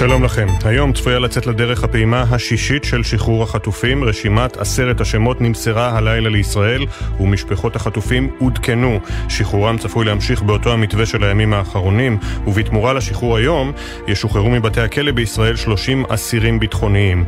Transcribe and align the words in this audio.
שלום 0.00 0.24
לכם. 0.24 0.46
היום 0.64 0.92
צפויה 0.92 1.18
לצאת 1.18 1.46
לדרך 1.46 1.84
הפעימה 1.84 2.24
השישית 2.30 2.84
של 2.84 3.02
שחרור 3.02 3.42
החטופים. 3.42 4.04
רשימת 4.04 4.56
עשרת 4.56 5.00
השמות 5.00 5.40
נמסרה 5.40 5.98
הלילה 5.98 6.28
לישראל, 6.28 6.86
ומשפחות 7.20 7.76
החטופים 7.76 8.30
עודכנו. 8.38 9.00
שחרורם 9.28 9.78
צפוי 9.78 10.04
להמשיך 10.04 10.42
באותו 10.42 10.72
המתווה 10.72 11.06
של 11.06 11.24
הימים 11.24 11.52
האחרונים, 11.52 12.18
ובתמורה 12.46 12.92
לשחרור 12.92 13.36
היום, 13.36 13.72
ישוחררו 14.06 14.50
מבתי 14.50 14.80
הכלא 14.80 15.12
בישראל 15.12 15.56
30 15.56 16.04
אסירים 16.08 16.60
ביטחוניים. 16.60 17.24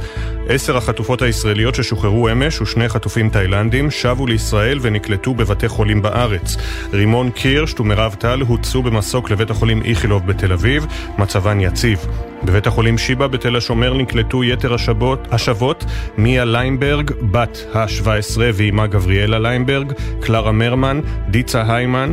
עשר 0.48 0.76
החטופות 0.76 1.22
הישראליות 1.22 1.74
ששוחררו 1.74 2.28
אמש 2.28 2.60
ושני 2.60 2.88
חטופים 2.88 3.30
תאילנדים 3.30 3.90
שבו 3.90 4.26
לישראל 4.26 4.78
ונקלטו 4.82 5.34
בבתי 5.34 5.68
חולים 5.68 6.02
בארץ. 6.02 6.56
רימון 6.92 7.30
קירשט 7.30 7.80
ומירב 7.80 8.16
טל 8.18 8.40
הוצאו 8.40 8.82
במסוק 8.82 9.30
לבית 9.30 9.50
החולים 9.50 9.82
איכילוב 9.82 10.26
בתל 10.26 10.52
אביב, 10.52 10.86
מצבן 11.18 11.60
יציב. 11.60 11.98
בבית 12.44 12.66
החולים 12.66 12.98
שיבא 12.98 13.26
בתל 13.26 13.56
השומר 13.56 13.94
נקלטו 13.94 14.44
יתר 14.44 14.74
השבות, 14.74 15.28
השבות 15.30 15.84
מיה 16.18 16.44
ליימברג, 16.44 17.10
בת 17.30 17.66
ה-17 17.74 18.38
ואימה 18.54 18.86
גבריאלה 18.86 19.38
ליימברג, 19.38 19.92
קלרה 20.20 20.52
מרמן, 20.52 21.00
דיצה 21.28 21.74
היימן, 21.74 22.12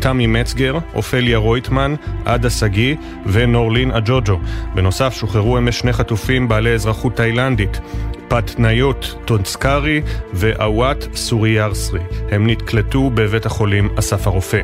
תמי 0.00 0.26
מצגר, 0.26 0.78
אופליה 0.94 1.38
רויטמן, 1.38 1.94
עדה 2.24 2.50
שגיא 2.50 2.96
ונורלין 3.26 3.90
אג'וג'ו. 3.90 4.38
בנוסף 4.74 5.14
שוחררו 5.14 5.58
אמש 5.58 5.78
שני 5.78 5.92
חטופים 5.92 6.48
בעלי 6.48 6.74
אזרחות 6.74 7.16
תאילנדית. 7.16 7.80
פטניות 8.28 9.14
טונסקרי 9.24 10.02
ואוואט 10.32 11.06
סוריירסרי. 11.14 12.00
הם 12.30 12.50
נקלטו 12.50 13.10
בבית 13.10 13.46
החולים 13.46 13.88
אסף 13.98 14.26
הרופא. 14.26 14.60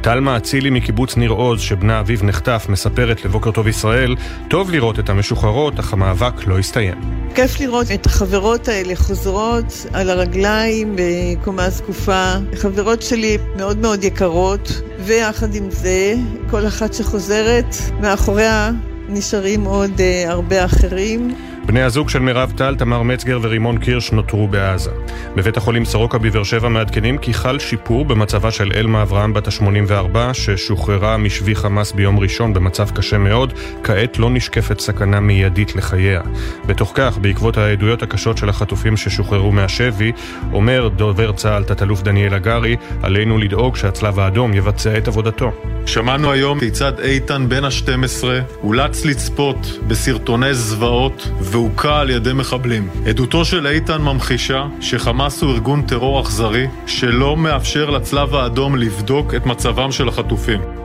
טלמה 0.00 0.36
אצילי 0.36 0.70
מקיבוץ 0.70 1.16
ניר 1.16 1.30
עוז, 1.30 1.60
שבנה 1.60 2.00
אביו 2.00 2.18
נחטף, 2.22 2.66
מספרת 2.68 3.24
לבוקר 3.24 3.50
טוב 3.50 3.68
ישראל, 3.68 4.16
טוב 4.48 4.70
לראות 4.70 4.98
את 4.98 5.10
המשוחררות, 5.10 5.78
אך 5.78 5.92
המאבק 5.92 6.46
לא 6.46 6.58
הסתיים. 6.58 6.94
כיף 7.34 7.60
לראות 7.60 7.86
את 7.94 8.06
החברות 8.06 8.68
האלה 8.68 8.96
חוזרות 8.96 9.86
על 9.92 10.10
הרגליים 10.10 10.96
בקומה 10.96 11.70
זקופה. 11.70 12.32
חברות 12.54 13.02
שלי 13.02 13.38
מאוד 13.56 13.78
מאוד 13.78 14.04
יקרות, 14.04 14.82
ויחד 15.06 15.54
עם 15.54 15.70
זה, 15.70 16.14
כל 16.50 16.66
אחת 16.66 16.94
שחוזרת, 16.94 17.76
מאחוריה 18.00 18.70
נשארים 19.08 19.64
עוד 19.64 19.90
uh, 19.90 20.30
הרבה 20.30 20.64
אחרים. 20.64 21.34
בני 21.66 21.82
הזוג 21.82 22.08
של 22.08 22.18
מירב 22.18 22.52
טל, 22.56 22.74
תמר 22.76 23.02
מצגר 23.02 23.38
ורימון 23.42 23.78
קירש 23.78 24.12
נותרו 24.12 24.48
בעזה. 24.48 24.90
בבית 25.36 25.56
החולים 25.56 25.84
סורוקה 25.84 26.18
בבאר 26.18 26.42
שבע 26.42 26.68
מעדכנים 26.68 27.18
כי 27.18 27.34
חל 27.34 27.58
שיפור 27.58 28.04
במצבה 28.04 28.50
של 28.50 28.72
אלמה 28.74 29.02
אברהם 29.02 29.32
בת 29.32 29.48
ה-84, 29.48 30.16
ששוחררה 30.32 31.16
משבי 31.16 31.54
חמאס 31.54 31.92
ביום 31.92 32.18
ראשון 32.18 32.54
במצב 32.54 32.90
קשה 32.90 33.18
מאוד, 33.18 33.52
כעת 33.84 34.18
לא 34.18 34.30
נשקפת 34.30 34.80
סכנה 34.80 35.20
מיידית 35.20 35.76
לחייה. 35.76 36.20
בתוך 36.66 36.92
כך, 36.94 37.18
בעקבות 37.18 37.58
העדויות 37.58 38.02
הקשות 38.02 38.38
של 38.38 38.48
החטופים 38.48 38.96
ששוחררו 38.96 39.52
מהשבי, 39.52 40.12
אומר 40.52 40.88
דובר 40.88 41.32
צה"ל 41.32 41.64
תת-אלוף 41.64 42.02
דניאל 42.02 42.34
הגרי, 42.34 42.76
עלינו 43.02 43.38
לדאוג 43.38 43.76
שהצלב 43.76 44.20
האדום 44.20 44.54
יבצע 44.54 44.98
את 44.98 45.08
עבודתו. 45.08 45.52
שמענו 45.86 46.32
היום 46.32 46.60
כיצד 46.60 47.00
איתן 47.00 47.48
בן 47.48 47.64
ה-12 47.64 48.24
אולץ 48.62 49.04
לצפות 49.04 49.78
בסרטוני 49.88 50.54
זוועות 50.54 51.28
והוכה 51.52 52.00
על 52.00 52.10
ידי 52.10 52.32
מחבלים. 52.32 52.88
עדותו 53.08 53.44
של 53.44 53.66
איתן 53.66 54.02
ממחישה 54.02 54.66
שחמאס 54.80 55.42
הוא 55.42 55.52
ארגון 55.52 55.82
טרור 55.82 56.20
אכזרי 56.20 56.66
שלא 56.86 57.36
מאפשר 57.36 57.90
לצלב 57.90 58.34
האדום 58.34 58.76
לבדוק 58.76 59.34
את 59.34 59.46
מצבם 59.46 59.92
של 59.92 60.08
החטופים. 60.08 60.81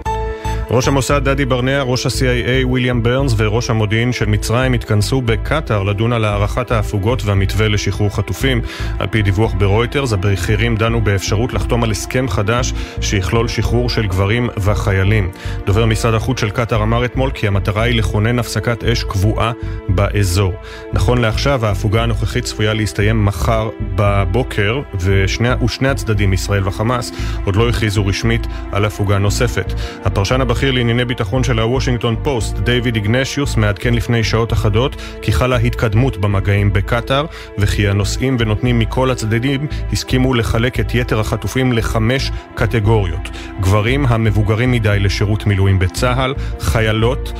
ראש 0.72 0.88
המוסד 0.88 1.30
דדי 1.30 1.46
ברנע, 1.46 1.82
ראש 1.82 2.06
ה-CIA 2.06 2.68
ויליאם 2.68 3.04
ברנס 3.04 3.34
וראש 3.38 3.70
המודיעין 3.70 4.12
של 4.12 4.26
מצרים 4.26 4.74
התכנסו 4.74 5.22
בקטאר 5.22 5.84
לדון 5.84 6.14
על 6.14 6.26
הארכת 6.26 6.72
ההפוגות 6.72 7.26
והמתווה 7.26 7.68
לשחרור 7.68 8.16
חטופים. 8.16 8.62
על 9.00 9.08
פי 9.08 9.22
דיווח 9.22 9.54
ברויטרס, 9.58 10.14
הבכירים 10.14 10.76
דנו 10.76 11.02
באפשרות 11.02 11.54
לחתום 11.54 11.84
על 11.84 11.92
הסכם 11.92 12.30
חדש 12.30 12.74
שיכלול 13.02 13.48
שחרור 13.48 13.90
של 13.90 14.08
גברים 14.08 14.50
וחיילים. 14.58 15.32
דובר 15.66 15.86
משרד 15.86 16.14
החוץ 16.14 16.40
של 16.40 16.50
קטאר 16.50 16.84
אמר 16.84 17.06
אתמול 17.06 17.32
כי 17.32 17.48
המטרה 17.48 17.84
היא 17.84 17.96
לכונן 17.96 18.40
הפסקת 18.40 18.84
אש 18.84 19.04
קבועה 19.04 19.52
באזור. 19.90 20.54
נכון 20.94 21.18
לעכשיו, 21.18 21.66
ההפוגה 21.66 22.04
הנוכחית 22.04 22.44
צפויה 22.44 22.74
להסתיים 22.74 23.26
מחר 23.26 23.70
בבוקר, 23.96 24.82
ושני, 25.00 25.50
ושני 25.66 25.90
הצדדים, 25.90 26.34
ישראל 26.34 26.68
וחמאס, 26.68 27.12
עוד 27.46 27.56
לא 27.56 27.70
הכריזו 27.70 28.06
רשמית 28.06 28.48
על 28.72 28.86
הפוגה 28.86 29.18
נוספת. 29.18 29.74
הפרשן 30.06 30.42
הבכיר 30.42 30.57
לענייני 30.64 31.06
ביטחון 31.06 31.44
של 31.44 31.60
הוושינגטון 31.60 32.16
פוסט, 32.24 32.58
דיוויד 32.58 32.96
איגנשיוס, 32.96 33.56
מעדכן 33.58 33.94
לפני 33.94 34.24
שעות 34.24 34.54
אחדות 34.54 34.96
כי 35.22 35.32
חלה 35.32 35.58
התקדמות 35.58 36.18
במגעים 36.18 36.74
בקטאר, 36.74 37.26
וכי 37.58 37.88
הנושאים 37.88 38.38
ונותנים 38.40 38.80
מכל 38.80 39.12
הצדדים 39.12 39.68
הסכימו 39.92 40.34
לחלק 40.34 40.80
את 40.80 40.96
יתר 40.96 41.20
החטופים 41.20 41.74
לחמש 41.74 42.32
קטגוריות. 42.56 43.30
גברים 43.62 44.06
המבוגרים 44.06 44.72
מדי 44.72 44.98
לשירות 45.00 45.46
מילואים 45.46 45.80
בצה"ל, 45.80 46.34
חיילות, 46.60 47.34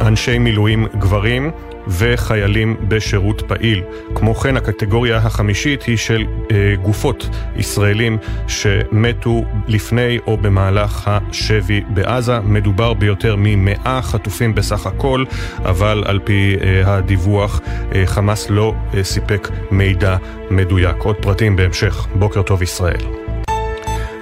אנשי 0.00 0.38
מילואים 0.38 0.86
גברים, 0.98 1.50
וחיילים 1.88 2.76
בשירות 2.88 3.42
פעיל. 3.48 3.82
כמו 4.14 4.34
כן, 4.34 4.56
הקטגוריה 4.56 5.16
החמישית 5.16 5.82
היא 5.82 5.96
של 5.96 6.24
אה, 6.50 6.74
גופות 6.82 7.28
ישראלים 7.56 8.18
שמתו 8.48 9.44
לפני 9.68 10.18
או 10.26 10.36
במהלך 10.36 11.10
השבי 11.10 11.80
בעזה. 11.88 12.40
מדובר 12.40 12.94
ביותר 12.94 13.36
מ-100 13.36 13.88
חטופים 14.02 14.54
בסך 14.54 14.86
הכל, 14.86 15.24
אבל 15.58 16.02
על 16.06 16.20
פי 16.24 16.56
אה, 16.60 16.94
הדיווח, 16.94 17.60
אה, 17.94 18.02
חמאס 18.06 18.50
לא 18.50 18.74
אה, 18.94 19.04
סיפק 19.04 19.48
מידע 19.70 20.16
מדויק. 20.50 20.96
עוד 20.98 21.16
פרטים 21.16 21.56
בהמשך. 21.56 22.06
בוקר 22.14 22.42
טוב 22.42 22.62
ישראל. 22.62 23.23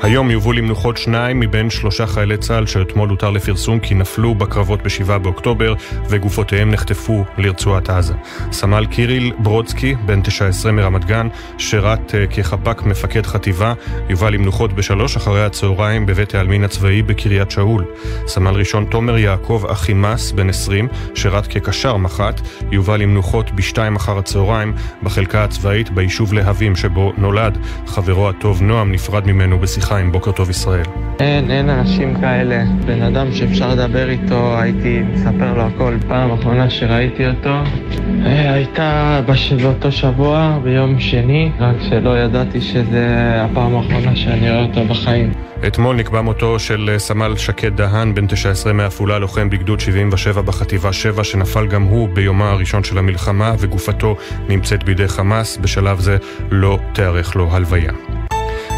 היום 0.03 0.31
יובאו 0.31 0.53
למנוחות 0.53 0.97
שניים 0.97 1.41
מבין 1.41 1.71
שלושה 1.71 2.07
חיילי 2.07 2.37
צה"ל 2.37 2.67
שאתמול 2.67 3.09
הותר 3.09 3.31
לפרסום 3.31 3.81
כי 3.81 3.95
נפלו 3.95 4.35
בקרבות 4.35 4.83
ב-7 4.83 5.19
באוקטובר 5.19 5.75
וגופותיהם 6.09 6.71
נחטפו 6.71 7.25
לרצועת 7.39 7.91
עזה. 7.91 8.15
סמל 8.53 8.87
קיריל 8.87 9.33
ברודסקי, 9.39 9.95
בן 10.07 10.23
19 10.23 10.73
מרמת 10.73 11.05
גן, 11.05 11.29
שירת 11.59 12.11
uh, 12.11 12.35
כחפ"ק 12.35 12.83
מפקד 12.83 13.27
חטיבה, 13.27 13.73
יובא 14.09 14.31
למנוחות 14.31 14.73
בשלוש 14.73 15.17
אחרי 15.17 15.45
הצהריים 15.45 16.07
בבית 16.07 16.35
העלמין 16.35 16.65
הצבאי 16.65 17.03
בקריית 17.03 17.51
שאול. 17.51 17.85
סמל 18.27 18.55
ראשון 18.55 18.85
תומר 18.85 19.19
יעקב 19.19 19.65
אחימס, 19.69 20.33
בן 20.33 20.49
20, 20.49 20.89
שירת 21.15 21.47
כקשר 21.47 21.97
מח"ט, 21.97 22.41
יובא 22.71 22.97
למנוחות 22.97 23.51
בשתיים 23.51 23.97
אחר 23.97 24.19
הצהריים 24.19 24.75
בחלקה 25.03 25.45
הצבאית 25.45 25.91
ביישוב 25.91 26.33
להבים 26.33 26.77
שבו 26.77 27.13
נולד. 27.17 27.59
חברו 27.87 28.29
הטוב 28.29 28.63
נועם 28.63 28.93
נפרד 28.93 29.27
ממנו 29.27 29.59
בשיחה 29.59 29.92
חיים, 29.93 30.13
בוקר 30.13 30.33
טוב 30.33 30.51
ישראל. 30.51 30.85
אין, 31.21 31.51
אין 31.51 31.71
אנשים 31.71 32.21
כאלה. 32.21 32.65
בן 32.87 33.03
אדם 33.03 33.33
שאפשר 33.33 33.75
לדבר 33.75 34.11
איתו, 34.11 34.59
הייתי 34.59 35.03
מספר 35.13 35.55
לו 35.55 35.63
הכל. 35.63 35.97
פעם 36.09 36.31
אחרונה 36.31 36.71
שראיתי 36.71 37.29
אותו 37.29 37.55
אה, 38.27 38.53
הייתה 38.53 39.21
באותו 39.63 39.93
שבוע, 39.93 40.59
ביום 40.63 41.01
שני, 41.01 41.51
רק 41.59 41.77
שלא 41.89 42.19
ידעתי 42.19 42.61
שזה 42.61 43.07
הפעם 43.45 43.77
האחרונה 43.77 44.17
שאני 44.17 44.51
רואה 44.51 44.63
אותו 44.63 44.85
בחיים. 44.85 45.33
אתמול 45.67 45.97
נקבע 45.97 46.21
מותו 46.21 46.59
של 46.59 46.91
אה, 46.93 46.99
סמל 46.99 47.37
שקד 47.37 47.77
דהן, 47.77 48.15
בן 48.15 48.27
19 48.27 48.73
מעפולה, 48.73 49.19
לוחם 49.19 49.51
בגדוד 49.51 49.81
77 49.81 50.43
בחטיבה 50.43 50.93
7, 50.93 51.25
שנפל 51.25 51.67
גם 51.67 51.83
הוא 51.83 52.09
ביומה 52.09 52.51
הראשון 52.51 52.85
של 52.85 52.99
המלחמה, 52.99 53.55
וגופתו 53.59 54.17
נמצאת 54.49 54.85
בידי 54.85 55.09
חמאס. 55.09 55.57
בשלב 55.57 56.01
זה 56.01 56.17
לא 56.51 56.79
תיארך 56.93 57.37
לו 57.37 57.49
הלוויה. 57.53 57.93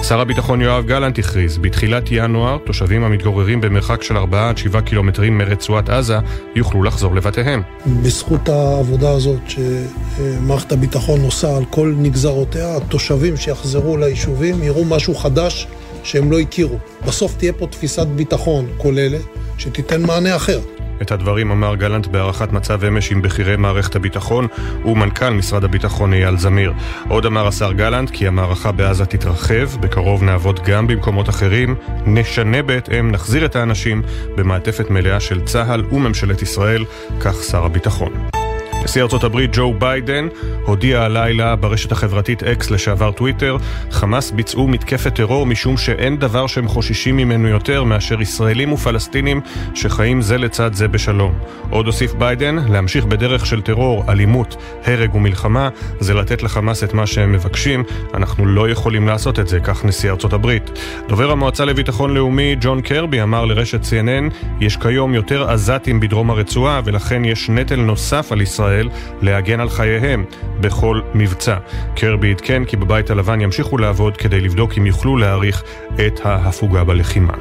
שר 0.09 0.21
הביטחון 0.21 0.61
יואב 0.61 0.87
גלנט 0.87 1.19
הכריז, 1.19 1.59
בתחילת 1.59 2.03
ינואר 2.11 2.59
תושבים 2.59 3.05
המתגוררים 3.05 3.61
במרחק 3.61 4.03
של 4.03 4.17
4 4.17 4.49
עד 4.49 4.59
7 4.59 4.81
קילומטרים 4.81 5.39
מרצועת 5.39 5.89
עזה 5.89 6.19
יוכלו 6.55 6.83
לחזור 6.83 7.15
לבתיהם. 7.15 7.63
בזכות 7.87 8.49
העבודה 8.49 9.11
הזאת 9.11 9.41
שמערכת 9.49 10.73
הביטחון 10.73 11.21
עושה 11.21 11.57
על 11.57 11.65
כל 11.71 11.95
נגזרותיה, 11.97 12.77
התושבים 12.77 13.37
שיחזרו 13.37 13.97
ליישובים 13.97 14.63
יראו 14.63 14.85
משהו 14.85 15.15
חדש 15.15 15.67
שהם 16.05 16.31
לא 16.31 16.41
הכירו. 16.41 16.79
בסוף 17.07 17.37
תהיה 17.37 17.53
פה 17.53 17.67
תפיסת 17.67 18.07
ביטחון 18.07 18.67
כוללת. 18.77 19.23
שתיתן 19.59 20.03
מענה 20.03 20.37
אחר. 20.37 20.61
את 21.03 21.13
הדברים 21.13 21.51
אמר 21.51 21.75
גלנט 21.75 22.07
בהערכת 22.07 22.53
מצב 22.53 22.85
אמש 22.85 23.13
עם 23.13 23.23
בכירי 23.23 23.57
מערכת 23.57 23.97
הביטחון 23.97 24.47
ומנכ"ל 24.85 25.31
משרד 25.31 25.65
הביטחון 25.65 26.13
אייל 26.13 26.37
זמיר. 26.37 26.73
עוד 27.09 27.27
אמר 27.27 27.47
השר 27.47 27.73
גלנט 27.73 28.11
כי 28.11 28.27
המערכה 28.27 28.73
בעזה 28.73 29.07
תתרחב, 29.07 29.77
בקרוב 29.81 30.23
נעבוד 30.23 30.61
גם 30.65 30.87
במקומות 30.87 31.29
אחרים, 31.29 31.75
נשנה 32.07 32.63
בהתאם, 32.63 33.11
נחזיר 33.11 33.45
את 33.45 33.57
האנשים 33.57 34.03
במעטפת 34.37 34.91
מלאה 34.91 35.21
של 35.21 35.41
צה"ל 35.41 35.85
וממשלת 35.93 36.43
ישראל, 36.43 36.85
כך 37.21 37.35
שר 37.43 37.65
הביטחון. 37.65 38.44
נשיא 38.85 39.03
ארצות 39.03 39.25
הברית 39.25 39.51
ג'ו 39.53 39.75
ביידן 39.79 40.29
הודיע 40.67 41.03
הלילה 41.03 41.57
ברשת 41.57 41.93
החברתית 41.93 42.43
אקס 42.43 42.71
לשעבר 42.71 43.13
טוויטר 43.13 43.57
חמאס 43.91 44.31
ביצעו 44.31 44.69
מתקפת 44.69 45.15
טרור 45.15 45.47
משום 45.47 45.77
שאין 45.77 46.17
דבר 46.17 46.47
שהם 46.47 46.69
חוששים 46.69 47.17
ממנו 47.17 47.49
יותר 47.49 47.85
מאשר 47.85 48.21
ישראלים 48.23 48.73
ופלסטינים 48.73 49.41
שחיים 49.75 50.21
זה 50.21 50.39
לצד 50.39 50.75
זה 50.75 50.89
בשלום. 50.89 51.35
עוד 51.71 51.87
הוסיף 51.87 52.15
ביידן, 52.15 52.57
להמשיך 52.69 53.05
בדרך 53.05 53.47
של 53.47 53.63
טרור, 53.63 54.05
אלימות, 54.09 54.57
הרג 54.85 55.15
ומלחמה 55.15 55.69
זה 56.01 56.15
לתת 56.15 56.43
לחמאס 56.43 56.85
את 56.85 56.95
מה 56.95 57.07
שהם 57.07 57.33
מבקשים, 57.33 57.85
אנחנו 58.15 58.47
לא 58.47 58.71
יכולים 58.71 59.09
לעשות 59.09 59.39
את 59.39 59.49
זה, 59.49 59.61
כך 59.61 59.85
נשיא 59.85 60.11
ארצות 60.11 60.33
הברית. 60.33 60.71
דובר 61.09 61.31
המועצה 61.31 61.65
לביטחון 61.65 62.15
לאומי 62.15 62.57
ג'ון 62.61 62.81
קרבי 62.81 63.23
אמר 63.23 63.45
לרשת 63.45 63.81
CNN 63.83 64.35
יש 64.61 64.77
כיום 64.77 65.15
יותר 65.15 65.51
עזתים 65.51 66.01
בדרום 66.01 66.31
הרצועה 66.31 66.81
ולכן 66.85 67.25
יש 67.25 67.51
נטל 67.51 67.81
נוסף 67.81 68.33
על 68.33 68.41
ישראל 68.41 68.74
ישראל 68.75 68.89
להגן 69.23 69.61
על 69.61 69.69
חייהם 69.69 70.25
בכל 70.61 71.01
מבצע. 71.15 71.57
קרבי 71.97 72.31
עדכן 72.31 72.65
כי 72.65 72.77
בבית 72.77 73.11
הלבן 73.11 73.41
ימשיכו 73.41 73.79
לעבוד 73.79 74.17
כדי 74.17 74.41
לבדוק 74.41 74.79
אם 74.79 74.87
יוכלו 74.87 75.17
להאריך 75.17 75.63
את 76.07 76.21
ההפוגה 76.25 76.85
בלחימה. 76.85 77.33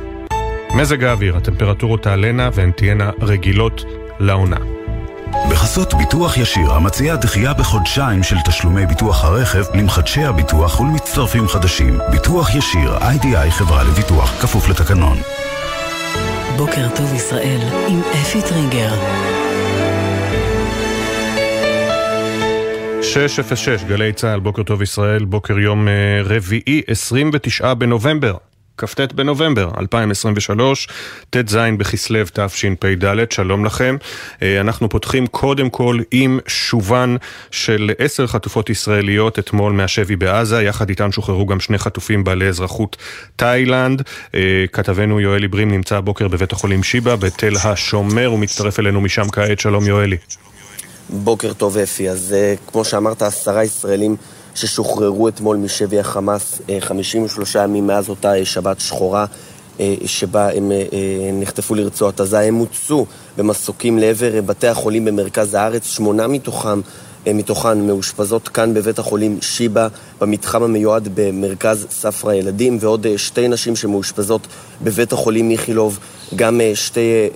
מזג 0.75 1.03
האוויר, 1.03 1.37
הטמפרטורות 1.37 2.03
תעלנה 2.03 2.49
והן 2.53 2.71
תהיינה 2.71 3.09
רגילות 3.21 3.85
לעונה. 4.19 4.57
בחסות 5.49 5.93
ביטוח 5.93 6.37
ישיר, 6.37 6.71
המציע 6.71 7.15
דחייה 7.15 7.53
בחודשיים 7.53 8.23
של 8.23 8.35
תשלומי 8.45 8.85
ביטוח 8.85 9.25
הרכב 9.25 9.63
למחדשי 9.73 10.23
הביטוח 10.23 10.79
ולמצטרפים 10.79 11.47
חדשים. 11.47 11.99
ביטוח 12.11 12.55
ישיר, 12.55 12.97
איי-די-איי 12.97 13.51
חברה 13.51 13.83
לביטוח, 13.83 14.41
כפוף 14.41 14.69
לתקנון. 14.69 15.17
בוקר 16.57 16.87
טוב 16.95 17.13
ישראל 17.13 17.59
עם 17.87 18.01
אפי 18.21 18.41
טריגר. 18.41 19.42
606, 23.03 23.83
גלי 23.83 24.13
צה"ל, 24.13 24.39
בוקר 24.39 24.63
טוב 24.63 24.81
ישראל, 24.81 25.25
בוקר 25.25 25.59
יום 25.59 25.87
אה, 25.87 25.93
רביעי, 26.23 26.81
29 26.87 27.73
בנובמבר. 27.73 28.35
כ"ט 28.77 29.13
בנובמבר 29.13 29.71
2023, 29.79 30.87
ט"ז 31.29 31.57
בכסלו 31.77 32.19
תשפ"ד, 32.33 33.31
שלום 33.31 33.65
לכם. 33.65 33.97
אה, 34.41 34.61
אנחנו 34.61 34.89
פותחים 34.89 35.27
קודם 35.27 35.69
כל 35.69 35.99
עם 36.11 36.39
שובן 36.47 37.15
של 37.51 37.91
עשר 37.97 38.27
חטופות 38.27 38.69
ישראליות 38.69 39.39
אתמול 39.39 39.73
מהשבי 39.73 40.15
בעזה, 40.15 40.63
יחד 40.63 40.89
איתן 40.89 41.11
שוחררו 41.11 41.45
גם 41.45 41.59
שני 41.59 41.77
חטופים 41.77 42.23
בעלי 42.23 42.47
אזרחות 42.47 42.97
תאילנד. 43.35 44.01
אה, 44.35 44.65
כתבנו 44.73 45.19
יואלי 45.19 45.47
ברים 45.47 45.71
נמצא 45.71 45.97
הבוקר 45.97 46.27
בבית 46.27 46.51
החולים 46.51 46.83
שיבא 46.83 47.15
בתל 47.15 47.53
השומר, 47.63 48.33
ומצטרף 48.33 48.79
אלינו 48.79 49.01
משם 49.01 49.29
כעת, 49.29 49.59
שלום 49.59 49.87
יואלי. 49.87 50.17
בוקר 51.13 51.53
טוב 51.53 51.77
אפי, 51.77 52.09
אז 52.09 52.35
uh, 52.35 52.71
כמו 52.71 52.85
שאמרת, 52.85 53.21
עשרה 53.21 53.63
ישראלים 53.63 54.15
ששוחררו 54.55 55.27
אתמול 55.27 55.57
משבי 55.57 55.99
החמאס, 55.99 56.61
uh, 56.67 56.71
53 56.79 57.55
ימים 57.55 57.87
מאז 57.87 58.09
אותה 58.09 58.33
uh, 58.41 58.45
שבת 58.45 58.79
שחורה 58.79 59.25
שבה 60.05 60.49
הם 60.53 60.71
נחטפו 61.33 61.75
לרצועת 61.75 62.19
עזה, 62.19 62.39
הם 62.39 62.55
הוצאו 62.55 63.05
במסוקים 63.37 63.99
לעבר 63.99 64.41
בתי 64.41 64.67
החולים 64.67 65.05
במרכז 65.05 65.53
הארץ, 65.53 65.85
שמונה 65.85 66.27
מתוכם 66.27 66.81
מתוכן 67.27 67.87
מאושפזות 67.87 68.47
כאן 68.47 68.73
בבית 68.73 68.99
החולים 68.99 69.37
שיבא, 69.41 69.87
במתחם 70.21 70.63
המיועד 70.63 71.09
במרכז 71.13 71.87
ספרא 71.89 72.33
ילדים, 72.33 72.77
ועוד 72.79 73.07
שתי 73.17 73.47
נשים 73.47 73.75
שמאושפזות 73.75 74.47
בבית 74.81 75.13
החולים 75.13 75.51
איכילוב, 75.51 75.99
גם 76.35 76.61
שתי, 76.73 77.29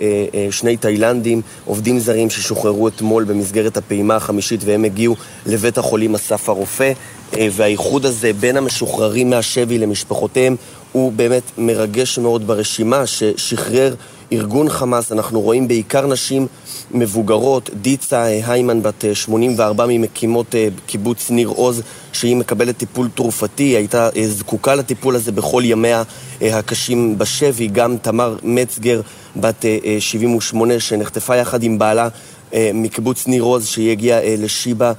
שני 0.50 0.76
תאילנדים, 0.76 1.42
עובדים 1.64 1.98
זרים 1.98 2.30
ששוחררו 2.30 2.88
אתמול 2.88 3.24
במסגרת 3.24 3.76
הפעימה 3.76 4.16
החמישית 4.16 4.60
והם 4.64 4.84
הגיעו 4.84 5.16
לבית 5.46 5.78
החולים 5.78 6.14
אסף 6.14 6.48
הרופא, 6.48 6.92
והאיחוד 7.32 8.06
הזה 8.06 8.32
בין 8.32 8.56
המשוחררים 8.56 9.30
מהשבי 9.30 9.78
למשפחותיהם 9.78 10.56
הוא 10.92 11.12
באמת 11.12 11.42
מרגש 11.58 12.18
מאוד 12.18 12.46
ברשימה 12.46 13.06
ששחרר 13.06 13.94
ארגון 14.32 14.68
חמאס, 14.68 15.12
אנחנו 15.12 15.40
רואים 15.40 15.68
בעיקר 15.68 16.06
נשים 16.06 16.46
מבוגרות, 16.90 17.70
דיצה 17.82 18.22
היימן 18.22 18.82
בת 18.82 19.04
84 19.12 19.86
ממקימות 19.88 20.54
קיבוץ 20.86 21.30
ניר 21.30 21.48
עוז, 21.48 21.82
שהיא 22.12 22.36
מקבלת 22.36 22.76
טיפול 22.76 23.08
תרופתי, 23.14 23.62
היא 23.62 23.76
הייתה 23.76 24.08
זקוקה 24.26 24.74
לטיפול 24.74 25.16
הזה 25.16 25.32
בכל 25.32 25.62
ימיה 25.64 26.02
הקשים 26.40 27.18
בשבי, 27.18 27.66
גם 27.66 27.96
תמר 28.02 28.36
מצגר 28.42 29.00
בת 29.36 29.64
78 29.98 30.80
שנחטפה 30.80 31.36
יחד 31.36 31.62
עם 31.62 31.78
בעלה 31.78 32.08
מקיבוץ 32.54 33.26
ניר 33.26 33.42
עוז, 33.42 33.66
שהיא 33.66 33.90
הגיעה 33.90 34.20
לשיבא 34.38 34.92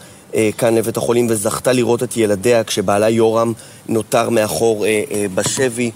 כאן 0.58 0.76
לבית 0.76 0.98
החולים 0.98 1.28
וזכתה 1.30 1.72
לראות 1.72 2.04
את 2.04 2.18
ילדיה 2.18 2.64
כשבעלה 2.64 3.10
יורם 3.10 3.54
נותר 3.90 4.30
מאחור 4.30 4.86
בשבי. 5.34 5.92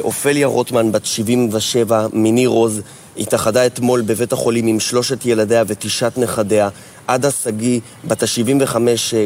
אופליה 0.00 0.46
רוטמן, 0.46 0.92
בת 0.92 1.06
77, 1.06 2.06
מניר 2.12 2.48
עוז, 2.48 2.80
התאחדה 3.18 3.66
אתמול 3.66 4.00
בבית 4.00 4.32
החולים 4.32 4.66
עם 4.66 4.80
שלושת 4.80 5.26
ילדיה 5.26 5.64
ותשעת 5.66 6.18
נכדיה. 6.18 6.68
עדה 7.06 7.30
שגיא, 7.30 7.80
בת 8.04 8.22
ה-75, 8.22 8.76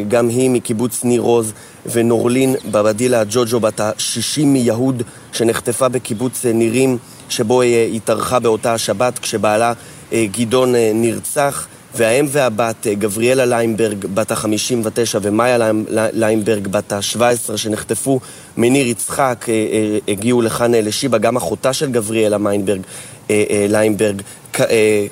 גם 0.09 0.29
היא 0.29 0.51
מקיבוץ 0.51 1.05
ניר 1.05 1.23
עוז, 1.23 1.53
ונורלין 1.87 2.57
בבדילה 2.71 3.23
ג'וג'ו, 3.31 3.61
בת 3.61 3.81
ה-60 3.81 4.45
מיהוד, 4.45 5.03
שנחטפה 5.33 5.89
בקיבוץ 5.89 6.45
נירים, 6.47 6.99
שבו 7.29 7.61
היא 7.61 7.97
התארחה 7.97 8.39
באותה 8.39 8.75
השבת 8.75 9.19
כשבעלה 9.19 9.73
גדעון 10.15 10.75
נרצח. 10.95 11.67
והאם 11.95 12.27
והבת, 12.29 12.87
גבריאלה 12.87 13.45
ליינברג, 13.45 14.07
בת 14.15 14.31
ה-59, 14.31 15.19
ומאיה 15.23 15.73
ליינברג, 15.89 16.69
בת 16.69 16.93
ה-17, 16.93 17.57
שנחטפו 17.57 18.21
מניר 18.57 18.87
יצחק, 18.87 19.47
הגיעו 20.09 20.43
לכאן 20.43 20.75
לשיבא, 20.75 21.19
גם 21.19 21.37
אחותה 21.37 21.73
של 21.73 21.91
גבריאלה 21.93 22.39
מיינברג, 22.39 22.81
ליינברג, 23.69 24.23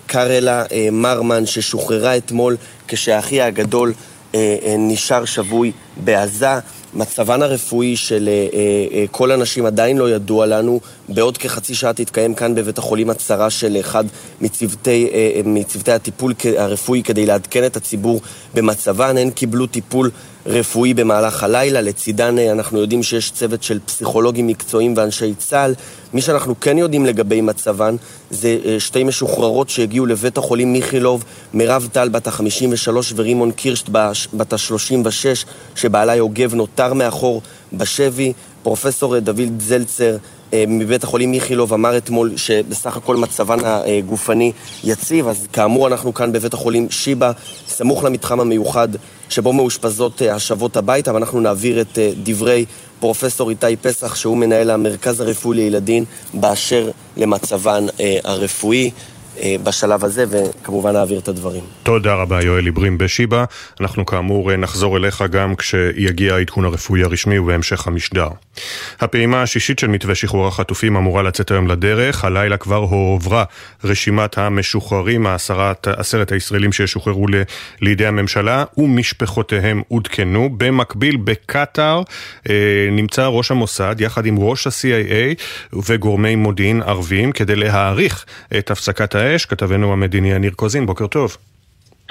קרלה 0.07 0.65
מרמן, 0.93 1.47
ששוחררה 1.47 2.17
אתמול 2.17 2.57
כשהאחי 2.89 3.41
הגדול 3.41 3.93
נשאר 4.79 5.25
שבוי 5.25 5.73
בעזה. 5.97 6.59
מצבן 6.95 7.43
הרפואי 7.43 7.97
של 7.97 8.29
uh, 8.29 8.55
uh, 8.55 8.57
כל 9.11 9.31
הנשים 9.31 9.67
עדיין 9.67 9.99
לא 9.99 10.11
ידוע 10.11 10.47
לנו. 10.47 10.81
בעוד 11.09 11.39
כחצי 11.39 11.75
שעה 11.75 11.93
תתקיים 11.93 12.35
כאן 12.35 12.55
בבית 12.55 12.79
החולים 12.79 13.11
הצהרה 13.11 13.51
של 13.51 13.77
אחד 13.81 14.05
מצוותי, 14.41 15.09
מצוותי 15.45 15.93
הטיפול 15.93 16.35
הרפואי 16.59 17.03
כדי 17.03 17.27
לעדכן 17.27 17.65
את 17.65 17.77
הציבור 17.77 18.21
במצבן. 18.55 19.17
הן 19.19 19.31
קיבלו 19.31 19.67
טיפול 19.67 20.11
רפואי 20.51 20.95
במהלך 20.95 21.43
הלילה. 21.43 21.81
לצידן 21.81 22.39
אנחנו 22.39 22.79
יודעים 22.79 23.03
שיש 23.03 23.31
צוות 23.31 23.63
של 23.63 23.79
פסיכולוגים 23.85 24.47
מקצועיים 24.47 24.95
ואנשי 24.97 25.35
צה"ל. 25.35 25.75
מי 26.15 26.21
שאנחנו 26.21 26.61
כן 26.61 26.79
יודעים 26.79 27.07
לגבי 27.07 27.41
מצבן 27.41 27.97
זה 28.31 28.59
שתי 28.79 29.05
משוחררות 29.05 29.71
שהגיעו 29.71 30.07
לבית 30.07 30.39
החולים 30.39 30.73
מיכילוב, 30.73 31.25
מירב 31.55 31.89
טל 31.93 32.09
בת 32.09 32.27
ה-53 32.27 32.91
ורימון 33.17 33.53
קירשט 33.53 33.89
בת 34.35 34.53
ה-36, 34.53 35.47
שבעלה 35.75 36.15
יוגב 36.17 36.55
נותר 36.55 36.95
מאחור 36.95 37.43
בשבי. 37.73 38.33
פרופסור 38.63 39.19
דוד 39.19 39.61
זלצר 39.61 40.17
מבית 40.55 41.05
החולים 41.05 41.35
איכילוב 41.35 41.73
אמר 41.73 41.97
אתמול 41.97 42.37
שבסך 42.37 42.97
הכל 42.97 43.17
מצבן 43.17 43.59
הגופני 43.65 44.53
יציב, 44.85 45.29
אז 45.29 45.47
כאמור 45.53 45.87
אנחנו 45.87 46.15
כאן 46.15 46.33
בבית 46.33 46.55
החולים 46.55 46.91
שיבא, 46.91 47.33
סמוך 47.69 48.05
למתחם 48.05 48.41
המיוחד 48.41 48.89
שבו 49.29 49.53
מאושפזות 49.53 50.23
השבות 50.33 50.77
הביתה, 50.77 51.15
ואנחנו 51.15 51.41
נעביר 51.41 51.81
את 51.81 51.99
דברי 52.23 52.65
פרופסור 53.01 53.51
איתי 53.51 53.77
פסח, 53.83 54.15
שהוא 54.15 54.37
מנהל 54.37 54.71
המרכז 54.71 55.21
הרפואי 55.21 55.57
לילדים, 55.57 56.05
באשר 56.35 56.91
למצבן 57.17 57.87
הרפואי. 58.25 58.91
בשלב 59.63 60.05
הזה, 60.05 60.25
וכמובן 60.31 60.93
נעביר 60.93 61.19
את 61.19 61.29
הדברים. 61.29 61.63
תודה 61.83 62.15
רבה, 62.15 62.43
יואל 62.43 62.65
עיברים 62.65 62.99
בשיבא. 62.99 63.45
אנחנו 63.81 64.07
כאמור 64.07 64.57
נחזור 64.57 64.97
אליך 64.97 65.25
גם 65.31 65.57
כשיגיע 65.57 66.35
העדכון 66.35 66.65
הרפואי 66.65 67.03
הרשמי 67.03 67.39
ובהמשך 67.39 67.87
המשדר. 67.87 68.29
הפעימה 69.01 69.43
השישית 69.43 69.79
של 69.79 69.87
מתווה 69.87 70.15
שחרור 70.15 70.49
החטופים 70.49 70.97
אמורה 70.97 71.23
לצאת 71.23 71.51
היום 71.51 71.67
לדרך. 71.67 72.25
הלילה 72.25 72.57
כבר 72.57 72.77
הועברה 72.77 73.45
רשימת 73.85 74.39
המשוחררים, 74.39 75.27
העשרת, 75.27 75.89
עשרת 75.89 76.33
הישראלים 76.33 76.73
שישוחררו 76.73 77.27
לידי 77.81 78.07
הממשלה 78.07 78.65
ומשפחותיהם 78.77 79.83
עודכנו. 79.89 80.51
במקביל, 80.57 81.17
בקטאר 81.17 82.03
אה, 82.51 82.55
נמצא 82.93 83.27
ראש 83.27 83.51
המוסד 83.51 83.97
יחד 83.99 84.27
עם 84.27 84.39
ראש 84.39 84.67
ה-CIA 84.67 85.43
וגורמי 85.87 86.37
מודיעין 86.37 86.83
ערביים 86.83 87.33
כדי 87.33 87.57
להעריך 87.57 88.25
את 88.59 88.71
הפסקת 88.71 89.15
האש. 89.21 89.47
כתבנו 89.47 89.93
המדיני 89.93 90.33
יניר 90.33 90.53
קוזין, 90.57 90.87
בוקר 90.87 91.07
טוב. 91.07 91.37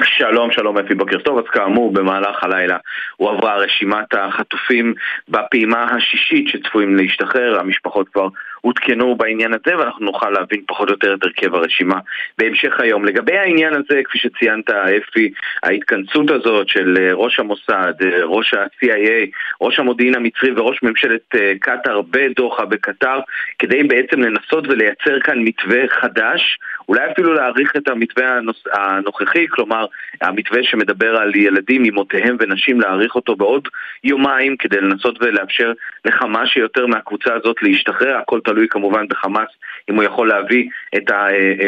שלום, 0.03 0.51
שלום 0.51 0.77
אפי, 0.77 0.95
בוקר 0.95 1.19
טוב. 1.19 1.37
אז 1.37 1.43
כאמור, 1.51 1.93
במהלך 1.93 2.43
הלילה 2.43 2.77
הועברה 3.17 3.57
רשימת 3.57 4.13
החטופים 4.13 4.93
בפעימה 5.29 5.83
השישית 5.83 6.47
שצפויים 6.47 6.95
להשתחרר. 6.95 7.59
המשפחות 7.59 8.09
כבר 8.09 8.27
עודכנו 8.61 9.15
בעניין 9.15 9.53
הזה, 9.53 9.77
ואנחנו 9.77 10.05
נוכל 10.05 10.29
להבין 10.29 10.61
פחות 10.67 10.87
או 10.87 10.93
יותר 10.93 11.13
את 11.13 11.23
הרכב 11.23 11.55
הרשימה 11.55 11.99
בהמשך 12.37 12.79
היום. 12.79 13.05
לגבי 13.05 13.37
העניין 13.37 13.73
הזה, 13.73 14.01
כפי 14.03 14.17
שציינת, 14.17 14.69
אפי, 14.69 15.31
ההתכנסות 15.63 16.31
הזאת 16.31 16.69
של 16.69 16.97
אה, 16.99 17.13
ראש 17.13 17.39
המוסד, 17.39 17.93
אה, 18.01 18.23
ראש 18.23 18.53
ה-CIA, 18.53 19.27
ראש 19.61 19.79
המודיעין 19.79 20.15
המצרי 20.15 20.51
וראש 20.51 20.83
ממשלת 20.83 21.35
אה, 21.35 21.53
קטאר 21.59 22.01
בדוחה 22.01 22.65
בקטאר, 22.65 23.19
כדי 23.59 23.83
בעצם 23.83 24.21
לנסות 24.21 24.67
ולייצר 24.67 25.19
כאן 25.19 25.39
מתווה 25.39 25.87
חדש, 26.01 26.57
אולי 26.89 27.11
אפילו 27.11 27.33
להאריך 27.33 27.75
את 27.77 27.87
המתווה 27.87 28.37
הנוס... 28.37 28.63
הנוכחי, 28.73 29.47
כלומר, 29.49 29.85
המתווה 30.21 30.63
שמדבר 30.63 31.15
על 31.15 31.35
ילדים 31.35 31.85
אמותיהם 31.85 32.37
ונשים, 32.39 32.81
להאריך 32.81 33.15
אותו 33.15 33.35
בעוד 33.35 33.67
יומיים 34.03 34.57
כדי 34.57 34.77
לנסות 34.81 35.17
ולאפשר 35.21 35.73
לכמה 36.05 36.47
שיותר 36.47 36.87
מהקבוצה 36.87 37.33
הזאת 37.33 37.55
להשתחרר, 37.61 38.17
הכל 38.17 38.39
תלוי 38.43 38.67
כמובן 38.69 39.07
בחמאס 39.07 39.49
אם 39.89 39.95
הוא 39.95 40.03
יכול 40.03 40.27
להביא 40.27 40.69
את 40.95 41.11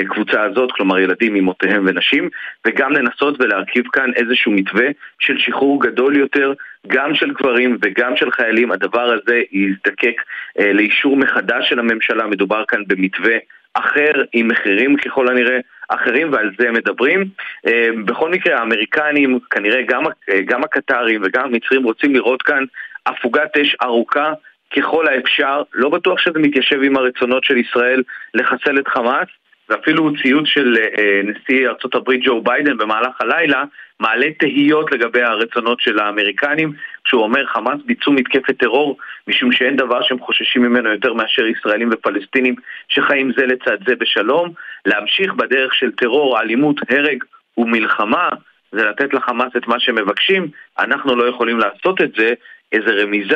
הקבוצה 0.01 0.44
הזאת, 0.44 0.72
כלומר 0.72 1.00
ילדים 1.00 1.36
אמותיהם 1.36 1.86
ונשים, 1.88 2.30
וגם 2.68 2.92
לנסות 2.94 3.42
ולהרכיב 3.42 3.84
כאן 3.94 4.12
איזשהו 4.16 4.51
מתווה 4.51 4.86
של 5.20 5.38
שחרור 5.38 5.82
גדול 5.84 6.18
יותר, 6.18 6.54
גם 6.88 7.16
של 7.16 7.32
גברים 7.32 7.78
וגם 7.82 8.16
של 8.16 8.32
חיילים. 8.32 8.72
הדבר 8.72 9.13
הזה 9.13 9.42
יזדקק 9.51 10.22
אה, 10.60 10.74
לאישור 10.74 11.18
מחדש 11.18 11.70
של 11.70 11.80
הממשלה, 11.80 12.28
מדובר 12.28 12.63
כאן 12.68 12.84
במתווה 12.88 13.36
אחר 13.74 14.12
עם 14.34 14.48
מחירים 14.48 14.96
ככל 14.96 15.28
הנראה 15.28 15.60
אחרים 15.90 16.34
ועל 16.34 16.51
זה 16.60 16.72
מדברים. 16.72 17.25
אה, 17.68 17.88
בכל 18.06 18.30
מקרה 18.30 18.60
האמריקנים, 18.60 19.40
כנראה 19.50 19.82
גם, 19.82 20.04
גם 20.46 20.63
הקטרים 20.63 21.22
וגם 21.24 21.46
המצרים 21.46 21.84
רוצים 21.84 22.13
לראות 22.13 22.42
כאן 22.42 22.63
הפוגת 23.06 23.58
אש 23.58 23.75
ארוכה 23.84 24.34
ככל 24.78 25.08
האפשר, 25.08 25.62
לא 25.74 25.90
בטוח 25.90 26.20
שזה 26.20 26.40
מתיישב 26.40 26.84
עם 26.84 26.98
הרצונות 26.98 27.44
של 27.44 27.58
ישראל 27.58 28.04
לחסל 28.34 28.80
את 28.80 28.88
חמאס, 28.88 29.28
ואפילו 29.70 30.12
ציוד 30.22 30.46
של 30.46 30.78
אה, 30.98 31.22
נשיא 31.24 31.68
ארה"ב 31.68 32.12
ג'ו 32.24 32.42
ביידן 32.42 32.78
במהלך 32.78 33.22
הלילה 33.22 33.63
מעלה 34.01 34.27
תהיות 34.39 34.91
לגבי 34.91 35.22
הרצונות 35.22 35.79
של 35.81 36.00
האמריקנים, 36.00 36.74
כשהוא 37.05 37.24
אומר 37.24 37.46
חמאס 37.46 37.79
ביצעו 37.86 38.13
מתקפת 38.13 38.58
טרור 38.60 38.98
משום 39.27 39.51
שאין 39.51 39.75
דבר 39.75 40.01
שהם 40.01 40.20
חוששים 40.20 40.62
ממנו 40.62 40.89
יותר 40.89 41.13
מאשר 41.13 41.46
ישראלים 41.46 41.89
ופלסטינים 41.91 42.55
שחיים 42.89 43.31
זה 43.38 43.46
לצד 43.46 43.77
זה 43.88 43.96
בשלום. 43.96 44.53
להמשיך 44.86 45.34
בדרך 45.34 45.74
של 45.74 45.91
טרור, 45.91 46.39
אלימות, 46.39 46.75
הרג 46.89 47.24
ומלחמה 47.58 48.29
זה 48.72 48.86
לתת 48.86 49.13
לחמאס 49.13 49.51
את 49.58 49.67
מה 49.67 49.79
שהם 49.79 49.96
מבקשים, 49.96 50.48
אנחנו 50.79 51.15
לא 51.15 51.29
יכולים 51.29 51.60
לעשות 51.60 52.01
את 52.01 52.12
זה, 52.17 52.34
איזה 52.72 53.03
רמיזה 53.03 53.36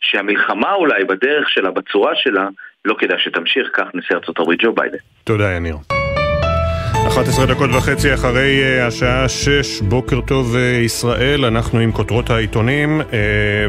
שהמלחמה 0.00 0.72
אולי 0.72 1.04
בדרך 1.04 1.50
שלה, 1.50 1.70
בצורה 1.70 2.12
שלה, 2.14 2.48
לא 2.84 2.94
כדאי 2.98 3.18
שתמשיך, 3.18 3.68
כך 3.72 3.86
נשיא 3.94 4.16
ארה"ב 4.16 4.54
ג'ו 4.54 4.72
ביידן. 4.72 4.98
תודה, 5.24 5.52
יניר. 5.52 6.05
11 7.08 7.46
דקות 7.46 7.70
וחצי 7.70 8.14
אחרי 8.14 8.62
uh, 8.62 8.86
השעה 8.86 9.28
6, 9.28 9.80
בוקר 9.80 10.20
טוב 10.20 10.54
uh, 10.54 10.58
ישראל, 10.84 11.44
אנחנו 11.44 11.78
עם 11.78 11.92
כותרות 11.92 12.30
העיתונים 12.30 13.00
uh, 13.00 13.14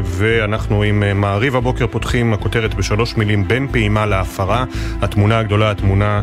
ואנחנו 0.02 0.82
עם 0.82 1.20
מעריב 1.20 1.56
הבוקר 1.56 1.86
פותחים 1.86 2.32
הכותרת 2.32 2.74
בשלוש 2.74 3.16
מילים 3.16 3.48
בין 3.48 3.68
פעימה 3.72 4.06
להפרה, 4.06 4.64
התמונה 5.02 5.38
הגדולה, 5.38 5.70
התמונה 5.70 6.22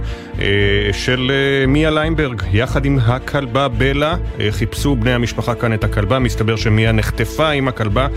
של 0.92 1.32
מיה 1.68 1.92
ליינברג, 1.92 2.42
יחד 2.52 2.86
עם 2.86 3.00
הכלבה 3.06 3.68
בלה, 3.68 4.16
חיפשו 4.50 4.96
בני 4.96 5.14
המשפחה 5.14 5.56
כאן 5.56 5.74
את 5.74 5.84
הכלבה, 5.84 6.20
מסתבר 6.20 6.56
שמיה 6.56 6.92
נחטפה 6.92 7.50
עם 7.50 7.68
הכלבה 7.68 8.08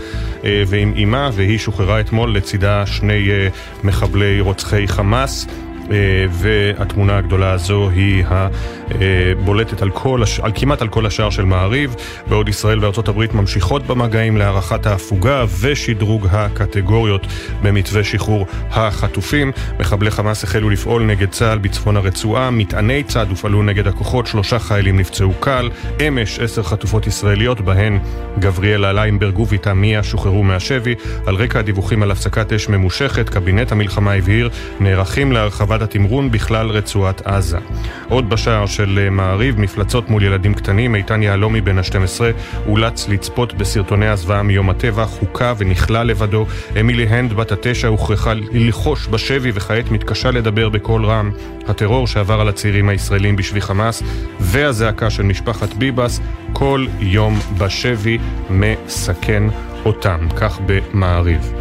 ועם 0.43 0.93
אימה 0.95 1.29
והיא 1.33 1.57
שוחררה 1.57 1.99
אתמול 1.99 2.35
לצידה 2.35 2.85
שני 2.85 3.29
מחבלי 3.83 4.39
רוצחי 4.41 4.87
חמאס. 4.87 5.47
אה, 5.91 6.25
והתמונה 6.31 7.17
הגדולה 7.17 7.51
הזו 7.51 7.89
היא 7.89 8.23
הבולטת 8.29 9.81
על, 9.81 9.89
כל, 9.89 10.23
על 10.41 10.51
כמעט 10.55 10.81
על 10.81 10.87
כל 10.87 11.05
השאר 11.05 11.29
של 11.29 11.45
מעריב, 11.45 11.95
בעוד 12.27 12.49
ישראל 12.49 12.83
וארצות 12.83 13.07
הברית 13.07 13.33
ממשיכות 13.33 13.87
במגעים 13.87 14.37
להארכת 14.37 14.85
ההפוגה 14.85 15.45
ושדרוג 15.59 16.27
הקטגוריות 16.31 17.27
במתווה 17.63 18.03
שחרור 18.03 18.45
החטופים. 18.71 19.51
מחבלי 19.79 20.11
חמאס 20.11 20.43
החלו 20.43 20.69
לפעול 20.69 21.03
נגד 21.03 21.29
צה"ל 21.29 21.57
בצפון 21.57 21.97
הרצועה, 21.97 22.51
מטעני 22.51 23.03
צד 23.03 23.29
הופעלו 23.29 23.63
נגד 23.63 23.87
הכוחות, 23.87 24.27
שלושה 24.27 24.59
חיילים 24.59 24.97
נפצעו 24.97 25.33
קל, 25.39 25.69
אמש 26.07 26.39
עשר 26.39 26.63
חטופות 26.63 27.07
ישראליות, 27.07 27.61
בהן 27.61 27.99
גבריאלה 28.39 28.93
ליינברג 28.93 29.39
וביתה 29.39 29.73
מיה 29.73 30.03
שוחררו 30.03 30.43
מהשבי. 30.43 30.95
על 31.25 31.35
רקע 31.35 31.59
הדיווחים 31.59 32.03
על 32.03 32.11
הפסקת 32.11 32.53
אש 32.53 32.69
ממושכת, 32.69 33.29
קבינט 33.29 33.71
המלחמה 33.71 34.13
הבהיר, 34.13 34.49
נערכים 34.79 35.31
להרחבת 35.31 35.78
ועד 35.79 35.89
התמרון 35.89 36.31
בכלל 36.31 36.69
רצועת 36.69 37.21
עזה. 37.27 37.57
עוד 38.09 38.29
בשער 38.29 38.65
של 38.65 38.99
אה, 39.01 39.09
מעריב, 39.09 39.59
מפלצות 39.59 40.09
מול 40.09 40.23
ילדים 40.23 40.53
קטנים, 40.53 40.95
איתן 40.95 41.23
יהלומי 41.23 41.61
בן 41.61 41.77
ה-12 41.77 42.21
אולץ 42.67 43.07
לצפות 43.09 43.53
בסרטוני 43.53 44.07
הזוועה 44.07 44.43
מיום 44.43 44.69
הטבח, 44.69 45.09
הוכה 45.19 45.53
ונכלא 45.57 46.03
לבדו. 46.03 46.45
אמילי 46.79 47.03
הנד 47.07 47.33
בת 47.33 47.51
התשע 47.51 47.87
הוכרחה 47.87 48.33
ללחוש 48.33 49.07
בשבי 49.07 49.51
וכעת 49.53 49.91
מתקשה 49.91 50.31
לדבר 50.31 50.69
בקול 50.69 51.05
רם. 51.05 51.31
הטרור 51.67 52.07
שעבר 52.07 52.41
על 52.41 52.49
הצעירים 52.49 52.89
הישראלים 52.89 53.35
בשבי 53.35 53.61
חמאס 53.61 54.03
והזעקה 54.39 55.09
של 55.09 55.23
משפחת 55.23 55.73
ביבס 55.73 56.19
כל 56.53 56.85
יום 56.99 57.39
בשבי 57.57 58.17
מסכן 58.49 59.43
אותם, 59.85 60.27
כך 60.35 60.59
במעריב. 60.65 61.53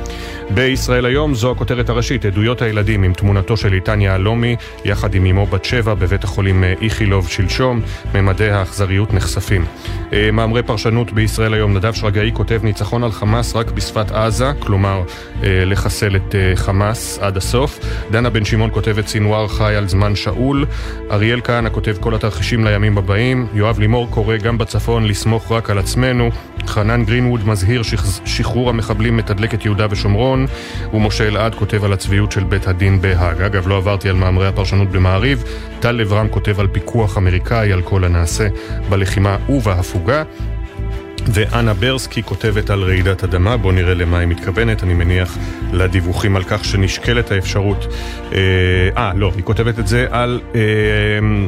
בישראל 0.50 1.06
היום 1.06 1.34
זו 1.34 1.50
הכותרת 1.50 1.88
הראשית, 1.88 2.24
עדויות 2.24 2.62
הילדים 2.62 3.02
עם 3.02 3.12
תמונתו 3.12 3.56
של 3.56 3.72
איתן 3.72 4.00
יהלומי 4.00 4.56
יחד 4.84 5.14
עם 5.14 5.26
אמו 5.26 5.46
בת 5.46 5.64
שבע 5.64 5.94
בבית 5.94 6.24
החולים 6.24 6.64
אה, 6.64 6.74
איכילוב 6.82 7.28
שלשום, 7.28 7.80
ממדי 8.14 8.50
האכזריות 8.50 9.14
נחשפים. 9.14 9.64
אה, 10.12 10.30
מאמרי 10.32 10.62
פרשנות 10.62 11.12
בישראל 11.12 11.54
היום, 11.54 11.76
נדב 11.76 11.92
שרגאי 11.92 12.30
כותב 12.34 12.60
ניצחון 12.64 13.04
על 13.04 13.12
חמאס 13.12 13.56
רק 13.56 13.70
בשפת 13.70 14.10
עזה, 14.10 14.52
כלומר 14.58 15.02
אה, 15.42 15.64
לחסל 15.64 16.16
את 16.16 16.34
חמאס 16.54 17.18
עד 17.18 17.36
הסוף. 17.36 17.78
דנה 18.10 18.30
בן 18.30 18.44
שמעון 18.44 18.70
כותבת 18.72 19.08
סינואר 19.08 19.48
חי 19.48 19.74
על 19.74 19.88
זמן 19.88 20.16
שאול. 20.16 20.66
אריאל 21.10 21.40
כהנא 21.44 21.68
כותב 21.68 21.96
כל 22.00 22.14
התרחישים 22.14 22.64
לימים 22.64 22.98
הבאים. 22.98 23.46
יואב 23.54 23.78
לימור 23.78 24.10
קורא 24.10 24.36
גם 24.36 24.58
בצפון 24.58 25.04
לסמוך 25.04 25.52
רק 25.52 25.70
על 25.70 25.78
עצמנו. 25.78 26.30
חנן 26.66 27.04
גרינווד 27.04 27.48
מזהיר 27.48 27.82
שחרור 28.24 28.70
המחבלים 28.70 29.16
מתדלק 29.16 29.54
את 29.54 29.64
יהודה 29.64 29.86
ושומרון. 29.90 30.37
ומשה 30.94 31.28
אלעד 31.28 31.54
כותב 31.54 31.84
על 31.84 31.92
הצביעות 31.92 32.32
של 32.32 32.44
בית 32.44 32.68
הדין 32.68 33.00
בהאג. 33.00 33.42
אגב, 33.42 33.68
לא 33.68 33.76
עברתי 33.76 34.08
על 34.08 34.16
מאמרי 34.16 34.46
הפרשנות 34.48 34.90
במעריב. 34.90 35.44
טל 35.80 35.92
לברם 35.92 36.28
כותב 36.28 36.60
על 36.60 36.66
פיקוח 36.66 37.18
אמריקאי 37.18 37.72
על 37.72 37.82
כל 37.82 38.04
הנעשה 38.04 38.48
בלחימה 38.88 39.36
ובהפוגה. 39.48 40.22
ואנה 41.32 41.74
ברסקי 41.74 42.22
כותבת 42.22 42.70
על 42.70 42.82
רעידת 42.82 43.24
אדמה, 43.24 43.56
בואו 43.56 43.72
נראה 43.72 43.94
למה 43.94 44.18
היא 44.18 44.28
מתכוונת, 44.28 44.82
אני 44.82 44.94
מניח 44.94 45.38
לדיווחים 45.72 46.36
על 46.36 46.42
כך 46.44 46.64
שנשקלת 46.64 47.30
האפשרות... 47.30 47.86
אה, 48.32 48.38
אה 48.96 49.12
לא, 49.16 49.32
היא 49.36 49.44
כותבת 49.44 49.78
את 49.78 49.86
זה 49.86 50.06
על 50.10 50.40
אה, 50.54 50.60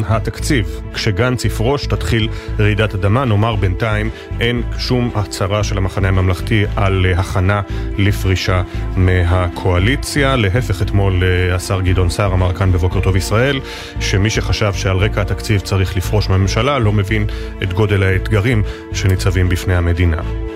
התקציב. 0.09 0.81
כשגנץ 0.95 1.45
יפרוש 1.45 1.87
תתחיל 1.87 2.29
רעידת 2.59 2.95
אדמה, 2.95 3.25
נאמר 3.25 3.57
בינתיים 3.57 4.11
אין 4.41 4.63
שום 4.79 5.11
הצהרה 5.15 5.65
של 5.65 5.79
המחנה 5.79 6.09
הממלכתי 6.09 6.65
על 6.77 7.07
אה, 7.07 7.21
הכנה 7.21 7.61
לפרישה 7.99 8.63
מהקואליציה. 8.97 10.37
להפך, 10.37 10.83
אתמול 10.83 11.23
אה, 11.23 11.55
השר 11.55 11.81
גדעון 11.81 12.11
סער 12.11 12.33
אמר 12.33 12.53
כאן 12.53 12.73
בבוקר 12.73 13.01
טוב 13.01 13.17
ישראל, 13.17 13.61
שמי 14.01 14.31
שחשב 14.31 14.73
שעל 14.73 14.97
רקע 14.97 15.21
התקציב 15.21 15.61
צריך 15.61 15.97
לפרוש 15.97 16.29
מהממשלה 16.29 16.79
לא 16.79 16.93
מבין 16.93 17.27
את 17.63 17.73
גודל 17.73 18.03
האתגרים 18.03 18.63
שניצבים 18.93 19.49
בפני 19.49 19.70
המדינה. 19.77 20.50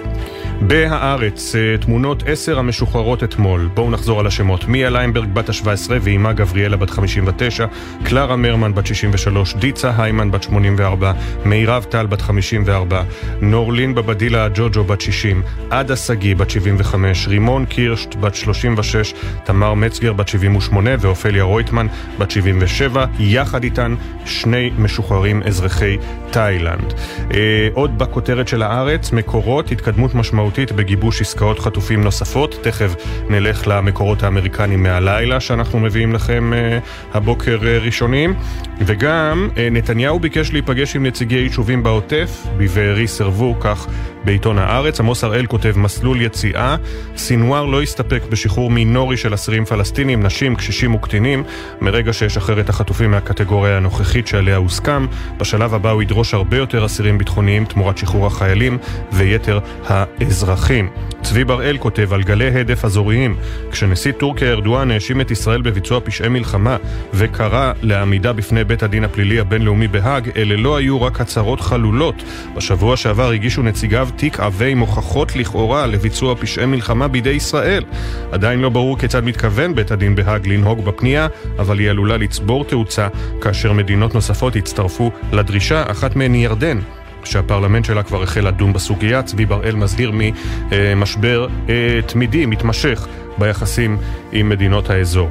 בהארץ, 0.67 1.55
אה, 1.57 1.79
תמונות 1.79 2.23
עשר 2.27 2.59
המשוחררות 2.59 3.25
אתמול. 3.25 3.69
בואו 3.75 3.91
נחזור 3.91 4.21
על 4.21 4.27
השמות. 4.27 4.65
מיה 4.65 4.91
ליימברג 4.91 5.29
בת 5.33 5.49
ה-17 5.49 5.91
ואימה 6.01 6.33
גבריאלה 6.33 6.77
בת 6.77 6.91
59, 6.91 7.67
קלרה 8.05 8.37
מרמן 8.37 8.75
בת 8.75 8.87
63, 8.87 9.55
דיצה 9.55 9.93
היימן 9.99 10.31
בת 10.31 10.43
84, 10.43 11.13
מירב 11.45 11.87
טל 11.89 12.07
בת 12.07 12.21
54, 12.21 13.03
נורלין 13.41 13.95
בבדילה 13.95 14.49
ג'וג'ו 14.55 14.85
בת 14.85 15.01
60, 15.01 15.43
עדה 15.71 15.97
שגיא 15.97 16.37
בת 16.37 16.51
75, 16.51 17.29
רימון 17.29 17.65
קירשט 17.65 18.15
בת 18.15 18.35
36, 18.35 19.15
תמר 19.45 19.75
מצגר 19.75 20.13
בת 20.13 20.29
78 20.29 20.91
ואופליה 21.01 21.43
רויטמן 21.43 21.87
בת 22.19 22.31
77, 22.31 23.07
יחד 23.19 23.65
איתן 23.65 23.95
שני 24.27 24.71
משוחררים 24.79 25.43
אזרחי 25.43 25.97
תאילנד. 26.31 26.95
אה, 27.35 27.69
עוד 27.75 27.99
בכותרת 27.99 28.49
של 28.49 28.63
הארץ, 28.63 29.13
מקורות, 29.13 29.71
התקדמות 29.71 30.15
משמעותית 30.15 30.54
בגיבוש 30.73 31.21
עסקאות 31.21 31.59
חטופים 31.59 32.05
נוספות. 32.05 32.59
תכף 32.63 32.95
נלך 33.31 33.69
למקורות 33.69 34.23
האמריקניים 34.23 34.83
מהלילה 34.83 35.41
שאנחנו 35.41 35.81
מביאים 35.81 36.13
לכם 36.13 36.53
אה, 36.53 36.79
הבוקר 37.13 37.59
אה, 37.67 37.79
ראשונים. 37.79 38.35
וגם 38.81 39.49
אה, 39.57 39.69
נתניהו 39.71 40.19
ביקש 40.19 40.53
להיפגש 40.53 40.97
עם 40.97 41.07
נציגי 41.07 41.37
יישובים 41.37 41.83
בעוטף, 41.83 42.47
בבארי 42.57 43.09
סירבו, 43.09 43.55
כך 43.61 43.87
בעיתון 44.25 44.59
הארץ. 44.59 45.01
עמוס 45.01 45.25
הראל 45.25 45.47
כותב 45.47 45.73
מסלול 45.77 46.23
יציאה. 46.23 46.77
סינואר 47.17 47.65
לא 47.65 47.83
הסתפק 47.83 48.23
בשחרור 48.31 48.71
מינורי 48.71 49.17
של 49.17 49.35
אסירים 49.35 49.65
פלסטינים, 49.65 50.23
נשים, 50.23 50.57
קשישים 50.57 50.95
וקטינים, 50.95 51.45
מרגע 51.81 52.13
שישחרר 52.13 52.61
את 52.61 52.69
החטופים 52.69 53.11
מהקטגוריה 53.11 53.77
הנוכחית 53.77 54.27
שעליה 54.27 54.57
הוסכם. 54.57 55.07
בשלב 55.39 55.75
הבא 55.75 55.91
הוא 55.91 56.03
ידרוש 56.03 56.35
הרבה 56.35 56.57
יותר 56.57 56.87
אסירים 56.87 57.19
ביטחוניים 57.19 57.65
תמורת 57.65 57.99
שחרור 57.99 58.27
החיילים 58.27 58.79
ויתר 59.13 59.59
האזרחים. 59.87 60.89
צבי 61.25 61.45
בראל 61.45 61.79
כותב 61.79 62.13
על 62.13 62.23
גלי 62.23 62.61
הדף 62.61 62.85
אזוריים, 62.85 63.37
כשנשיא 63.71 64.13
טורקיה 64.13 64.51
ארדואן 64.51 64.91
האשים 64.91 65.21
את 65.21 65.31
ישראל 65.31 65.63
בביצוע 65.63 66.01
פשעי 66.05 66.29
מלחמה 66.29 66.77
וקרא 67.15 67.73
לעמידה 67.83 68.33
בפני 68.33 68.65
בית 68.65 68.83
הדין 68.83 69.05
הפלילי 69.05 69.41
הבינלאומי 69.41 69.89
בהאג, 69.89 70.31
אלה 70.37 70.57
לא 70.57 70.77
היו 70.77 71.03
רק 71.03 71.21
הצהרות 71.21 71.61
חלולות. 71.61 72.23
בשבוע 72.57 72.97
שעבר 72.97 73.31
הגישו 73.31 73.63
נציגיו 73.63 74.09
תיק 74.17 74.41
עבה 74.41 74.67
עם 74.67 74.79
הוכחות 74.79 75.37
לכאורה 75.37 75.87
לביצוע 75.87 76.35
פשעי 76.37 76.67
מלחמה 76.67 77.09
בידי 77.09 77.31
ישראל. 77.31 77.85
עדיין 78.33 78.61
לא 78.61 78.69
ברור 78.69 78.99
כיצד 78.99 79.25
מתכוון 79.25 79.75
בית 79.75 79.91
הדין 79.91 80.15
בהאג 80.15 80.47
לנהוג 80.49 80.85
בפנייה, 80.85 81.27
אבל 81.59 81.79
היא 81.79 81.91
עלולה 81.91 82.17
לצבור 82.17 82.65
תאוצה 82.65 83.09
כאשר 83.41 83.73
מדינות 83.73 84.15
נוספות 84.15 84.57
יצטרפו 84.57 85.11
לדרישה, 85.33 85.91
אחת 85.91 86.17
מהן 86.17 86.33
היא 86.33 86.45
ירדן. 86.45 86.79
שהפרלמנט 87.27 87.85
שלה 87.85 88.03
כבר 88.03 88.23
החל 88.23 88.49
לדון 88.49 88.73
בסוגיה. 88.73 89.23
צבי 89.23 89.47
בראל 89.47 89.75
מזהיר 89.75 90.13
ממשבר 90.15 91.47
אה, 91.69 92.01
תמידי, 92.07 92.47
מתמשך, 92.47 93.07
ביחסים 93.39 93.97
עם 94.33 94.49
מדינות 94.49 94.91
האזור. 94.91 95.29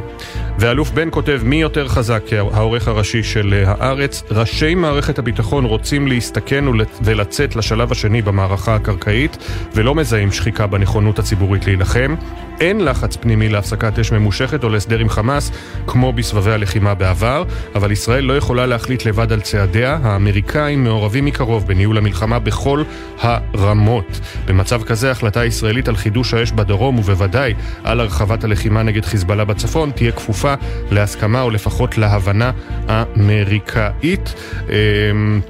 ואלוף 0.59 0.91
בן 0.91 1.07
כותב 1.11 1.41
מי 1.43 1.55
יותר 1.55 1.87
חזק 1.87 2.23
העורך 2.33 2.87
הראשי 2.87 3.23
של 3.23 3.53
אה, 3.53 3.73
הארץ 3.77 4.23
ראשי 4.31 4.75
מערכת 4.75 5.19
הביטחון 5.19 5.65
רוצים 5.65 6.07
להסתכן 6.07 6.65
ולצאת 7.01 7.55
לשלב 7.55 7.91
השני 7.91 8.21
במערכה 8.21 8.75
הקרקעית 8.75 9.37
ולא 9.75 9.95
מזהים 9.95 10.31
שחיקה 10.31 10.67
בנכונות 10.67 11.19
הציבורית 11.19 11.65
להילחם 11.67 12.15
אין 12.63 12.85
לחץ 12.85 13.15
פנימי 13.15 13.49
להפסקת 13.49 13.99
אש 13.99 14.11
ממושכת 14.11 14.63
או 14.63 14.69
להסדר 14.69 14.99
עם 14.99 15.09
חמאס 15.09 15.51
כמו 15.87 16.13
בסבבי 16.13 16.51
הלחימה 16.51 16.93
בעבר 16.93 17.43
אבל 17.75 17.91
ישראל 17.91 18.23
לא 18.23 18.37
יכולה 18.37 18.65
להחליט 18.65 19.05
לבד 19.05 19.31
על 19.31 19.41
צעדיה 19.41 19.99
האמריקאים 20.03 20.83
מעורבים 20.83 21.25
מקרוב 21.25 21.67
בניהול 21.67 21.97
המלחמה 21.97 22.39
בכל 22.39 22.83
הרמות 23.19 24.19
במצב 24.45 24.83
כזה 24.83 25.11
החלטה 25.11 25.45
ישראלית 25.45 25.87
על 25.87 25.95
חידוש 25.95 26.33
האש 26.33 26.51
בדרום 26.51 26.99
ובוודאי 26.99 27.53
על 27.83 27.99
הרחבת 27.99 28.43
הלחימה 28.43 28.83
נגד 28.83 29.05
חיזבאללה 29.05 29.45
בצפון 29.45 29.91
תהיה 29.91 30.11
כפופה 30.11 30.53
להסכמה 30.91 31.41
או 31.41 31.49
לפחות 31.49 31.97
להבנה 31.97 32.51
אמריקאית. 32.89 34.33
אמ, 34.69 35.41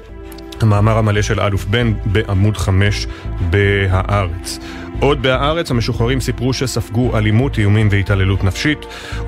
המאמר 0.60 0.98
המלא 0.98 1.22
של 1.22 1.40
אלוף 1.40 1.64
בן 1.64 1.92
בעמוד 2.04 2.56
5 2.56 3.06
בהארץ. 3.50 4.58
עוד 5.04 5.22
בהארץ 5.22 5.70
המשוחררים 5.70 6.20
סיפרו 6.20 6.52
שספגו 6.52 7.18
אלימות, 7.18 7.58
איומים 7.58 7.88
והתעללות 7.90 8.44
נפשית. 8.44 8.78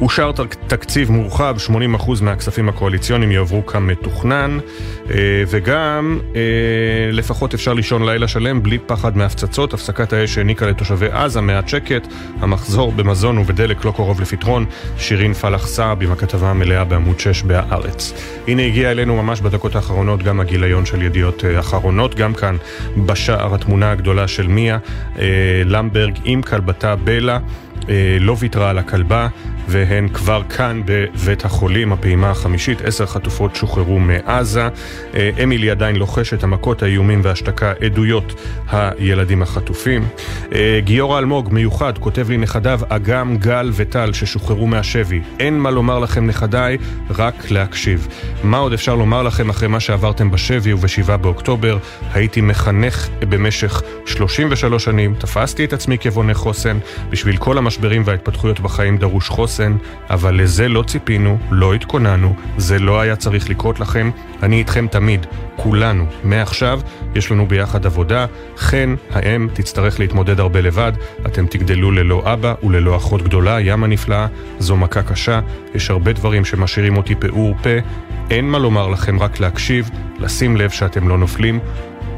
אושר 0.00 0.32
תקציב 0.66 1.10
מורחב, 1.10 1.56
80% 1.66 1.70
מהכספים 2.22 2.68
הקואליציוניים 2.68 3.32
יעברו 3.32 3.66
כמתוכנן, 3.66 4.58
אה, 5.10 5.16
וגם 5.48 6.18
אה, 6.36 6.40
לפחות 7.12 7.54
אפשר 7.54 7.74
לישון 7.74 8.06
לילה 8.06 8.28
שלם 8.28 8.62
בלי 8.62 8.78
פחד 8.78 9.16
מהפצצות. 9.16 9.74
הפסקת 9.74 10.12
האש 10.12 10.38
העניקה 10.38 10.66
לתושבי 10.66 11.06
עזה 11.12 11.40
מעט 11.40 11.68
שקט, 11.68 12.08
המחזור 12.40 12.92
במזון 12.92 13.38
ובדלק 13.38 13.84
לא 13.84 13.90
קרוב 13.90 14.20
לפתרון. 14.20 14.64
שירין 14.98 15.34
פלח 15.34 15.66
סעב 15.66 16.02
עם 16.02 16.12
הכתבה 16.12 16.50
המלאה 16.50 16.84
בעמוד 16.84 17.20
6 17.20 17.42
בהארץ. 17.42 18.12
הנה 18.48 18.62
הגיע 18.62 18.90
אלינו 18.90 19.22
ממש 19.22 19.40
בדקות 19.40 19.76
האחרונות 19.76 20.22
גם 20.22 20.40
הגיליון 20.40 20.86
של 20.86 21.02
ידיעות 21.02 21.44
אה, 21.44 21.60
אחרונות, 21.60 22.14
גם 22.14 22.34
כאן 22.34 22.56
בשער 22.96 23.54
התמונה 23.54 23.90
הגדולה 23.90 24.28
של 24.28 24.46
מיה. 24.46 24.78
למברג 25.66 26.18
עם 26.24 26.42
כלבתה 26.42 26.96
בלה 26.96 27.38
אה, 27.88 28.16
לא 28.20 28.36
ויתרה 28.38 28.70
על 28.70 28.78
הכלבה 28.78 29.28
והן 29.68 30.08
כבר 30.08 30.42
כאן 30.48 30.82
בבית 30.84 31.44
החולים, 31.44 31.92
הפעימה 31.92 32.30
החמישית, 32.30 32.80
עשר 32.80 33.06
חטופות 33.06 33.56
שוחררו 33.56 33.98
מעזה. 33.98 34.68
אה, 35.14 35.30
אמילי 35.42 35.70
עדיין 35.70 35.96
לוחשת 35.96 36.42
המכות, 36.44 36.82
האיומים 36.82 37.20
וההשתקה, 37.24 37.72
עדויות 37.84 38.34
הילדים 38.70 39.42
החטופים. 39.42 40.06
אה, 40.54 40.80
גיורא 40.84 41.18
אלמוג, 41.18 41.48
מיוחד, 41.52 41.98
כותב 41.98 42.30
לי 42.30 42.36
נכדיו, 42.36 42.80
אגם, 42.88 43.36
גל 43.36 43.70
וטל 43.72 44.12
ששוחררו 44.12 44.66
מהשבי. 44.66 45.20
אין 45.40 45.58
מה 45.58 45.70
לומר 45.70 45.98
לכם 45.98 46.26
נכדיי, 46.26 46.78
רק 47.10 47.50
להקשיב. 47.50 48.08
מה 48.42 48.58
עוד 48.58 48.72
אפשר 48.72 48.94
לומר 48.94 49.22
לכם 49.22 49.50
אחרי 49.50 49.68
מה 49.68 49.80
שעברתם 49.80 50.30
בשבי 50.30 50.72
ובשבעה 50.72 51.16
באוקטובר? 51.16 51.78
הייתי 52.12 52.40
מחנך 52.40 53.08
במשך 53.18 53.82
33 54.06 54.84
שנים, 54.84 55.14
תפסתי 55.14 55.64
את 55.64 55.72
עצמי 55.72 55.98
כבונה 55.98 56.34
חוסן, 56.34 56.78
בשביל 57.10 57.36
כל 57.36 57.58
המשברים 57.58 58.02
וההתפתחויות 58.04 58.60
בחיים 58.60 58.98
דרוש 58.98 59.28
חוסן, 59.28 59.55
אבל 60.10 60.34
לזה 60.34 60.68
לא 60.68 60.82
ציפינו, 60.82 61.38
לא 61.50 61.74
התכוננו, 61.74 62.34
זה 62.56 62.78
לא 62.78 63.00
היה 63.00 63.16
צריך 63.16 63.50
לקרות 63.50 63.80
לכם. 63.80 64.10
אני 64.42 64.58
איתכם 64.58 64.86
תמיד, 64.90 65.26
כולנו. 65.56 66.06
מעכשיו 66.24 66.80
יש 67.14 67.30
לנו 67.30 67.46
ביחד 67.46 67.86
עבודה. 67.86 68.26
חן, 68.56 68.94
האם, 69.10 69.48
תצטרך 69.52 70.00
להתמודד 70.00 70.40
הרבה 70.40 70.60
לבד. 70.60 70.92
אתם 71.26 71.46
תגדלו 71.46 71.90
ללא 71.90 72.22
אבא 72.24 72.54
וללא 72.62 72.96
אחות 72.96 73.22
גדולה, 73.22 73.60
ים 73.60 73.84
הנפלאה. 73.84 74.26
זו 74.58 74.76
מכה 74.76 75.02
קשה. 75.02 75.40
יש 75.74 75.90
הרבה 75.90 76.12
דברים 76.12 76.44
שמשאירים 76.44 76.96
אותי 76.96 77.14
פעור 77.14 77.54
פה. 77.62 77.70
אין 78.30 78.50
מה 78.50 78.58
לומר 78.58 78.88
לכם, 78.88 79.20
רק 79.20 79.40
להקשיב, 79.40 79.90
לשים 80.18 80.56
לב 80.56 80.70
שאתם 80.70 81.08
לא 81.08 81.18
נופלים 81.18 81.58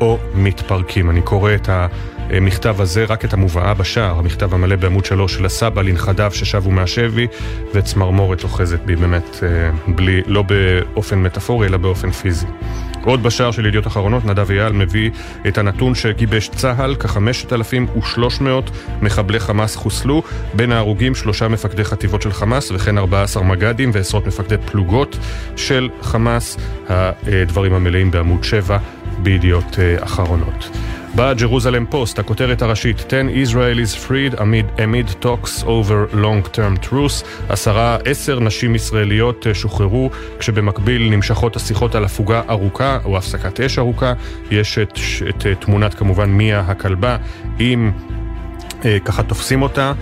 או 0.00 0.18
מתפרקים. 0.34 1.10
אני 1.10 1.22
קורא 1.22 1.54
את 1.54 1.68
ה... 1.68 1.86
המכתב 2.30 2.80
הזה, 2.80 3.04
רק 3.04 3.24
את 3.24 3.32
המובאה 3.32 3.74
בשער, 3.74 4.18
המכתב 4.18 4.54
המלא 4.54 4.76
בעמוד 4.76 5.04
שלוש 5.04 5.34
של 5.34 5.46
הסבא 5.46 5.82
לנכדיו 5.82 6.30
ששבו 6.34 6.70
מהשבי, 6.70 7.26
וצמרמורת 7.74 8.42
אוחזת 8.42 8.80
בי 8.80 8.96
באמת, 8.96 9.38
אה, 9.42 9.70
בלי, 9.86 10.22
לא 10.26 10.42
באופן 10.42 11.22
מטאפורי, 11.22 11.66
אלא 11.66 11.76
באופן 11.76 12.10
פיזי. 12.10 12.46
עוד 13.04 13.22
בשער 13.22 13.50
של 13.50 13.66
ידיעות 13.66 13.86
אחרונות, 13.86 14.24
נדב 14.24 14.50
אייל 14.50 14.72
מביא 14.72 15.10
את 15.48 15.58
הנתון 15.58 15.94
שגיבש 15.94 16.48
צה"ל, 16.48 16.94
כ-5,300 16.98 18.42
מחבלי 19.02 19.40
חמאס 19.40 19.76
חוסלו, 19.76 20.22
בין 20.54 20.72
ההרוגים 20.72 21.14
שלושה 21.14 21.48
מפקדי 21.48 21.84
חטיבות 21.84 22.22
של 22.22 22.32
חמאס 22.32 22.70
וכן 22.70 22.98
14 22.98 23.42
מג"דים 23.42 23.90
ועשרות 23.94 24.26
מפקדי 24.26 24.56
פלוגות 24.66 25.18
של 25.56 25.88
חמאס, 26.02 26.56
הדברים 26.88 27.74
המלאים 27.74 28.10
בעמוד 28.10 28.44
7 28.44 28.78
בידיעות 29.22 29.78
אה, 29.78 30.04
אחרונות. 30.04 30.70
בג'רוזלם 31.16 31.86
פוסט, 31.86 32.18
הכותרת 32.18 32.62
הראשית 32.62 32.96
10 32.96 33.26
Israelis 33.44 34.08
freed 34.08 34.38
amid, 34.38 34.80
amid 34.80 35.24
talks 35.24 35.64
over 35.64 36.14
long-term 36.14 36.90
truce. 36.90 37.24
עשרה, 37.48 37.98
עשר 38.04 38.40
נשים 38.40 38.74
ישראליות 38.74 39.46
אה, 39.46 39.54
שוחררו 39.54 40.10
כשבמקביל 40.38 41.10
נמשכות 41.10 41.56
השיחות 41.56 41.94
על 41.94 42.04
הפוגה 42.04 42.42
ארוכה 42.48 42.98
או 43.04 43.16
הפסקת 43.16 43.60
אש 43.60 43.78
ארוכה. 43.78 44.12
יש 44.50 44.78
את, 44.78 44.98
את, 45.28 45.46
את 45.46 45.60
תמונת 45.60 45.94
כמובן 45.94 46.30
מיה 46.30 46.60
הכלבה 46.60 47.16
עם 47.58 47.92
אה, 48.84 48.98
ככה 49.04 49.22
תופסים 49.22 49.62
אותה 49.62 49.92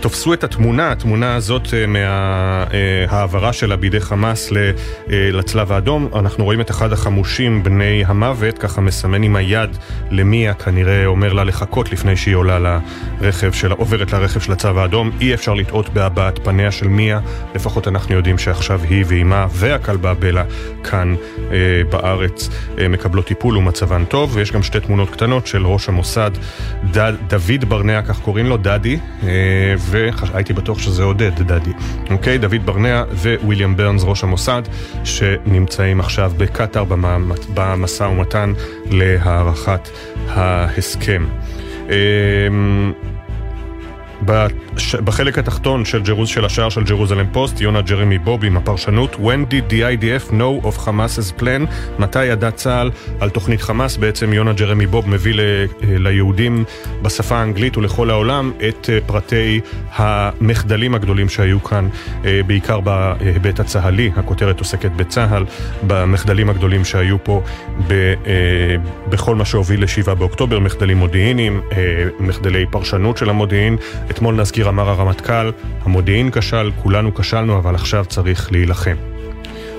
תופסו 0.00 0.32
את 0.32 0.44
התמונה, 0.44 0.92
התמונה 0.92 1.34
הזאת 1.34 1.68
מההעברה 1.88 3.52
שלה 3.52 3.76
בידי 3.76 4.00
חמאס 4.00 4.52
לצלב 5.08 5.72
האדום. 5.72 6.08
אנחנו 6.14 6.44
רואים 6.44 6.60
את 6.60 6.70
אחד 6.70 6.92
החמושים 6.92 7.62
בני 7.62 8.02
המוות, 8.06 8.58
ככה 8.58 8.80
מסמן 8.80 9.22
עם 9.22 9.36
היד 9.36 9.70
למיה, 10.10 10.54
כנראה 10.54 11.06
אומר 11.06 11.32
לה 11.32 11.44
לחכות 11.44 11.92
לפני 11.92 12.16
שהיא 12.16 12.34
עולה 12.34 12.78
לרכב 13.20 13.52
של, 13.52 13.72
עוברת 13.72 14.12
לרכב 14.12 14.40
של 14.40 14.52
הצלב 14.52 14.78
האדום. 14.78 15.10
אי 15.20 15.34
אפשר 15.34 15.54
לטעות 15.54 15.88
בהבעת 15.88 16.38
פניה 16.44 16.70
של 16.70 16.88
מיה, 16.88 17.20
לפחות 17.54 17.88
אנחנו 17.88 18.14
יודעים 18.14 18.38
שעכשיו 18.38 18.80
היא 18.88 19.04
ואימה 19.08 19.46
והכלבה 19.50 20.14
בלה 20.14 20.44
כאן 20.84 21.14
אה, 21.50 21.56
בארץ 21.90 22.48
אה, 22.78 22.88
מקבלות 22.88 23.26
טיפול 23.26 23.56
ומצבן 23.56 24.04
טוב, 24.04 24.30
ויש 24.34 24.52
גם 24.52 24.62
שתי 24.62 24.80
תמונות 24.80 25.10
קטנות 25.10 25.46
של 25.46 25.66
ראש 25.66 25.88
המוסד, 25.88 26.30
ד, 26.96 27.12
דוד 27.28 27.64
ברנע, 27.68 28.02
כך 28.02 28.20
קוראים 28.20 28.46
לו, 28.46 28.56
דדי, 28.56 28.98
אה, 29.22 29.28
והייתי 29.78 30.52
בטוח 30.52 30.78
שזה 30.78 31.02
עודד, 31.02 31.42
דדי. 31.42 31.72
אוקיי, 32.10 32.38
דוד 32.38 32.66
ברנע 32.66 33.02
וויליאם 33.44 33.76
ברנס, 33.76 34.02
ראש 34.04 34.24
המוסד, 34.24 34.62
שנמצאים 35.04 36.00
עכשיו 36.00 36.32
בקטאר 36.36 36.84
במשא 37.54 38.02
ומתן 38.02 38.52
להארכת 38.90 39.88
ההסכם. 40.28 41.26
אה, 44.28 44.46
בחלק 45.04 45.38
התחתון 45.38 45.84
של, 45.84 46.02
ג'רוז, 46.02 46.28
של 46.28 46.44
השער 46.44 46.68
של 46.68 46.84
ג'רוזלם 46.84 47.26
פוסט, 47.32 47.60
יונה 47.60 47.82
ג'רמי 47.82 48.18
בוב 48.18 48.44
עם 48.44 48.56
הפרשנות 48.56 49.14
When 49.14 49.52
did 49.52 49.72
the 49.72 49.74
IDF 49.74 50.30
know 50.30 50.66
of 50.66 50.86
Hamas's 50.86 51.40
plan? 51.40 51.66
מתי 51.98 52.24
ידע 52.24 52.50
צה"ל 52.50 52.90
על 53.20 53.30
תוכנית 53.30 53.62
חמאס? 53.62 53.96
בעצם 53.96 54.32
יונה 54.32 54.52
ג'רמי 54.52 54.86
בוב 54.86 55.08
מביא 55.08 55.34
ל, 55.34 55.40
ליהודים 55.82 56.64
בשפה 57.02 57.36
האנגלית 57.36 57.76
ולכל 57.76 58.10
העולם 58.10 58.52
את 58.68 58.90
אה, 58.92 58.98
פרטי 59.06 59.60
המחדלים 59.94 60.94
הגדולים 60.94 61.28
שהיו 61.28 61.62
כאן, 61.62 61.88
אה, 62.24 62.40
בעיקר 62.46 62.80
בהיבט 62.80 63.60
הצה"לי, 63.60 64.10
הכותרת 64.16 64.58
עוסקת 64.58 64.90
בצה"ל, 64.90 65.44
במחדלים 65.86 66.50
הגדולים 66.50 66.84
שהיו 66.84 67.24
פה 67.24 67.42
ב, 67.88 67.92
אה, 67.92 68.76
בכל 69.08 69.34
מה 69.34 69.44
שהוביל 69.44 69.80
ל-7 69.80 70.14
באוקטובר, 70.14 70.58
מחדלים 70.58 70.96
מודיעיניים, 70.96 71.60
מחדלי 72.20 72.66
פרשנות 72.70 73.16
של 73.16 73.30
המודיעין. 73.30 73.76
אתמול 74.10 74.34
נזכיר 74.34 74.68
אמר 74.68 74.88
הרמטכ"ל, 74.88 75.50
המודיעין 75.82 76.30
כשל, 76.30 76.70
כולנו 76.82 77.14
כשלנו, 77.14 77.58
אבל 77.58 77.74
עכשיו 77.74 78.04
צריך 78.04 78.52
להילחם. 78.52 78.96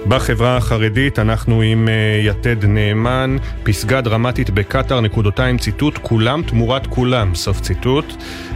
בחברה 0.08 0.58
החרדית 0.58 1.20
אנחנו 1.20 1.62
עם 1.62 1.88
uh, 1.88 2.28
יתד 2.28 2.66
נאמן, 2.66 3.38
פסגה 3.64 4.02
דרמטית 4.02 4.50
בקטאר, 4.50 5.02
נקודותיים 5.02 5.58
ציטוט, 5.58 5.98
כולם 6.02 6.42
תמורת 6.42 6.88
כולם, 6.88 7.36
סוף 7.36 7.62
ציטוט. 7.62 8.06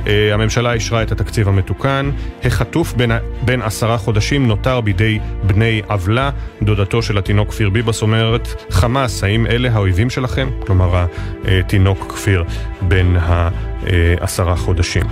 Uh, 0.03 0.07
הממשלה 0.33 0.73
אישרה 0.73 1.03
את 1.03 1.11
התקציב 1.11 1.47
המתוקן, 1.47 2.11
החטוף 2.43 2.93
בין, 2.93 3.11
בין 3.41 3.61
עשרה 3.61 3.97
חודשים 3.97 4.47
נותר 4.47 4.81
בידי 4.81 5.19
בני 5.43 5.81
עוולה, 5.87 6.29
דודתו 6.61 7.01
של 7.01 7.17
התינוק 7.17 7.49
כפיר 7.49 7.69
ביבס 7.69 8.01
אומרת, 8.01 8.47
חמאס, 8.69 9.23
האם 9.23 9.47
אלה 9.47 9.69
האויבים 9.73 10.09
שלכם? 10.09 10.49
כלומר, 10.59 11.05
התינוק 11.45 12.11
כפיר 12.11 12.43
בן 12.81 13.15
העשרה 13.15 14.55
חודשים. 14.55 15.03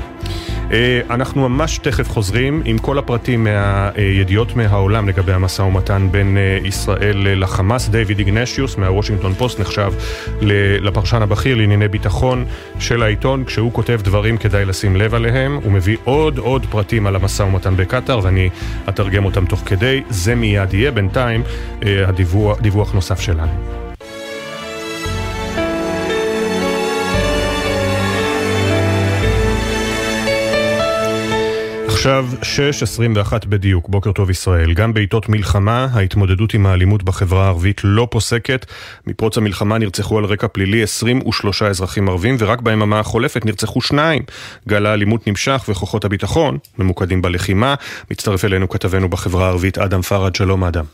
אה, 0.72 1.02
אנחנו 1.10 1.50
ממש 1.50 1.78
תכף 1.78 2.10
חוזרים 2.10 2.62
עם 2.66 2.78
כל 2.78 2.98
הפרטים 2.98 3.44
מהידיעות 3.44 4.56
מהעולם 4.56 5.10
לגבי 5.10 5.34
המשא 5.34 5.62
ומתן 5.62 6.08
בין 6.12 6.38
אה, 6.38 6.68
ישראל 6.68 7.42
לחמאס. 7.42 7.90
דיוויד 7.90 8.20
איגנשיוס 8.20 8.78
מהוושינגטון 8.78 9.34
פוסט 9.34 9.60
נחשב 9.60 9.94
לפרשן 10.82 11.22
הבכיר 11.22 11.56
לענייני 11.56 11.88
ביטחון 11.88 12.46
של 12.80 13.04
העיתון. 13.04 13.44
כשהוא 13.46 13.74
כותב 13.74 14.00
דברים 14.04 14.38
כדאי 14.38 14.66
לשים 14.66 14.96
לב 14.96 15.16
עליהם, 15.16 15.60
הוא 15.64 15.72
מביא 15.72 15.98
עוד 16.04 16.38
עוד 16.38 16.66
פרטים 16.66 17.08
על 17.08 17.16
המשא 17.16 17.44
ומתן 17.44 17.76
בקטאר 17.76 18.20
ואני 18.24 18.50
אתרגם 18.90 19.26
אותם 19.26 19.46
תוך 19.46 19.64
כדי. 19.66 20.02
זה 20.10 20.36
מיד 20.36 20.74
יהיה 20.74 20.92
בינתיים 20.92 21.44
אה, 21.86 22.08
הדיווח, 22.08 22.60
דיווח 22.60 22.94
נוסף 22.94 23.20
שלנו. 23.20 23.89
עכשיו 32.00 32.26
6.21 32.42 33.46
בדיוק, 33.50 33.90
בוקר 33.90 34.12
טוב 34.12 34.30
ישראל. 34.30 34.74
גם 34.74 34.94
בעיתות 34.94 35.30
מלחמה, 35.30 35.88
ההתמודדות 35.94 36.54
עם 36.54 36.66
האלימות 36.66 37.04
בחברה 37.04 37.46
הערבית 37.46 37.82
לא 37.84 38.08
פוסקת. 38.12 38.66
מפרוץ 39.08 39.38
המלחמה 39.38 39.78
נרצחו 39.78 40.18
על 40.18 40.26
רקע 40.26 40.48
פלילי 40.48 40.84
23 40.84 41.62
אזרחים 41.62 42.10
ערבים, 42.10 42.36
ורק 42.40 42.62
ביממה 42.62 43.00
החולפת 43.00 43.46
נרצחו 43.46 43.82
שניים. 43.82 44.24
גל 44.68 44.86
האלימות 44.86 45.28
נמשך 45.28 45.66
וכוחות 45.70 46.06
הביטחון 46.06 46.58
ממוקדים 46.78 47.22
בלחימה. 47.22 47.76
מצטרף 48.12 48.46
אלינו 48.46 48.70
כתבנו 48.70 49.10
בחברה 49.10 49.46
הערבית 49.46 49.78
אדם 49.78 50.02
פראג', 50.02 50.36
שלום 50.36 50.64
אדם. 50.64 50.86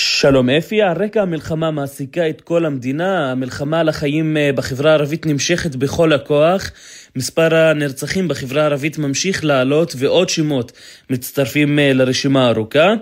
שלום 0.00 0.50
אפי, 0.50 0.82
על 0.82 1.02
רקע 1.02 1.22
המלחמה 1.22 1.70
מעסיקה 1.70 2.28
את 2.28 2.40
כל 2.40 2.64
המדינה, 2.64 3.32
המלחמה 3.32 3.80
על 3.80 3.88
החיים 3.88 4.36
אה, 4.36 4.50
בחברה 4.54 4.90
הערבית 4.90 5.26
נמשכת 5.26 5.76
בכל 5.76 6.12
הכוח. 6.12 6.70
מספר 7.16 7.54
הנרצחים 7.54 8.28
בחברה 8.28 8.62
הערבית 8.62 8.98
ממשיך 8.98 9.44
לעלות 9.44 9.94
ועוד 9.98 10.28
שמות 10.28 10.72
מצטרפים 11.10 11.78
אה, 11.78 11.92
לרשימה 11.92 12.46
הארוכה. 12.46 12.94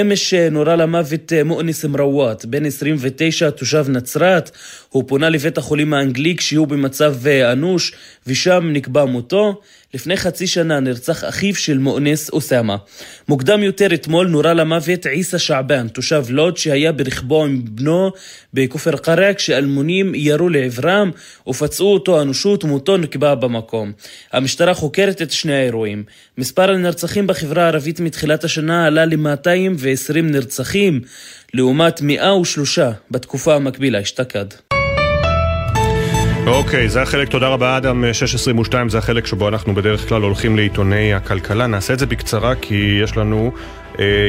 אמש 0.00 0.34
אה, 0.34 0.50
נורה 0.50 0.76
למוות 0.76 1.32
מואניס 1.44 1.84
מרוואט, 1.84 2.44
בן 2.44 2.66
29, 2.66 3.50
תושב 3.50 3.86
נצרת. 3.88 4.50
הוא 4.88 5.04
פונה 5.06 5.28
לבית 5.28 5.58
החולים 5.58 5.94
האנגלי 5.94 6.36
כשהוא 6.36 6.66
במצב 6.68 7.14
אנוש, 7.52 7.92
ושם 8.26 8.70
נקבע 8.72 9.04
מותו. 9.04 9.60
לפני 9.94 10.16
חצי 10.16 10.46
שנה 10.46 10.80
נרצח 10.80 11.24
אחיו 11.24 11.54
של 11.54 11.78
מואנס 11.78 12.30
אוסאמה. 12.30 12.76
מוקדם 13.28 13.62
יותר 13.62 13.94
אתמול 13.94 14.28
נורה 14.28 14.54
למוות 14.54 15.06
עיסא 15.06 15.38
שעבן, 15.38 15.88
תושב 15.88 16.24
לוד 16.28 16.56
שהיה 16.56 16.92
ברכבו 16.92 17.44
עם 17.44 17.62
בנו 17.64 18.10
בכופר 18.54 18.96
קרע 18.96 19.34
כשאלמונים 19.34 20.14
ירו 20.14 20.48
לעברם 20.48 21.10
ופצעו 21.48 21.94
אותו 21.94 22.22
אנושות 22.22 22.64
ומותו 22.64 22.96
נקבע 22.96 23.34
במקום. 23.34 23.92
המשטרה 24.32 24.74
חוקרת 24.74 25.22
את 25.22 25.30
שני 25.30 25.54
האירועים. 25.54 26.04
מספר 26.38 26.70
הנרצחים 26.70 27.26
בחברה 27.26 27.64
הערבית 27.64 28.00
מתחילת 28.00 28.44
השנה 28.44 28.86
עלה 28.86 29.04
ל-220 29.04 30.22
נרצחים 30.22 31.00
לעומת 31.54 32.00
103 32.02 32.78
בתקופה 33.10 33.54
המקבילה 33.54 34.00
אשתקד. 34.00 34.71
אוקיי, 36.46 36.88
זה 36.88 37.02
החלק, 37.02 37.28
תודה 37.28 37.48
רבה 37.48 37.76
אדם, 37.76 38.04
622 38.12 38.88
זה 38.88 38.98
החלק 38.98 39.26
שבו 39.26 39.48
אנחנו 39.48 39.74
בדרך 39.74 40.08
כלל 40.08 40.22
הולכים 40.22 40.56
לעיתוני 40.56 41.14
הכלכלה. 41.14 41.66
נעשה 41.66 41.94
את 41.94 41.98
זה 41.98 42.06
בקצרה 42.06 42.54
כי 42.54 42.98
יש 43.02 43.16
לנו 43.16 43.52
אה, 43.54 43.60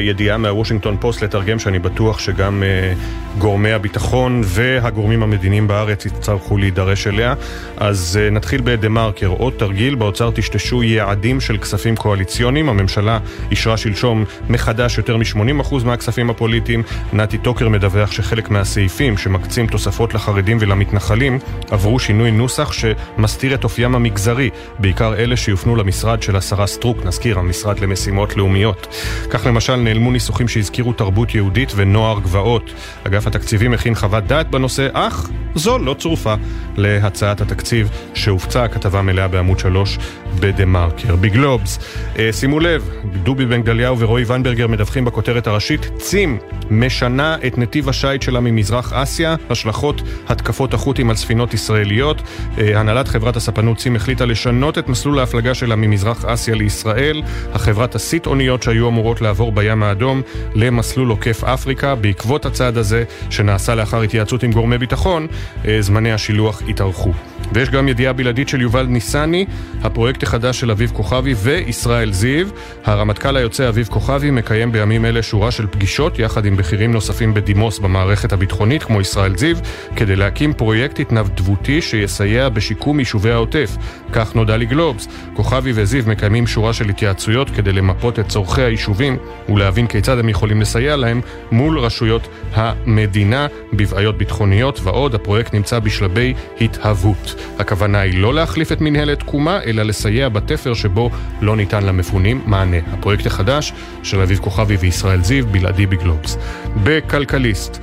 ידיעה 0.02 0.38
מהוושינגטון 0.38 0.96
פוסט 1.00 1.22
לתרגם 1.22 1.58
שאני 1.58 1.78
בטוח 1.78 2.18
שגם 2.18 2.62
אה, 2.62 2.92
גורמי 3.38 3.72
הביטחון 3.72 4.40
והגורמים 4.44 5.22
המדיניים 5.22 5.68
בארץ 5.68 6.06
יצטרכו 6.06 6.58
להידרש 6.58 7.06
אליה. 7.06 7.34
אז 7.76 8.18
אה, 8.22 8.30
נתחיל 8.30 8.60
בדה 8.64 8.88
מרקר, 8.88 9.26
עוד 9.26 9.52
תרגיל, 9.56 9.94
באוצר 9.94 10.30
טשטשו 10.30 10.82
יעדים 10.82 11.40
של 11.40 11.58
כספים 11.58 11.96
קואליציוניים. 11.96 12.68
הממשלה 12.68 13.18
אישרה 13.50 13.76
שלשום 13.76 14.24
מחדש 14.48 14.98
יותר 14.98 15.16
מ-80% 15.16 15.74
מהכספים 15.84 16.30
הפוליטיים. 16.30 16.82
נתי 17.12 17.38
טוקר 17.38 17.68
מדווח 17.68 18.12
שחלק 18.12 18.50
מהסעיפים 18.50 19.16
שמקצים 19.16 19.66
תוספות 19.66 20.14
לחרדים 20.14 20.56
ולמתנחלים 20.60 21.38
עברו 21.70 21.98
שינוי 21.98 22.30
נוסח 22.30 22.72
שמסתיר 22.72 23.54
את 23.54 23.64
אופיים 23.64 23.94
המגזרי, 23.94 24.50
בעיקר 24.78 25.14
אלה 25.14 25.36
שיופנו 25.36 25.76
למשרד 25.76 26.22
של 26.22 26.36
השרה 26.36 26.66
סטרוק, 26.66 27.04
נזכיר, 27.04 27.38
המשרד 27.38 27.78
למשימות 27.78 28.36
לאומיות. 28.36 28.86
כך 29.30 29.46
למשל 29.54 29.76
נעלמו 29.76 30.10
ניסוחים 30.10 30.48
שהזכירו 30.48 30.92
תרבות 30.92 31.34
יהודית 31.34 31.72
ונוער 31.76 32.20
גבעות. 32.20 32.70
אגף 33.06 33.26
התקציבים 33.26 33.72
הכין 33.72 33.94
חוות 33.94 34.24
דעת 34.26 34.50
בנושא, 34.50 34.88
אך 34.92 35.30
זו 35.54 35.78
לא 35.78 35.94
צרופה 35.98 36.34
להצעת 36.76 37.40
התקציב 37.40 37.90
שהופצה, 38.14 38.68
כתבה 38.68 39.02
מלאה 39.02 39.28
בעמוד 39.28 39.58
3 39.58 39.98
בדה 40.40 40.64
מרקר. 40.64 41.16
בגלובס, 41.16 41.78
אה, 42.18 42.32
שימו 42.32 42.60
לב, 42.60 42.90
דובי 43.22 43.46
בן 43.46 43.62
גדליהו 43.62 43.98
ורועי 43.98 44.24
ונברגר 44.24 44.66
מדווחים 44.66 45.04
בכותרת 45.04 45.46
הראשית, 45.46 45.90
צים 45.98 46.38
משנה 46.70 47.36
את 47.46 47.58
נתיב 47.58 47.88
השיט 47.88 48.22
שלה 48.22 48.40
ממזרח 48.40 48.92
אסיה, 48.92 49.36
השלכות 49.50 50.02
התקפות 50.28 50.74
החות'ים 50.74 51.10
על 51.10 51.16
ספינות 51.16 51.54
ישראליות. 51.54 52.22
אה, 52.58 52.80
הנהלת 52.80 53.08
חברת 53.08 53.36
הספנות 53.36 53.76
צים 53.76 53.96
החליטה 53.96 54.24
לשנות 54.24 54.78
את 54.78 54.88
מסלול 54.88 55.18
ההפלגה 55.18 55.54
שלה 55.54 55.76
ממזרח 55.76 56.24
אסיה 56.24 56.54
לישראל. 56.54 57.22
החברה 57.52 57.86
תסיט 57.86 58.26
אוניות 58.26 58.62
שהיו 58.62 58.88
אמורות 58.88 59.20
לעבור 59.20 59.43
בים 59.52 59.82
האדום 59.82 60.22
למסלול 60.54 61.08
עוקף 61.08 61.44
אפריקה. 61.44 61.94
בעקבות 61.94 62.46
הצעד 62.46 62.76
הזה, 62.76 63.04
שנעשה 63.30 63.74
לאחר 63.74 64.02
התייעצות 64.02 64.42
עם 64.42 64.52
גורמי 64.52 64.78
ביטחון, 64.78 65.26
אה, 65.68 65.76
זמני 65.80 66.12
השילוח 66.12 66.62
התארכו. 66.68 67.12
ויש 67.52 67.70
גם 67.70 67.88
ידיעה 67.88 68.12
בלעדית 68.12 68.48
של 68.48 68.60
יובל 68.60 68.86
ניסני, 68.86 69.46
הפרויקט 69.82 70.22
החדש 70.22 70.60
של 70.60 70.70
אביב 70.70 70.92
כוכבי 70.94 71.34
וישראל 71.34 72.12
זיו. 72.12 72.46
הרמטכ"ל 72.84 73.36
היוצא 73.36 73.68
אביב 73.68 73.86
כוכבי 73.86 74.30
מקיים 74.30 74.72
בימים 74.72 75.04
אלה 75.04 75.22
שורה 75.22 75.50
של 75.50 75.66
פגישות 75.66 76.18
יחד 76.18 76.44
עם 76.44 76.56
בכירים 76.56 76.92
נוספים 76.92 77.34
בדימוס 77.34 77.78
במערכת 77.78 78.32
הביטחונית 78.32 78.82
כמו 78.82 79.00
ישראל 79.00 79.36
זיו, 79.36 79.56
כדי 79.96 80.16
להקים 80.16 80.52
פרויקט 80.52 81.00
התנדבותי 81.00 81.82
שיסייע 81.82 82.48
בשיקום 82.48 82.98
יישובי 82.98 83.30
העוטף. 83.30 83.76
כך 84.12 84.34
נודע 84.34 84.56
לי 84.56 84.66
גלובס. 84.66 85.08
כוכבי 85.34 85.72
וזיו 85.74 86.04
מקיימים 86.06 86.46
שורה 86.46 86.72
של 86.72 86.88
התייעצויות 86.88 87.50
כדי 87.50 87.72
למפות 87.72 88.18
את 88.18 88.28
צורכי 88.28 88.62
היישובים 88.62 89.16
ולהבין 89.48 89.86
כיצד 89.86 90.18
הם 90.18 90.28
יכולים 90.28 90.60
לסייע 90.60 90.96
להם 90.96 91.20
מול 91.52 91.78
רשויות 91.78 92.28
המדינה 92.54 93.46
בבעיות 93.72 94.18
ביטחוניות 94.18 94.80
ועוד. 94.82 95.14
הפרויקט 95.14 95.54
נמצא 95.54 95.78
בשלבי 95.78 96.34
התהוות. 96.60 97.33
הכוונה 97.58 98.00
היא 98.00 98.18
לא 98.18 98.34
להחליף 98.34 98.72
את 98.72 98.80
מנהלת 98.80 99.18
תקומה, 99.18 99.60
אלא 99.66 99.82
לסייע 99.82 100.28
בתפר 100.28 100.74
שבו 100.74 101.10
לא 101.40 101.56
ניתן 101.56 101.84
למפונים 101.84 102.42
מענה. 102.46 102.76
הפרויקט 102.92 103.26
החדש 103.26 103.72
של 104.02 104.20
אביב 104.20 104.38
כוכבי 104.38 104.76
וישראל 104.76 105.22
זיו, 105.22 105.46
בלעדי 105.46 105.86
בגלובס. 105.86 106.36
בכלכליסט 106.82 107.78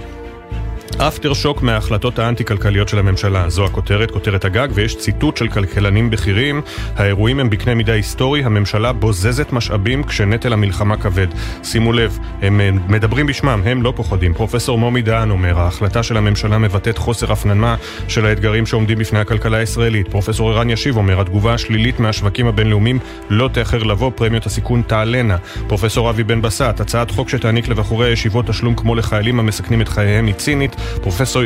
אפטר 0.97 1.33
שוק 1.33 1.61
מההחלטות 1.61 2.19
האנטי-כלכליות 2.19 2.89
של 2.89 2.99
הממשלה. 2.99 3.49
זו 3.49 3.65
הכותרת, 3.65 4.11
כותרת 4.11 4.45
הגג, 4.45 4.67
ויש 4.73 4.97
ציטוט 4.97 5.37
של 5.37 5.47
כלכלנים 5.47 6.09
בכירים. 6.09 6.61
האירועים 6.95 7.39
הם 7.39 7.49
בקנה 7.49 7.75
מידה 7.75 7.93
היסטורי, 7.93 8.43
הממשלה 8.43 8.93
בוזזת 8.93 9.53
משאבים 9.53 10.03
כשנטל 10.03 10.53
המלחמה 10.53 10.97
כבד. 10.97 11.27
שימו 11.63 11.93
לב, 11.93 12.19
הם 12.41 12.61
מדברים 12.87 13.25
בשמם, 13.25 13.61
הם 13.65 13.83
לא 13.83 13.93
פוחדים. 13.95 14.33
פרופסור 14.33 14.77
מומי 14.77 15.01
דהן 15.01 15.31
אומר, 15.31 15.59
ההחלטה 15.59 16.03
של 16.03 16.17
הממשלה 16.17 16.57
מבטאת 16.57 16.97
חוסר 16.97 17.31
הפנמה 17.31 17.75
של 18.07 18.25
האתגרים 18.25 18.65
שעומדים 18.65 18.97
בפני 18.97 19.19
הכלכלה 19.19 19.57
הישראלית. 19.57 20.07
פרופסור 20.07 20.51
ערן 20.51 20.69
ישיב 20.69 20.97
אומר, 20.97 21.21
התגובה 21.21 21.53
השלילית 21.53 21.99
מהשווקים 21.99 22.47
הבינלאומיים 22.47 22.99
לא 23.29 23.49
תאחר 23.53 23.83
לבוא, 23.83 24.11
פרמיות 24.15 24.45
הסיכון 24.45 24.81
תעלנה. 24.87 25.37
פרופסור 25.67 26.09
אבי 26.09 26.23
בן 26.23 26.41
בסט, 26.41 26.79
הצעת 26.79 27.11
חוק 27.11 27.29
שתעניק 27.29 27.67
לבחורי 27.67 28.07
הישיבות 28.07 28.47
תשלום 28.47 28.75
כמו 28.75 28.95
לחיילים 28.95 29.39
המסכנים 29.39 29.81
את 29.81 29.87
חייהם 29.87 30.25
היא 30.25 30.35
צינית. 30.35 30.75
פרופסור, 31.01 31.41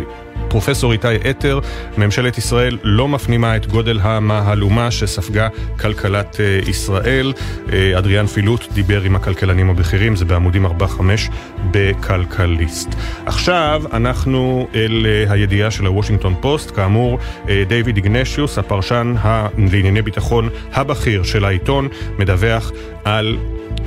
פרופסור 0.47 0.91
איתי 0.91 1.29
אתר, 1.29 1.59
ממשלת 1.97 2.37
ישראל 2.37 2.77
לא 2.83 3.07
מפנימה 3.07 3.55
את 3.55 3.67
גודל 3.67 3.99
המהלומה 4.01 4.91
שספגה 4.91 5.47
כלכלת 5.79 6.35
אה, 6.35 6.69
ישראל. 6.69 7.33
אה, 7.67 7.71
אדריאן 7.97 8.27
פילוט 8.27 8.73
דיבר 8.73 9.01
עם 9.01 9.15
הכלכלנים 9.15 9.69
הבכירים, 9.69 10.15
זה 10.15 10.25
בעמודים 10.25 10.65
4-5 10.65 10.69
בכלכליסט. 11.71 12.89
עכשיו 13.25 13.83
אנחנו 13.93 14.67
אל 14.75 15.05
אה, 15.05 15.31
הידיעה 15.31 15.71
של 15.71 15.85
הוושינגטון 15.85 16.35
פוסט, 16.41 16.71
כאמור, 16.75 17.19
דיוויד 17.67 17.95
איגנשיוס, 17.95 18.57
הפרשן 18.57 19.15
לענייני 19.57 20.01
ביטחון 20.01 20.49
הבכיר 20.73 21.23
של 21.23 21.45
העיתון, 21.45 21.87
מדווח 22.19 22.71
על 23.03 23.37
אה, 23.75 23.85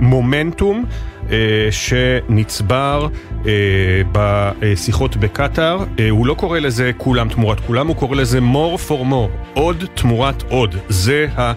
מומנטום. 0.00 0.84
אה, 1.30 1.68
שנצבר 1.70 3.06
אה, 3.06 3.37
בשיחות 4.12 5.16
בקטאר. 5.16 5.84
אה, 5.98 6.10
הוא 6.10 6.26
לא 6.26 6.34
קורא 6.34 6.58
לזה 6.58 6.90
כולם 6.96 7.28
תמורת 7.28 7.60
כולם, 7.60 7.86
הוא 7.86 7.96
קורא 7.96 8.16
לזה 8.16 8.38
more 8.38 8.88
for 8.88 9.02
more, 9.10 9.54
עוד 9.54 9.84
תמורת 9.94 10.42
עוד. 10.48 10.76
זה 10.88 11.26
ה, 11.36 11.52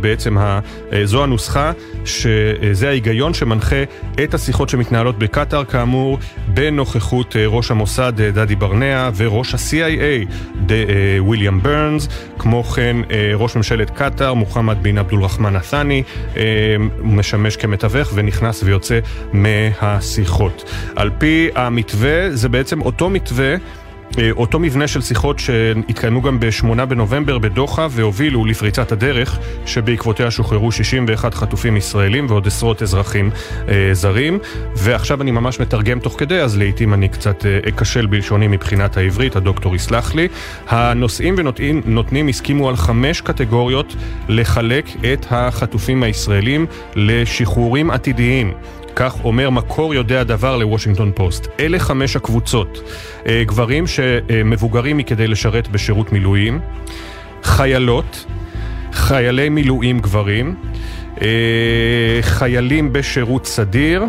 בעצם, 0.00 0.38
ה, 0.38 0.60
זו 1.04 1.22
הנוסחה, 1.22 1.72
שזה 2.04 2.88
ההיגיון 2.88 3.34
שמנחה 3.34 3.82
את 4.24 4.34
השיחות 4.34 4.68
שמתנהלות 4.68 5.18
בקטאר, 5.18 5.64
כאמור, 5.64 6.18
בנוכחות 6.48 7.36
ראש 7.46 7.70
המוסד 7.70 8.12
דדי 8.16 8.56
ברנע 8.56 9.10
וראש 9.16 9.54
ה-CIA 9.54 10.72
וויליאם 11.18 11.62
ברנס, 11.62 12.08
כמו 12.38 12.64
כן 12.64 12.96
ראש 13.34 13.56
ממשלת 13.56 13.90
קטאר, 13.90 14.34
מוחמד 14.34 14.76
בן 14.82 14.98
עבדול 14.98 15.24
רחמן 15.24 15.56
א-ת'אני, 15.56 16.02
משמש 17.02 17.56
כמתווך 17.56 18.10
ונכנס 18.14 18.62
ויוצא 18.62 18.98
מהשיחות. 19.32 20.70
פי 21.18 21.48
המתווה, 21.54 22.36
זה 22.36 22.48
בעצם 22.48 22.80
אותו 22.80 23.10
מתווה 23.10 23.56
אה, 24.18 24.30
אותו 24.30 24.58
מבנה 24.58 24.86
של 24.88 25.00
שיחות 25.00 25.38
שהתקיימו 25.38 26.22
גם 26.22 26.40
ב-8 26.40 26.84
בנובמבר 26.84 27.38
בדוחה 27.38 27.86
והובילו 27.90 28.44
לפריצת 28.44 28.92
הדרך 28.92 29.38
שבעקבותיה 29.66 30.30
שוחררו 30.30 30.72
61 30.72 31.34
חטופים 31.34 31.76
ישראלים 31.76 32.26
ועוד 32.28 32.46
עשרות 32.46 32.82
אזרחים 32.82 33.30
אה, 33.68 33.90
זרים 33.92 34.38
ועכשיו 34.76 35.22
אני 35.22 35.30
ממש 35.30 35.60
מתרגם 35.60 36.00
תוך 36.00 36.14
כדי 36.18 36.40
אז 36.40 36.58
לעיתים 36.58 36.94
אני 36.94 37.08
קצת 37.08 37.46
אה, 37.46 37.58
אכשל 37.68 38.06
בלשוני 38.06 38.48
מבחינת 38.48 38.96
העברית, 38.96 39.36
הדוקטור 39.36 39.76
יסלח 39.76 40.14
לי. 40.14 40.28
הנושאים 40.68 41.34
ונותנים 41.38 42.28
הסכימו 42.28 42.68
על 42.68 42.76
חמש 42.76 43.20
קטגוריות 43.20 43.96
לחלק 44.28 44.86
את 45.12 45.26
החטופים 45.30 46.02
הישראלים 46.02 46.66
לשחרורים 46.96 47.90
עתידיים 47.90 48.52
כך 49.00 49.24
אומר 49.24 49.50
מקור 49.50 49.94
יודע 49.94 50.24
דבר 50.24 50.56
לוושינגטון 50.56 51.12
פוסט. 51.14 51.46
אלה 51.60 51.78
חמש 51.78 52.16
הקבוצות. 52.16 52.82
אה, 53.26 53.42
גברים 53.46 53.86
שמבוגרים 53.86 54.96
מכדי 54.96 55.26
לשרת 55.26 55.68
בשירות 55.68 56.12
מילואים, 56.12 56.60
חיילות, 57.42 58.26
חיילי 58.92 59.48
מילואים 59.48 59.98
גברים, 59.98 60.54
אה, 61.22 62.18
חיילים 62.20 62.92
בשירות 62.92 63.46
סדיר, 63.46 64.02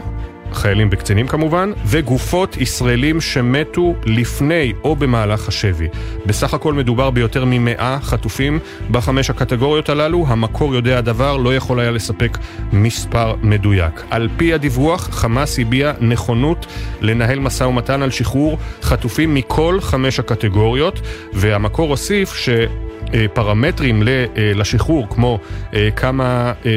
חיילים 0.53 0.89
וקצינים 0.91 1.27
כמובן, 1.27 1.71
וגופות 1.85 2.57
ישראלים 2.57 3.21
שמתו 3.21 3.93
לפני 4.05 4.73
או 4.83 4.95
במהלך 4.95 5.47
השבי. 5.47 5.88
בסך 6.25 6.53
הכל 6.53 6.73
מדובר 6.73 7.09
ביותר 7.09 7.45
ממאה 7.45 7.97
חטופים 8.01 8.59
בחמש 8.91 9.29
הקטגוריות 9.29 9.89
הללו. 9.89 10.25
המקור 10.27 10.75
יודע 10.75 10.97
הדבר, 10.97 11.38
לא 11.38 11.55
יכול 11.55 11.79
היה 11.79 11.91
לספק 11.91 12.38
מספר 12.73 13.35
מדויק. 13.41 14.03
על 14.09 14.29
פי 14.38 14.53
הדיווח, 14.53 15.09
חמאס 15.12 15.59
הביע 15.59 15.91
נכונות 16.01 16.65
לנהל 17.01 17.39
משא 17.39 17.63
ומתן 17.63 18.01
על 18.01 18.12
שחרור 18.12 18.57
חטופים 18.81 19.33
מכל 19.33 19.77
חמש 19.81 20.19
הקטגוריות, 20.19 21.01
והמקור 21.33 21.89
הוסיף 21.89 22.35
ש... 22.35 22.49
פרמטרים 23.33 24.03
לשחרור, 24.35 25.07
כמו 25.09 25.39
אה, 25.73 25.89
כמה 25.95 26.53
אה, 26.65 26.71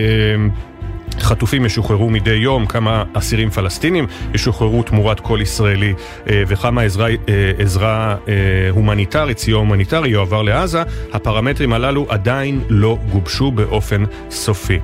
חטופים 1.20 1.64
ישוחררו 1.64 2.10
מדי 2.10 2.30
יום, 2.30 2.66
כמה 2.66 3.04
אסירים 3.12 3.50
פלסטינים 3.50 4.06
ישוחררו 4.34 4.82
תמורת 4.82 5.20
כל 5.20 5.38
ישראלי 5.42 5.94
אה, 6.30 6.42
וכמה 6.46 6.82
עזרה, 6.82 7.08
אה, 7.08 7.14
עזרה 7.58 8.16
אה, 8.28 8.34
הומניטרית, 8.70 9.38
סיוע 9.38 9.58
הומניטרי 9.58 10.08
יועבר 10.08 10.42
לעזה, 10.42 10.82
הפרמטרים 11.12 11.72
הללו 11.72 12.06
עדיין 12.08 12.60
לא 12.68 12.98
גובשו 13.10 13.50
באופן 13.50 14.04
סופי. 14.30 14.78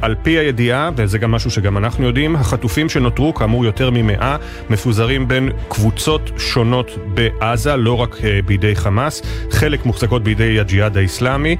על 0.00 0.14
פי 0.22 0.38
הידיעה, 0.38 0.90
וזה 0.96 1.18
גם 1.18 1.30
משהו 1.30 1.50
שגם 1.50 1.76
אנחנו 1.76 2.06
יודעים, 2.06 2.36
החטופים 2.36 2.88
שנותרו, 2.88 3.34
כאמור 3.34 3.64
יותר 3.64 3.90
ממאה, 3.90 4.36
מפוזרים 4.70 5.28
בין 5.28 5.50
קבוצות 5.68 6.30
שונות 6.38 6.90
בעזה, 7.14 7.76
לא 7.76 7.96
רק 7.96 8.16
בידי 8.46 8.76
חמאס, 8.76 9.22
חלק 9.50 9.86
מוחזקות 9.86 10.22
בידי 10.22 10.60
הג'יהאד 10.60 10.96
האיסלאמי, 10.96 11.56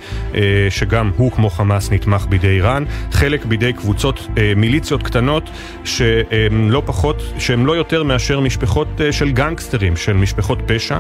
שגם 0.71 1.11
הוא 1.17 1.33
כמו 1.33 1.51
חמאס 1.51 1.91
נתמך 1.91 2.27
בידי 2.29 2.49
איראן, 2.49 2.85
חלק 3.13 3.45
בידי 3.45 3.70
קבוצות 3.73 4.29
אה, 4.39 4.53
מיליציות 4.57 5.03
קטנות 5.03 5.51
שהן 5.85 6.69
לא 6.69 6.83
פחות, 6.87 7.23
שהן 7.39 7.65
לא 7.65 7.77
יותר 7.77 8.03
מאשר 8.03 8.41
משפחות 8.41 8.89
אה, 9.01 9.13
של 9.13 9.31
גנגסטרים, 9.31 9.97
של 9.97 10.13
משפחות 10.13 10.59
פשע. 10.67 10.99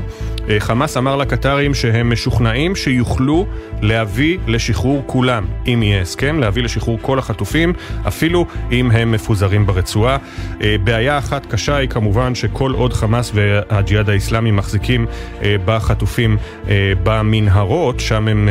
אה, 0.48 0.60
חמאס 0.60 0.96
אמר 0.96 1.16
לקטרים 1.16 1.74
שהם 1.74 2.12
משוכנעים 2.12 2.76
שיוכלו 2.76 3.46
להביא 3.82 4.38
לשחרור 4.46 5.02
כולם, 5.06 5.44
אם 5.66 5.82
יהיה 5.82 6.00
הסכם, 6.00 6.40
להביא 6.40 6.62
לשחרור 6.62 6.98
כל 7.02 7.18
החטופים, 7.18 7.72
אפילו 8.08 8.46
אם 8.72 8.90
הם 8.90 9.12
מפוזרים 9.12 9.66
ברצועה. 9.66 10.16
בעיה 10.84 11.18
אחת 11.18 11.46
קשה 11.46 11.76
היא 11.76 11.88
כמובן 11.88 12.34
שכל 12.34 12.72
עוד 12.72 12.92
חמאס 12.92 13.32
והג'יהאד 13.34 14.10
האיסלאמי 14.10 14.50
מחזיקים 14.50 15.06
בחטופים 15.64 16.36
במנהרות, 17.02 18.00
שם 18.00 18.28
הם 18.28 18.48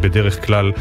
בדרך 0.00 0.46
כלל 0.46 0.72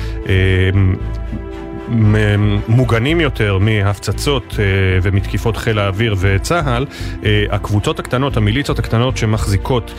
מוגנים 2.68 3.20
יותר 3.20 3.58
מהפצצות 3.58 4.56
אה, 4.60 4.66
ומתקיפות 5.02 5.58
חיל 5.58 5.80
האוויר 5.80 6.16
וצה"ל, 6.20 6.86
אה, 7.26 7.46
הקבוצות 7.50 8.00
הקטנות, 8.00 8.38
המיליציות 8.38 8.80
הקטנות 8.80 9.18
שמחזיקות 9.18 9.94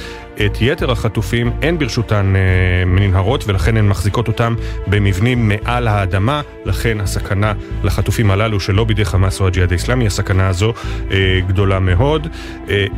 את 0.47 0.59
יתר 0.61 0.91
החטופים, 0.91 1.53
אין 1.63 1.79
ברשותן 1.79 2.33
אה, 2.37 2.85
מנהרות 2.87 3.45
ולכן 3.49 3.77
הן 3.77 3.89
מחזיקות 3.89 4.29
אותם 4.29 4.55
במבנים 4.87 5.49
מעל 5.49 5.89
האדמה, 5.89 6.43
לכן 6.65 7.01
הסכנה 7.01 7.53
לחטופים 7.85 8.31
הללו 8.31 8.61
שלא 8.61 8.85
בידי 8.85 9.05
חמאס 9.05 9.41
או 9.41 9.47
הג'יהאד 9.47 9.71
האיסלאמי, 9.71 10.07
הסכנה 10.07 10.49
הזו 10.49 10.73
גדולה 11.47 11.79
מאוד. 11.79 12.29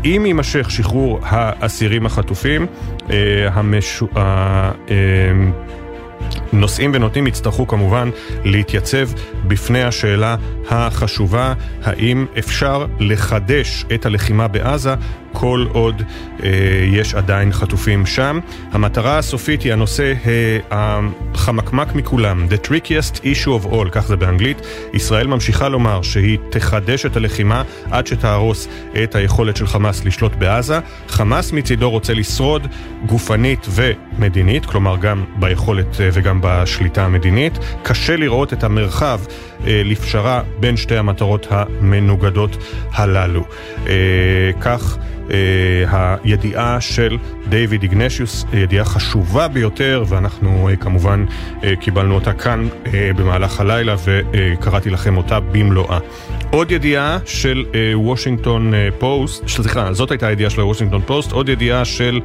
אם 0.05 0.23
יימשך 0.27 0.71
שחרור 0.71 1.21
האסירים 1.23 2.07
החטופים, 2.07 2.67
המשו... 3.53 4.07
נושאים 6.53 6.91
ונותנים 6.95 7.27
יצטרכו 7.27 7.67
כמובן 7.67 8.11
להתייצב 8.45 9.09
בפני 9.49 9.83
השאלה 9.83 10.37
החשובה 10.69 11.53
האם 11.83 12.27
אפשר 12.39 12.87
לחדש 13.01 13.85
את 13.95 14.07
הלחימה 14.07 14.49
בעזה 14.49 14.95
כל 15.39 15.67
עוד 15.73 16.03
אה, 16.43 16.49
יש 16.93 17.15
עדיין 17.15 17.53
חטופים 17.53 18.07
שם. 18.07 18.41
המטרה 18.73 19.19
הסופית 19.19 19.63
היא 19.63 19.73
הנושא 19.73 20.13
אה, 20.27 20.59
החמקמק 20.71 21.95
מכולם, 21.95 22.47
The 22.51 22.67
trickiest 22.67 23.19
issue 23.19 23.65
of 23.65 23.73
all, 23.73 23.91
כך 23.91 24.07
זה 24.07 24.17
באנגלית. 24.17 24.59
ישראל 24.95 25.27
ממשיכה 25.27 25.69
לומר 25.69 26.03
שהיא 26.03 26.39
תחדש 26.51 27.07
את 27.07 27.17
הלחימה 27.17 27.63
עד 27.91 28.07
שתהרוס 28.07 28.69
את 29.03 29.15
היכולת 29.15 29.57
של 29.57 29.67
חמאס 29.67 30.05
לשלוט 30.05 30.35
בעזה. 30.35 30.79
חמאס 31.09 31.53
מצידו 31.53 31.91
רוצה 31.91 32.15
לשרוד 32.15 32.67
גופנית 33.07 33.67
ומדינית, 33.71 34.67
כלומר 34.67 34.97
גם 34.97 35.25
ביכולת 35.37 36.01
אה, 36.01 36.09
וגם 36.13 36.36
בשליטה 36.41 37.05
המדינית. 37.05 37.59
קשה 37.83 38.17
לראות 38.17 38.53
את 38.53 38.65
המרחב 38.65 39.21
אה, 39.67 39.83
לפשרה 39.85 40.43
בין 40.61 40.77
שתי 40.77 40.97
המטרות 40.97 41.47
המנוגדות 41.51 42.57
הללו. 42.93 43.45
אה, 43.87 43.93
כך 44.61 44.99
אה, 45.31 46.17
הידיעה 46.25 46.81
של 46.81 47.19
דיוויד 47.49 47.83
איגנשיוס, 47.83 48.45
ידיעה 48.53 48.85
חשובה 48.85 49.49
ביותר, 49.49 50.05
ואנחנו 50.09 50.69
אה, 50.69 50.77
כמובן 50.77 51.25
אה, 51.65 51.77
קיבלנו 51.77 52.15
אותה 52.15 52.33
כאן 52.33 52.69
אה, 52.87 53.11
במהלך 53.17 53.61
הלילה 53.61 53.95
וקראתי 54.05 54.91
לכם 54.91 55.17
אותה 55.17 55.41
במלואה. 55.41 55.99
עוד 56.51 56.71
ידיעה 56.71 57.19
של 57.25 57.65
אה, 57.75 57.99
וושינגטון 57.99 58.75
אה, 58.75 58.89
פוסט, 58.99 59.49
סליחה, 59.49 59.93
זאת 59.93 60.11
הייתה 60.11 60.27
הידיעה 60.27 60.51
של 60.51 60.61
הוושינגטון 60.61 61.03
פוסט, 61.07 61.33
עוד 61.33 61.49
ידיעה 61.49 61.85
של 61.85 62.21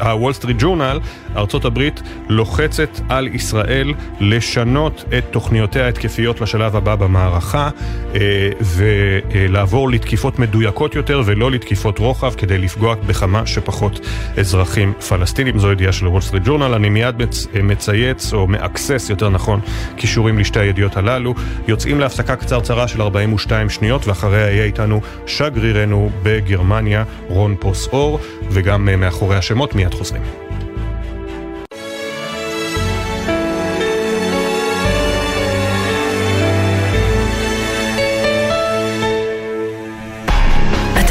הוול 0.00 0.32
סטריט 0.32 0.56
ג'ורנל, 0.60 0.98
ארצות 1.36 1.64
הברית 1.64 2.02
לוחצת 2.28 3.00
על 3.08 3.28
ישראל 3.28 3.94
לשנות 4.20 5.04
את 5.18 5.24
תוכניותיה 5.30 5.84
ההתקפיות 5.84 6.40
לשלב 6.40 6.76
הבא 6.76 6.94
במערכה 6.94 7.70
אה, 8.14 8.50
ולעבור 8.60 9.90
לתקיפות 9.90 10.38
מדויקות 10.38 10.94
יותר 10.94 11.22
ולא 11.24 11.50
לתקיפות 11.50 11.98
רוחב 11.98 12.34
כדי 12.34 12.58
לפגוע 12.58 12.94
בכמה 13.06 13.46
שפחות 13.46 14.00
אזרחים 14.36 14.92
פלסטינים. 15.08 15.58
זו 15.58 15.72
ידיעה 15.72 15.92
של 15.92 16.06
הוול 16.06 16.20
סטריט 16.20 16.42
ג'ורנל, 16.46 16.74
אני 16.74 16.88
מיד 16.88 17.22
מצ, 17.22 17.46
מצייץ 17.62 18.32
או 18.34 18.46
מאקסס 18.46 19.06
יותר 19.10 19.28
נכון 19.28 19.60
קישורים 19.96 20.38
לשתי 20.38 20.60
הידיעות 20.60 20.96
הללו. 20.96 21.34
יוצאים 21.68 22.00
להפסקה 22.00 22.36
קצרצרה 22.36 22.88
של 22.88 23.02
42 23.02 23.70
שניות 23.70 24.06
ואחריה 24.06 24.50
יהיה 24.50 24.64
איתנו 24.64 25.00
שגרירנו 25.26 26.10
בגרמניה 26.22 27.04
רון 27.28 27.54
פוס 27.60 27.88
אור 27.92 28.18
וגם 28.50 28.88
אה, 28.88 28.96
מאחורי 28.96 29.36
השמות 29.36 29.74
מיד 29.74 29.94
חוזרים. 29.94 30.22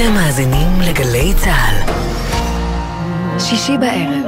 אתם 0.02 0.14
מאזינים 0.14 0.82
לגלי 0.82 1.34
צה"ל. 1.38 1.92
שישי 3.40 3.78
בערב, 3.78 4.26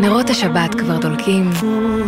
נרות 0.00 0.30
השבת 0.30 0.74
כבר 0.74 0.98
דולקים, 0.98 1.50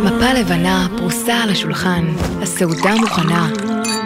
מפה 0.03 0.33
לבנה 0.33 0.87
פרוסה 0.97 1.33
על 1.33 1.49
השולחן, 1.49 2.05
הסעודה 2.41 2.95
מוכנה, 2.95 3.49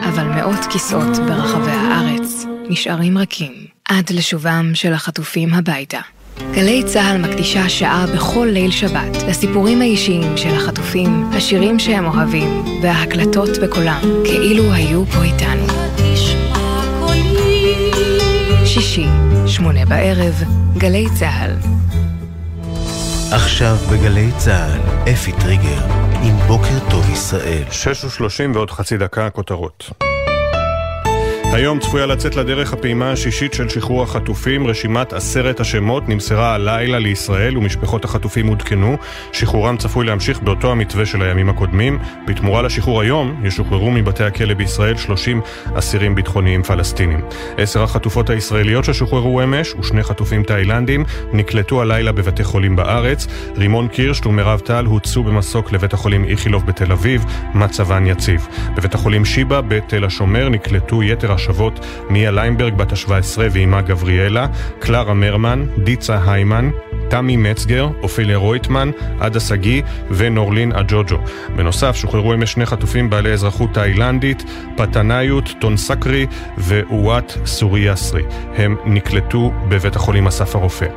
אבל 0.09 0.23
מאות 0.23 0.65
כיסאות 0.69 1.17
ברחבי 1.17 1.71
הארץ 1.71 2.45
נשארים 2.69 3.17
רכים 3.17 3.53
עד 3.89 4.09
לשובם 4.09 4.71
של 4.73 4.93
החטופים 4.93 5.53
הביתה. 5.53 5.99
גלי 6.51 6.83
צה"ל 6.83 7.17
מקדישה 7.17 7.69
שעה 7.69 8.05
בכל 8.15 8.47
ליל 8.51 8.71
שבת 8.71 9.23
לסיפורים 9.27 9.81
האישיים 9.81 10.37
של 10.37 10.55
החטופים, 10.55 11.29
השירים 11.33 11.79
שהם 11.79 12.05
אוהבים 12.05 12.63
וההקלטות 12.83 13.49
בקולם, 13.63 14.01
כאילו 14.25 14.73
היו 14.73 15.05
פה 15.05 15.23
איתנו. 15.23 15.64
שישי, 18.75 19.05
שמונה 19.47 19.85
בערב, 19.85 20.33
גלי 20.77 21.05
צה"ל. 21.19 21.51
עכשיו 23.31 23.75
בגלי 23.91 24.31
צה"ל, 24.37 24.79
אפי 25.13 25.31
טריגר, 25.31 25.81
עם 26.23 26.35
בוקר 26.47 26.89
טוב 26.89 27.09
ישראל. 27.09 27.63
שש 27.71 28.03
ושלושים 28.03 28.55
ועוד 28.55 28.71
חצי 28.71 28.97
דקה 28.97 29.29
כותרות. 29.29 29.89
היום 31.53 31.79
צפויה 31.79 32.05
לצאת 32.05 32.35
לדרך 32.35 32.73
הפעימה 32.73 33.11
השישית 33.11 33.53
של 33.53 33.69
שחרור 33.69 34.03
החטופים. 34.03 34.67
רשימת 34.67 35.13
עשרת 35.13 35.59
השמות 35.59 36.09
נמסרה 36.09 36.53
הלילה 36.53 36.99
לישראל 36.99 37.57
ומשפחות 37.57 38.05
החטופים 38.05 38.47
עודכנו. 38.47 38.97
שחרורם 39.31 39.77
צפוי 39.77 40.05
להמשיך 40.05 40.39
באותו 40.39 40.71
המתווה 40.71 41.05
של 41.05 41.21
הימים 41.21 41.49
הקודמים. 41.49 41.99
בתמורה 42.27 42.61
לשחרור 42.61 43.01
היום 43.01 43.41
ישוחררו 43.43 43.91
מבתי 43.91 44.23
הכלא 44.23 44.53
בישראל 44.53 44.97
30 44.97 45.41
אסירים 45.73 46.15
ביטחוניים 46.15 46.63
פלסטינים. 46.63 47.21
עשר 47.57 47.83
החטופות 47.83 48.29
הישראליות 48.29 48.85
ששוחררו 48.85 49.43
אמש 49.43 49.73
ושני 49.79 50.03
חטופים 50.03 50.43
תאילנדים 50.43 51.03
נקלטו 51.33 51.81
הלילה 51.81 52.11
בבתי 52.11 52.43
חולים 52.43 52.75
בארץ. 52.75 53.27
רימון 53.57 53.87
קירשט 53.87 54.25
ומירב 54.25 54.59
טל 54.59 54.85
הוצאו 54.85 55.23
במסוק 55.23 55.71
לבית 55.71 55.93
החולים 55.93 56.25
איכילוב 56.25 56.65
בתל 56.65 56.91
אביב, 56.91 57.25
מצבן 57.53 58.07
יציב. 58.07 58.47
בבית 58.77 58.95
החולים 58.95 59.25
שיבא 59.25 59.61
בתל 59.61 60.05
השומר 60.05 60.49
נקלטו 60.49 61.03
יתר 61.03 61.34
השבות 61.35 61.85
מיה 62.09 62.31
ליימברג 62.31 62.73
בת 62.73 62.91
ה-17 62.91 63.37
ואמה 63.37 63.81
גבריאלה, 63.81 64.47
קלרה 64.79 65.13
מרמן, 65.13 65.65
דיצה 65.83 66.19
היימן, 66.25 66.69
תמי 67.09 67.37
מצגר, 67.37 67.87
אופליה 68.01 68.37
רויטמן, 68.37 68.91
עדה 69.19 69.39
שגיא 69.39 69.81
ונורלין 70.11 70.71
אג'וג'ו. 70.71 71.17
בנוסף, 71.55 71.95
שוחררו 71.95 72.33
אמש 72.33 72.51
שני 72.51 72.65
חטופים 72.65 73.09
בעלי 73.09 73.33
אזרחות 73.33 73.73
תאילנדית, 73.73 74.43
פתניוט 74.77 75.49
טונסקרי 75.59 76.25
ואוואט 76.57 77.33
סוריאסרי. 77.45 78.23
הם 78.55 78.75
נקלטו 78.85 79.51
בבית 79.69 79.95
החולים 79.95 80.27
אסף 80.27 80.55
הרופא. 80.55 80.87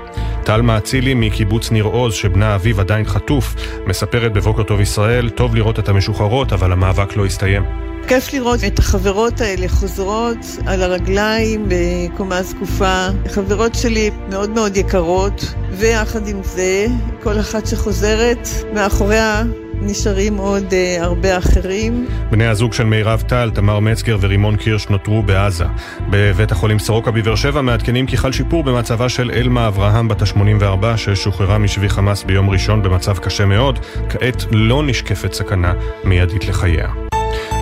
טלמה 0.45 0.79
אצילי 0.79 1.15
מקיבוץ 1.15 1.71
ניר 1.71 1.85
עוז, 1.85 2.15
שבנה 2.15 2.55
אביו 2.55 2.81
עדיין 2.81 3.05
חטוף, 3.05 3.55
מספרת 3.87 4.33
בבוקר 4.33 4.63
טוב 4.63 4.81
ישראל, 4.81 5.31
טוב 5.31 5.55
לראות 5.55 5.79
את 5.79 5.89
המשוחררות, 5.89 6.53
אבל 6.53 6.73
המאבק 6.73 7.17
לא 7.17 7.27
הסתיים. 7.27 7.65
כיף 8.09 8.33
לראות 8.33 8.65
את 8.65 8.79
החברות 8.79 9.41
האלה 9.41 9.69
חוזרות 9.69 10.39
על 10.67 10.83
הרגליים 10.83 11.69
בקומה 11.69 12.43
זקופה. 12.43 13.07
חברות 13.29 13.75
שלי 13.75 14.11
מאוד 14.31 14.51
מאוד 14.51 14.77
יקרות, 14.77 15.55
ויחד 15.99 16.29
עם 16.29 16.43
זה, 16.45 16.87
כל 17.23 17.41
אחת 17.41 17.67
שחוזרת, 17.67 18.49
מאחוריה 18.75 19.43
נשארים 19.81 20.37
עוד 20.37 20.65
uh, 20.71 21.03
הרבה 21.03 21.39
אחרים. 21.39 22.07
בני 22.31 22.47
הזוג 22.47 22.73
של 22.73 22.85
מירב 22.85 23.23
טל, 23.27 23.51
תמר 23.55 23.81
מצגר 23.81 24.17
ורימון 24.21 24.57
קירש 24.57 24.89
נותרו 24.89 25.23
בעזה. 25.23 25.65
בבית 26.11 26.53
החולים 26.53 26.79
סורוקה 26.79 27.11
בבאר 27.11 27.35
שבע 27.35 27.63
מעדכנים 27.63 28.07
כי 28.07 28.17
חל 28.17 28.33
שיפור 28.33 28.65
במצבה 28.65 29.09
של 29.09 29.31
אלמה 29.31 29.69
אברהם 29.69 30.09
בת 30.09 30.23
ה-84 30.23 30.97
ששוחררה 30.97 31.59
משבי 31.59 31.89
חמאס 31.89 32.25
ביום 32.25 32.51
ראשון 32.51 32.83
במצב 32.83 33.19
קשה 33.19 33.47
מאוד. 33.47 33.79
כעת 34.09 34.45
לא 34.51 34.83
נשקפת 34.87 35.33
סכנה 35.33 35.75
מיידית 36.05 36.49
לחייה. 36.49 37.08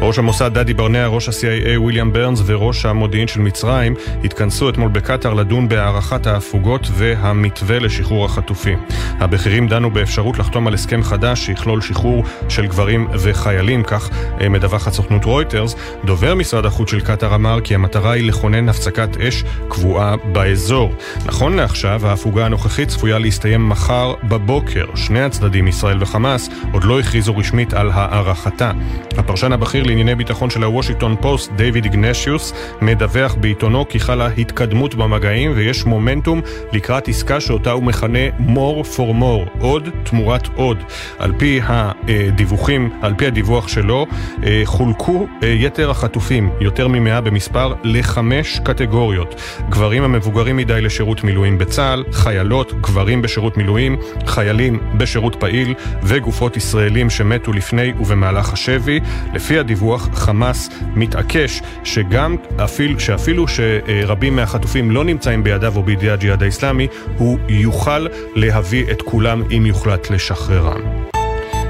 ראש 0.01 0.19
המוסד 0.19 0.59
דדי 0.59 0.75
ברנע, 0.75 1.07
ראש 1.07 1.29
ה-CIA 1.29 1.79
וויליאם 1.79 2.13
ברנס 2.13 2.43
וראש 2.47 2.87
המודיעין 2.87 3.29
של 3.29 3.41
מצרים 3.41 3.95
התכנסו 4.25 4.69
אתמול 4.69 4.89
בקטאר 4.89 5.35
לדון 5.35 5.69
בהארכת 5.69 6.27
ההפוגות 6.27 6.89
והמתווה 6.93 7.79
לשחרור 7.79 8.25
החטופים. 8.25 8.79
הבכירים 9.19 9.69
דנו 9.69 9.91
באפשרות 9.91 10.39
לחתום 10.39 10.67
על 10.67 10.75
הסכם 10.75 11.03
חדש 11.03 11.47
שיכלול 11.47 11.81
שחרור 11.81 12.25
של 12.49 12.67
גברים 12.67 13.09
וחיילים, 13.13 13.83
כך 13.83 14.11
אה, 14.41 14.49
מדווחת 14.49 14.93
סוכנות 14.93 15.25
רויטרס. 15.25 15.75
דובר 16.05 16.35
משרד 16.35 16.67
החוץ 16.67 16.91
של 16.91 17.01
קטאר 17.01 17.35
אמר 17.35 17.61
כי 17.65 17.75
המטרה 17.75 18.13
היא 18.13 18.29
לכונן 18.29 18.69
הפסקת 18.69 19.17
אש 19.17 19.45
קבועה 19.69 20.17
באזור. 20.33 20.95
נכון 21.27 21.57
לעכשיו, 21.57 22.07
ההפוגה 22.07 22.47
הנוכחית 22.47 22.89
צפויה 22.89 23.19
להסתיים 23.19 23.69
מחר 23.69 24.15
בבוקר. 24.23 24.85
שני 24.95 25.23
הצדדים, 25.23 25.69
ישראל 25.69 26.03
וחמאס, 26.03 26.49
עוד 26.73 26.85
לא 26.85 27.01
הכריזו 27.01 27.37
רשמית 27.37 27.75
על 27.75 27.91
הארכתה. 27.93 28.73
הפרשן 29.19 29.53
הבכיר 29.53 29.86
לענייני 29.87 30.15
ביטחון 30.15 30.51
של 30.51 30.63
הוושינגטון 30.63 31.17
פוסט, 31.21 31.53
דיוויד 31.53 31.85
איגנשיוס, 31.85 32.53
מדווח 32.81 33.35
בעיתונו 33.35 33.89
כי 33.89 34.01
חלה 34.01 34.27
התקדמות 34.27 34.95
במגעים 34.95 35.53
ויש 35.55 35.87
מומנטום 35.87 36.41
לקראת 36.73 37.09
עסקה 37.09 37.41
שאותה 37.41 37.71
הוא 37.71 37.83
מכנה 37.83 38.29
more 38.39 38.85
for 38.97 39.21
more, 39.21 39.61
עוד 39.61 39.89
תמורת 40.03 40.49
עוד. 40.55 40.83
על 41.19 41.33
פי 41.39 41.61
הדיווחים, 41.63 42.91
על 43.03 43.15
פי 43.19 43.27
הדיווח 43.27 43.69
שלו, 43.69 44.07
אה, 44.45 44.63
חולקו 44.65 45.27
אה, 45.43 45.49
יתר 45.49 45.91
החטופים, 45.91 46.51
יותר 46.61 46.89
ממאה 46.89 47.21
במספר, 47.21 47.75
לחמש 47.85 48.61
קטגוריות. 48.65 49.35
גברים 49.69 50.03
המבוגרים 50.03 50.57
מדי 50.57 50.81
לשירות 50.81 51.25
מילואים 51.25 51.59
בצה"ל, 51.59 52.05
חיילות, 52.13 52.73
גברים 52.81 53.23
בשירות 53.23 53.57
מילואים, 53.57 53.97
חיילים 54.27 54.79
בשירות 54.95 55.37
פעיל 55.37 55.75
וגופות 56.03 56.57
ישראלים 56.57 57.11
שמתו 57.11 57.53
לפני 57.53 57.93
ובמהלך 58.01 58.53
השבי. 58.53 59.01
לפי 59.35 59.59
הדיווח 59.59 59.76
הדיווח, 59.77 60.09
חמאס 60.13 60.71
מתעקש 60.95 61.63
שגם 61.85 62.37
אפילו, 62.65 63.01
שאפילו 63.01 63.45
שרבים 63.49 64.37
מהחטופים 64.37 64.91
לא 64.91 65.05
נמצאים 65.05 65.45
בידיו 65.45 65.77
או 65.77 65.83
בידי 65.83 66.11
הג'יהאד 66.11 66.43
האיסלאמי, 66.43 66.87
הוא 67.19 67.39
יוכל 67.49 68.07
להביא 68.35 68.85
את 68.91 69.03
כולם 69.03 69.43
אם 69.57 69.67
יוחלט 69.67 70.11
לשחררם. 70.11 70.81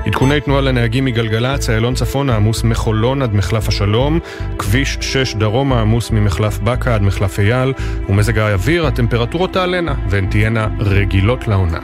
עדכוני 0.07 0.41
תנועה 0.41 0.61
לנהגים 0.61 1.05
מגלגלצ, 1.05 1.71
איילון 1.71 1.95
צפונה 1.95 2.37
עמוס 2.37 2.65
מחולון 2.65 3.23
עד 3.23 3.35
מחלף 3.35 3.69
השלום, 3.69 4.19
כביש 4.59 4.99
6 5.01 5.35
דרומה 5.35 5.81
עמוס 5.81 6.11
ממחלף 6.11 6.59
בקה 6.59 6.95
עד 6.95 7.03
מחלף 7.03 7.39
אייל, 7.39 7.73
ומזג 8.09 8.39
האוויר, 8.39 8.87
הטמפרטורות 8.87 9.53
תעלנה, 9.53 9.95
והן 10.09 10.27
תהיינה 10.27 10.69
רגילות 10.81 11.49
לעונה. 11.49 11.81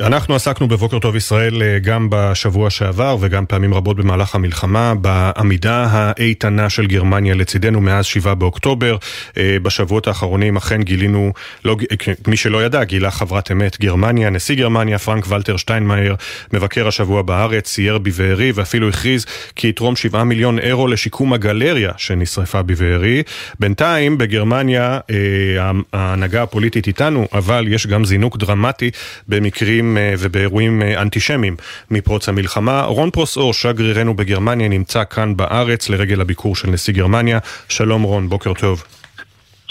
אנחנו 0.00 0.34
עסקנו 0.34 0.68
בבוקר 0.68 0.98
טוב 0.98 1.16
ישראל 1.16 1.62
אה, 1.62 1.78
גם 1.78 2.06
בשבוע 2.10 2.70
שעבר 2.70 3.16
וגם 3.20 3.46
פעמים 3.46 3.74
רבות 3.74 3.96
במהלך 3.96 4.34
המלחמה 4.34 4.94
בעמידה 4.94 5.86
האיתנה 5.90 6.70
של 6.70 6.86
גרמניה 6.86 7.34
לצידנו 7.34 7.80
מאז 7.80 8.04
7 8.04 8.34
באוקטובר. 8.34 8.96
אה, 9.36 9.56
בשבועות 9.62 10.08
האחרונים 10.08 10.56
אכן 10.56 10.82
גילינו, 10.82 11.32
לא, 11.64 11.76
מי 12.26 12.36
שלא 12.36 12.64
ידע, 12.64 12.84
גילה 12.84 13.10
חברת 13.10 13.52
אמת 13.52 13.80
גרמניה, 13.80 14.30
נשיא 14.30 14.54
גרמניה 14.54 14.98
פרנק 14.98 15.24
ולטר 15.28 15.56
שטיינמאייר, 15.56 16.16
מבקר 16.52 16.88
השבוע 16.88 17.22
בארץ, 17.22 17.64
צייר 17.64 17.98
בבארי 17.98 18.52
ואפילו 18.54 18.88
הכריז 18.88 19.26
כי 19.56 19.68
יתרום 19.68 19.96
7 19.96 20.24
מיליון 20.24 20.58
אירו 20.58 20.88
לשיקום 20.88 21.32
הגלריה 21.32 21.92
שנשרפה 21.96 22.62
בבארי. 22.62 23.22
בינתיים 23.58 24.18
בגרמניה 24.18 24.98
אה, 25.10 25.70
ההנהגה 25.92 26.42
הפוליטית 26.42 26.86
איתנו, 26.86 27.28
אבל 27.32 27.66
יש 27.68 27.86
גם 27.86 28.04
זינוק 28.04 28.36
דרמטי 28.36 28.90
במקרים 29.28 29.89
אה, 29.98 30.14
ובאירועים 30.18 30.82
אה, 30.82 31.02
אנטישמיים 31.02 31.56
מפרוץ 31.90 32.28
המלחמה. 32.28 32.82
רון 32.82 33.10
פרוסאור, 33.10 33.54
שגרירנו 33.54 34.14
בגרמניה, 34.14 34.68
נמצא 34.68 35.02
כאן 35.10 35.36
בארץ 35.36 35.88
לרגל 35.88 36.20
הביקור 36.20 36.56
של 36.56 36.70
נשיא 36.70 36.94
גרמניה. 36.94 37.38
שלום 37.68 38.02
רון, 38.02 38.28
בוקר 38.28 38.52
טוב. 38.54 38.84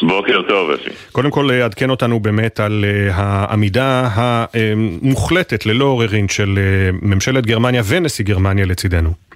בוקר 0.02 0.42
טוב, 0.48 0.72
אפי. 0.72 0.90
קודם 1.12 1.32
כל, 1.32 1.52
אה, 1.52 1.66
עדכן 1.66 1.90
אותנו 1.90 2.20
באמת 2.20 2.60
על 2.60 2.86
העמידה 3.12 4.10
המוחלטת, 4.14 5.66
ללא 5.66 5.86
עוררין, 5.86 6.30
של 6.30 6.60
ממשלת 7.02 7.46
גרמניה 7.46 7.82
ונשיא 7.86 8.26
גרמניה 8.26 8.66
לצידנו. 8.66 9.29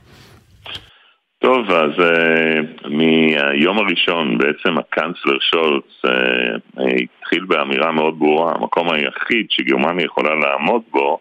טוב, 1.44 1.72
אז 1.72 1.91
uh, 2.00 2.88
מהיום 2.89 3.78
הראשון 3.78 4.38
בעצם 4.38 4.78
הקאנצלר 4.78 5.38
שולץ 5.39 6.06
uh, 6.06 6.82
התחיל 7.20 7.46
באמירה 7.46 7.91
מאוד 7.91 8.20
ברורה, 8.20 8.54
המקום 8.56 8.89
היחיד 8.89 9.46
שגרמניה 9.50 10.06
יכולה 10.06 10.36
לעמוד 10.36 10.82
בו 10.91 11.20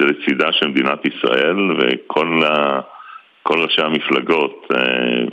זה 0.00 0.06
לצידה 0.06 0.52
של 0.52 0.68
מדינת 0.68 0.98
ישראל 1.06 1.56
וכל 1.78 2.40
ראשי 3.62 3.82
המפלגות, 3.82 4.66
uh, 4.72 4.76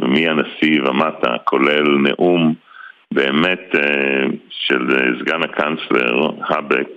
מהנשיא 0.06 0.82
ומטה, 0.82 1.38
כולל 1.44 1.98
נאום 2.04 2.54
באמת 3.14 3.70
uh, 3.76 3.80
של 4.50 4.88
סגן 5.20 5.44
הקאנצלר, 5.44 6.30
האבק, 6.42 6.88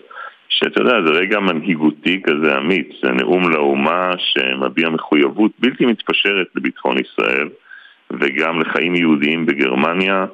שאתה 0.59 0.81
יודע, 0.81 0.97
זה 1.07 1.13
רגע 1.13 1.41
מנהיגותי 1.41 2.23
כזה 2.25 2.59
אמיץ, 2.59 2.89
זה 3.03 3.11
נאום 3.11 3.51
לאומה 3.51 4.11
שמביע 4.19 4.89
מחויבות 4.89 5.53
בלתי 5.59 5.87
מתפשרת 5.87 6.47
לביטחון 6.55 6.97
ישראל 6.99 7.49
וגם 8.11 8.61
לחיים 8.61 8.95
יהודיים 8.95 9.47
בגרמניה. 9.47 10.27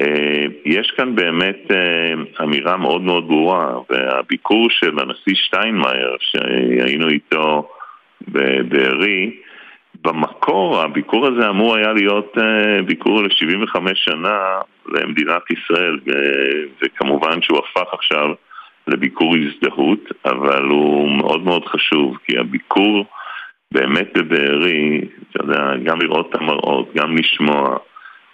אה, 0.00 0.44
יש 0.64 0.92
כאן 0.96 1.14
באמת 1.14 1.70
אה, 1.70 2.44
אמירה 2.44 2.76
מאוד 2.76 3.02
מאוד 3.02 3.28
ברורה, 3.28 3.74
והביקור 3.90 4.70
של 4.70 4.98
הנשיא 4.98 5.34
שטיינמאייר, 5.34 6.16
שהיינו 6.20 7.08
איתו 7.08 7.68
בבארי, 8.28 9.36
במקור 10.02 10.80
הביקור 10.80 11.26
הזה 11.26 11.48
אמור 11.48 11.76
היה 11.76 11.92
להיות 11.92 12.38
אה, 12.38 12.82
ביקור 12.82 13.22
ל-75 13.22 13.80
שנה 13.94 14.38
למדינת 14.88 15.42
ישראל, 15.50 15.98
וכמובן 16.82 17.42
שהוא 17.42 17.58
הפך 17.58 17.94
עכשיו 17.94 18.28
לביקור 18.86 19.34
הזדהות, 19.36 20.12
אבל 20.24 20.62
הוא 20.62 21.10
מאוד 21.10 21.44
מאוד 21.44 21.64
חשוב, 21.66 22.16
כי 22.24 22.38
הביקור 22.38 23.04
באמת 23.72 24.18
בבארי, 24.18 25.00
אתה 25.30 25.44
יודע, 25.44 25.76
גם 25.84 26.00
לראות 26.00 26.30
את 26.30 26.40
המראות, 26.40 26.94
גם 26.94 27.16
לשמוע 27.16 27.76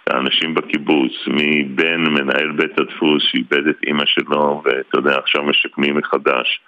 את 0.03 0.13
האנשים 0.13 0.53
בקיבוץ, 0.53 1.11
מבן 1.27 2.01
מנהל 2.01 2.51
בית 2.51 2.79
הדפוס 2.79 3.23
שאיבד 3.31 3.67
את 3.67 3.77
אימא 3.87 4.03
שלו, 4.05 4.61
ואתה 4.65 4.97
יודע, 4.97 5.17
עכשיו 5.17 5.43
משקמים 5.43 5.97
מחדש. 5.97 6.59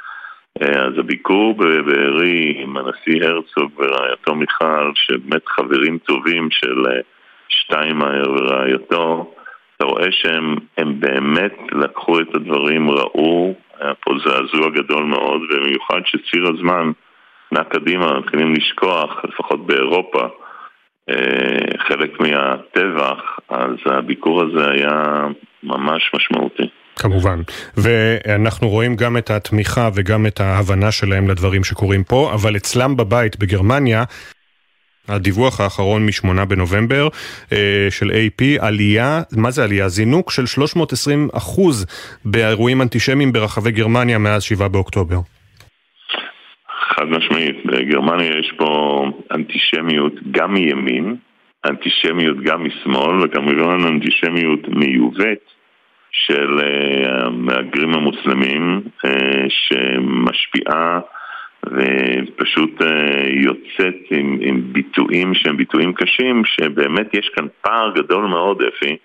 אה, 0.61 0.85
אז 0.85 0.93
הביקור 0.97 1.53
בבארי 1.53 2.53
עם 2.57 2.77
הנשיא 2.77 3.23
הרצוג 3.23 3.71
ורעייתו 3.77 4.35
מיכל, 4.35 4.91
שבאמת 4.95 5.47
חברים 5.47 5.97
טובים 5.97 6.47
של 6.51 6.83
אה, 6.87 6.99
שטיינמאייר 7.49 8.31
ורעייתו, 8.31 9.33
אתה 9.75 9.85
רואה 9.85 10.11
שהם 10.11 10.55
באמת 10.99 11.55
לקחו 11.71 12.19
את 12.19 12.35
הדברים, 12.35 12.91
ראו, 12.91 13.53
היה 13.81 13.93
פה 13.93 14.13
זעזוע 14.25 14.69
גדול 14.69 15.03
מאוד, 15.03 15.41
ובמיוחד 15.41 16.01
שציר 16.05 16.43
הזמן 16.53 16.91
נע 17.51 17.63
קדימה, 17.63 18.19
מתחילים 18.19 18.53
לשכוח, 18.53 19.09
לפחות 19.23 19.65
באירופה, 19.65 20.27
אה, 21.09 21.77
חלק 21.87 22.19
מהטבח, 22.19 23.39
אז 23.49 23.75
הביקור 23.85 24.43
הזה 24.43 24.69
היה 24.71 25.27
ממש 25.63 26.11
משמעותי. 26.15 26.69
כמובן, 26.95 27.39
ואנחנו 27.77 28.69
רואים 28.69 28.95
גם 28.95 29.17
את 29.17 29.29
התמיכה 29.29 29.89
וגם 29.95 30.25
את 30.25 30.39
ההבנה 30.39 30.91
שלהם 30.91 31.29
לדברים 31.29 31.63
שקורים 31.63 32.03
פה, 32.03 32.31
אבל 32.33 32.55
אצלם 32.55 32.97
בבית 32.97 33.39
בגרמניה 33.39 34.03
הדיווח 35.07 35.61
האחרון 35.61 36.05
מ-8 36.05 36.45
בנובמבר 36.45 37.07
אה, 37.53 37.87
של 37.89 38.11
AP, 38.11 38.65
עלייה, 38.65 39.21
מה 39.37 39.51
זה 39.51 39.63
עלייה? 39.63 39.87
זינוק 39.87 40.31
של 40.31 40.45
320 40.45 41.29
אחוז 41.33 41.85
באירועים 42.25 42.81
אנטישמיים 42.81 43.31
ברחבי 43.31 43.71
גרמניה 43.71 44.17
מאז 44.17 44.43
7 44.43 44.67
באוקטובר. 44.67 45.17
חד 46.95 47.05
משמעית, 47.05 47.65
בגרמניה 47.65 48.39
יש 48.39 48.53
פה 48.57 49.03
אנטישמיות 49.31 50.13
גם 50.31 50.53
מימין, 50.53 51.15
אנטישמיות 51.65 52.37
גם 52.43 52.63
משמאל, 52.63 53.23
וכמובן 53.23 53.87
אנטישמיות 53.87 54.67
מיובאת 54.67 55.39
של 56.11 56.59
המהגרים 57.07 57.93
המוסלמים 57.93 58.81
uh, 59.05 59.09
שמשפיעה 59.49 60.99
ופשוט 61.65 62.81
אה, 62.81 63.23
יוצאת 63.29 63.95
עם, 64.09 64.37
עם 64.41 64.61
ביטויים 64.71 65.33
שהם 65.33 65.57
ביטויים 65.57 65.93
קשים, 65.93 66.41
שבאמת 66.45 67.13
יש 67.13 67.29
כאן 67.35 67.47
פער 67.61 67.91
גדול 67.95 68.25
מאוד, 68.25 68.61
אפי, 68.61 68.97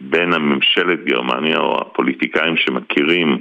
בין 0.00 0.32
הממשלת 0.32 1.04
גרמניה 1.04 1.58
או 1.58 1.80
הפוליטיקאים 1.80 2.56
שמכירים 2.56 3.38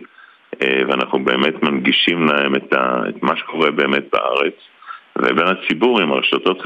אה, 0.61 0.81
ואנחנו 0.87 1.19
באמת 1.19 1.63
מנגישים 1.63 2.25
להם 2.25 2.55
את, 2.55 2.73
ה, 2.73 3.01
את 3.09 3.23
מה 3.23 3.37
שקורה 3.37 3.71
באמת 3.71 4.03
בארץ, 4.13 4.53
ובין 5.17 5.47
הציבור 5.47 6.01
עם 6.01 6.11
הרשתות 6.11 6.61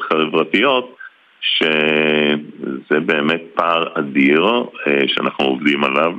חברתיות, 0.00 0.96
שזה 1.40 3.00
באמת 3.00 3.42
פער 3.54 3.84
אדיר 3.98 4.44
אה, 4.86 5.00
שאנחנו 5.06 5.44
עובדים 5.44 5.84
עליו 5.84 6.12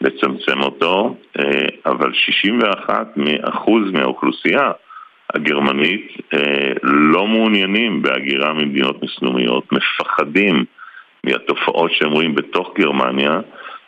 לצמצם 0.00 0.60
אותו, 0.60 1.16
אה, 1.38 1.68
אבל 1.86 2.12
61% 2.12 3.92
מהאוכלוסייה 3.92 4.70
הגרמנית 5.34 6.16
אה, 6.34 6.72
לא 6.82 7.26
מעוניינים 7.26 8.02
בהגירה 8.02 8.52
ממדינות 8.52 9.02
מסלומיות, 9.02 9.72
מפחדים 9.72 10.64
מהתופעות 11.24 11.92
שהם 11.92 12.12
רואים 12.12 12.34
בתוך 12.34 12.72
גרמניה, 12.78 13.40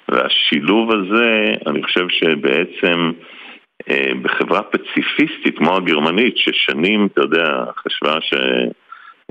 והשילוב 0.08 0.90
הזה, 0.90 1.54
אני 1.66 1.82
חושב 1.82 2.08
שבעצם 2.08 3.10
בחברה 4.22 4.62
פציפיסטית 4.62 5.58
כמו 5.58 5.76
הגרמנית, 5.76 6.36
ששנים, 6.36 7.08
אתה 7.12 7.20
יודע, 7.20 7.64
חשבה 7.84 8.20
ש... 8.20 8.34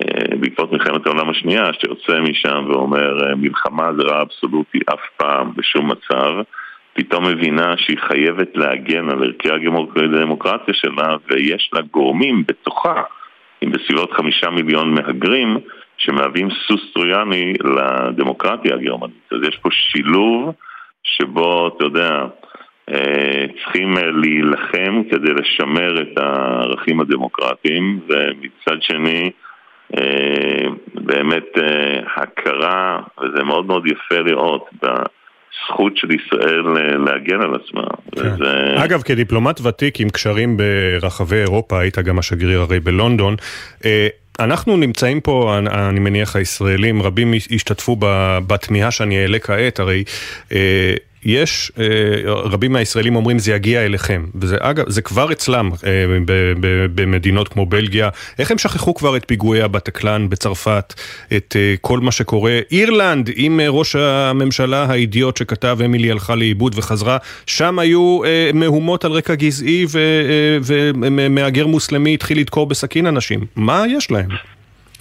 אה, 0.04 0.38
בעקבות 0.40 0.72
מלחמת 0.72 1.06
העולם 1.06 1.30
השנייה, 1.30 1.64
שיוצא 1.74 2.20
משם 2.22 2.66
ואומר 2.70 3.28
אה, 3.28 3.36
מלחמה 3.36 3.90
זה 3.98 4.04
רע 4.04 4.22
אבסולוטי 4.22 4.80
אף 4.94 5.00
פעם, 5.18 5.52
בשום 5.56 5.92
מצב, 5.92 6.32
פתאום 6.94 7.26
מבינה 7.26 7.78
שהיא 7.78 7.98
חייבת 8.08 8.56
להגן 8.56 9.10
על 9.10 9.24
ערכי 9.24 9.50
הדמוקרטיה 9.50 10.74
שלה 10.74 11.16
ויש 11.28 11.70
לה 11.74 11.82
גורמים 11.82 12.44
בתוכה, 12.48 13.04
עם 13.62 13.72
בסביבות 13.72 14.14
חמישה 14.14 14.50
מיליון 14.50 14.94
מהגרים, 14.94 15.58
שמהווים 15.98 16.50
סוס 16.68 16.94
טרויאני 16.94 17.54
לדמוקרטיה 17.64 18.76
הגרמנית. 18.76 19.32
אז 19.32 19.38
יש 19.48 19.58
פה 19.58 19.70
שילוב 19.72 20.54
שבו, 21.04 21.68
אתה 21.68 21.86
יודע, 21.86 22.26
אה, 22.90 23.46
צריכים 23.64 23.94
להילחם 23.98 25.04
כדי 25.12 25.34
לשמר 25.34 26.02
את 26.02 26.18
הערכים 26.18 27.00
הדמוקרטיים, 27.00 28.00
ומצד 28.10 28.82
שני, 28.82 29.32
אה, 29.98 30.68
באמת 30.94 31.58
אה, 31.58 32.00
הכרה, 32.16 33.02
וזה 33.22 33.44
מאוד 33.44 33.66
מאוד 33.66 33.88
יפה 33.88 34.20
לראות, 34.20 34.70
בזכות 35.50 35.98
של 35.98 36.08
ישראל 36.12 36.78
אה, 36.78 36.98
להגן 36.98 37.42
על 37.42 37.56
עצמה. 37.56 37.84
כן. 38.16 38.34
וזה... 38.34 38.84
אגב, 38.86 39.02
כדיפלומט 39.02 39.62
ותיק 39.62 40.00
עם 40.00 40.10
קשרים 40.10 40.58
ברחבי 40.58 41.36
אירופה, 41.36 41.80
היית 41.80 42.00
גם 42.00 42.20
השגריר 42.20 42.62
הרי 42.62 42.80
בלונדון, 42.80 43.36
אנחנו 44.40 44.78
נמצאים 44.78 45.22
פה, 45.22 45.58
אני 45.90 46.00
מניח 46.00 46.36
הישראלים, 46.36 47.02
רבים 47.02 47.34
השתתפו 47.52 47.96
בתמיהה 48.48 48.92
שאני 48.92 49.22
אעלה 49.22 49.40
כעת, 49.40 49.80
הרי 49.80 50.04
יש, 51.26 51.72
אה, 51.80 51.86
רבים 52.26 52.74
מהישראלים 52.74 53.16
אומרים 53.16 53.40
זה 53.40 53.52
יגיע 53.52 53.86
אליכם, 53.86 54.26
וזה 54.36 54.58
אגב, 54.60 54.90
זה 54.90 55.02
כבר 55.02 55.32
אצלם 55.32 55.70
אה, 55.86 56.06
במדינות 56.96 57.48
כמו 57.48 57.66
בלגיה, 57.66 58.10
איך 58.40 58.52
הם 58.52 58.58
שכחו 58.58 58.94
כבר 58.94 59.18
את 59.18 59.24
פיגועי 59.28 59.62
הבטקלן 59.62 60.30
בצרפת, 60.30 60.94
את 61.38 61.56
אה, 61.60 61.76
כל 61.82 62.00
מה 62.00 62.12
שקורה, 62.12 62.60
אירלנד 62.72 63.30
עם 63.36 63.60
ראש 63.68 63.96
הממשלה 63.96 64.86
האידיוט 64.90 65.38
שכתב 65.38 65.78
אמילי 65.86 66.12
הלכה 66.12 66.36
לאיבוד 66.36 66.74
וחזרה, 66.78 67.18
שם 67.46 67.80
היו 67.80 68.20
מהומות 68.54 69.06
על 69.06 69.12
רקע 69.12 69.36
גזעי 69.36 69.86
ומהגר 70.64 71.68
מוסלמי 71.68 72.14
התחיל 72.14 72.40
לדקור 72.40 72.66
בסכין 72.68 73.08
אנשים, 73.08 73.40
מה 73.56 73.84
יש 73.90 74.12
להם? 74.12 74.30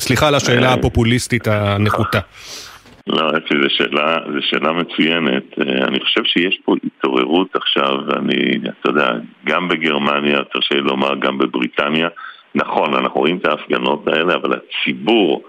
סליחה 0.01 0.29
על 0.29 0.35
השאלה 0.35 0.73
הפופוליסטית 0.73 1.49
הנחותה. 1.49 2.21
לא, 3.09 3.31
אפי, 3.31 3.55
זו 3.63 3.71
שאלה, 3.71 4.17
זו 4.33 4.43
שאלה 4.43 4.73
מצוינת. 4.73 5.59
אה, 5.59 5.85
אני 5.89 6.01
חושב 6.01 6.25
שיש 6.25 6.59
פה 6.65 6.75
התעוררות 6.85 7.57
עכשיו, 7.57 7.95
אני, 8.17 8.59
אתה 8.81 8.91
יודע, 8.91 9.09
גם 9.45 9.69
בגרמניה, 9.69 10.45
תרשה 10.53 10.75
לי 10.75 10.81
לומר, 10.81 11.15
גם 11.15 11.39
בבריטניה. 11.39 12.09
נכון, 12.55 12.95
אנחנו 12.95 13.21
רואים 13.21 13.37
את 13.37 13.47
ההפגנות 13.47 14.09
האלה, 14.09 14.35
אבל 14.35 14.53
הציבור, 14.53 15.43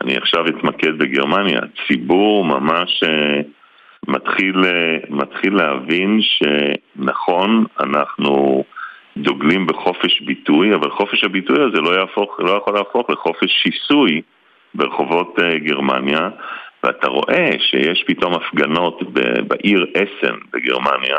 אני 0.00 0.16
עכשיו 0.16 0.46
אתמקד 0.46 0.98
בגרמניה, 0.98 1.60
הציבור 1.62 2.44
ממש 2.44 3.02
אה, 3.02 3.40
מתחיל, 4.08 4.64
אה, 4.64 4.96
מתחיל 5.10 5.54
להבין 5.54 6.20
שנכון, 6.22 7.64
אנחנו 7.80 8.64
דוגלים 9.16 9.66
בחופש 9.66 10.20
ביטוי, 10.20 10.74
אבל 10.74 10.90
חופש 10.90 11.24
הביטוי 11.24 11.56
הזה 11.64 11.80
לא, 11.80 11.90
יהפוך, 11.90 12.40
לא 12.40 12.50
יכול 12.50 12.74
להפוך 12.74 13.10
לחופש 13.10 13.50
שיסוי 13.62 14.22
ברחובות 14.74 15.38
גרמניה. 15.64 16.28
ואתה 16.84 17.08
רואה 17.08 17.50
שיש 17.58 18.04
פתאום 18.06 18.34
הפגנות 18.34 19.02
בעיר 19.48 19.86
אסן 19.94 20.34
בגרמניה 20.52 21.16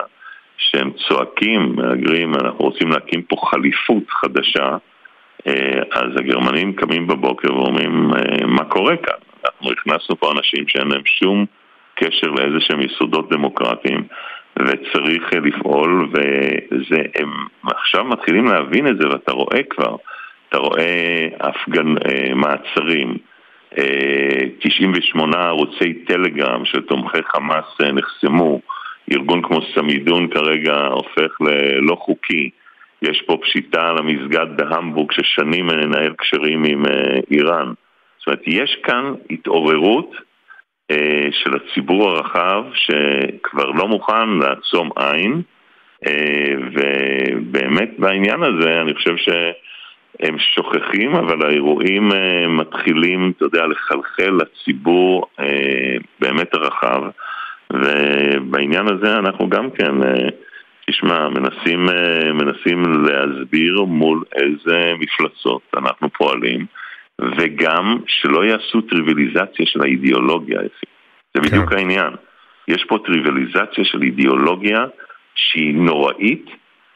שהם 0.57 0.91
צועקים, 1.07 1.76
מהגרים, 1.76 2.34
אנחנו 2.36 2.66
רוצים 2.66 2.91
להקים 2.91 3.22
פה 3.22 3.36
חליפות 3.49 4.03
חדשה 4.09 4.78
אה, 5.47 5.82
אז 5.91 6.07
הגרמנים 6.20 6.74
קמים 6.74 7.07
בבוקר 7.07 7.55
ואומרים 7.55 8.11
אה, 8.14 8.45
מה 8.45 8.64
קורה 8.64 8.97
כאן? 8.97 9.18
אנחנו 9.45 9.72
הכנסנו 9.72 10.16
פה 10.20 10.32
אנשים 10.32 10.68
שאין 10.68 10.88
להם 10.88 11.01
שום 11.05 11.45
קשר 11.95 12.28
לאיזה 12.28 12.57
שהם 12.59 12.82
יסודות 12.82 13.30
דמוקרטיים 13.30 14.03
וצריך 14.59 15.34
אה, 15.34 15.39
לפעול 15.39 16.09
והם 16.14 17.30
עכשיו 17.66 18.03
מתחילים 18.03 18.45
להבין 18.45 18.88
את 18.88 18.97
זה 18.97 19.07
ואתה 19.09 19.32
רואה 19.32 19.64
כבר, 19.70 19.95
אתה 20.49 20.57
רואה 20.57 21.28
הפגנ... 21.39 21.95
מעצרים 22.36 23.18
98 23.76 25.38
ערוצי 25.38 25.94
טלגרם 25.94 26.66
של 26.66 26.82
תומכי 26.82 27.24
חמאס 27.24 27.66
אה, 27.82 27.92
נחסמו, 27.92 28.62
ארגון 29.12 29.42
כמו 29.42 29.60
סמידון 29.76 30.28
כרגע 30.28 30.76
הופך 30.76 31.42
ללא 31.42 31.96
חוקי, 31.96 32.50
יש 33.02 33.22
פה 33.22 33.38
פשיטה 33.42 33.90
על 33.90 33.98
המסגד 33.98 34.48
בהמבורג 34.56 35.12
ששנים 35.12 35.68
מנהל 35.68 36.14
קשרים 36.18 36.64
עם 36.64 36.86
אה, 36.86 37.20
איראן. 37.32 37.74
זאת 38.18 38.28
אומרת, 38.28 38.42
יש 38.48 38.78
כאן 38.84 39.14
התעוררות 39.30 40.12
אה, 40.92 41.28
של 41.32 41.52
הציבור 41.56 42.10
הרחב 42.10 42.64
שכבר 42.74 43.66
לא 43.66 43.88
מוכן 43.88 44.30
לעצום 44.30 44.90
עין, 44.96 45.42
ובאמת 46.76 47.90
בעניין 47.98 48.44
הזה 48.44 48.82
אני 48.82 48.94
חושב 48.94 49.18
ש... 49.18 49.30
הם 50.20 50.39
שוכחים, 50.39 51.16
אבל 51.16 51.45
האירועים 51.45 52.11
uh, 52.11 52.47
מתחילים, 52.47 53.34
אתה 53.38 53.45
יודע, 53.45 53.66
לחלחל 53.68 54.38
לציבור 54.41 55.26
uh, 55.39 55.43
באמת 56.20 56.53
הרחב, 56.53 57.01
ובעניין 57.74 58.88
הזה 58.88 59.14
אנחנו 59.14 59.49
גם 59.49 59.72
כן, 59.72 60.01
uh, 60.01 60.32
תשמע, 60.89 61.30
מנסים, 61.30 61.86
מנסים 62.34 62.84
להסביר 63.05 63.82
מול 63.82 64.24
איזה 64.36 64.93
מפלצות 64.99 65.61
אנחנו 65.78 66.09
פועלים, 66.09 66.66
וגם 67.22 67.97
שלא 68.07 68.45
יעשו 68.45 68.82
טריוויליזציה 68.82 69.66
של 69.66 69.82
האידיאולוגיה, 69.82 70.59
זה 71.34 71.41
בדיוק 71.41 71.70
כן. 71.70 71.78
העניין. 71.78 72.14
יש 72.68 72.84
פה 72.88 72.97
טריוויליזציה 73.05 73.86
של 73.86 74.03
אידיאולוגיה 74.03 74.86
שהיא 75.36 75.76
נוראית, 75.76 76.45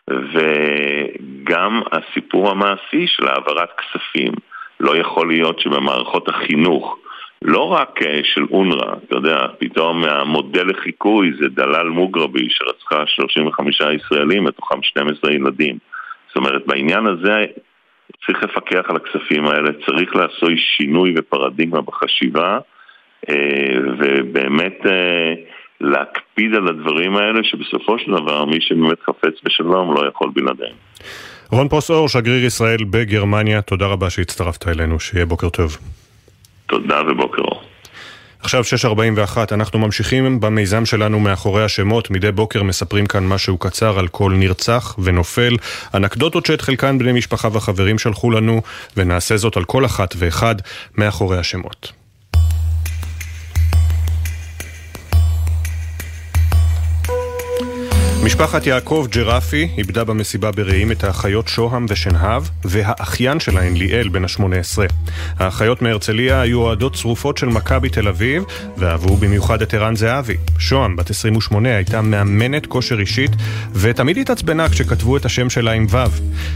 וגם 0.10 1.82
הסיפור 1.92 2.50
המעשי 2.50 3.08
של 3.08 3.28
העברת 3.28 3.70
כספים. 3.78 4.32
לא 4.80 4.98
יכול 4.98 5.28
להיות 5.28 5.60
שבמערכות 5.60 6.30
החינוך, 6.30 6.98
לא 7.42 7.72
רק 7.72 8.00
אה, 8.06 8.20
של 8.24 8.46
אונר"א, 8.52 8.96
אתה 9.08 9.16
יודע, 9.16 9.48
פתאום 9.58 10.04
המודל 10.04 10.68
לחיקוי 10.68 11.32
זה 11.42 11.48
דלאל 11.50 11.90
מוגרבי 11.90 12.48
שרצחה 12.50 13.04
35 13.08 13.82
ישראלים, 13.82 14.44
מתוכם 14.44 14.84
12 14.84 15.32
ילדים. 15.32 15.78
זאת 16.28 16.36
אומרת, 16.36 16.68
בעניין 16.68 17.08
הזה 17.08 17.46
צריך 18.26 18.44
לפקח 18.44 18.90
על 18.90 18.96
הכספים 18.96 19.48
האלה, 19.48 19.70
צריך 19.86 20.16
לעשות 20.16 20.52
שינוי 20.56 21.14
ופרדיגמה 21.18 21.82
בחשיבה, 21.82 22.60
אה, 23.30 23.78
ובאמת 24.00 24.86
אה, 24.86 25.34
להקפיד 25.82 26.56
על 26.56 26.68
הדברים 26.68 27.16
האלה, 27.16 27.40
שבסופו 27.44 28.00
של 28.00 28.12
דבר 28.12 28.46
מי 28.46 28.58
שבאמת 28.62 28.98
חפץ 29.10 29.34
בשלום 29.44 29.94
לא 29.96 30.08
יכול 30.10 30.32
בלעדיהם. 30.34 30.76
רון 31.52 31.68
פרוסאור, 31.68 32.10
שגריר 32.10 32.46
ישראל 32.46 32.84
בגרמניה, 32.84 33.62
תודה 33.62 33.86
רבה 33.86 34.10
שהצטרפת 34.10 34.68
אלינו, 34.68 35.00
שיהיה 35.00 35.26
בוקר 35.26 35.50
טוב. 35.50 35.78
תודה 36.68 37.02
ובוקר 37.08 37.42
אור. 37.42 37.62
עכשיו 38.40 38.64
6.41, 38.64 39.54
אנחנו 39.54 39.80
ממשיכים 39.80 40.40
במיזם 40.40 40.86
שלנו 40.86 41.20
מאחורי 41.20 41.64
השמות. 41.64 42.12
מדי 42.12 42.32
בוקר 42.32 42.64
מספרים 42.64 43.06
כאן 43.06 43.28
משהו 43.28 43.58
קצר 43.58 44.00
על 44.00 44.08
כל 44.08 44.32
נרצח 44.36 44.96
ונופל. 45.00 45.56
אנקדוטות 45.96 46.46
שאת 46.46 46.62
חלקן 46.62 46.98
בני 46.98 47.12
משפחה 47.12 47.48
וחברים 47.54 48.00
שלחו 48.00 48.32
לנו, 48.32 48.62
ונעשה 48.98 49.38
זאת 49.38 49.58
על 49.58 49.64
כל 49.64 49.86
אחת 49.86 50.14
ואחד 50.18 50.56
מאחורי 50.98 51.38
השמות. 51.38 51.97
משפחת 58.28 58.68
יעקב 58.68 59.08
ג'רפי 59.12 59.68
איבדה 59.78 60.04
במסיבה 60.04 60.52
ברעים 60.52 60.92
את 60.92 61.04
האחיות 61.04 61.48
שוהם 61.48 61.86
ושנהב 61.90 62.44
והאחיין 62.66 63.40
שלהן 63.40 63.74
ליאל 63.74 64.10
בן 64.10 64.24
ה-18. 64.24 64.42
האחיות 65.40 65.82
מהרצליה 65.82 66.42
היו 66.42 66.62
אוהדות 66.62 66.96
צרופות 66.96 67.38
של 67.38 67.48
מכבי 67.48 67.90
תל 67.90 68.08
אביב 68.08 68.44
ואהבו 68.78 69.18
במיוחד 69.18 69.62
את 69.62 69.74
ערן 69.74 69.96
זהבי. 69.96 70.38
שוהם, 70.60 70.96
בת 70.96 71.10
28, 71.10 71.76
הייתה 71.76 72.02
מאמנת 72.02 72.66
כושר 72.66 73.00
אישית 73.00 73.32
ותמיד 73.74 74.18
התעצבנה 74.18 74.70
כשכתבו 74.70 75.18
את 75.18 75.26
השם 75.26 75.50
שלה 75.50 75.72
עם 75.72 75.86
ו'. 75.90 76.04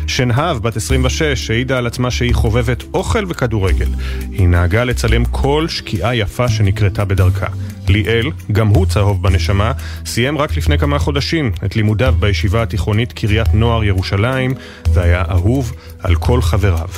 שנהב, 0.07 0.57
בת 0.57 0.77
26, 0.77 1.51
העידה 1.51 1.77
על 1.77 1.87
עצמה 1.87 2.11
שהיא 2.11 2.33
חובבת 2.33 2.83
אוכל 2.93 3.25
וכדורגל. 3.27 3.89
היא 4.31 4.47
נהגה 4.47 4.83
לצלם 4.83 5.25
כל 5.25 5.65
שקיעה 5.67 6.15
יפה 6.15 6.47
שנקרתה 6.47 7.05
בדרכה. 7.05 7.47
ליאל, 7.91 8.31
גם 8.51 8.67
הוא 8.67 8.85
צהוב 8.85 9.23
בנשמה, 9.23 9.71
סיים 10.05 10.37
רק 10.37 10.57
לפני 10.57 10.77
כמה 10.77 10.99
חודשים 10.99 11.51
את 11.65 11.75
לימודיו 11.75 12.15
בישיבה 12.19 12.63
התיכונית 12.63 13.13
קריית 13.13 13.53
נוער 13.53 13.83
ירושלים, 13.83 14.53
והיה 14.93 15.23
אהוב 15.29 15.73
על 15.99 16.15
כל 16.15 16.41
חבריו. 16.41 16.89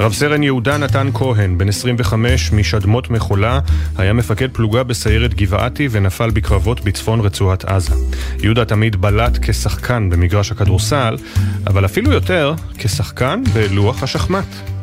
רב 0.00 0.12
סרן 0.12 0.42
יהודה 0.42 0.78
נתן 0.78 1.08
כהן, 1.14 1.58
בן 1.58 1.68
25 1.68 2.52
משדמות 2.52 3.10
מחולה, 3.10 3.60
היה 3.96 4.12
מפקד 4.12 4.48
פלוגה 4.52 4.82
בסיירת 4.82 5.34
גבעתי 5.34 5.88
ונפל 5.90 6.30
בקרבות 6.30 6.80
בצפון 6.80 7.20
רצועת 7.20 7.64
עזה. 7.64 7.94
יהודה 8.42 8.64
תמיד 8.64 8.96
בלט 8.96 9.38
כשחקן 9.42 10.10
במגרש 10.10 10.52
הכדורסל, 10.52 11.16
אבל 11.66 11.84
אפילו 11.84 12.12
יותר 12.12 12.54
כשחקן 12.78 13.42
בלוח 13.52 14.02
השחמט. 14.02 14.75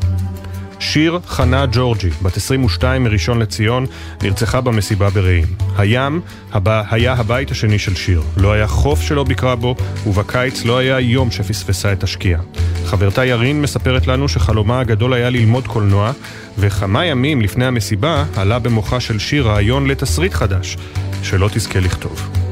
שיר 0.84 1.20
חנה 1.28 1.66
ג'ורג'י, 1.72 2.10
בת 2.22 2.38
22 2.38 3.04
מראשון 3.04 3.40
לציון, 3.40 3.86
נרצחה 4.24 4.62
במסיבה 4.62 5.10
ברעים. 5.10 5.46
הים 5.78 6.22
הבא, 6.52 6.84
היה 6.92 7.14
הבית 7.14 7.52
השני 7.52 7.80
של 7.80 7.96
שיר. 7.96 8.22
לא 8.38 8.52
היה 8.52 8.68
חוף 8.68 9.02
שלא 9.02 9.24
ביקרה 9.24 9.56
בו, 9.56 9.76
ובקיץ 10.08 10.66
לא 10.66 10.78
היה 10.78 11.00
יום 11.00 11.32
שפספסה 11.32 11.94
את 11.94 12.04
השקיעה. 12.04 12.42
חברתה 12.86 13.26
ירין 13.26 13.62
מספרת 13.62 14.08
לנו 14.08 14.30
שחלומה 14.30 14.80
הגדול 14.80 15.14
היה 15.14 15.30
ללמוד 15.30 15.68
קולנוע, 15.68 16.12
וכמה 16.58 17.06
ימים 17.06 17.42
לפני 17.42 17.66
המסיבה 17.66 18.26
עלה 18.36 18.60
במוחה 18.60 19.00
של 19.00 19.20
שיר 19.20 19.48
רעיון 19.48 19.88
לתסריט 19.88 20.34
חדש, 20.34 20.78
שלא 21.24 21.50
תזכה 21.54 21.80
לכתוב. 21.80 22.43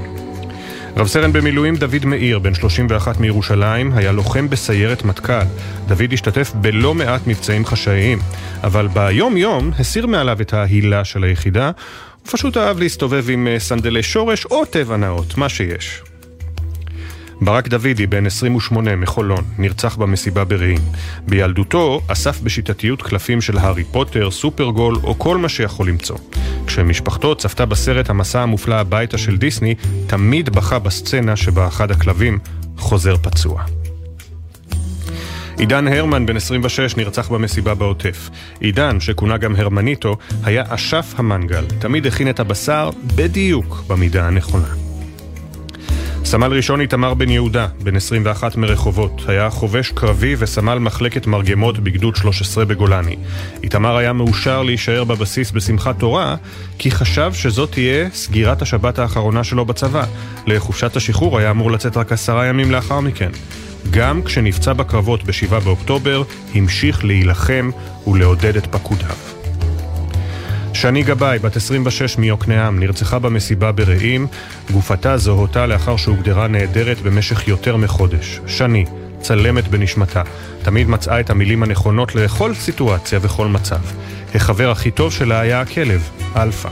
רב 0.97 1.07
סרן 1.07 1.33
במילואים 1.33 1.75
דוד 1.75 2.05
מאיר, 2.05 2.39
בן 2.39 2.53
31 2.53 3.19
מירושלים, 3.19 3.91
היה 3.93 4.11
לוחם 4.11 4.49
בסיירת 4.49 5.03
מטכ"ל. 5.03 5.45
דוד 5.87 6.13
השתתף 6.13 6.51
בלא 6.55 6.93
מעט 6.93 7.27
מבצעים 7.27 7.65
חשאיים, 7.65 8.19
אבל 8.63 8.87
ביום-יום 8.87 9.71
הסיר 9.79 10.07
מעליו 10.07 10.41
את 10.41 10.53
ההילה 10.53 11.05
של 11.05 11.23
היחידה, 11.23 11.65
הוא 12.21 12.31
פשוט 12.31 12.57
אהב 12.57 12.79
להסתובב 12.79 13.25
עם 13.29 13.47
אה, 13.47 13.59
סנדלי 13.59 14.03
שורש 14.03 14.45
או 14.45 14.65
טבע 14.65 14.97
נאות, 14.97 15.37
מה 15.37 15.49
שיש. 15.49 16.01
ברק 17.41 17.67
דוידי, 17.67 18.07
בן 18.07 18.25
28, 18.25 18.95
מחולון, 18.95 19.43
נרצח 19.57 19.95
במסיבה 19.95 20.43
ברעים. 20.43 20.77
בילדותו 21.27 22.01
אסף 22.07 22.41
בשיטתיות 22.41 23.01
קלפים 23.01 23.41
של 23.41 23.57
הארי 23.57 23.83
פוטר, 23.83 24.31
סופרגול 24.31 24.95
או 25.03 25.19
כל 25.19 25.37
מה 25.37 25.49
שיכול 25.49 25.87
למצוא. 25.87 26.17
כשמשפחתו 26.67 27.35
צפתה 27.35 27.65
בסרט 27.65 28.09
המסע 28.09 28.41
המופלא 28.41 28.75
הביתה 28.75 29.17
של 29.17 29.37
דיסני, 29.37 29.75
תמיד 30.07 30.49
בכה 30.49 30.79
בסצנה 30.79 31.35
שבה 31.35 31.67
אחד 31.67 31.91
הכלבים 31.91 32.39
חוזר 32.77 33.17
פצוע. 33.17 33.63
עידן 35.57 35.87
הרמן, 35.87 36.25
בן 36.25 36.37
26, 36.37 36.97
נרצח 36.97 37.29
במסיבה 37.29 37.75
בעוטף. 37.75 38.29
עידן, 38.59 38.99
שכונה 38.99 39.37
גם 39.37 39.55
הרמניטו, 39.55 40.17
היה 40.43 40.63
אשף 40.69 41.13
המנגל. 41.17 41.65
תמיד 41.79 42.07
הכין 42.07 42.29
את 42.29 42.39
הבשר 42.39 42.89
בדיוק 43.15 43.83
במידה 43.87 44.27
הנכונה. 44.27 44.80
סמל 46.25 46.53
ראשון 46.53 46.81
איתמר 46.81 47.13
בן 47.13 47.29
יהודה, 47.29 47.67
בן 47.83 47.95
21 47.95 48.55
מרחובות, 48.55 49.21
היה 49.27 49.49
חובש 49.49 49.91
קרבי 49.91 50.35
וסמל 50.37 50.77
מחלקת 50.79 51.27
מרגמות 51.27 51.79
בגדוד 51.79 52.15
13 52.15 52.65
בגולני. 52.65 53.15
איתמר 53.63 53.97
היה 53.97 54.13
מאושר 54.13 54.63
להישאר 54.63 55.03
בבסיס 55.03 55.51
בשמחת 55.51 55.99
תורה, 55.99 56.35
כי 56.77 56.91
חשב 56.91 57.31
שזאת 57.33 57.71
תהיה 57.71 58.09
סגירת 58.13 58.61
השבת 58.61 58.99
האחרונה 58.99 59.43
שלו 59.43 59.65
בצבא. 59.65 60.05
לחופשת 60.47 60.95
השחרור 60.95 61.37
היה 61.37 61.51
אמור 61.51 61.71
לצאת 61.71 61.97
רק 61.97 62.11
עשרה 62.11 62.45
ימים 62.45 62.71
לאחר 62.71 62.99
מכן. 62.99 63.29
גם 63.91 64.23
כשנפצע 64.23 64.73
בקרבות 64.73 65.23
ב-7 65.23 65.59
באוקטובר, 65.63 66.23
המשיך 66.55 67.05
להילחם 67.05 67.69
ולעודד 68.07 68.57
את 68.57 68.65
פקודיו. 68.65 69.30
שני 70.73 71.03
גבאי, 71.03 71.39
בת 71.39 71.55
26 71.55 72.17
מיוקנעם, 72.17 72.79
נרצחה 72.79 73.19
במסיבה 73.19 73.71
ברעים. 73.71 74.27
גופתה 74.71 75.17
זוהתה 75.17 75.65
לאחר 75.65 75.97
שהוגדרה 75.97 76.47
נעדרת 76.47 77.01
במשך 77.01 77.47
יותר 77.47 77.75
מחודש. 77.75 78.39
שני, 78.47 78.85
צלמת 79.19 79.67
בנשמתה, 79.67 80.21
תמיד 80.63 80.89
מצאה 80.89 81.19
את 81.19 81.29
המילים 81.29 81.63
הנכונות 81.63 82.15
לכל 82.15 82.53
סיטואציה 82.53 83.19
וכל 83.21 83.47
מצב. 83.47 83.79
החבר 84.35 84.71
הכי 84.71 84.91
טוב 84.91 85.13
שלה 85.13 85.39
היה 85.39 85.61
הכלב, 85.61 86.09
אלפא. 86.35 86.69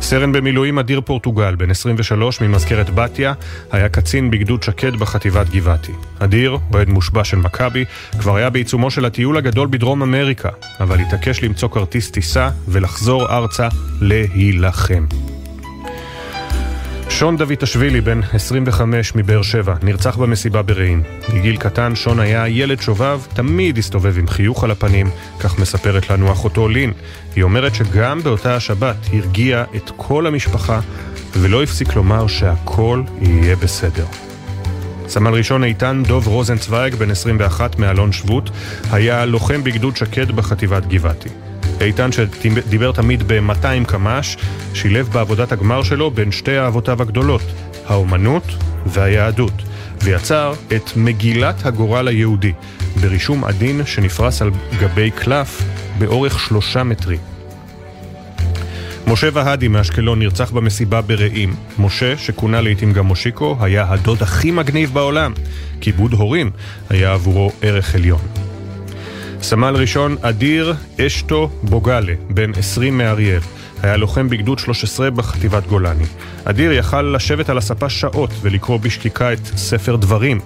סרן 0.00 0.32
במילואים 0.32 0.78
אדיר 0.78 1.00
פורטוגל, 1.00 1.54
בן 1.54 1.70
23 1.70 2.40
ממזכרת 2.40 2.90
בתיה, 2.94 3.32
היה 3.72 3.88
קצין 3.88 4.30
בגדוד 4.30 4.62
שקד 4.62 4.96
בחטיבת 4.96 5.48
גבעתי. 5.48 5.92
אדיר, 6.18 6.58
אוהד 6.74 6.88
מושבע 6.88 7.24
של 7.24 7.36
מכבי, 7.36 7.84
כבר 8.20 8.36
היה 8.36 8.50
בעיצומו 8.50 8.90
של 8.90 9.04
הטיול 9.04 9.36
הגדול 9.36 9.68
בדרום 9.70 10.02
אמריקה, 10.02 10.48
אבל 10.80 11.00
התעקש 11.00 11.44
למצוא 11.44 11.68
כרטיס 11.68 12.10
טיסה 12.10 12.50
ולחזור 12.68 13.36
ארצה 13.36 13.68
להילחם. 14.00 15.06
שון 17.10 17.36
דויטשווילי, 17.36 18.00
בן 18.00 18.20
25 18.32 19.14
מבאר 19.14 19.42
שבע, 19.42 19.74
נרצח 19.82 20.16
במסיבה 20.16 20.62
ברעים. 20.62 21.02
מגיל 21.34 21.56
קטן 21.56 21.94
שון 21.94 22.20
היה 22.20 22.48
ילד 22.48 22.80
שובב, 22.80 23.20
תמיד 23.34 23.78
הסתובב 23.78 24.18
עם 24.18 24.28
חיוך 24.28 24.64
על 24.64 24.70
הפנים, 24.70 25.10
כך 25.40 25.58
מספרת 25.58 26.10
לנו 26.10 26.32
אחותו 26.32 26.68
לין. 26.68 26.92
היא 27.36 27.44
אומרת 27.44 27.74
שגם 27.74 28.22
באותה 28.22 28.56
השבת 28.56 28.96
הרגיע 29.12 29.64
את 29.76 29.90
כל 29.96 30.26
המשפחה, 30.26 30.80
ולא 31.32 31.62
הפסיק 31.62 31.94
לומר 31.94 32.26
שהכל 32.26 33.02
יהיה 33.20 33.56
בסדר. 33.56 34.06
סמל 35.08 35.34
ראשון 35.34 35.64
איתן 35.64 36.02
דוב 36.06 36.26
רוזנצוויג, 36.26 36.94
בן 36.94 37.10
21 37.10 37.78
מאלון 37.78 38.12
שבות, 38.12 38.50
היה 38.92 39.26
לוחם 39.26 39.64
בגדוד 39.64 39.96
שקד 39.96 40.30
בחטיבת 40.30 40.86
גבעתי. 40.86 41.28
איתן, 41.84 42.12
שדיבר 42.12 42.92
תמיד 42.92 43.22
ב-200 43.26 43.84
קמ"ש, 43.86 44.36
שילב 44.74 45.08
בעבודת 45.12 45.52
הגמר 45.52 45.82
שלו 45.82 46.10
בין 46.10 46.32
שתי 46.32 46.58
אהבותיו 46.58 47.02
הגדולות, 47.02 47.42
האומנות 47.86 48.44
והיהדות, 48.86 49.62
ויצר 50.02 50.52
את 50.76 50.90
מגילת 50.96 51.66
הגורל 51.66 52.08
היהודי, 52.08 52.52
ברישום 53.00 53.44
עדין 53.44 53.86
שנפרס 53.86 54.42
על 54.42 54.50
גבי 54.80 55.10
קלף 55.10 55.62
באורך 55.98 56.40
שלושה 56.40 56.82
מטרים. 56.82 57.18
משה 59.06 59.28
והדי 59.32 59.68
מאשקלון 59.68 60.18
נרצח 60.18 60.50
במסיבה 60.50 61.00
ברעים. 61.00 61.54
משה, 61.78 62.18
שכונה 62.18 62.60
לעיתים 62.60 62.92
גם 62.92 63.06
מושיקו, 63.06 63.56
היה 63.60 63.86
הדוד 63.88 64.22
הכי 64.22 64.50
מגניב 64.50 64.94
בעולם. 64.94 65.32
כיבוד 65.80 66.12
הורים 66.12 66.50
היה 66.90 67.12
עבורו 67.12 67.52
ערך 67.62 67.94
עליון. 67.94 68.20
סמל 69.42 69.74
ראשון 69.76 70.16
אדיר 70.20 70.74
אשטו 71.00 71.50
בוגלה, 71.62 72.14
בן 72.30 72.50
20 72.54 72.98
מאריאל. 72.98 73.40
היה 73.82 73.96
לוחם 73.96 74.28
בגדוד 74.28 74.58
13 74.58 75.10
בחטיבת 75.10 75.66
גולני. 75.66 76.04
אדיר 76.44 76.72
יכל 76.72 77.02
לשבת 77.02 77.48
על 77.48 77.58
הספה 77.58 77.88
שעות 77.88 78.30
ולקרוא 78.42 78.80
בשקיקה 78.80 79.32
את 79.32 79.46
ספר 79.46 79.96
דברים. 79.96 80.40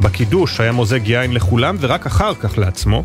בקידוש 0.00 0.60
היה 0.60 0.72
מוזג 0.72 1.08
יין 1.08 1.34
לכולם 1.34 1.76
ורק 1.80 2.06
אחר 2.06 2.34
כך 2.34 2.58
לעצמו, 2.58 3.04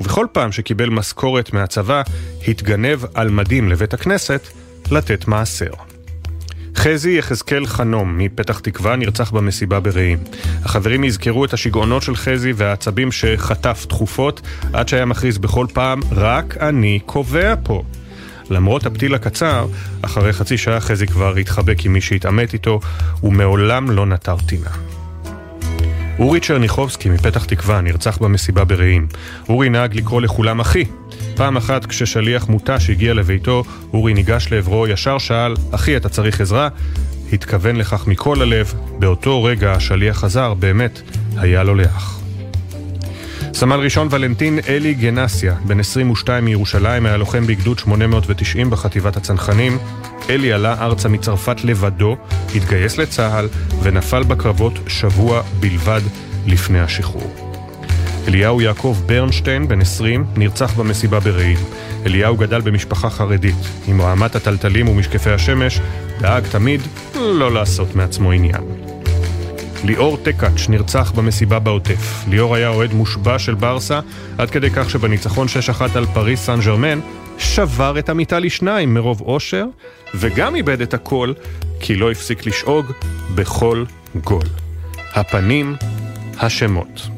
ובכל 0.00 0.26
פעם 0.32 0.52
שקיבל 0.52 0.88
משכורת 0.88 1.52
מהצבא, 1.52 2.02
התגנב 2.48 2.98
על 3.14 3.30
מדים 3.30 3.68
לבית 3.68 3.94
הכנסת 3.94 4.48
לתת 4.90 5.28
מעשר. 5.28 5.95
חזי 6.76 7.18
יחזקאל 7.18 7.66
חנום 7.66 8.18
מפתח 8.18 8.58
תקווה 8.58 8.96
נרצח 8.96 9.30
במסיבה 9.30 9.80
ברעים. 9.80 10.18
החברים 10.64 11.04
יזכרו 11.04 11.44
את 11.44 11.52
השיגעונות 11.52 12.02
של 12.02 12.16
חזי 12.16 12.52
והעצבים 12.52 13.12
שחטף 13.12 13.86
תכופות 13.88 14.40
עד 14.72 14.88
שהיה 14.88 15.04
מכריז 15.04 15.38
בכל 15.38 15.66
פעם 15.72 16.00
רק 16.12 16.56
אני 16.60 16.98
קובע 17.06 17.54
פה. 17.62 17.82
למרות 18.50 18.86
הפתיל 18.86 19.14
הקצר, 19.14 19.66
אחרי 20.02 20.32
חצי 20.32 20.58
שעה 20.58 20.80
חזי 20.80 21.06
כבר 21.06 21.36
התחבק 21.36 21.84
עם 21.84 21.92
מי 21.92 22.00
שהתעמת 22.00 22.52
איתו, 22.52 22.80
ומעולם 23.22 23.90
לא 23.90 24.06
נטר 24.06 24.36
טינה. 24.48 24.70
אורי 26.18 26.40
צ'רניחובסקי 26.40 27.08
מפתח 27.08 27.44
תקווה 27.44 27.80
נרצח 27.80 28.18
במסיבה 28.18 28.64
ברעים. 28.64 29.06
אורי 29.48 29.68
נהג 29.68 29.96
לקרוא 29.96 30.20
לכולם 30.20 30.60
אחי. 30.60 30.84
פעם 31.36 31.56
אחת 31.56 31.86
כששליח 31.86 32.48
מותש 32.48 32.90
הגיע 32.90 33.14
לביתו, 33.14 33.64
אורי 33.92 34.14
ניגש 34.14 34.48
לעברו, 34.50 34.86
ישר 34.86 35.18
שאל, 35.18 35.54
אחי 35.70 35.96
אתה 35.96 36.08
צריך 36.08 36.40
עזרה? 36.40 36.68
התכוון 37.32 37.76
לכך 37.76 38.06
מכל 38.06 38.42
הלב, 38.42 38.74
באותו 38.98 39.44
רגע 39.44 39.72
השליח 39.72 40.16
חזר, 40.18 40.54
באמת, 40.54 41.00
היה 41.36 41.62
לו 41.62 41.74
לאח. 41.74 42.20
סמל 43.54 43.80
ראשון 43.80 44.08
ולנטין 44.10 44.58
אלי 44.68 44.94
גנסיה, 44.94 45.54
בן 45.66 45.80
22 45.80 46.44
מירושלים, 46.44 47.06
היה 47.06 47.16
לוחם 47.16 47.46
בגדוד 47.46 47.78
890 47.78 48.70
בחטיבת 48.70 49.16
הצנחנים. 49.16 49.78
אלי 50.30 50.52
עלה 50.52 50.84
ארצה 50.84 51.08
מצרפת 51.08 51.64
לבדו, 51.64 52.16
התגייס 52.54 52.98
לצה"ל 52.98 53.48
ונפל 53.82 54.22
בקרבות 54.22 54.78
שבוע 54.88 55.42
בלבד 55.60 56.00
לפני 56.46 56.80
השחרור. 56.80 57.45
אליהו 58.28 58.60
יעקב 58.60 58.96
ברנשטיין, 59.06 59.68
בן 59.68 59.80
20, 59.80 60.24
נרצח 60.36 60.74
במסיבה 60.74 61.20
ברעים. 61.20 61.58
אליהו 62.06 62.36
גדל 62.36 62.60
במשפחה 62.60 63.10
חרדית. 63.10 63.54
עם 63.88 64.00
רעמת 64.00 64.36
הטלטלים 64.36 64.88
ומשקפי 64.88 65.30
השמש, 65.30 65.80
דאג 66.20 66.44
תמיד 66.46 66.80
לא 67.14 67.52
לעשות 67.52 67.94
מעצמו 67.94 68.32
עניין. 68.32 68.62
ליאור 69.84 70.16
טקאץ' 70.16 70.68
נרצח 70.68 71.12
במסיבה 71.16 71.58
בעוטף. 71.58 72.24
ליאור 72.28 72.54
היה 72.54 72.68
אוהד 72.68 72.92
מושבע 72.92 73.38
של 73.38 73.54
ברסה, 73.54 74.00
עד 74.38 74.50
כדי 74.50 74.70
כך 74.70 74.90
שבניצחון 74.90 75.46
6-1 75.78 75.82
על 75.94 76.06
פריס 76.06 76.40
סן 76.40 76.60
ג'רמן, 76.60 77.00
שבר 77.38 77.98
את 77.98 78.08
המיטה 78.08 78.38
לשניים 78.38 78.94
מרוב 78.94 79.20
אושר, 79.20 79.64
וגם 80.14 80.56
איבד 80.56 80.80
את 80.80 80.94
הכל, 80.94 81.32
כי 81.80 81.96
לא 81.96 82.10
הפסיק 82.10 82.46
לשאוג 82.46 82.86
בכל 83.34 83.84
גול. 84.24 84.42
הפנים, 85.14 85.76
השמות. 86.40 87.15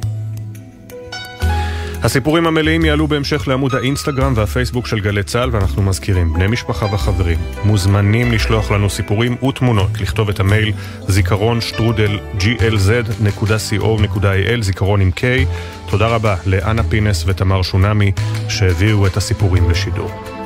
הסיפורים 2.03 2.47
המלאים 2.47 2.85
יעלו 2.85 3.07
בהמשך 3.07 3.49
לעמוד 3.49 3.75
האינסטגרם 3.75 4.33
והפייסבוק 4.37 4.87
של 4.87 5.01
גלי 5.01 5.23
צה"ל 5.23 5.51
ואנחנו 5.53 5.83
מזכירים, 5.83 6.33
בני 6.33 6.47
משפחה 6.47 6.87
וחברים 6.87 7.39
מוזמנים 7.65 8.33
לשלוח 8.33 8.71
לנו 8.71 8.91
סיפורים 8.91 9.45
ותמונות, 9.45 10.01
לכתוב 10.01 10.29
את 10.29 10.41
המייל 10.41 10.73
זיכרון 11.09 11.61
שטרודל 11.61 12.19
glz.co.il, 12.39 13.81
זיכרון 14.61 15.01
עם 15.01 15.11
K. 15.17 15.23
תודה 15.91 16.07
רבה 16.07 16.37
לאנה 16.47 16.83
פינס 16.83 17.25
ותמר 17.27 17.63
שונמי 17.63 18.13
שהביאו 18.49 19.07
את 19.07 19.17
הסיפורים 19.17 19.71
לשידור. 19.71 20.38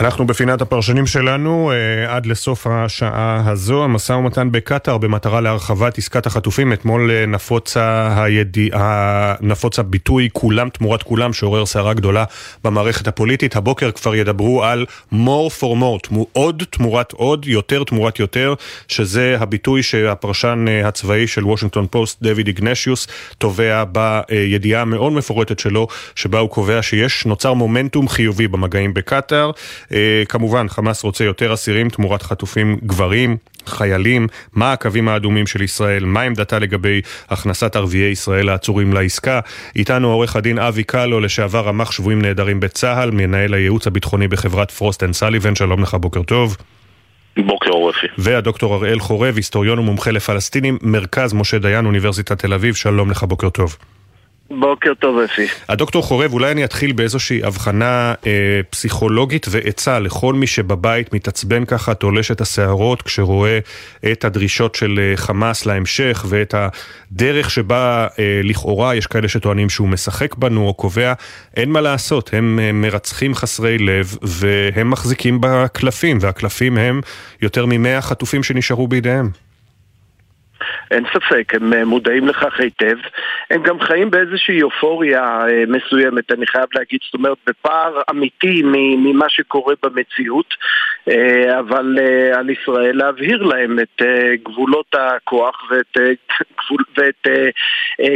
אנחנו 0.00 0.26
בפינת 0.26 0.60
הפרשנים 0.62 1.06
שלנו 1.06 1.72
אה, 1.72 2.16
עד 2.16 2.26
לסוף 2.26 2.66
השעה 2.66 3.42
הזו, 3.46 3.84
המשא 3.84 4.12
ומתן 4.12 4.52
בקטאר 4.52 4.98
במטרה 4.98 5.40
להרחבת 5.40 5.98
עסקת 5.98 6.26
החטופים. 6.26 6.72
אתמול 6.72 7.10
אה, 7.10 7.26
נפוץ, 7.26 7.76
הידי... 8.16 8.70
נפוץ 9.40 9.78
הביטוי 9.78 10.28
כולם 10.32 10.68
תמורת 10.68 11.02
כולם 11.02 11.32
שעורר 11.32 11.66
סערה 11.66 11.94
גדולה 11.94 12.24
במערכת 12.64 13.08
הפוליטית. 13.08 13.56
הבוקר 13.56 13.90
כבר 13.90 14.14
ידברו 14.14 14.64
על 14.64 14.86
more 15.12 15.50
for 15.60 15.74
more, 15.80 16.00
תמו... 16.02 16.26
עוד 16.32 16.62
תמורת 16.70 17.12
עוד, 17.12 17.46
יותר 17.46 17.84
תמורת 17.84 18.18
יותר, 18.18 18.54
שזה 18.88 19.36
הביטוי 19.40 19.82
שהפרשן 19.82 20.64
אה, 20.68 20.88
הצבאי 20.88 21.26
של 21.26 21.46
וושינגטון 21.46 21.86
פוסט, 21.90 22.22
דויד 22.22 22.46
איגנשיוס, 22.46 23.06
תובע 23.38 23.84
בידיעה 23.84 24.82
המאוד 24.82 25.12
מפורטת 25.12 25.58
שלו, 25.58 25.86
שבה 26.14 26.38
הוא 26.38 26.50
קובע 26.50 26.82
שיש, 26.82 27.26
נוצר 27.26 27.52
מומנטום 27.52 28.08
חיובי 28.08 28.48
במגעים 28.48 28.94
בקטאר. 28.94 29.50
אה, 29.92 30.22
כמובן, 30.28 30.68
חמאס 30.68 31.04
רוצה 31.04 31.24
יותר 31.24 31.54
אסירים 31.54 31.88
תמורת 31.88 32.22
חטופים 32.22 32.78
גברים, 32.84 33.36
חיילים, 33.66 34.26
מה 34.54 34.72
הקווים 34.72 35.08
האדומים 35.08 35.46
של 35.46 35.62
ישראל, 35.62 36.04
מה 36.04 36.20
עמדתה 36.20 36.58
לגבי 36.58 37.00
הכנסת 37.28 37.76
ערביי 37.76 38.10
ישראל 38.10 38.48
העצורים 38.48 38.92
לעסקה. 38.92 39.40
איתנו 39.76 40.12
עורך 40.12 40.36
הדין 40.36 40.58
אבי 40.58 40.84
קאלו, 40.84 41.20
לשעבר 41.20 41.60
רמ"ח 41.60 41.92
שבויים 41.92 42.22
ונעדרים 42.22 42.60
בצה"ל, 42.60 43.10
מנהל 43.10 43.54
הייעוץ 43.54 43.86
הביטחוני 43.86 44.28
בחברת 44.28 44.70
פרוסט 44.70 45.02
אנד 45.02 45.14
סליבן, 45.14 45.54
שלום 45.54 45.82
לך, 45.82 45.94
בוקר 45.94 46.22
טוב. 46.22 46.56
בוקר 47.36 47.70
אור 47.70 47.85
אפי. 47.85 48.06
והדוקטור 48.18 48.74
אראל 48.74 49.00
חורב, 49.00 49.36
היסטוריון 49.36 49.78
ומומחה 49.78 50.10
לפלסטינים, 50.10 50.78
מרכז 50.82 51.32
משה 51.32 51.58
דיין, 51.58 51.86
אוניברסיטת 51.86 52.38
תל 52.38 52.52
אביב, 52.54 52.74
שלום 52.74 53.10
לך, 53.10 53.24
בוקר 53.24 53.50
טוב. 53.50 53.76
בוקר 54.50 54.94
טוב 54.94 55.18
אפי. 55.18 55.46
הדוקטור 55.68 56.02
חורב, 56.02 56.32
אולי 56.32 56.52
אני 56.52 56.64
אתחיל 56.64 56.92
באיזושהי 56.92 57.44
הבחנה 57.44 58.14
אה, 58.26 58.60
פסיכולוגית 58.70 59.46
ועצה 59.50 59.98
לכל 59.98 60.34
מי 60.34 60.46
שבבית 60.46 61.14
מתעצבן 61.14 61.64
ככה, 61.64 61.94
תולש 61.94 62.30
את 62.30 62.40
השערות 62.40 63.02
כשרואה 63.02 63.58
את 64.12 64.24
הדרישות 64.24 64.74
של 64.74 65.00
אה, 65.02 65.16
חמאס 65.16 65.66
להמשך 65.66 66.24
ואת 66.28 66.54
הדרך 66.54 67.50
שבה 67.50 68.06
אה, 68.18 68.40
לכאורה 68.44 68.94
יש 68.94 69.06
כאלה 69.06 69.28
שטוענים 69.28 69.70
שהוא 69.70 69.88
משחק 69.88 70.34
בנו 70.34 70.66
או 70.66 70.74
קובע, 70.74 71.12
אין 71.56 71.70
מה 71.70 71.80
לעשות, 71.80 72.30
הם 72.32 72.58
אה, 72.62 72.72
מרצחים 72.72 73.34
חסרי 73.34 73.78
לב 73.78 74.16
והם 74.22 74.90
מחזיקים 74.90 75.38
בקלפים, 75.40 76.18
והקלפים 76.20 76.78
הם 76.78 77.00
יותר 77.42 77.66
ממאה 77.66 78.02
חטופים 78.02 78.42
שנשארו 78.42 78.88
בידיהם. 78.88 79.30
אין 80.90 81.04
ספק, 81.14 81.54
הם 81.54 81.72
אה, 81.72 81.84
מודעים 81.84 82.28
לכך 82.28 82.60
היטב. 82.60 82.96
הם 83.50 83.62
גם 83.62 83.80
חיים 83.80 84.10
באיזושהי 84.10 84.62
אופוריה 84.62 85.22
אה, 85.22 85.64
מסוימת, 85.68 86.32
אני 86.32 86.46
חייב 86.46 86.66
להגיד, 86.74 87.00
זאת 87.04 87.14
אומרת, 87.14 87.38
בפער 87.46 88.02
אמיתי 88.10 88.62
ממה 88.96 89.28
שקורה 89.28 89.74
במציאות, 89.82 90.54
אה, 91.08 91.58
אבל 91.58 91.98
על 92.34 92.50
ישראל 92.50 92.96
להבהיר 92.96 93.42
להם 93.42 93.78
את 93.78 94.02
גבולות 94.42 94.94
הכוח 94.94 95.70
ואת, 95.70 95.96
ואת 96.96 97.26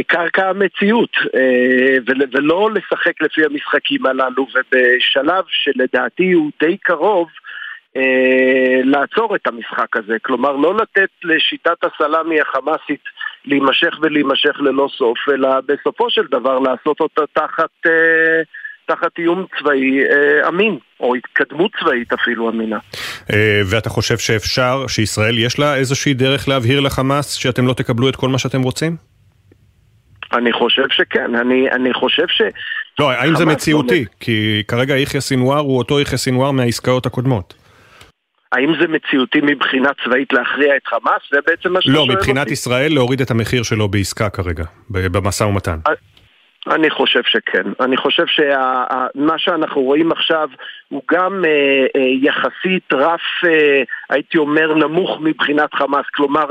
קרקע 0.07 0.49
המציאות, 0.49 1.09
ולא 2.33 2.69
לשחק 2.71 3.21
לפי 3.21 3.45
המשחקים 3.45 4.05
הללו, 4.05 4.47
ובשלב 4.55 5.43
שלדעתי 5.47 6.31
הוא 6.31 6.51
די 6.59 6.77
קרוב, 6.77 7.27
אה, 7.97 8.81
לעצור 8.83 9.35
את 9.35 9.47
המשחק 9.47 9.97
הזה. 9.97 10.15
כלומר, 10.21 10.51
לא 10.51 10.75
לתת 10.75 11.09
לשיטת 11.23 11.77
הסלאמי 11.83 12.41
החמאסית 12.41 13.03
להימשך 13.45 13.97
ולהימשך 14.01 14.55
ללא 14.59 14.87
סוף, 14.97 15.17
אלא 15.33 15.49
בסופו 15.65 16.09
של 16.09 16.21
דבר 16.31 16.59
לעשות 16.59 16.99
אותה 16.99 17.21
תחת, 17.33 17.69
אה, 17.85 18.41
תחת 18.87 19.19
איום 19.19 19.45
צבאי 19.59 20.03
אה, 20.03 20.47
אמין, 20.47 20.77
או 20.99 21.15
התקדמות 21.15 21.71
צבאית 21.79 22.13
אפילו 22.13 22.49
אמינה. 22.49 22.77
אה, 23.33 23.61
ואתה 23.71 23.89
חושב 23.89 24.17
שאפשר, 24.17 24.87
שישראל 24.87 25.39
יש 25.39 25.59
לה 25.59 25.75
איזושהי 25.75 26.13
דרך 26.13 26.47
להבהיר 26.47 26.79
לחמאס 26.79 27.33
שאתם 27.33 27.67
לא 27.67 27.73
תקבלו 27.73 28.09
את 28.09 28.15
כל 28.15 28.29
מה 28.29 28.37
שאתם 28.37 28.61
רוצים? 28.61 28.95
אני 30.33 30.53
חושב 30.53 30.89
שכן, 30.89 31.35
אני, 31.35 31.71
אני 31.71 31.93
חושב 31.93 32.27
ש... 32.27 32.41
לא, 32.99 33.11
האם 33.11 33.35
זה 33.35 33.45
מציאותי? 33.45 33.99
לא... 33.99 34.09
כי 34.19 34.63
כרגע 34.67 34.97
יחיא 34.97 35.19
סינואר 35.19 35.59
הוא 35.59 35.77
אותו 35.77 35.99
יחיא 35.99 36.17
סינואר 36.17 36.51
מהעסקאות 36.51 37.05
הקודמות. 37.05 37.64
האם 38.55 38.73
זה 38.81 38.87
מציאותי 38.87 39.39
מבחינה 39.43 39.89
צבאית 40.03 40.33
להכריע 40.33 40.75
את 40.75 40.87
חמאס? 40.87 41.21
זה 41.31 41.39
בעצם 41.47 41.73
מה 41.73 41.81
שאתה 41.81 41.93
לא, 41.93 42.07
מבחינת 42.07 42.51
ישראל 42.51 42.93
להוריד 42.93 43.21
את 43.21 43.31
המחיר 43.31 43.63
שלו 43.63 43.87
בעסקה 43.87 44.29
כרגע, 44.29 44.63
במשא 44.89 45.43
ומתן. 45.43 45.79
אני 46.71 46.89
חושב 46.89 47.21
שכן. 47.23 47.63
אני 47.79 47.97
חושב 47.97 48.25
שמה 48.27 49.37
שאנחנו 49.37 49.81
רואים 49.81 50.11
עכשיו 50.11 50.49
הוא 50.89 51.01
גם 51.11 51.45
אה, 51.45 51.85
אה, 51.95 52.07
יחסית 52.21 52.93
רף, 52.93 53.21
אה, 53.43 53.83
הייתי 54.09 54.37
אומר, 54.37 54.73
נמוך 54.73 55.17
מבחינת 55.21 55.73
חמאס. 55.73 56.05
כלומר, 56.15 56.45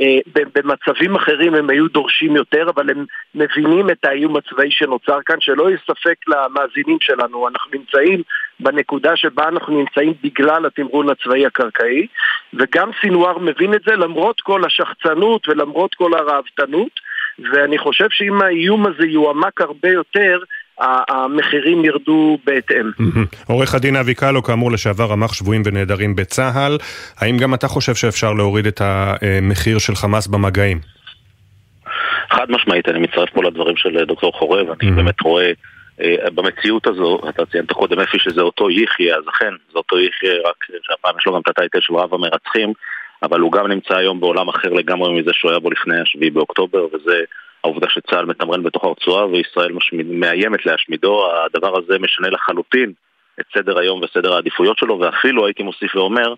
אה, 0.00 0.18
במצבים 0.54 1.16
אחרים 1.16 1.54
הם 1.54 1.70
היו 1.70 1.88
דורשים 1.88 2.36
יותר, 2.36 2.70
אבל 2.74 2.90
הם 2.90 3.04
מבינים 3.34 3.90
את 3.90 4.04
האיום 4.04 4.36
הצבאי 4.36 4.70
שנוצר 4.70 5.18
כאן, 5.26 5.36
שלא 5.40 5.68
יהיה 5.68 5.78
ספק 5.84 6.16
למאזינים 6.28 6.98
שלנו. 7.00 7.48
אנחנו 7.48 7.70
נמצאים 7.74 8.22
בנקודה 8.60 9.16
שבה 9.16 9.48
אנחנו 9.48 9.78
נמצאים 9.78 10.12
בגלל 10.22 10.66
התמרון 10.66 11.08
הצבאי 11.10 11.46
הקרקעי, 11.46 12.06
וגם 12.54 12.90
סינואר 13.00 13.38
מבין 13.38 13.74
את 13.74 13.82
זה 13.86 13.96
למרות 13.96 14.40
כל 14.40 14.64
השחצנות 14.64 15.48
ולמרות 15.48 15.94
כל 15.94 16.14
הראוותנות. 16.14 17.00
ואני 17.38 17.78
חושב 17.78 18.06
שאם 18.10 18.42
האיום 18.42 18.86
הזה 18.86 19.06
יועמק 19.06 19.60
הרבה 19.60 19.88
יותר, 19.88 20.38
המחירים 20.80 21.84
ירדו 21.84 22.38
בהתאם. 22.44 22.90
עורך 23.48 23.74
הדין 23.74 23.96
אבי 23.96 24.14
קאלו, 24.14 24.42
כאמור 24.42 24.72
לשעבר 24.72 25.04
רמ"ח 25.04 25.32
שבויים 25.32 25.62
ונעדרים 25.64 26.16
בצה"ל, 26.16 26.78
האם 27.18 27.38
גם 27.38 27.54
אתה 27.54 27.68
חושב 27.68 27.94
שאפשר 27.94 28.32
להוריד 28.32 28.66
את 28.66 28.80
המחיר 28.80 29.78
של 29.78 29.94
חמאס 29.94 30.26
במגעים? 30.26 30.78
חד 32.30 32.46
משמעית, 32.50 32.88
אני 32.88 32.98
מצטרף 32.98 33.30
פה 33.30 33.42
לדברים 33.42 33.76
של 33.76 34.04
דוקטור 34.04 34.32
חורב, 34.32 34.66
אני 34.80 34.90
באמת 34.90 35.20
רואה 35.20 35.52
אה, 36.00 36.30
במציאות 36.34 36.86
הזו, 36.86 37.20
אתה 37.28 37.46
ציינת 37.46 37.72
קודם 37.72 38.00
אפי 38.00 38.18
שזה 38.18 38.40
אותו 38.40 38.70
יחיא, 38.70 39.14
אז 39.14 39.22
אכן, 39.28 39.52
זה 39.72 39.78
אותו 39.78 39.98
יחיא, 39.98 40.32
רק 40.44 40.64
שהפעם 40.82 41.14
יש 41.18 41.26
לו 41.26 41.32
גם 41.32 41.40
את 41.40 41.48
הטייטל 41.48 41.78
של 41.80 41.94
רב 41.94 42.14
המרצחים. 42.14 42.72
אבל 43.22 43.40
הוא 43.40 43.52
גם 43.52 43.66
נמצא 43.66 43.96
היום 43.96 44.20
בעולם 44.20 44.48
אחר 44.48 44.68
לגמרי 44.68 45.20
מזה 45.20 45.30
שהוא 45.32 45.50
היה 45.50 45.60
בו 45.60 45.70
לפני 45.70 46.00
השביעי 46.00 46.30
באוקטובר, 46.30 46.86
וזה 46.92 47.20
העובדה 47.64 47.86
שצה"ל 47.90 48.24
מתמרן 48.24 48.62
בתוך 48.62 48.84
הרצועה 48.84 49.26
וישראל 49.26 49.72
משמיד, 49.72 50.06
מאיימת 50.06 50.66
להשמידו, 50.66 51.28
הדבר 51.44 51.78
הזה 51.78 51.98
משנה 51.98 52.28
לחלוטין 52.30 52.92
את 53.40 53.44
סדר 53.54 53.78
היום 53.78 54.00
וסדר 54.02 54.34
העדיפויות 54.34 54.78
שלו, 54.78 55.00
ואפילו 55.00 55.46
הייתי 55.46 55.62
מוסיף 55.62 55.96
ואומר 55.96 56.34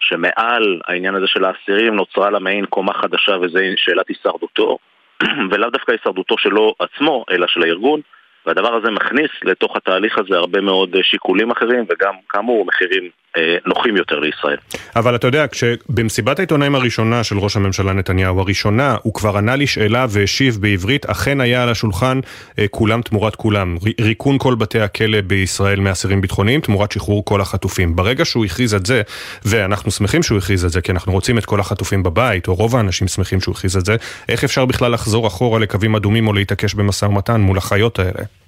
שמעל 0.00 0.80
העניין 0.86 1.14
הזה 1.14 1.26
של 1.26 1.44
האסירים 1.44 1.94
נוצרה 1.94 2.30
לה 2.30 2.38
מעין 2.38 2.66
קומה 2.66 2.92
חדשה 2.92 3.36
וזה 3.42 3.72
שאלת 3.76 4.08
הישרדותו, 4.08 4.78
ולאו 5.50 5.70
דווקא 5.70 5.92
הישרדותו 5.92 6.38
שלו 6.38 6.74
עצמו, 6.78 7.24
אלא 7.30 7.46
של 7.46 7.62
הארגון. 7.62 8.00
והדבר 8.46 8.74
הזה 8.74 8.90
מכניס 8.90 9.30
לתוך 9.42 9.76
התהליך 9.76 10.18
הזה 10.18 10.36
הרבה 10.36 10.60
מאוד 10.60 10.94
אה, 10.94 11.00
שיקולים 11.02 11.50
אחרים 11.50 11.84
וגם 11.90 12.14
כאמור 12.28 12.66
מחירים 12.66 13.10
אה, 13.36 13.56
נוחים 13.66 13.96
יותר 13.96 14.18
לישראל. 14.18 14.56
אבל 14.96 15.14
אתה 15.14 15.26
יודע, 15.26 15.46
כשבמסיבת 15.48 16.38
העיתונאים 16.38 16.74
הראשונה 16.74 17.24
של 17.24 17.38
ראש 17.38 17.56
הממשלה 17.56 17.92
נתניהו, 17.92 18.40
הראשונה, 18.40 18.96
הוא 19.02 19.14
כבר 19.14 19.36
ענה 19.36 19.56
לי 19.56 19.66
שאלה 19.66 20.06
והשיב 20.10 20.58
בעברית, 20.60 21.06
אכן 21.06 21.40
היה 21.40 21.62
על 21.62 21.68
השולחן 21.68 22.20
אה, 22.58 22.68
כולם 22.70 23.02
תמורת 23.02 23.36
כולם. 23.36 23.76
ריקון 24.00 24.38
כל 24.38 24.54
בתי 24.54 24.80
הכלא 24.80 25.20
בישראל 25.20 25.80
מאסירים 25.80 26.20
ביטחוניים 26.20 26.60
תמורת 26.60 26.92
שחרור 26.92 27.24
כל 27.24 27.40
החטופים. 27.40 27.96
ברגע 27.96 28.24
שהוא 28.24 28.44
הכריז 28.44 28.74
את 28.74 28.86
זה, 28.86 29.02
ואנחנו 29.44 29.90
שמחים 29.90 30.22
שהוא 30.22 30.38
הכריז 30.38 30.64
את 30.64 30.70
זה, 30.70 30.80
כי 30.80 30.92
אנחנו 30.92 31.12
רוצים 31.12 31.38
את 31.38 31.44
כל 31.44 31.60
החטופים 31.60 32.02
בבית, 32.02 32.48
או 32.48 32.54
רוב 32.54 32.76
האנשים 32.76 33.08
שמחים 33.08 33.40
שהוא 33.40 33.52
הכריז 33.52 33.76
את 33.76 33.84
זה, 33.84 33.96
איך 34.28 34.44
אפשר 34.44 34.64
בכלל 34.64 34.92
לחזור 34.92 35.26
אחורה 35.26 35.58
לקווים 35.58 35.96
אדומים 35.96 36.28
או 36.28 36.32
להתעקש 36.32 36.74
במשא 36.74 37.04
ומתן 37.04 37.40
מול 37.40 37.58
החיות 37.58 37.98
האלה? 37.98 38.39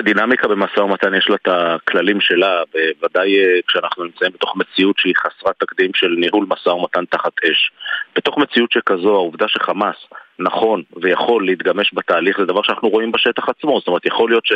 דינמיקה 0.00 0.48
במשא 0.48 0.80
ומתן 0.80 1.14
יש 1.14 1.28
לה 1.28 1.36
את 1.36 1.48
הכללים 1.48 2.20
שלה, 2.20 2.62
בוודאי 2.72 3.38
אה, 3.38 3.60
כשאנחנו 3.68 4.04
נמצאים 4.04 4.32
בתוך 4.32 4.56
מציאות 4.56 4.98
שהיא 4.98 5.14
חסרת 5.16 5.54
תקדים 5.58 5.90
של 5.94 6.14
ניהול 6.18 6.46
משא 6.48 6.68
ומתן 6.68 7.04
תחת 7.04 7.32
אש. 7.44 7.70
בתוך 8.16 8.38
מציאות 8.38 8.72
שכזו, 8.72 9.14
העובדה 9.14 9.48
שחמאס 9.48 9.96
נכון 10.38 10.82
ויכול 11.02 11.46
להתגמש 11.46 11.90
בתהליך 11.94 12.38
זה 12.38 12.44
דבר 12.44 12.62
שאנחנו 12.62 12.88
רואים 12.88 13.12
בשטח 13.12 13.48
עצמו, 13.48 13.78
זאת 13.78 13.88
אומרת 13.88 14.06
יכול 14.06 14.30
להיות 14.30 14.46
ש... 14.46 14.52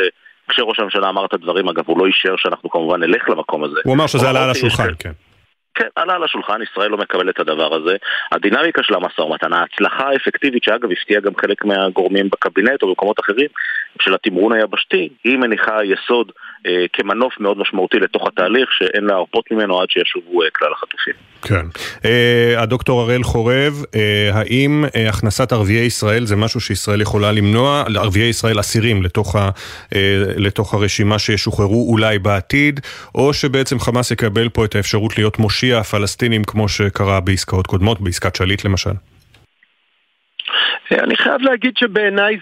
כשראש 0.49 0.79
הממשלה 0.79 1.09
אמר 1.09 1.25
את 1.25 1.33
הדברים, 1.33 1.69
אגב, 1.69 1.83
הוא 1.87 1.99
לא 1.99 2.05
אישר 2.05 2.35
שאנחנו 2.37 2.69
כמובן 2.69 3.03
נלך 3.03 3.29
למקום 3.29 3.63
הזה. 3.63 3.79
הוא 3.85 3.93
אמר 3.93 4.07
שזה 4.07 4.29
עלה 4.29 4.43
על 4.43 4.49
השולחן, 4.49 4.87
כן. 4.99 5.11
כן, 5.77 5.87
עלה 5.95 6.15
על 6.15 6.23
השולחן, 6.23 6.61
ישראל 6.61 6.91
לא 6.91 6.97
מקבל 6.97 7.29
את 7.29 7.39
הדבר 7.39 7.75
הזה. 7.75 7.95
הדינמיקה 8.31 8.83
של 8.83 8.95
המשא 8.95 9.21
ומתן, 9.21 9.53
ההצלחה 9.53 10.09
האפקטיבית, 10.09 10.63
שאגב 10.63 10.91
הפתיעה 10.91 11.21
גם 11.21 11.31
חלק 11.41 11.65
מהגורמים 11.65 12.29
בקבינט 12.29 12.83
או 12.83 12.87
במקומות 12.87 13.19
אחרים, 13.19 13.47
של 14.01 14.13
התמרון 14.13 14.53
היבשתי, 14.53 15.09
היא 15.23 15.37
מניחה 15.37 15.83
יסוד 15.83 16.31
כמנוף 16.93 17.33
מאוד 17.39 17.57
משמעותי 17.57 17.97
לתוך 17.99 18.27
התהליך, 18.27 18.69
שאין 18.71 19.03
להרפות 19.03 19.51
ממנו 19.51 19.81
עד 19.81 19.87
שישובו 19.89 20.43
אה, 20.43 20.47
כלל 20.53 20.71
החטופים. 20.73 21.13
כן. 21.41 21.65
אה, 22.05 22.61
הדוקטור 22.61 23.01
הראל 23.01 23.23
חורב, 23.23 23.83
אה, 23.95 24.29
האם 24.33 24.85
אה, 24.95 25.09
הכנסת 25.09 25.51
ערביי 25.51 25.85
ישראל 25.85 26.25
זה 26.25 26.35
משהו 26.35 26.61
שישראל 26.61 27.01
יכולה 27.01 27.31
למנוע, 27.31 27.83
ערביי 27.95 28.23
ישראל 28.29 28.59
אסירים 28.59 29.03
אה, 29.35 29.49
לתוך 30.37 30.73
הרשימה 30.73 31.19
שישוחררו 31.19 31.91
אולי 31.91 32.19
בעתיד, 32.19 32.79
או 33.15 33.33
שבעצם 33.33 33.79
חמאס 33.79 34.11
יקבל 34.11 34.49
פה 34.49 34.65
את 34.65 34.75
האפשרות 34.75 35.17
להיות 35.17 35.39
מושיע 35.39 35.77
הפלסטינים 35.77 36.43
כמו 36.43 36.69
שקרה 36.69 37.19
בעסקאות 37.19 37.67
קודמות, 37.67 38.01
בעסקת 38.01 38.35
שליט 38.35 38.65
למשל? 38.65 38.91
אני 40.91 41.15
חייב 41.15 41.41
להגיד 41.41 41.77
שבעיניי 41.77 42.37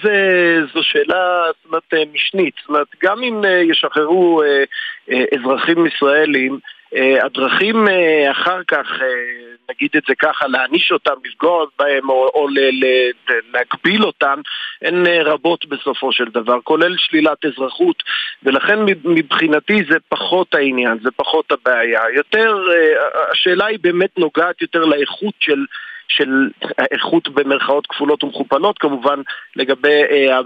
זו 0.73 0.83
שאלה 0.83 1.45
זאת 1.47 1.65
אומרת, 1.65 1.93
אה, 1.93 2.03
משנית. 2.13 2.53
זאת 2.59 2.69
אומרת, 2.69 2.88
גם 3.03 3.23
אם 3.23 3.45
אה, 3.45 3.49
ישחררו 3.49 4.43
אה, 4.43 5.23
אזרחים 5.39 5.86
ישראלים, 5.86 6.59
הדרכים 7.23 7.88
אחר 8.31 8.63
כך, 8.67 8.88
נגיד 9.69 9.89
את 9.97 10.03
זה 10.07 10.15
ככה, 10.15 10.47
להעניש 10.47 10.91
אותם, 10.91 11.13
לפגוע 11.25 11.65
בהם 11.79 12.09
או, 12.09 12.29
או 12.33 12.47
ל, 12.47 12.59
ל, 12.59 13.11
להגביל 13.53 14.03
אותם, 14.03 14.41
הן 14.81 15.07
רבות 15.07 15.65
בסופו 15.65 16.11
של 16.11 16.25
דבר, 16.25 16.61
כולל 16.63 16.95
שלילת 16.97 17.45
אזרחות, 17.45 18.03
ולכן 18.43 18.79
מבחינתי 19.05 19.83
זה 19.89 19.97
פחות 20.09 20.55
העניין, 20.55 20.97
זה 21.03 21.09
פחות 21.15 21.51
הבעיה. 21.51 22.01
יותר, 22.15 22.57
השאלה 23.31 23.65
היא 23.65 23.79
באמת 23.81 24.17
נוגעת 24.17 24.61
יותר 24.61 24.86
לאיכות 24.86 25.36
של... 25.39 25.65
של 26.08 26.49
איכות 26.91 27.30
במרכאות 27.30 27.88
כפולות 27.88 28.24
ומכופלות, 28.24 28.80
כמובן 28.80 29.20
לגבי 29.56 30.01
אה, 30.12 30.39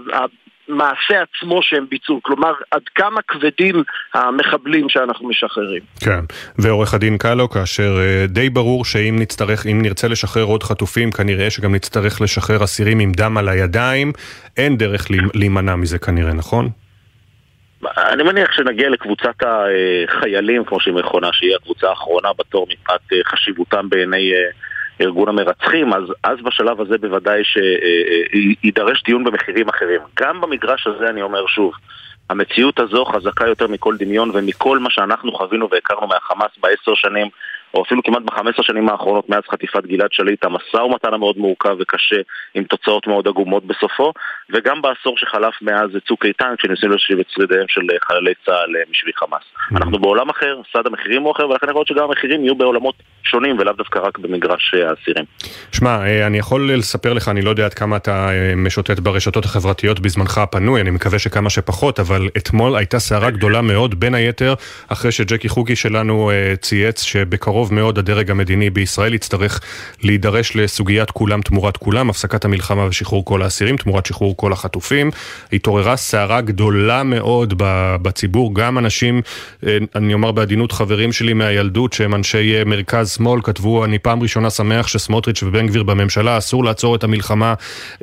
המעשה 0.70 1.22
עצמו 1.22 1.62
שהם 1.62 1.86
ביצעו, 1.90 2.20
כלומר 2.22 2.52
עד 2.70 2.82
כמה 2.94 3.20
כבדים 3.28 3.82
המחבלים 4.14 4.88
שאנחנו 4.88 5.28
משחררים. 5.28 5.82
כן, 6.04 6.20
ועורך 6.58 6.94
הדין 6.94 7.18
קלו, 7.18 7.48
כאשר 7.48 7.98
אה, 8.00 8.26
די 8.26 8.50
ברור 8.50 8.84
שאם 8.84 9.16
נצטרך, 9.18 9.66
אם 9.66 9.82
נרצה 9.82 10.08
לשחרר 10.08 10.44
עוד 10.44 10.62
חטופים, 10.62 11.10
כנראה 11.10 11.50
שגם 11.50 11.74
נצטרך 11.74 12.20
לשחרר 12.20 12.64
אסירים 12.64 12.98
עם 12.98 13.12
דם 13.12 13.38
על 13.38 13.48
הידיים, 13.48 14.12
אין 14.56 14.76
דרך 14.76 15.06
להימנע 15.34 15.76
מזה 15.76 15.98
כנראה, 15.98 16.32
נכון? 16.32 16.68
אני 17.96 18.22
מניח 18.22 18.52
שנגיע 18.52 18.88
לקבוצת 18.88 19.34
החיילים, 19.42 20.64
כמו 20.64 20.80
שהיא 20.80 20.94
מכונה, 20.94 21.28
שהיא 21.32 21.54
הקבוצה 21.56 21.88
האחרונה 21.88 22.28
בתור 22.38 22.66
מפאת 22.70 23.00
אה, 23.12 23.18
חשיבותם 23.24 23.88
בעיני 23.88 24.32
ארגון 25.00 25.28
המרצחים, 25.28 25.92
אז, 25.92 26.02
אז 26.24 26.38
בשלב 26.44 26.80
הזה 26.80 26.98
בוודאי 26.98 27.42
שיידרש 27.44 29.02
דיון 29.02 29.24
במחירים 29.24 29.68
אחרים. 29.68 30.00
גם 30.20 30.40
במגרש 30.40 30.86
הזה 30.86 31.08
אני 31.08 31.22
אומר 31.22 31.46
שוב, 31.46 31.72
המציאות 32.30 32.80
הזו 32.80 33.04
חזקה 33.04 33.46
יותר 33.46 33.66
מכל 33.66 33.96
דמיון 33.96 34.30
ומכל 34.34 34.78
מה 34.78 34.90
שאנחנו 34.90 35.32
חווינו 35.32 35.68
והכרנו 35.70 36.06
מהחמאס 36.06 36.50
בעשר 36.62 36.94
שנים 36.94 37.28
או 37.74 37.82
אפילו 37.82 38.02
כמעט 38.02 38.22
בחמש 38.22 38.58
השנים 38.58 38.88
האחרונות 38.88 39.28
מאז 39.28 39.42
חטיפת 39.50 39.86
גלעד 39.86 40.12
שליט, 40.12 40.44
המשא 40.44 40.76
ומתן 40.76 41.14
המאוד 41.14 41.38
מורכב 41.38 41.76
וקשה 41.80 42.20
עם 42.54 42.64
תוצאות 42.64 43.06
מאוד 43.06 43.28
עגומות 43.28 43.64
בסופו, 43.66 44.12
וגם 44.50 44.82
בעשור 44.82 45.18
שחלף 45.18 45.54
מאז 45.62 45.90
צוק 46.08 46.24
איתן, 46.24 46.54
כשניסינו 46.58 46.92
להשיב 46.92 47.18
את 47.18 47.26
שרידיהם 47.28 47.64
של 47.68 47.80
חיילי 48.06 48.34
צה"ל 48.46 48.76
אה, 48.76 48.82
משבי 48.90 49.10
חמאס. 49.16 49.42
Mm-hmm. 49.42 49.76
אנחנו 49.76 49.98
בעולם 49.98 50.28
אחר, 50.30 50.60
סד 50.72 50.86
המחירים 50.86 51.22
הוא 51.22 51.32
אחר, 51.32 51.48
ולכן 51.48 51.66
יכול 51.66 51.78
להיות 51.78 51.88
שגם 51.88 52.04
המחירים 52.04 52.44
יהיו 52.44 52.54
בעולמות 52.54 52.94
שונים 53.22 53.58
ולאו 53.58 53.72
דווקא 53.72 53.98
רק 53.98 54.18
במגרש 54.18 54.74
אה, 54.74 54.90
האסירים. 54.90 55.24
שמע, 55.72 56.06
אה, 56.06 56.26
אני 56.26 56.38
יכול 56.38 56.72
לספר 56.72 57.12
לך, 57.12 57.28
אני 57.28 57.42
לא 57.42 57.50
יודע 57.50 57.64
עד 57.64 57.74
כמה 57.74 57.96
אתה 57.96 58.28
משוטט 58.56 58.98
ברשתות 58.98 59.44
החברתיות 59.44 60.00
בזמנך 60.00 60.38
הפנוי, 60.38 60.80
אני 60.80 60.90
מקווה 60.90 61.18
שכמה 61.18 61.50
שפחות, 61.50 62.00
אבל 62.00 62.28
אתמול 62.36 62.76
הייתה 62.76 62.98
סערה 62.98 63.30
גדולה 63.30 63.62
מאוד, 63.62 64.00
בין 64.00 64.14
היתר, 64.14 64.54
אחרי 64.88 65.12
שג'קי 65.12 65.48
חוקי 65.48 65.76
שלנו 65.76 66.30
צייץ 66.60 67.02
שבקרוב 67.02 67.59
בקרוב 67.60 67.74
מאוד 67.74 67.98
הדרג 67.98 68.30
המדיני 68.30 68.70
בישראל 68.70 69.14
יצטרך 69.14 69.60
להידרש 70.02 70.56
לסוגיית 70.56 71.10
כולם 71.10 71.42
תמורת 71.42 71.76
כולם, 71.76 72.10
הפסקת 72.10 72.44
המלחמה 72.44 72.86
ושחרור 72.88 73.24
כל 73.24 73.42
האסירים 73.42 73.76
תמורת 73.76 74.06
שחרור 74.06 74.36
כל 74.36 74.52
החטופים. 74.52 75.10
התעוררה 75.52 75.96
סערה 75.96 76.40
גדולה 76.40 77.02
מאוד 77.02 77.54
בציבור, 78.02 78.54
גם 78.54 78.78
אנשים, 78.78 79.22
אה, 79.66 79.78
אני 79.94 80.14
אומר 80.14 80.32
בעדינות 80.32 80.72
חברים 80.72 81.12
שלי 81.12 81.32
מהילדות 81.32 81.92
שהם 81.92 82.14
אנשי 82.14 82.54
אה, 82.58 82.64
מרכז 82.64 83.10
שמאל, 83.10 83.40
כתבו 83.42 83.84
אני 83.84 83.98
פעם 83.98 84.22
ראשונה 84.22 84.50
שמח 84.50 84.86
שסמוטריץ' 84.86 85.42
ובן 85.42 85.66
גביר 85.66 85.82
בממשלה, 85.82 86.38
אסור 86.38 86.64
לעצור 86.64 86.94
את 86.96 87.04
המלחמה. 87.04 87.54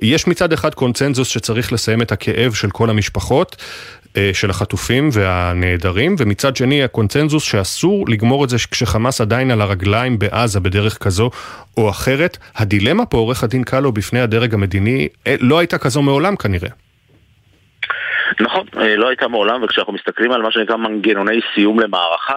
יש 0.01 0.28
מצד 0.28 0.53
אחד 0.53 0.74
קונצנזוס 0.74 1.28
שצריך 1.28 1.74
לסיים 1.74 2.01
את 2.01 2.12
הכאב 2.12 2.53
של 2.53 2.70
כל 2.70 2.89
המשפחות. 2.89 3.55
אה, 4.18 4.30
של 4.34 4.49
החטופים 4.49 5.09
והנעדרים, 5.13 6.15
ומצד 6.20 6.55
שני 6.55 6.84
הקונצנזוס 6.84 7.43
שאסור 7.43 8.05
לגמור 8.09 8.43
את 8.43 8.49
זה 8.49 8.57
כשחמאס 8.72 9.22
עדיין 9.22 9.51
על 9.51 9.61
הרגליים 9.61 10.20
בעזה 10.20 10.59
בדרך 10.59 10.97
כזו 11.03 11.30
או 11.78 11.89
אחרת. 11.89 12.38
הדילמה 12.55 13.05
פה, 13.05 13.18
עורך 13.18 13.43
הדין 13.43 13.63
קלו, 13.63 13.91
בפני 13.91 14.20
הדרג 14.20 14.53
המדיני, 14.53 15.07
אה, 15.28 15.36
לא 15.41 15.59
הייתה 15.59 15.78
כזו 15.78 16.01
מעולם 16.01 16.36
כנראה. 16.36 16.70
נכון, 18.39 18.68
אה, 18.78 18.95
לא 18.95 19.07
הייתה 19.07 19.28
מעולם, 19.28 19.63
וכשאנחנו 19.63 19.93
מסתכלים 19.93 20.32
על 20.32 20.41
מה 20.41 20.51
שנקרא 20.51 20.76
מנגנוני 20.76 21.39
סיום 21.53 21.80
למערכה 21.80 22.36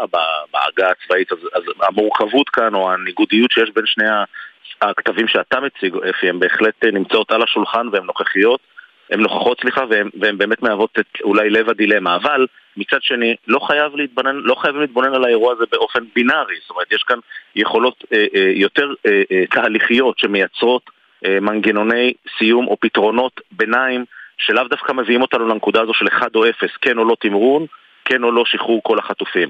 בעגה 0.53 0.91
הצבאית, 0.91 1.33
אז, 1.33 1.39
אז 1.55 1.63
המורכבות 1.83 2.49
כאן, 2.49 2.75
או 2.75 2.93
הניגודיות 2.93 3.51
שיש 3.51 3.71
בין 3.75 3.85
שני 3.87 4.09
הכתבים 4.83 5.29
שאתה 5.29 5.59
מציג, 5.61 5.97
אפי, 6.11 6.29
הן 6.29 6.39
בהחלט 6.39 6.85
נמצאות 6.85 7.31
על 7.31 7.43
השולחן 7.43 7.87
והן 7.93 8.05
נוכחיות. 8.05 8.61
הן 9.11 9.21
נוכחות, 9.21 9.61
סליחה, 9.61 9.85
והן 10.21 10.39
באמת 10.39 10.63
מהוות 10.63 10.99
את 10.99 11.21
אולי 11.23 11.51
לב 11.51 11.71
הדילמה, 11.71 12.17
אבל 12.17 12.47
מצד 12.77 13.03
שני, 13.03 13.35
לא, 13.47 13.59
חייב 13.59 13.97
להתבונן, 13.97 14.37
לא 14.37 14.55
חייבים 14.55 14.81
להתבונן 14.81 15.15
על 15.15 15.25
האירוע 15.25 15.53
הזה 15.53 15.65
באופן 15.73 16.05
בינארי, 16.15 16.55
זאת 16.61 16.71
אומרת, 16.71 16.93
יש 16.93 17.03
כאן 17.03 17.19
יכולות 17.57 18.05
אה, 18.13 18.25
אה, 18.35 18.53
יותר 18.55 18.93
אה, 19.07 19.23
אה, 19.33 19.47
תהליכיות 19.47 20.19
שמייצרות 20.19 20.91
אה, 21.25 21.41
מנגנוני 21.41 22.13
סיום 22.39 22.67
או 22.67 22.77
פתרונות 22.81 23.41
ביניים, 23.53 24.05
שלאו 24.39 24.65
דווקא 24.65 24.93
מביאים 24.93 25.23
אותנו 25.23 25.49
לנקודה 25.49 25.83
הזו 25.83 25.95
של 25.95 26.09
1 26.09 26.35
או 26.35 26.51
0, 26.51 26.71
כן 26.81 26.99
או 26.99 27.05
לא 27.05 27.17
תמרון, 27.21 27.67
כן 28.05 28.23
או 28.23 28.33
לא 28.33 28.45
שחרור 28.45 28.81
כל 28.83 28.99
החטופים. 28.99 29.49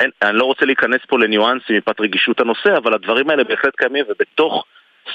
אין, 0.00 0.10
אני 0.22 0.38
לא 0.38 0.44
רוצה 0.44 0.66
להיכנס 0.66 1.00
פה 1.08 1.18
לניואנסים 1.18 1.76
מפאת 1.76 2.00
רגישות 2.00 2.40
הנושא, 2.40 2.76
אבל 2.76 2.94
הדברים 2.94 3.30
האלה 3.30 3.44
בהחלט 3.44 3.76
קיימים, 3.76 4.04
ובתוך 4.08 4.64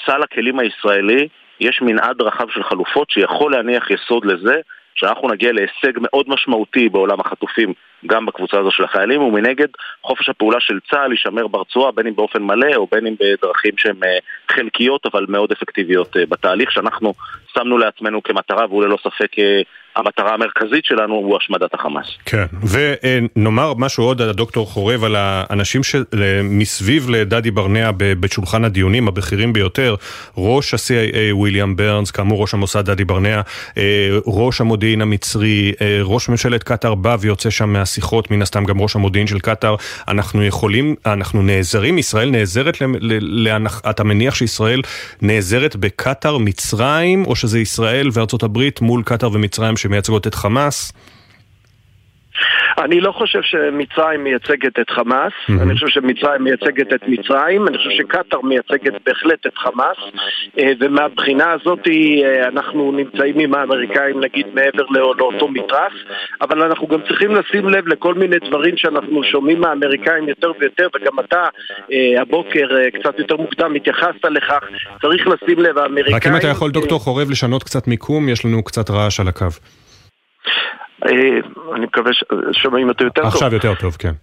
סל 0.06 0.24
הכלים 0.24 0.60
הישראלי 0.60 1.28
יש 1.60 1.82
מנעד 1.82 2.22
רחב 2.22 2.50
של 2.50 2.64
חלופות 2.64 3.10
שיכול 3.10 3.52
להניח 3.52 3.92
יסוד 3.92 4.26
לזה 4.26 4.56
שאנחנו 4.96 5.28
נגיע 5.30 5.52
להישג 5.52 6.00
מאוד 6.00 6.30
משמעותי 6.30 6.90
בעולם 6.90 7.20
החטופים 7.20 7.74
גם 8.06 8.26
בקבוצה 8.26 8.60
הזו 8.60 8.72
של 8.72 8.84
החיילים, 8.84 9.22
ומנגד 9.22 9.68
חופש 10.02 10.30
הפעולה 10.30 10.60
של 10.60 10.80
צה"ל 10.90 11.12
יישמר 11.12 11.48
ברצועה 11.48 11.92
בין 11.92 12.08
אם 12.08 12.16
באופן 12.16 12.44
מלא 12.44 12.76
או 12.76 12.88
בין 12.92 13.08
אם 13.08 13.16
בדרכים 13.20 13.78
שהן 13.78 14.04
אה, 14.04 14.18
חלקיות 14.52 15.06
אבל 15.06 15.26
מאוד 15.30 15.52
אפקטיביות 15.52 16.18
אה, 16.18 16.26
בתהליך 16.30 16.72
שאנחנו 16.72 17.14
שמנו 17.54 17.78
לעצמנו 17.78 18.24
כמטרה 18.24 18.66
והוא 18.66 18.84
ללא 18.84 18.98
ספק 19.04 19.40
אה, 19.40 19.62
המטרה 19.98 20.34
המרכזית 20.34 20.86
שלנו 20.86 21.14
הוא 21.14 21.38
השמדת 21.38 21.74
החמאס. 21.74 22.08
כן, 22.26 22.46
ונאמר 23.36 23.74
משהו 23.78 24.04
עוד 24.04 24.22
על 24.22 24.30
הדוקטור 24.30 24.66
חורב, 24.66 25.04
על 25.04 25.16
האנשים 25.18 25.82
שמסביב 25.84 27.10
לדדי 27.10 27.52
ברנע 27.52 27.92
בשולחן 27.98 28.66
הדיונים 28.66 29.08
הבכירים 29.08 29.54
ביותר, 29.54 29.96
ראש 30.38 30.74
ה-CIA 30.74 31.34
וויליאם 31.34 31.76
ברנס, 31.76 32.12
כאמור 32.12 32.42
ראש 32.42 32.54
המוסד 32.54 32.86
דדי 32.86 33.06
ברנע, 33.06 33.42
ראש 34.26 34.62
המודיעין 34.62 35.02
המצרי, 35.02 35.74
ראש 36.04 36.30
ממשלת 36.30 36.64
קטאר 36.64 36.96
בא 36.96 37.18
ויוצא 37.20 37.50
שם 37.50 37.74
מה... 37.74 37.84
מהשיחות, 37.88 38.32
מן 38.32 38.42
הסתם 38.42 38.66
גם 38.66 38.82
ראש 38.82 38.96
המודיעין 38.96 39.28
של 39.28 39.40
קטאר, 39.40 39.76
אנחנו 40.08 40.44
יכולים, 40.44 40.96
אנחנו 41.06 41.42
נעזרים, 41.42 41.98
ישראל 41.98 42.30
נעזרת, 42.30 42.78
אתה 43.90 44.04
מניח 44.04 44.36
שישראל 44.36 44.82
נעזרת 45.22 45.76
בקטאר, 45.76 46.38
מצרים, 46.38 47.26
או 47.26 47.36
שזה 47.36 47.60
ישראל 47.60 48.10
וארצות 48.14 48.44
הברית 48.44 48.82
מול 48.82 49.04
קטאר 49.06 49.30
ומצרים 49.34 49.78
שמייצגות 49.88 50.28
את 50.28 50.36
חמאס? 50.36 50.92
אני 52.78 53.02
לא 53.02 53.12
חושב 53.12 53.42
שמצרים 53.42 54.24
מייצגת 54.24 54.80
את 54.80 54.90
חמאס, 54.90 55.32
mm-hmm. 55.32 55.62
אני 55.62 55.74
חושב 55.74 55.88
שמצרים 55.88 56.44
מייצגת 56.44 56.94
את 56.94 57.02
מצרים, 57.08 57.68
אני 57.68 57.78
חושב 57.78 57.90
שקטאר 57.90 58.42
מייצגת 58.42 58.94
בהחלט 59.06 59.48
את 59.48 59.58
חמאס, 59.58 59.98
אה, 60.60 60.72
ומהבחינה 60.80 61.52
הזאת 61.52 61.88
אה, 61.88 62.48
אנחנו 62.48 62.92
נמצאים 62.92 63.40
עם 63.40 63.54
האמריקאים 63.54 64.20
נגיד 64.20 64.46
מעבר 64.54 64.84
לאותו 65.18 65.48
מתרס, 65.48 65.94
אבל 66.42 66.62
אנחנו 66.64 66.88
גם 66.88 67.00
צריכים 67.08 67.36
לשים 67.36 67.70
לב 67.70 67.88
לכל 67.88 68.14
מיני 68.14 68.36
דברים 68.50 68.78
שאנחנו 68.78 69.24
שומעים 69.24 69.62
מהאמריקאים 69.62 70.30
יותר 70.30 70.52
ויותר, 70.60 70.88
וגם 70.96 71.20
אתה 71.20 71.48
אה, 71.92 72.22
הבוקר 72.22 72.68
קצת 73.00 73.20
יותר 73.20 73.38
מוקדם 73.38 73.76
התייחסת 73.76 74.26
לכך, 74.26 74.64
צריך 75.02 75.28
לשים 75.28 75.60
לב, 75.60 75.78
האמריקאים... 75.78 76.16
רק 76.16 76.28
אם 76.28 76.36
אתה 76.36 76.48
יכול 76.48 76.72
דוקטור 76.72 77.00
חורב 77.00 77.30
לשנות 77.30 77.64
קצת 77.64 77.88
מיקום, 77.88 78.30
יש 78.30 78.46
לנו 78.46 78.64
קצת 78.64 78.90
רעש 78.90 79.20
על 79.20 79.28
הקו. 79.28 79.46
אה, 81.08 81.40
אני 81.76 81.86
מקווה 81.86 82.12
ששומעים 82.14 82.90
אותו 82.90 83.04
יותר 83.04 83.22
טוב. 83.22 83.32
עכשיו 83.32 83.54
יותר 83.54 83.76
טוב, 83.76 83.96
כן. 84.00 84.14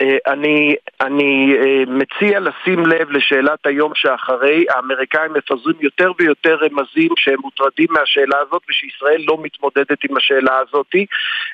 אה, 0.00 0.16
אני, 0.26 0.74
אני 1.00 1.56
אה, 1.58 1.82
מציע 1.86 2.40
לשים 2.40 2.86
לב 2.86 3.10
לשאלת 3.10 3.66
היום 3.66 3.92
שאחרי, 3.94 4.64
האמריקאים 4.70 5.32
מפזרים 5.32 5.76
יותר 5.80 6.12
ויותר 6.18 6.54
רמזים 6.54 7.10
שהם 7.16 7.40
מוטרדים 7.40 7.86
מהשאלה 7.90 8.38
הזאת 8.38 8.62
ושישראל 8.68 9.24
לא 9.28 9.38
מתמודדת 9.42 10.04
עם 10.10 10.16
השאלה 10.16 10.58
הזאת. 10.58 10.94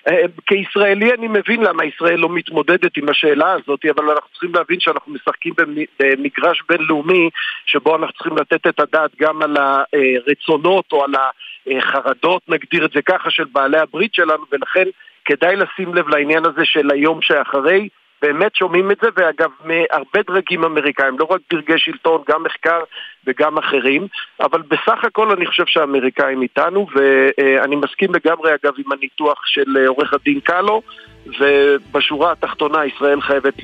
אה, 0.09 0.23
כישראלי 0.47 1.13
אני 1.13 1.29
מבין 1.29 1.63
למה 1.63 1.85
ישראל 1.85 2.19
לא 2.19 2.29
מתמודדת 2.29 2.97
עם 2.97 3.09
השאלה 3.09 3.53
הזאת, 3.53 3.85
אבל 3.85 4.11
אנחנו 4.11 4.31
צריכים 4.31 4.55
להבין 4.55 4.81
שאנחנו 4.81 5.13
משחקים 5.13 5.55
במגרש 6.01 6.63
בינלאומי 6.69 7.31
שבו 7.67 7.97
אנחנו 7.97 8.13
צריכים 8.13 8.37
לתת 8.37 8.67
את 8.67 8.81
הדעת 8.81 9.11
גם 9.21 9.43
על 9.43 9.57
הרצונות 9.57 10.93
או 10.93 11.05
על 11.05 11.13
החרדות, 11.67 12.43
נגדיר 12.49 12.85
את 12.85 12.91
זה 12.95 13.03
ככה, 13.03 13.31
של 13.31 13.45
בעלי 13.53 13.79
הברית 13.79 14.15
שלנו, 14.15 14.45
ולכן 14.53 14.85
כדאי 15.25 15.57
לשים 15.57 15.95
לב 15.95 16.09
לעניין 16.09 16.45
הזה 16.47 16.65
של 16.65 16.91
היום 16.91 17.23
שאחרי. 17.23 17.89
באמת 18.23 18.55
שומעים 18.55 18.91
את 18.91 18.97
זה, 19.03 19.09
ואגב, 19.17 19.51
מהרבה 19.65 20.21
דרגים 20.27 20.65
אמריקאים, 20.65 21.19
לא 21.19 21.27
רק 21.31 21.41
דרגי 21.51 21.79
שלטון, 21.79 22.23
גם 22.29 22.43
מחקר 22.43 22.81
וגם 23.27 23.59
אחרים, 23.59 24.07
אבל 24.41 24.63
בסך 24.63 25.05
הכל 25.05 25.31
אני 25.31 25.47
חושב 25.47 25.67
שהאמריקאים 25.67 26.43
איתנו, 26.43 26.87
ואני 26.95 27.77
מסכים 27.77 28.15
לגמרי, 28.15 28.51
אגב, 28.55 28.73
עם 28.79 28.93
הניתוח 28.93 29.47
של 29.47 29.87
עורך 29.87 30.13
הדין 30.15 30.41
קאלו. 30.41 30.83
ובשורה 31.27 32.33
התחתונה 32.33 32.79
ישראל 32.87 33.21
חייבת 33.21 33.55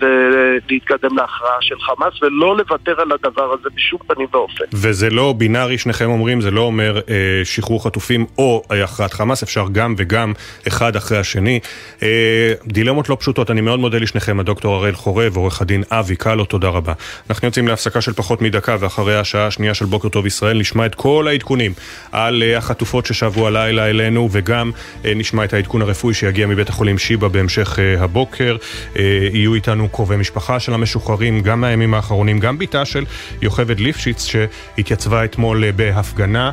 להתקדם 0.70 1.16
להכרעה 1.16 1.56
של 1.60 1.74
חמאס 1.80 2.22
ולא 2.22 2.56
לוותר 2.56 3.00
על 3.00 3.12
הדבר 3.12 3.52
הזה 3.52 3.68
בשום 3.74 3.98
פנים 4.06 4.26
ואופן. 4.32 4.64
וזה 4.72 5.10
לא 5.10 5.34
בינארי, 5.36 5.78
שניכם 5.78 6.10
אומרים, 6.10 6.40
זה 6.40 6.50
לא 6.50 6.60
אומר 6.60 6.96
אה, 6.96 7.40
שחרור 7.44 7.84
חטופים 7.84 8.26
או 8.38 8.62
הכרעת 8.70 9.12
חמאס, 9.12 9.42
אפשר 9.42 9.64
גם 9.72 9.94
וגם 9.98 10.32
אחד 10.68 10.96
אחרי 10.96 11.18
השני. 11.18 11.60
אה, 12.02 12.52
דילמות 12.66 13.08
לא 13.08 13.16
פשוטות, 13.20 13.50
אני 13.50 13.60
מאוד 13.60 13.80
מודה 13.80 13.98
לשניכם, 13.98 14.40
הדוקטור 14.40 14.74
הראל 14.74 14.94
חורב, 14.94 15.36
עורך 15.36 15.62
הדין 15.62 15.82
אבי 15.90 16.16
קאלו, 16.16 16.44
תודה 16.44 16.68
רבה. 16.68 16.92
אנחנו 17.30 17.46
יוצאים 17.48 17.68
להפסקה 17.68 18.00
של 18.00 18.12
פחות 18.12 18.42
מדקה, 18.42 18.76
ואחרי 18.80 19.16
השעה 19.16 19.46
השנייה 19.46 19.74
של 19.74 19.84
בוקר 19.84 20.08
טוב 20.08 20.26
ישראל 20.26 20.58
נשמע 20.58 20.86
את 20.86 20.94
כל 20.94 21.26
העדכונים 21.28 21.72
על 22.12 22.42
אה, 22.42 22.58
החטופות 22.58 23.06
ששבו 23.06 23.46
הלילה 23.46 23.90
אלינו, 23.90 24.28
וגם 24.32 24.70
אה, 25.04 25.12
נשמע 25.16 25.44
את 25.44 25.52
העדכון 25.52 25.82
הרפואי 25.82 26.14
שיגיע 26.14 26.46
מבית 26.46 26.68
החולים 26.68 26.98
שיבא 26.98 27.28
בהמשך 27.48 27.78
אה, 27.78 28.04
הבוקר. 28.04 28.56
אה, 28.98 29.28
יהיו 29.32 29.54
איתנו 29.54 29.88
קרובי 29.88 30.16
משפחה 30.16 30.60
של 30.60 30.74
המשוחררים, 30.74 31.40
גם 31.40 31.60
מהימים 31.60 31.94
האחרונים, 31.94 32.38
גם 32.38 32.58
בתה 32.58 32.84
של 32.84 33.04
יוכבד 33.42 33.80
ליפשיץ 33.80 34.24
שהתייצבה 34.24 35.24
אתמול 35.24 35.64
אה, 35.64 35.72
בהפגנה. 35.72 36.50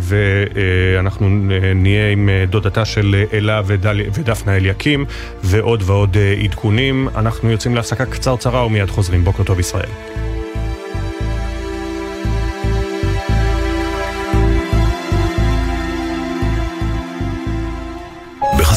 ואנחנו 0.00 1.28
נהיה 1.74 2.10
עם 2.10 2.28
דודתה 2.50 2.84
של 2.84 3.24
אלה 3.32 3.62
ודפנה 4.14 4.56
אליקים 4.56 5.04
ועוד 5.42 5.82
ועוד 5.86 6.16
עדכונים. 6.44 7.08
אנחנו 7.14 7.50
יוצאים 7.50 7.74
להפסקה 7.74 8.06
קצרצרה 8.06 8.66
ומיד 8.66 8.90
חוזרים. 8.90 9.24
בוקר 9.24 9.42
טוב 9.42 9.60
ישראל. 9.60 9.88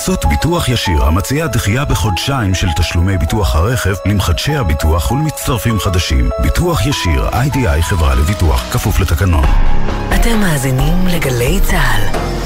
בחסות 0.06 0.26
ביטוח 0.26 0.70
ישיר, 0.70 1.03
המציע 1.03 1.47
דחייה 1.47 1.86
בחודשיים 1.86 2.56
של 2.56 2.68
תשלומי 2.78 3.18
ביטוח 3.18 3.56
הרכב 3.56 3.93
למחדשי 4.06 4.56
הביטוח 4.56 5.12
ולמצטרפים 5.12 5.80
חדשים. 5.80 6.30
ביטוח 6.41 6.86
ישיר, 6.86 7.30
איי-די-איי 7.34 7.84
חברה 7.84 8.16
לביטוח, 8.16 8.74
כפוף 8.74 8.99
לתקנון. 8.99 9.45
אתם 10.16 10.39
מאזינים 10.39 11.08
לגלי 11.08 11.60
צה"ל. 11.62 12.45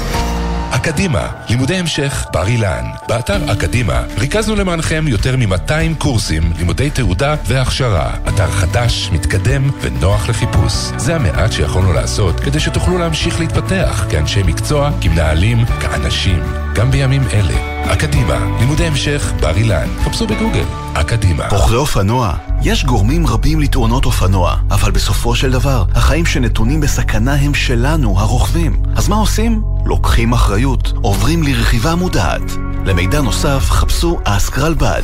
אקדימה, 0.70 1.28
לימודי 1.48 1.76
המשך 1.76 2.26
בר 2.32 2.46
אילן. 2.46 2.84
באתר 3.08 3.52
אקדימה 3.52 4.02
ריכזנו 4.18 4.56
למענכם 4.56 5.04
יותר 5.08 5.36
מ-200 5.36 5.94
קורסים, 5.98 6.52
לימודי 6.58 6.90
תעודה 6.90 7.34
והכשרה. 7.44 8.10
אתר 8.28 8.50
חדש, 8.50 9.10
מתקדם 9.12 9.70
ונוח 9.80 10.28
לחיפוש. 10.28 10.72
זה 10.96 11.16
המעט 11.16 11.52
שיכולנו 11.52 11.92
לעשות 11.92 12.40
כדי 12.40 12.60
שתוכלו 12.60 12.98
להמשיך 12.98 13.40
להתפתח 13.40 14.06
כאנשי 14.10 14.42
מקצוע, 14.42 14.90
כמנהלים, 15.00 15.64
כאנשים. 15.80 16.42
גם 16.74 16.90
בימים 16.90 17.22
אלה. 17.32 17.92
אקדימה, 17.92 18.56
לימודי 18.60 18.86
המשך 18.86 19.32
בר 19.40 19.56
אילן. 19.56 19.88
חפשו 20.04 20.26
בגוגל. 20.26 20.64
אקדימה. 20.94 21.48
רוכבי 21.48 21.76
אופנוע 21.76 22.34
יש 22.62 22.84
גורמים 22.84 23.26
רבים 23.26 23.60
לתאונות 23.60 24.04
אופנוע, 24.04 24.56
אבל 24.70 24.90
בסופו 24.90 25.34
של 25.34 25.50
דבר, 25.50 25.84
החיים 25.94 26.26
שנתונים 26.26 26.80
בסכנה 26.80 27.34
הם 27.34 27.54
שלנו, 27.54 28.20
הרוכבים. 28.20 28.82
אז 28.96 29.08
מה 29.08 29.16
עושים? 29.16 29.62
לוקחים 29.84 30.32
אחריות, 30.32 30.92
עוברים 31.02 31.42
לרכיבה 31.42 31.94
מודעת. 31.94 32.42
למידע 32.84 33.20
נוסף, 33.20 33.70
חפשו 33.70 34.18
אסק 34.24 34.58
רלב"ד. 34.58 35.02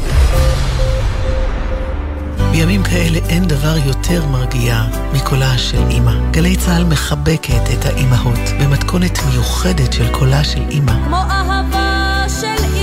בימים 2.50 2.82
כאלה 2.82 3.18
אין 3.28 3.44
דבר 3.44 3.76
יותר 3.86 4.26
מרגיע 4.26 4.82
מקולה 5.14 5.58
של 5.58 5.82
אימא. 5.90 6.30
גלי 6.30 6.56
צה"ל 6.56 6.84
מחבקת 6.84 7.70
את 7.74 7.84
האימהות 7.84 8.40
במתכונת 8.60 9.18
מיוחדת 9.30 9.92
של 9.92 10.12
קולה 10.12 10.44
של 10.44 10.62
אימא. 10.70 10.92
כמו 11.06 11.16
אהבה 11.16 12.24
של 12.40 12.64
אימא. 12.64 12.75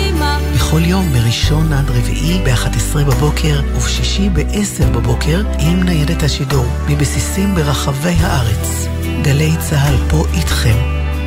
בכל 0.74 0.86
יום 0.86 1.14
מראשון 1.14 1.74
עד 1.74 1.90
רביעי 1.90 2.42
ב-11 2.46 2.98
בבוקר 3.08 3.62
ובשישי 3.76 4.30
ב-10 4.30 4.86
בבוקר 4.86 5.42
עם 5.60 5.84
ניידת 5.84 6.24
השידור 6.24 6.66
מבסיסים 6.90 7.56
ברחבי 7.56 8.16
הארץ. 8.20 8.88
גלי 9.22 9.52
צה"ל 9.60 9.96
פה 10.10 10.24
איתכם, 10.34 10.78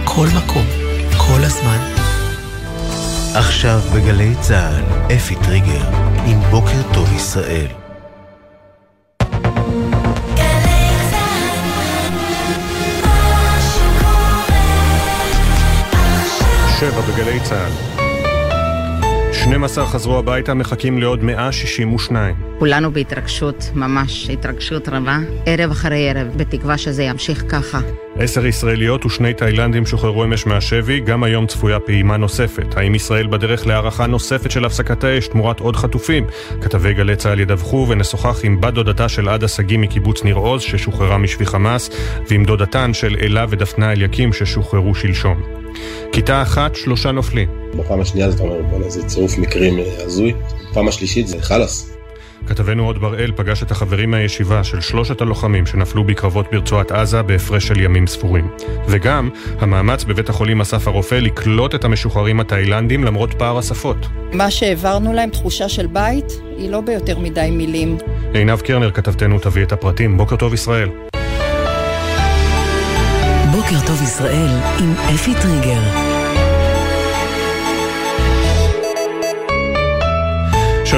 כל 0.04 0.26
מקום, 0.36 0.66
כל 1.16 1.44
הזמן. 1.44 1.78
עכשיו 3.34 3.80
בגלי 3.94 4.34
צה"ל, 4.40 5.14
אפי 5.16 5.34
טריגר, 5.34 5.84
עם 6.26 6.40
בוקר 6.50 6.82
טוב 6.94 7.12
ישראל. 7.16 7.66
שבע 16.80 17.00
בגלי 17.00 17.40
צה"ל. 17.40 17.95
12 19.46 19.86
חזרו 19.86 20.18
הביתה, 20.18 20.54
מחכים 20.54 20.98
לעוד 20.98 21.24
162. 21.24 22.36
כולנו 22.58 22.92
בהתרגשות, 22.92 23.70
ממש 23.74 24.30
התרגשות 24.30 24.88
רבה, 24.88 25.18
ערב 25.46 25.70
אחרי 25.70 26.10
ערב, 26.10 26.28
בתקווה 26.36 26.78
שזה 26.78 27.02
ימשיך 27.02 27.44
ככה. 27.48 27.80
עשר 28.18 28.46
ישראליות 28.46 29.06
ושני 29.06 29.34
תאילנדים 29.34 29.86
שוחררו 29.86 30.24
אמש 30.24 30.46
מהשבי, 30.46 31.00
גם 31.00 31.22
היום 31.22 31.46
צפויה 31.46 31.80
פעימה 31.80 32.16
נוספת. 32.16 32.76
האם 32.76 32.94
ישראל 32.94 33.26
בדרך 33.26 33.66
להערכה 33.66 34.06
נוספת 34.06 34.50
של 34.50 34.64
הפסקת 34.64 35.04
האש 35.04 35.28
תמורת 35.28 35.60
עוד 35.60 35.76
חטופים? 35.76 36.26
כתבי 36.60 36.94
גלי 36.94 37.16
צה"ל 37.16 37.40
ידווחו 37.40 37.86
ונשוחח 37.88 38.44
עם 38.44 38.60
בת 38.60 38.74
דודתה 38.74 39.08
של 39.08 39.28
עדה 39.28 39.48
שגיא 39.48 39.78
מקיבוץ 39.78 40.24
ניר 40.24 40.36
עוז 40.36 40.62
ששוחררה 40.62 41.18
משבי 41.18 41.46
חמאס, 41.46 41.90
ועם 42.30 42.44
דודתן 42.44 42.94
של 42.94 43.16
אלה 43.22 43.46
ודפנה 43.48 43.92
אליקים 43.92 44.32
ששוחררו 44.32 44.94
שלשום. 44.94 45.42
כיתה 46.12 46.42
אחת, 46.42 46.76
שלושה 46.76 47.12
נופלים. 47.12 47.48
בפעם 47.74 48.00
השנייה 48.00 48.30
זאת 48.30 48.40
אומרת, 48.40 48.68
בוא'נה, 48.70 48.90
זה 48.90 49.02
צירוף 49.02 49.38
מקרים 49.38 49.78
הזוי. 49.98 50.34
בפעם 50.70 50.88
השלישית 50.88 51.28
זה 51.28 51.42
חלאס. 51.42 51.96
כתבנו 52.46 52.86
עוד 52.86 53.00
בראל 53.00 53.32
פגש 53.36 53.62
את 53.62 53.70
החברים 53.70 54.10
מהישיבה 54.10 54.64
של 54.64 54.80
שלושת 54.80 55.20
הלוחמים 55.20 55.66
שנפלו 55.66 56.04
בקרבות 56.04 56.46
ברצועת 56.52 56.92
עזה 56.92 57.22
בהפרש 57.22 57.66
של 57.66 57.80
ימים 57.80 58.06
ספורים. 58.06 58.48
וגם 58.88 59.30
המאמץ 59.58 60.04
בבית 60.04 60.28
החולים 60.28 60.60
אסף 60.60 60.88
הרופא 60.88 61.14
לקלוט 61.14 61.74
את 61.74 61.84
המשוחררים 61.84 62.40
התאילנדים 62.40 63.04
למרות 63.04 63.34
פער 63.34 63.58
השפות. 63.58 64.06
מה 64.32 64.50
שהעברנו 64.50 65.12
להם, 65.12 65.30
תחושה 65.30 65.68
של 65.68 65.86
בית, 65.86 66.32
היא 66.58 66.70
לא 66.70 66.80
ביותר 66.80 67.18
מדי 67.18 67.48
מילים. 67.52 67.96
עינב 68.34 68.60
קרנר 68.60 68.90
כתבתנו 68.90 69.38
תביא 69.38 69.62
את 69.62 69.72
הפרטים. 69.72 70.16
בוקר 70.16 70.36
טוב 70.36 70.54
ישראל. 70.54 70.88
בוקר 73.52 73.86
טוב 73.86 74.02
ישראל 74.02 74.50
עם 74.80 74.92
אפי 75.14 75.34
טריגר. 75.42 76.15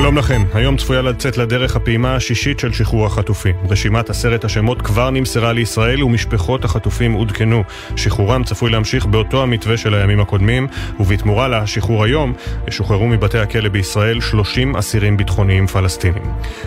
שלום 0.01 0.19
לכם, 0.19 0.43
היום 0.55 0.77
צפויה 0.77 1.03
לצאת 1.03 1.37
לדרך 1.37 1.77
הפעימה 1.77 2.17
השישית 2.17 2.59
של 2.59 2.73
שחרור 2.73 3.07
החטופים. 3.07 3.55
רשימת 3.71 4.11
עשרת 4.11 4.45
השמות 4.45 4.83
כבר 4.83 5.11
נמסרה 5.11 5.53
לישראל 5.53 6.05
ומשפחות 6.05 6.65
החטופים 6.65 7.13
עודכנו. 7.13 7.63
שחרורם 7.97 8.45
צפוי 8.45 8.71
להמשיך 8.71 9.07
באותו 9.07 9.43
המתווה 9.43 9.77
של 9.77 9.95
הימים 9.95 10.21
הקודמים, 10.21 10.67
ובתמורה 11.01 11.49
לשחרור 11.49 12.05
היום, 12.05 12.33
ישוחררו 12.69 13.07
מבתי 13.07 13.39
הכלא 13.39 13.69
בישראל 13.69 14.21
30 14.21 14.77
אסירים 14.77 15.17
ביטחוניים 15.17 15.67
פלסטינים. 15.67 16.23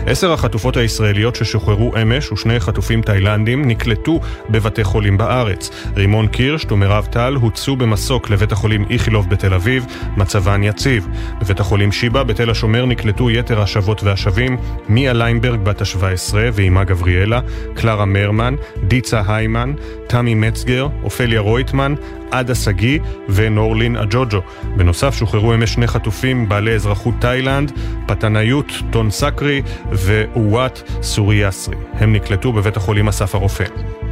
עשר 0.06 0.32
החטופות 0.32 0.76
הישראליות 0.76 1.36
ששוחררו 1.36 1.92
אמש 2.02 2.32
ושני 2.32 2.60
חטופים 2.60 3.02
תאילנדים 3.02 3.68
נקלטו 3.68 4.20
בבתי 4.50 4.84
חולים 4.84 5.18
בארץ. 5.18 5.70
רימון 5.96 6.26
קירשט 6.26 6.72
ומירב 6.72 7.08
טל 7.10 7.34
הוצאו 7.34 7.76
במסוק 7.76 8.30
לבית 8.30 8.52
החולים 8.52 8.84
איכילוב 8.90 9.30
בתל 9.30 9.54
אביב, 9.54 9.86
מצבן 10.16 10.62
יציב. 10.62 11.08
בבית 11.40 11.60
החולים 11.60 11.92
שיבא 11.92 12.22
בתל 12.22 12.50
השומר 12.50 12.86
נקלטו 12.86 13.21
נקלטו 13.22 13.30
יתר 13.30 13.60
השבות 13.60 14.02
והשבים, 14.02 14.56
מיה 14.88 15.12
ליינברג 15.12 15.60
בת 15.60 15.80
ה-17 15.80 16.34
ואימה 16.52 16.84
גבריאלה, 16.84 17.40
קלרה 17.74 18.04
מרמן, 18.04 18.54
דיצה 18.88 19.22
היימן, 19.26 19.72
תמי 20.06 20.34
מצגר, 20.34 20.88
אופליה 21.02 21.40
רויטמן, 21.40 21.94
עדה 22.30 22.54
שגיא 22.54 22.98
ונורלין 23.28 23.96
אג'וג'ו. 23.96 24.40
בנוסף 24.76 25.14
שוחררו 25.14 25.54
אמש 25.54 25.72
שני 25.72 25.86
חטופים 25.86 26.48
בעלי 26.48 26.74
אזרחות 26.74 27.14
תאילנד, 27.20 27.72
פתנאיות 28.06 28.72
טון 28.90 29.10
סקרי 29.10 29.62
ואוואט 29.92 30.82
סוריאסרי. 31.02 31.76
הם 31.94 32.12
נקלטו 32.12 32.52
בבית 32.52 32.76
החולים 32.76 33.08
אסף 33.08 33.34
הרופא. 33.34 33.64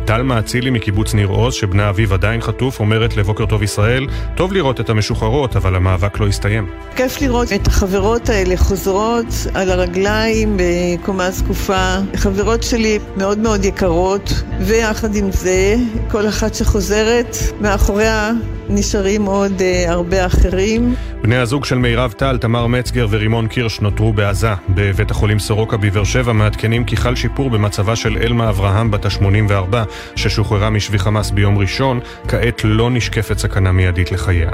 טלמה 0.04 0.38
אצילי 0.38 0.70
מקיבוץ 0.70 1.14
ניר 1.14 1.28
עוז, 1.28 1.54
שבנה 1.54 1.90
אביו 1.90 2.14
עדיין 2.14 2.40
חטוף, 2.40 2.80
אומרת 2.80 3.16
לבוקר 3.16 3.46
טוב 3.46 3.62
ישראל, 3.62 4.06
טוב 4.34 4.52
לראות 4.52 4.80
את 4.80 4.90
המשוחררות, 4.90 5.56
אבל 5.56 5.76
המאבק 5.76 6.20
לא 6.20 6.26
הסתיים. 6.26 6.66
כיף 6.96 7.20
לראות 7.20 7.52
את 7.52 7.66
החברות 7.66 8.28
האלה 8.28 8.56
חוזרות 8.56 9.26
על 9.54 9.70
הרגליים 9.70 10.56
בקומה 10.56 11.30
זקופה. 11.30 11.94
חברות 12.16 12.62
שלי 12.62 12.98
מאוד 13.16 13.38
מאוד 13.38 13.64
יקרות, 13.64 14.42
ויחד 14.60 15.14
עם 15.14 15.32
זה, 15.32 15.76
כל 16.10 16.28
אחת 16.28 16.54
שחוזרת, 16.54 17.36
מאחוריה 17.60 18.32
נשארים 18.68 19.24
עוד 19.24 19.52
uh, 19.58 19.90
הרבה 19.90 20.26
אחרים. 20.26 20.94
בני 21.22 21.36
הזוג 21.36 21.64
של 21.64 21.78
מירב 21.78 22.12
טל, 22.12 22.38
תמר 22.38 22.66
מצגר 22.66 23.06
ורימון 23.10 23.46
קירש 23.46 23.80
נותרו 23.80 24.12
בעזה. 24.12 24.50
בבית 24.68 25.10
החולים 25.10 25.38
סורוקה 25.38 25.76
בבאר 25.76 26.04
שבע 26.04 26.32
מעדכנים 26.32 26.84
כי 26.84 26.96
חל 26.96 27.14
שיפור 27.14 27.50
במצבה 27.50 27.96
של 27.96 28.16
אלמה 28.16 28.48
אברהם 28.48 28.90
בת 28.90 29.06
ה-84, 29.06 29.76
ששוחררה 30.16 30.70
משבי 30.70 30.98
חמאס 30.98 31.30
ביום 31.30 31.58
ראשון, 31.58 32.00
כעת 32.28 32.60
לא 32.64 32.90
נשקפת 32.90 33.38
סכנה 33.38 33.72
מיידית 33.72 34.12
לחייה. 34.12 34.50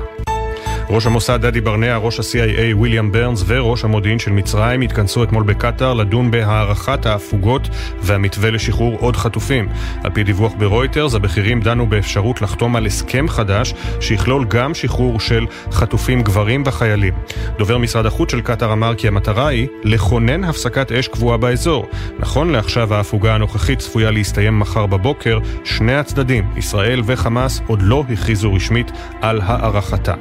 ראש 0.90 1.06
המוסד 1.06 1.46
דדי 1.46 1.60
ברנע, 1.60 1.96
ראש 1.96 2.20
ה-CIA 2.20 2.76
ויליאם 2.80 3.12
ברנס 3.12 3.44
וראש 3.46 3.84
המודיעין 3.84 4.18
של 4.18 4.30
מצרים 4.30 4.80
התכנסו 4.80 5.22
אתמול 5.22 5.42
בקטאר 5.42 5.94
לדון 5.94 6.30
בהארכת 6.30 7.06
ההפוגות 7.06 7.68
והמתווה 8.02 8.50
לשחרור 8.50 8.98
עוד 9.00 9.16
חטופים. 9.16 9.68
על 10.04 10.10
פי 10.10 10.22
דיווח 10.22 10.52
ברויטרס, 10.58 11.14
הבכירים 11.14 11.60
דנו 11.60 11.86
באפשרות 11.86 12.42
לחתום 12.42 12.76
על 12.76 12.86
הסכם 12.86 13.28
חדש 13.28 13.74
שיכלול 14.00 14.44
גם 14.44 14.74
שחרור 14.74 15.20
של 15.20 15.46
חטופים 15.72 16.22
גברים 16.22 16.62
וחיילים. 16.66 17.14
דובר 17.58 17.78
משרד 17.78 18.06
החוץ 18.06 18.30
של 18.30 18.40
קטאר 18.40 18.72
אמר 18.72 18.94
כי 18.94 19.08
המטרה 19.08 19.48
היא 19.48 19.68
לכונן 19.84 20.44
הפסקת 20.44 20.92
אש 20.92 21.08
קבועה 21.08 21.36
באזור. 21.36 21.86
נכון 22.18 22.50
לעכשיו 22.50 22.94
ההפוגה 22.94 23.34
הנוכחית 23.34 23.78
צפויה 23.78 24.10
להסתיים 24.10 24.58
מחר 24.58 24.86
בבוקר, 24.86 25.38
שני 25.64 25.94
הצדדים, 25.94 26.44
ישראל 26.56 27.02
וחמאס, 27.04 27.60
עוד 27.66 27.82
לא 27.82 28.04
הכריזו 28.12 28.54
רשמית 28.54 28.90
על 29.20 29.40
הארכתה. 29.44 30.14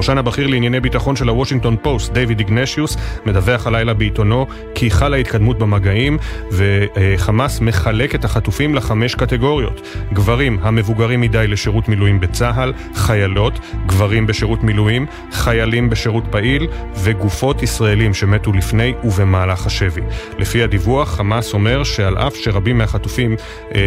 הפרשן 0.00 0.18
הבכיר 0.18 0.46
לענייני 0.46 0.80
ביטחון 0.80 1.16
של 1.16 1.28
הוושינגטון 1.28 1.76
פוסט, 1.82 2.12
דיוויד 2.12 2.38
איגנשיוס, 2.38 2.96
מדווח 3.26 3.66
הלילה 3.66 3.94
בעיתונו 3.94 4.46
כי 4.74 4.90
חלה 4.90 5.16
התקדמות 5.16 5.58
במגעים 5.58 6.18
וחמאס 6.52 7.60
מחלק 7.60 8.14
את 8.14 8.24
החטופים 8.24 8.74
לחמש 8.74 9.14
קטגוריות. 9.14 9.80
גברים 10.12 10.58
המבוגרים 10.62 11.20
מדי 11.20 11.46
לשירות 11.48 11.88
מילואים 11.88 12.20
בצה"ל, 12.20 12.72
חיילות, 12.94 13.60
גברים 13.86 14.26
בשירות 14.26 14.62
מילואים, 14.62 15.06
חיילים 15.32 15.90
בשירות 15.90 16.24
פעיל 16.30 16.66
וגופות 16.96 17.62
ישראלים 17.62 18.14
שמתו 18.14 18.52
לפני 18.52 18.94
ובמהלך 19.04 19.66
השבי. 19.66 20.02
לפי 20.38 20.62
הדיווח, 20.62 21.16
חמאס 21.16 21.54
אומר 21.54 21.84
שעל 21.84 22.18
אף 22.18 22.36
שרבים 22.36 22.78
מהחטופים 22.78 23.36
אה, 23.74 23.80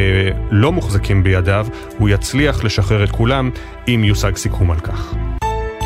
לא 0.52 0.72
מוחזקים 0.72 1.24
בידיו, 1.24 1.68
הוא 1.98 2.10
יצליח 2.10 2.64
לשחרר 2.64 3.04
את 3.04 3.12
כולם 3.12 3.50
אם 3.88 4.02
יושג 4.04 4.36
סיכום 4.36 4.72
על 4.72 4.80
כך. 4.80 5.16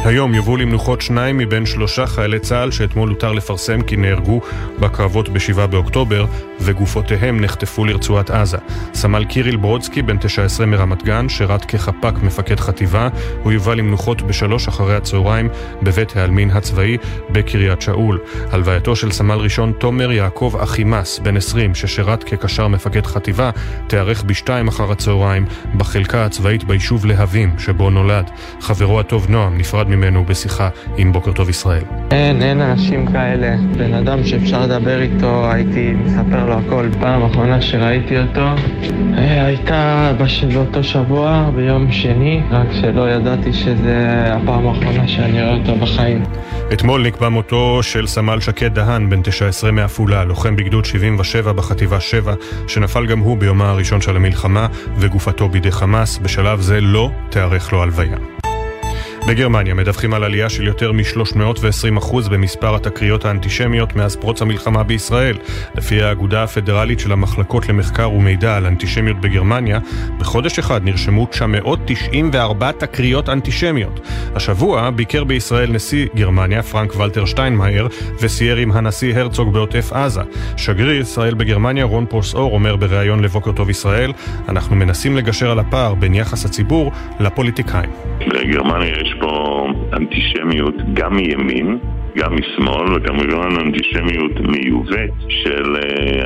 היום 0.06 0.34
יובאו 0.34 0.58
למנוחות 0.58 1.02
שניים 1.02 1.38
מבין 1.38 1.66
שלושה 1.66 2.08
חיילי 2.08 2.40
צה"ל 2.40 2.72
שאתמול 2.72 3.10
הותר 3.10 3.32
לפרסם 3.32 3.82
כי 3.82 3.96
נהרגו 3.96 4.42
בקרבות 4.80 5.30
ב-7 5.30 5.68
באוקטובר 5.68 6.26
וגופותיהם 6.60 7.42
נחטפו 7.42 7.86
לרצועת 7.86 8.30
עזה. 8.30 8.58
סמל 8.94 9.26
קיריל 9.26 9.56
ברודסקי, 9.58 10.02
בן 10.02 10.18
19 10.18 10.66
מרמת 10.66 11.04
גן, 11.04 11.30
שירת 11.30 11.66
כחפ"ק 11.66 12.14
מפקד 12.24 12.60
חטיבה, 12.60 13.10
הוא 13.44 13.52
יובא 13.52 13.74
למנוחות 13.74 14.22
בשלוש 14.22 14.68
אחרי 14.68 14.96
הצהריים 14.96 15.50
בבית 15.82 16.18
העלמין 16.18 16.50
הצבאי 16.50 16.98
בקריית 17.30 17.82
שאול. 17.82 18.20
הלווייתו 18.52 18.96
של 18.96 19.12
סמל 19.12 19.38
ראשון 19.38 19.72
תומר 19.80 20.12
יעקב 20.12 20.54
אחימס, 20.60 21.20
בן 21.20 21.38
20, 21.38 21.76
ששירת 21.76 22.24
כקשר 22.24 22.68
מפקד 22.68 23.06
חטיבה, 23.06 23.50
תיארך 23.88 24.24
בשתיים 24.24 24.68
אחר 24.68 24.92
הצהריים 24.92 25.46
בחלקה 25.78 26.26
הצבאית 26.26 26.64
ביישוב 26.64 27.06
להבים, 27.06 27.60
שבו 27.60 27.90
נולד. 27.90 28.30
חברו 28.62 29.00
הטוב 29.00 29.30
נועם 29.30 29.58
נפרד 29.58 29.87
ממנו 29.88 30.26
בשיחה 30.26 30.70
עם 30.98 31.14
בוקר 31.14 31.32
טוב 31.32 31.50
ישראל. 31.50 31.84
אין, 32.12 32.42
אין 32.42 32.62
אנשים 32.62 33.12
כאלה. 33.12 33.56
בן 33.78 33.94
אדם 33.94 34.24
שאפשר 34.24 34.62
לדבר 34.64 35.02
איתו, 35.02 35.52
הייתי 35.52 35.94
מספר 35.94 36.46
לו 36.46 36.54
הכל. 36.54 36.90
פעם 37.00 37.24
אחרונה 37.24 37.62
שראיתי 37.62 38.20
אותו 38.20 38.48
אה, 39.18 39.46
הייתה 39.46 40.12
בש... 40.20 40.44
באותו 40.44 40.84
שבוע, 40.84 41.50
ביום 41.56 41.92
שני, 41.92 42.42
רק 42.52 42.68
שלא 42.82 43.10
ידעתי 43.10 43.54
שזה 43.54 44.24
הפעם 44.34 44.68
האחרונה 44.68 45.08
שאני 45.08 45.44
רואה 45.44 45.54
אותו 45.54 45.76
בחיים. 45.76 46.24
אתמול 46.74 47.08
נקבע 47.08 47.30
מותו 47.30 47.80
של 47.84 48.08
סמל 48.08 48.40
שקד 48.40 48.74
דהן, 48.74 49.10
בן 49.10 49.22
19 49.22 49.72
מעפולה, 49.72 50.24
לוחם 50.24 50.56
בגדוד 50.56 50.86
77 50.86 51.54
בחטיבה 51.54 52.00
7, 52.00 52.34
שנפל 52.68 53.06
גם 53.06 53.20
הוא 53.20 53.38
ביומה 53.38 53.70
הראשון 53.70 54.02
של 54.02 54.16
המלחמה, 54.16 54.68
וגופתו 54.98 55.50
בידי 55.50 55.72
חמאס. 55.72 56.18
בשלב 56.18 56.62
זה 56.62 56.82
לא 56.82 57.12
תיערך 57.30 57.74
לו 57.74 57.84
הלוויה. 57.84 58.18
בגרמניה 59.28 59.74
מדווחים 59.74 60.14
על 60.14 60.24
עלייה 60.24 60.50
של 60.50 60.68
יותר 60.68 60.92
מ-320% 60.92 62.30
במספר 62.32 62.76
התקריות 62.76 63.26
האנטישמיות 63.26 63.96
מאז 63.96 64.16
פרוץ 64.16 64.42
המלחמה 64.42 64.84
בישראל. 64.84 65.38
לפי 65.76 66.02
האגודה 66.02 66.44
הפדרלית 66.44 67.00
של 67.00 67.12
המחלקות 67.12 67.70
למחקר 67.70 68.12
ומידע 68.12 68.58
על 68.58 68.66
אנטישמיות 68.66 69.22
בגרמניה, 69.22 69.80
בחודש 70.20 70.60
אחד 70.60 70.84
נרשמו 70.84 71.26
994 71.26 72.72
תקריות 72.72 73.30
אנטישמיות. 73.30 74.00
השבוע 74.36 74.90
ביקר 74.90 75.24
בישראל 75.24 75.72
נשיא 75.72 76.08
גרמניה, 76.16 76.64
פרנק 76.64 76.96
ולטר 76.96 77.26
שטיינמאייר, 77.26 77.88
וסייר 78.22 78.58
עם 78.58 78.72
הנשיא 78.72 79.18
הרצוג 79.18 79.54
בעוטף 79.54 79.94
עזה. 79.94 80.22
שגריר 80.58 81.02
ישראל 81.02 81.34
בגרמניה, 81.34 81.86
רון 81.86 82.06
פרוסאור, 82.06 82.54
אומר 82.54 82.76
בריאיון 82.76 83.24
לבוקר 83.24 83.52
טוב 83.52 83.70
ישראל, 83.70 84.12
אנחנו 84.50 84.76
מנסים 84.76 85.18
לגשר 85.18 85.52
על 85.52 85.60
הפער 85.60 85.94
בין 85.94 86.14
יחס 86.14 86.46
הציבור 86.46 86.92
לפוליטיקאים. 87.20 87.90
בגרמניה 88.20 89.02
יש 89.02 89.17
פה 89.20 89.68
אנטישמיות 89.94 90.76
גם 90.94 91.16
מימין, 91.16 91.78
גם 92.18 92.36
משמאל, 92.36 92.94
וגם 92.96 93.20
כמובן 93.20 93.60
אנטישמיות 93.66 94.32
מיובאת 94.40 95.12
של 95.30 95.76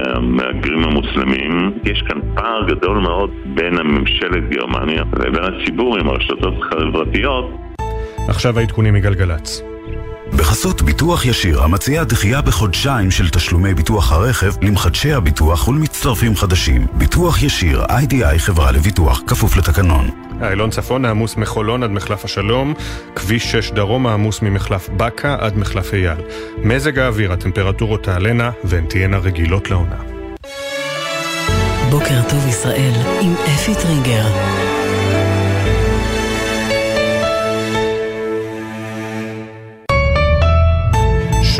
המהגרים 0.06 0.84
המוסלמים. 0.84 1.72
יש 1.84 2.04
כאן 2.08 2.20
פער 2.36 2.68
גדול 2.68 2.98
מאוד 2.98 3.30
בין 3.46 3.78
הממשלת 3.80 4.50
גרמניה 4.50 5.04
לבין 5.20 5.44
הציבור 5.44 5.98
עם 5.98 6.08
הרשתות 6.08 6.54
החברתיות. 6.60 7.52
עכשיו 8.30 8.60
העדכונים 8.60 8.94
מגלגלצ. 8.94 9.71
בחסות 10.36 10.82
ביטוח 10.82 11.26
ישיר, 11.26 11.64
המציע 11.64 12.04
דחייה 12.04 12.42
בחודשיים 12.42 13.12
של 13.12 13.30
תשלומי 13.30 13.74
ביטוח 13.74 14.12
הרכב 14.12 14.52
למחדשי 14.62 15.14
הביטוח 15.14 15.68
ולמצטרפים 15.68 16.36
חדשים. 16.36 16.88
ביטוח 16.94 17.44
ישיר, 17.44 17.86
איי-די-איי 17.90 18.40
חברה 18.40 18.72
לביטוח, 18.72 19.22
כפוף 19.28 19.58
לתקנון. 19.58 20.10
איילון 20.42 20.70
צפון 20.70 21.06
העמוס 21.06 21.38
מחולון 21.38 21.84
עד 21.84 21.92
מחלף 21.92 22.26
השלום, 22.26 22.74
כביש 23.16 23.52
6 23.52 23.72
דרום 23.72 24.08
העמוס 24.08 24.42
ממחלף 24.42 24.90
בקה 24.98 25.36
עד 25.40 25.58
מחלף 25.58 25.94
אייל. 25.94 26.18
מזג 26.58 27.00
האוויר, 27.00 27.34
הטמפרטורות 27.34 28.04
תעלנה 28.04 28.52
והן 28.64 28.86
תהיינה 28.86 29.18
רגילות 29.18 29.70
לעונה. 29.70 29.96
בוקר 31.90 32.22
טוב 32.30 32.48
ישראל 32.48 32.94
עם 33.22 33.34
אפי 33.56 33.76
טריגר. 33.76 34.26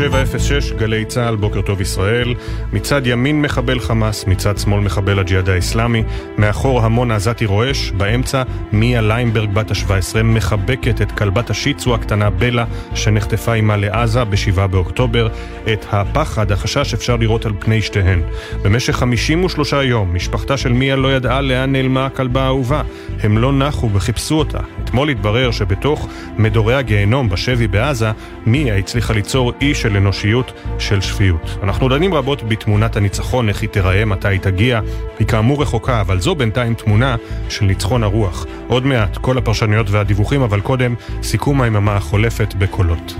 706, 0.02 0.72
גלי 0.72 1.04
צה"ל, 1.04 1.36
בוקר 1.36 1.60
טוב 1.62 1.80
ישראל. 1.80 2.34
מצד 2.72 3.06
ימין 3.06 3.42
מחבל 3.42 3.80
חמאס, 3.80 4.26
מצד 4.26 4.58
שמאל 4.58 4.80
מחבל 4.80 5.18
הג'יהאד 5.18 5.48
האיסלאמי. 5.48 6.02
מאחור 6.38 6.80
המון 6.80 7.10
עזתי 7.10 7.44
רועש, 7.44 7.90
באמצע 7.90 8.42
מיה 8.72 9.00
ליימברג 9.00 9.50
בת 9.52 9.70
ה-17 9.70 10.22
מחבקת 10.22 11.02
את 11.02 11.12
כלבת 11.12 11.50
השיצו 11.50 11.94
הקטנה 11.94 12.30
בלה, 12.30 12.64
שנחטפה 12.94 13.52
עימה 13.52 13.76
לעזה 13.76 14.24
ב-7 14.24 14.66
באוקטובר. 14.66 15.28
את 15.72 15.86
הפחד, 15.92 16.52
החשש 16.52 16.94
אפשר 16.94 17.16
לראות 17.16 17.46
על 17.46 17.52
פני 17.58 17.82
שתיהן. 17.82 18.22
במשך 18.62 18.96
53 18.96 19.72
יום, 19.72 20.14
משפחתה 20.14 20.56
של 20.56 20.72
מיה 20.72 20.96
לא 20.96 21.12
ידעה 21.16 21.40
לאן 21.40 21.72
נעלמה 21.72 22.06
הכלבה 22.06 22.42
האהובה. 22.42 22.82
הם 23.22 23.38
לא 23.38 23.52
נחו 23.52 23.90
וחיפשו 23.92 24.38
אותה. 24.38 24.58
אתמול 24.84 25.08
התברר 25.08 25.50
שבתוך 25.50 26.08
מדורי 26.38 26.74
הגיהנום 26.74 27.28
בשבי 27.28 27.68
בעזה, 27.68 28.10
מיה 28.46 28.76
הצליחה 28.76 29.12
ליצור 29.12 29.52
אי 29.60 29.74
של 29.74 29.91
אנושיות, 29.96 30.52
של 30.78 31.00
שפיות. 31.00 31.58
אנחנו 31.62 31.88
דנים 31.88 32.14
רבות 32.14 32.42
בתמונת 32.42 32.96
הניצחון, 32.96 33.48
איך 33.48 33.62
היא 33.62 33.68
תיראה, 33.68 34.04
מתי 34.04 34.28
היא 34.28 34.40
תגיע. 34.40 34.80
היא 35.18 35.26
כאמור 35.26 35.62
רחוקה, 35.62 36.00
אבל 36.00 36.20
זו 36.20 36.34
בינתיים 36.34 36.74
תמונה 36.74 37.16
של 37.48 37.64
ניצחון 37.64 38.02
הרוח. 38.02 38.46
עוד 38.68 38.86
מעט, 38.86 39.16
כל 39.16 39.38
הפרשנויות 39.38 39.90
והדיווחים, 39.90 40.42
אבל 40.42 40.60
קודם, 40.60 40.94
סיכום 41.22 41.62
היממה 41.62 41.96
החולפת 41.96 42.54
בקולות. 42.54 43.14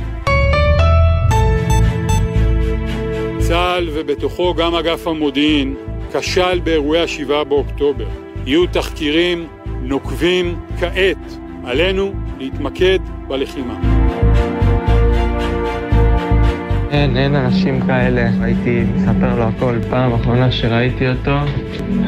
צה"ל 3.39 3.89
ובתוכו 3.93 4.55
גם 4.55 4.75
אגף 4.75 5.07
המודיעין 5.07 5.75
כשל 6.13 6.61
באירועי 6.65 7.03
השבעה 7.03 7.45
באוקטובר. 7.45 8.07
יהיו 8.47 8.67
תחקירים 8.67 9.47
נוקבים 9.83 10.57
כעת. 10.81 11.43
עלינו 11.65 12.13
להתמקד 12.39 12.99
בלחימה. 13.29 13.75
אין, 16.93 17.17
אין 17.17 17.35
אנשים 17.35 17.81
כאלה. 17.87 18.31
הייתי 18.41 18.85
מספר 18.95 19.37
לו 19.37 19.43
הכל. 19.43 19.79
פעם 19.91 20.13
אחרונה 20.13 20.53
שראיתי 20.53 21.09
אותו 21.09 21.37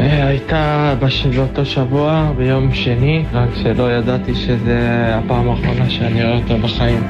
אה, 0.01 0.27
הייתה 0.27 0.95
באותו 1.37 1.67
שבוע, 1.67 2.33
ביום 2.37 2.75
שני, 2.75 3.25
רק 3.33 3.49
שלא 3.55 3.93
ידעתי 3.93 4.35
שזה 4.35 5.07
הפעם 5.15 5.49
האחרונה 5.49 5.91
שאני 5.91 6.25
רואה 6.25 6.37
אותו 6.37 6.59
בחיים. 6.59 7.07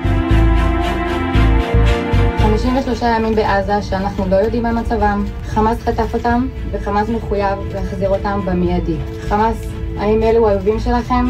53 2.39 3.03
ימים 3.03 3.35
בעזה 3.35 3.83
שאנחנו 3.83 4.25
לא 4.31 4.37
יודעים 4.37 4.66
על 4.66 4.75
מצבם, 4.75 5.25
חמאס 5.45 5.83
חטף 5.83 6.14
אותם 6.14 6.47
וחמאס 6.70 7.09
מחויב 7.09 7.59
להחזיר 7.75 8.09
אותם 8.09 8.41
במיידי. 8.45 8.97
חמאס, 9.29 9.66
האם 9.99 10.22
אלו 10.22 10.49
האויבים 10.49 10.81
שלכם? 10.81 11.25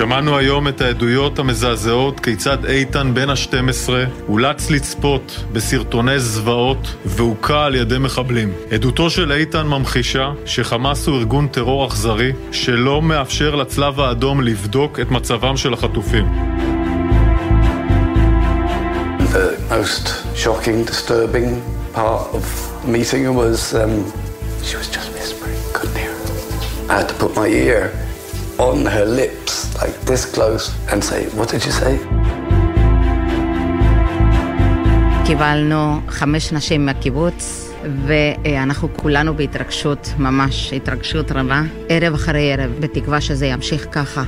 שמענו 0.00 0.38
היום 0.38 0.68
את 0.68 0.80
העדויות 0.80 1.38
המזעזעות 1.38 2.20
כיצד 2.20 2.64
איתן 2.64 3.14
בן 3.14 3.30
ה-12 3.30 3.90
אולץ 4.28 4.70
לצפות 4.70 5.44
בסרטוני 5.52 6.20
זוועות 6.20 6.94
והוכה 7.04 7.64
על 7.64 7.74
ידי 7.74 7.98
מחבלים. 7.98 8.52
עדותו 8.70 9.10
של 9.10 9.32
איתן 9.32 9.66
ממחישה 9.66 10.32
שחמאס 10.44 11.06
הוא 11.06 11.16
ארגון 11.16 11.48
טרור 11.48 11.86
אכזרי 11.86 12.32
שלא 12.52 13.02
מאפשר 13.02 13.54
לצלב 13.54 14.00
האדום 14.00 14.40
לבדוק 14.40 15.00
את 15.00 15.10
מצבם 15.10 15.56
של 15.56 15.72
החטופים. 15.72 16.26
Um, 19.70 19.84
on 28.60 28.84
her 28.94 29.06
lips, 29.06 29.39
like 29.82 29.96
this 30.10 30.22
close, 30.34 30.64
and 30.92 31.00
say, 31.10 31.20
what 31.38 31.48
did 31.52 31.62
you 31.66 31.72
say? 31.82 31.94
קיבלנו 35.26 36.00
חמש 36.08 36.52
נשים 36.52 36.86
מהקיבוץ, 36.86 37.70
ואנחנו 38.06 38.88
כולנו 38.96 39.34
בהתרגשות, 39.36 40.12
ממש 40.18 40.72
התרגשות 40.72 41.32
רבה, 41.32 41.62
ערב 41.88 42.14
אחרי 42.14 42.52
ערב, 42.52 42.70
בתקווה 42.80 43.20
שזה 43.20 43.46
ימשיך 43.46 43.86
ככה. 43.92 44.22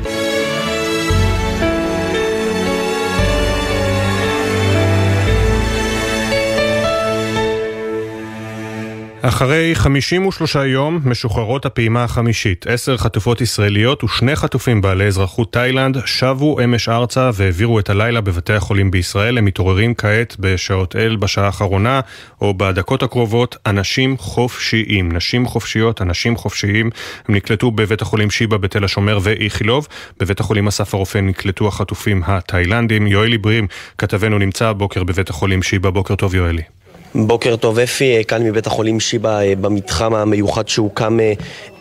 אחרי 9.24 9.74
53 9.74 10.55
יום 10.55 11.01
משוחררות 11.05 11.66
הפעימה 11.66 12.05
החמישית. 12.05 12.66
עשר 12.66 12.97
חטופות 12.97 13.40
ישראליות 13.40 14.05
ושני 14.05 14.36
חטופים 14.36 14.81
בעלי 14.81 15.07
אזרחות 15.07 15.53
תאילנד 15.53 15.97
שבו 16.07 16.61
אמש 16.65 16.89
ארצה 16.89 17.31
והעבירו 17.35 17.78
את 17.78 17.90
הלילה 17.90 18.20
בבתי 18.20 18.53
החולים 18.53 18.90
בישראל. 18.90 19.39
הם 19.39 19.44
מתעוררים 19.44 19.94
כעת 19.94 20.36
בשעות 20.40 20.97
אל 20.97 21.16
בשעה 21.16 21.47
האחרונה 21.47 22.01
או 22.40 22.55
בדקות 22.55 23.03
הקרובות 23.03 23.57
אנשים 23.66 24.19
חופשיים. 24.19 25.12
נשים 25.12 25.47
חופשיות, 25.47 26.03
אנשים 26.03 26.36
חופשיים. 26.36 26.90
הם 27.28 27.35
נקלטו 27.35 27.70
בבית 27.70 28.03
החולים 28.03 28.31
שיבא 28.31 28.57
בתל 28.57 28.85
השומר 28.85 29.19
ואיכילוב. 29.23 29.89
בבית 30.20 30.40
החולים 30.40 30.69
אסף 30.69 30.94
הרופא 30.94 31.19
נקלטו 31.19 31.69
החטופים 31.69 32.23
התאילנדים. 32.27 33.07
יואלי 33.07 33.39
ברים, 33.39 33.66
כתבנו 33.99 34.39
נמצא 34.39 34.69
הבוקר 34.69 35.05
בבית 35.05 35.31
החולים 35.31 35.62
שיבא. 35.62 35.90
בוקר 35.90 36.15
טוב 36.15 36.35
יואלי. 36.35 36.81
בוקר 37.14 37.56
טוב 37.56 37.78
אפי, 37.78 38.24
כאן 38.28 38.43
מבית 38.43 38.66
החולים 38.66 39.01
שיבא 39.01 39.40
במתחם 39.60 40.14
המיוחד 40.14 40.68
שהוקם 40.68 41.18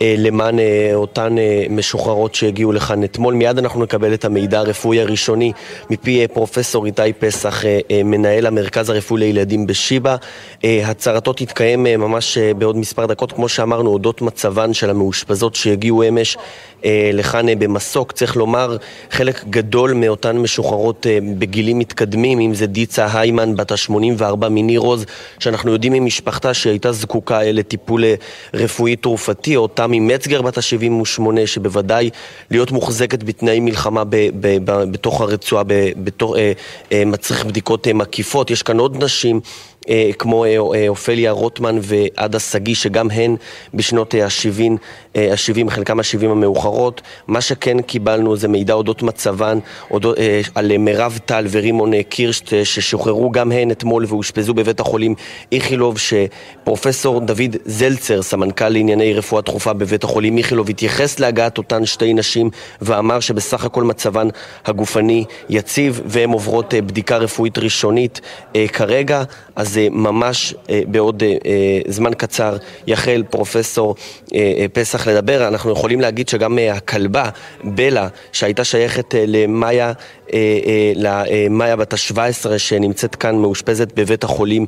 למען 0.00 0.58
אותן 0.94 1.36
משוחררות 1.70 2.34
שהגיעו 2.34 2.72
לכאן 2.72 3.04
אתמול. 3.04 3.34
מיד 3.34 3.58
אנחנו 3.58 3.82
נקבל 3.82 4.14
את 4.14 4.24
המידע 4.24 4.58
הרפואי 4.58 5.00
הראשוני 5.00 5.52
מפי 5.90 6.26
פרופסור 6.32 6.86
איתי 6.86 7.12
פסח, 7.18 7.62
מנהל 8.04 8.46
המרכז 8.46 8.90
הרפואי 8.90 9.20
לילדים 9.20 9.66
בשיבא. 9.66 10.16
הצהרתו 10.64 11.32
תתקיים 11.32 11.82
ממש 11.82 12.38
בעוד 12.38 12.76
מספר 12.76 13.06
דקות, 13.06 13.32
כמו 13.32 13.48
שאמרנו, 13.48 13.90
אודות 13.90 14.22
מצבן 14.22 14.72
של 14.72 14.90
המאושפזות 14.90 15.54
שהגיעו 15.54 16.08
אמש 16.08 16.36
לכאן 17.12 17.58
במסוק. 17.58 18.12
צריך 18.12 18.36
לומר, 18.36 18.76
חלק 19.10 19.44
גדול 19.50 19.92
מאותן 19.92 20.36
משוחררות 20.38 21.06
בגילים 21.38 21.78
מתקדמים, 21.78 22.40
אם 22.40 22.54
זה 22.54 22.66
דיצה 22.66 23.20
היימן 23.20 23.56
בת 23.56 23.72
ה-84 23.72 24.48
מניר 24.48 24.80
עוז, 24.80 25.04
שאנחנו 25.38 25.72
יודעים 25.72 25.92
ממשפחתה 25.92 26.54
שהיא 26.54 26.70
הייתה 26.70 26.92
זקוקה 26.92 27.42
לטיפול 27.42 28.04
רפואי 28.54 28.96
תרופתי, 28.96 29.56
או 29.56 29.68
תמי 29.68 30.00
מצגר 30.00 30.42
בת 30.42 30.58
ה-78, 30.58 31.22
שבוודאי 31.46 32.10
להיות 32.50 32.70
מוחזקת 32.70 33.22
בתנאי 33.22 33.60
מלחמה 33.60 34.04
ב- 34.04 34.16
ב- 34.40 34.58
ב- 34.64 34.92
בתוך 34.92 35.20
הרצועה, 35.20 35.64
בתור, 35.96 36.38
אה, 36.38 36.52
אה, 36.92 37.02
מצריך 37.06 37.44
בדיקות 37.44 37.88
אה, 37.88 37.92
מקיפות. 37.92 38.50
יש 38.50 38.62
כאן 38.62 38.78
עוד 38.78 39.04
נשים. 39.04 39.40
אה, 39.88 40.10
כמו 40.18 40.44
אה, 40.44 40.50
אה, 40.50 40.88
אופליה 40.88 41.30
רוטמן 41.30 41.78
ועדה 41.82 42.38
שגיא, 42.38 42.74
שגם 42.74 43.10
הן 43.10 43.36
בשנות 43.74 44.14
ה-70, 44.14 44.72
ה-70, 45.14 45.70
חלקם 45.70 46.00
ה-70 46.00 46.26
המאוחרות. 46.26 47.00
מה 47.26 47.40
שכן 47.40 47.82
קיבלנו 47.82 48.36
זה 48.36 48.48
מידע 48.48 48.74
אודות 48.74 49.02
מצבן, 49.02 49.58
אודות, 49.90 50.16
על 50.54 50.78
מירב 50.78 51.18
טל 51.24 51.46
ורימון 51.50 52.02
קירשט, 52.02 52.52
ששוחררו 52.64 53.30
גם 53.30 53.52
הן 53.52 53.70
אתמול 53.70 54.04
ואושפזו 54.08 54.54
בבית 54.54 54.80
החולים 54.80 55.14
איכילוב, 55.52 55.98
שפרופסור 55.98 57.20
דוד 57.20 57.56
זלצר, 57.64 58.22
סמנכ"ל 58.22 58.68
לענייני 58.68 59.14
רפואה 59.14 59.42
דחופה 59.42 59.72
בבית 59.72 60.04
החולים 60.04 60.38
איכילוב, 60.38 60.70
התייחס 60.70 61.20
להגעת 61.20 61.58
אותן 61.58 61.86
שתי 61.86 62.14
נשים 62.14 62.50
ואמר 62.80 63.20
שבסך 63.20 63.64
הכל 63.64 63.84
מצבן 63.84 64.28
הגופני 64.64 65.24
יציב, 65.48 66.00
והן 66.04 66.30
עוברות 66.30 66.74
בדיקה 66.74 67.16
רפואית 67.16 67.58
ראשונית 67.58 68.20
כרגע. 68.72 69.22
אז 69.56 69.71
ממש 69.90 70.54
בעוד 70.86 71.22
זמן 71.88 72.14
קצר 72.14 72.56
יחל 72.86 73.22
פרופסור 73.30 73.94
פסח 74.72 75.06
לדבר. 75.08 75.48
אנחנו 75.48 75.70
יכולים 75.70 76.00
להגיד 76.00 76.28
שגם 76.28 76.58
הכלבה, 76.72 77.28
בלה, 77.64 78.08
שהייתה 78.32 78.64
שייכת 78.64 79.14
למאיה, 79.26 79.92
למאיה 80.96 81.76
בת 81.76 81.92
ה-17 81.92 82.58
שנמצאת 82.58 83.14
כאן 83.14 83.36
מאושפזת 83.36 83.92
בבית 83.96 84.24
החולים 84.24 84.66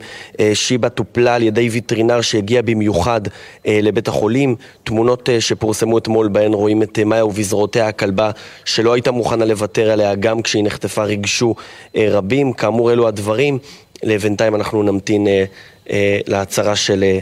שיבא, 0.54 0.88
טופלה 0.88 1.34
על 1.34 1.42
ידי 1.42 1.68
ויטרינר 1.68 2.20
שהגיע 2.20 2.62
במיוחד 2.62 3.20
לבית 3.64 4.08
החולים. 4.08 4.56
תמונות 4.84 5.28
שפורסמו 5.40 5.98
אתמול 5.98 6.28
בהן 6.28 6.52
רואים 6.52 6.82
את 6.82 6.98
מאיה 6.98 7.26
ובזרועותיה 7.26 7.88
הכלבה 7.88 8.30
שלא 8.64 8.92
הייתה 8.92 9.10
מוכנה 9.10 9.44
לוותר 9.44 9.90
עליה 9.90 10.14
גם 10.14 10.42
כשהיא 10.42 10.64
נחטפה 10.64 11.04
ריגשו 11.04 11.54
רבים. 11.96 12.52
כאמור 12.52 12.92
אלו 12.92 13.08
הדברים. 13.08 13.58
לבינתיים 14.04 14.54
אנחנו 14.54 14.82
נמתין 14.82 15.26
אה, 15.26 15.44
אה, 15.90 16.18
להצהרה 16.26 16.76
של 16.76 17.04
אה, 17.04 17.18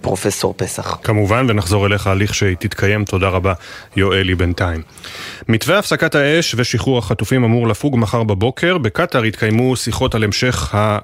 פרופסור 0.00 0.54
פסח. 0.56 0.98
כמובן, 1.02 1.46
ונחזור 1.48 1.86
אליך 1.86 2.06
הליך 2.06 2.34
שהיא 2.34 2.56
תתקיים. 2.56 3.04
תודה 3.04 3.28
רבה, 3.28 3.52
יואלי 3.96 4.34
בינתיים. 4.34 4.82
מתווה 5.48 5.78
הפסקת 5.78 6.14
האש 6.14 6.54
ושחרור 6.58 6.98
החטופים 6.98 7.44
אמור 7.44 7.68
לפוג 7.68 7.96
מחר 7.96 8.22
בבוקר. 8.22 8.78
בקטאר 8.78 9.24
יתקיימו 9.24 9.76
שיחות 9.76 10.14
על 10.14 10.24
המשך 10.24 10.74
אה, 10.74 10.98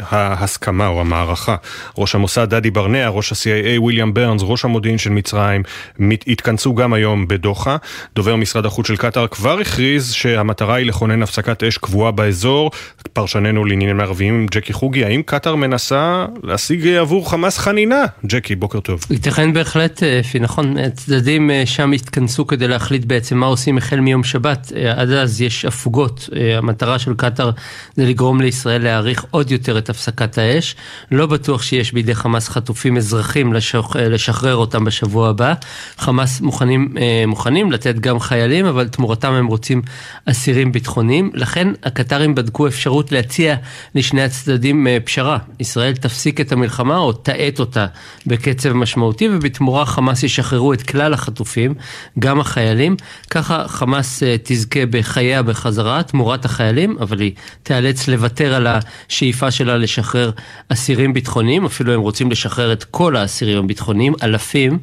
ההסכמה 0.00 0.86
או 0.86 1.00
המערכה. 1.00 1.56
ראש 1.98 2.14
המוסד 2.14 2.54
דדי 2.54 2.70
ברנע, 2.70 3.08
ראש 3.08 3.32
ה-CIA 3.32 3.80
וויליאם 3.80 4.14
ברנס, 4.14 4.40
ראש 4.44 4.64
המודיעין 4.64 4.98
של 4.98 5.10
מצרים, 5.10 5.62
מת, 5.98 6.24
התכנסו 6.28 6.74
גם 6.74 6.92
היום 6.92 7.28
בדוחה. 7.28 7.76
דובר 8.14 8.36
משרד 8.36 8.66
החוץ 8.66 8.86
של 8.86 8.96
קטאר 8.96 9.26
כבר 9.26 9.58
הכריז 9.58 10.12
שהמטרה 10.12 10.74
היא 10.74 10.86
לכונן 10.86 11.22
הפסקת 11.22 11.62
אש 11.62 11.78
קבועה 11.78 12.10
באזור. 12.10 12.70
פרשננו 13.12 13.64
לעניינים 13.64 14.00
ערביים, 14.00 14.46
ג'קי 14.50 14.72
חוגי, 14.72 15.04
האם 15.04 15.22
קטאר 15.22 15.54
מנסה 15.54 16.26
להשיג 16.42 16.88
עבור 16.88 17.30
חמאס 17.30 17.58
חנינה? 17.86 18.04
ג'קי, 18.26 18.56
בוקר 18.56 18.80
טוב. 18.80 19.00
ייתכן 19.10 19.52
בהחלט, 19.52 20.02
אפי, 20.02 20.38
נכון, 20.38 20.78
הצדדים 20.78 21.50
שם 21.64 21.92
התכנסו 21.92 22.46
כדי 22.46 22.68
להחליט 22.68 23.04
בעצם 23.04 23.38
מה 23.38 23.46
עושים 23.46 23.78
החל 23.78 24.00
מיום 24.00 24.24
שבת, 24.24 24.72
עד 24.96 25.10
אז 25.10 25.40
יש 25.40 25.64
הפוגות, 25.64 26.28
המטרה 26.58 26.98
של 26.98 27.14
קטאר 27.14 27.50
זה 27.96 28.04
לגרום 28.04 28.40
לישראל 28.40 28.82
להאריך 28.82 29.24
עוד 29.30 29.50
יותר 29.50 29.78
את 29.78 29.90
הפסקת 29.90 30.38
האש, 30.38 30.76
לא 31.10 31.26
בטוח 31.26 31.62
שיש 31.62 31.92
בידי 31.92 32.14
חמאס 32.14 32.48
חטופים 32.48 32.96
אזרחים 32.96 33.52
לשח... 33.52 33.96
לשחרר 33.96 34.56
אותם 34.56 34.84
בשבוע 34.84 35.28
הבא, 35.28 35.54
חמאס 35.98 36.40
מוכנים, 36.40 36.94
מוכנים 37.26 37.72
לתת 37.72 37.94
גם 37.98 38.20
חיילים, 38.20 38.66
אבל 38.66 38.88
תמורתם 38.88 39.32
הם 39.32 39.46
רוצים 39.46 39.82
אסירים 40.24 40.72
ביטחוניים, 40.72 41.30
לכן 41.34 41.68
הקטרים 41.82 42.34
בדקו 42.34 42.66
אפשרות 42.66 43.12
להציע 43.12 43.56
לשני 43.94 44.22
הצדדים 44.22 44.86
פשרה, 45.04 45.38
ישראל 45.60 45.92
תפסיק 45.92 46.40
את 46.40 46.52
המלחמה 46.52 46.96
או 46.96 47.12
תאט 47.12 47.60
אותה 47.60 47.75
אותה 47.76 47.86
בקצב 48.26 48.72
משמעותי, 48.72 49.28
ובתמורה 49.28 49.86
חמאס 49.86 50.22
ישחררו 50.22 50.72
את 50.72 50.82
כלל 50.82 51.14
החטופים, 51.14 51.74
גם 52.18 52.40
החיילים. 52.40 52.96
ככה 53.30 53.68
חמאס 53.68 54.22
תזכה 54.42 54.86
בחייה 54.90 55.42
בחזרה, 55.42 56.02
תמורת 56.02 56.44
החיילים, 56.44 56.96
אבל 57.00 57.20
היא 57.20 57.32
תיאלץ 57.62 58.08
לוותר 58.08 58.54
על 58.54 58.66
השאיפה 58.66 59.50
שלה 59.50 59.76
לשחרר 59.76 60.30
אסירים 60.68 61.12
ביטחוניים, 61.12 61.64
אפילו 61.64 61.92
הם 61.92 62.00
רוצים 62.00 62.30
לשחרר 62.30 62.72
את 62.72 62.84
כל 62.84 63.16
האסירים 63.16 63.58
הביטחוניים, 63.58 64.14
אלפים. 64.22 64.78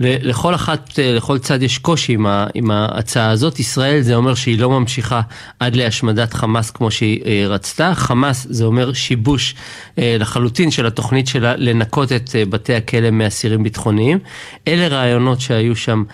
לכל 0.00 0.54
אחת, 0.54 0.98
לכל 0.98 1.38
צד 1.38 1.62
יש 1.62 1.78
קושי 1.78 2.12
עם, 2.12 2.26
עם 2.54 2.70
ההצעה 2.70 3.30
הזאת. 3.30 3.60
ישראל 3.60 4.00
זה 4.00 4.14
אומר 4.14 4.34
שהיא 4.34 4.58
לא 4.58 4.70
ממשיכה 4.70 5.20
עד 5.60 5.76
להשמדת 5.76 6.34
חמאס 6.34 6.70
כמו 6.70 6.90
שהיא 6.90 7.20
אה, 7.26 7.44
רצתה. 7.48 7.92
חמאס 7.94 8.46
זה 8.50 8.64
אומר 8.64 8.92
שיבוש 8.92 9.54
אה, 9.98 10.16
לחלוטין 10.18 10.70
של 10.70 10.86
התוכנית 10.86 11.26
שלה 11.26 11.54
לנקות 11.56 12.12
את 12.12 12.33
אה, 12.36 12.44
בתי 12.44 12.74
הכלא 12.74 13.10
מאסירים 13.10 13.62
ביטחוניים. 13.62 14.18
אלה 14.68 14.88
רעיונות 14.88 15.40
שהיו 15.40 15.76
שם 15.76 16.04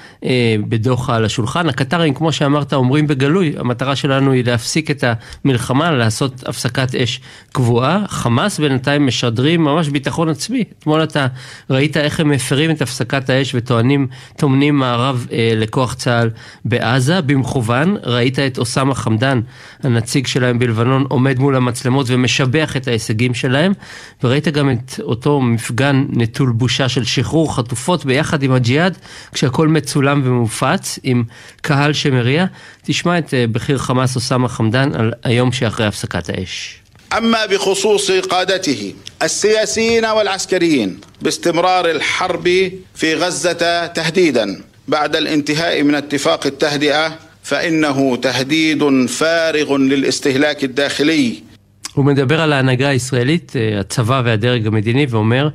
בדוחה 0.69 1.17
על 1.17 1.25
השולחן. 1.25 1.69
הקטרים, 1.69 2.15
כמו 2.15 2.33
שאמרת, 2.33 2.73
אומרים 2.73 3.07
בגלוי, 3.07 3.55
המטרה 3.59 3.97
שלנו 3.97 4.33
היא 4.33 4.45
להפסיק 4.45 4.91
את 4.91 5.05
המלחמה, 5.45 5.91
לעשות 5.91 6.49
הפסקת 6.49 6.95
אש 6.95 7.21
קבועה. 7.53 8.05
חמאס 8.09 8.59
בינתיים 8.59 9.07
משדרים 9.07 9.65
ממש 9.65 9.89
ביטחון 9.89 10.29
עצמי. 10.29 10.65
אתמול 10.79 11.03
אתה 11.03 11.27
ראית 11.71 11.97
איך 11.97 12.21
הם 12.21 12.29
מפרים 12.29 12.71
את 12.71 12.83
הפסקת 12.83 13.31
האש 13.31 13.55
וטוענים, 13.55 14.07
טומנים 14.37 14.79
מערב 14.79 15.27
אה, 15.33 15.53
לכוח 15.57 15.95
צה"ל 15.95 16.31
בעזה 16.65 17.21
במכוון. 17.21 17.97
ראית 18.03 18.39
את 18.39 18.59
אוסאמה 18.59 18.95
חמדן, 18.95 19.41
הנציג 19.83 20.27
שלהם 20.27 20.59
בלבנון, 20.59 21.07
עומד 21.09 21.39
מול 21.39 21.57
המצלמות 21.57 22.07
ומשבח 22.09 22.77
את 22.77 22.89
ההישגים 22.89 23.35
שלהם. 23.35 23.73
וראית 24.25 24.49
גם 24.49 24.71
את 24.71 25.01
אותו 25.01 25.41
מפגן 25.41 26.05
נטול 26.10 26.52
בושה 26.52 26.90
של 26.90 27.04
שחרור 27.04 27.56
חטופות 27.56 28.06
ביחד 28.06 28.44
עם 28.44 28.52
הג'יהאד, 28.52 28.98
כשהכל 29.34 29.68
מצולם 29.68 30.22
ומופץ 30.26 31.00
עם 31.04 31.24
קהל 31.62 31.94
שמריע. 31.94 32.46
תשמע 32.84 33.18
את 33.18 33.34
אה, 33.34 33.46
בכיר 33.52 33.78
חמאס 33.78 34.16
אוסאמה 34.16 34.48
חמדן 34.48 34.96
על 34.96 35.14
היום 35.24 35.52
שאחרי 35.52 35.86
הפסקת 35.86 36.30
האש. 36.30 36.82
أما 37.18 37.46
بخصوص 37.46 38.12
قادته 38.12 38.94
السياسيين 39.24 40.06
والعسكريين 40.06 41.00
باستمرار 41.22 41.90
الحرب 41.92 42.72
في 42.96 43.16
غزة 43.16 43.86
تهديدا 43.86 44.62
بعد 44.88 45.16
الانتهاء 45.16 45.84
من 45.84 45.96
اتفاق 45.96 46.46
التهدئة 46.46 47.20
فإنه 47.44 48.16
تهديد 48.16 49.06
فارغ 49.06 49.78
للاستهلاك 49.78 50.64
الداخلي 50.64 51.46
הוא 51.94 52.06
מדבר 52.06 52.42
על 52.42 52.54
ההנהגה 52.54 52.88
הישראלית, 52.88 53.54
הצבא 53.80 54.22
והדרג 54.26 54.68
המדיני, 54.68 55.06
ואומר, 55.10 55.50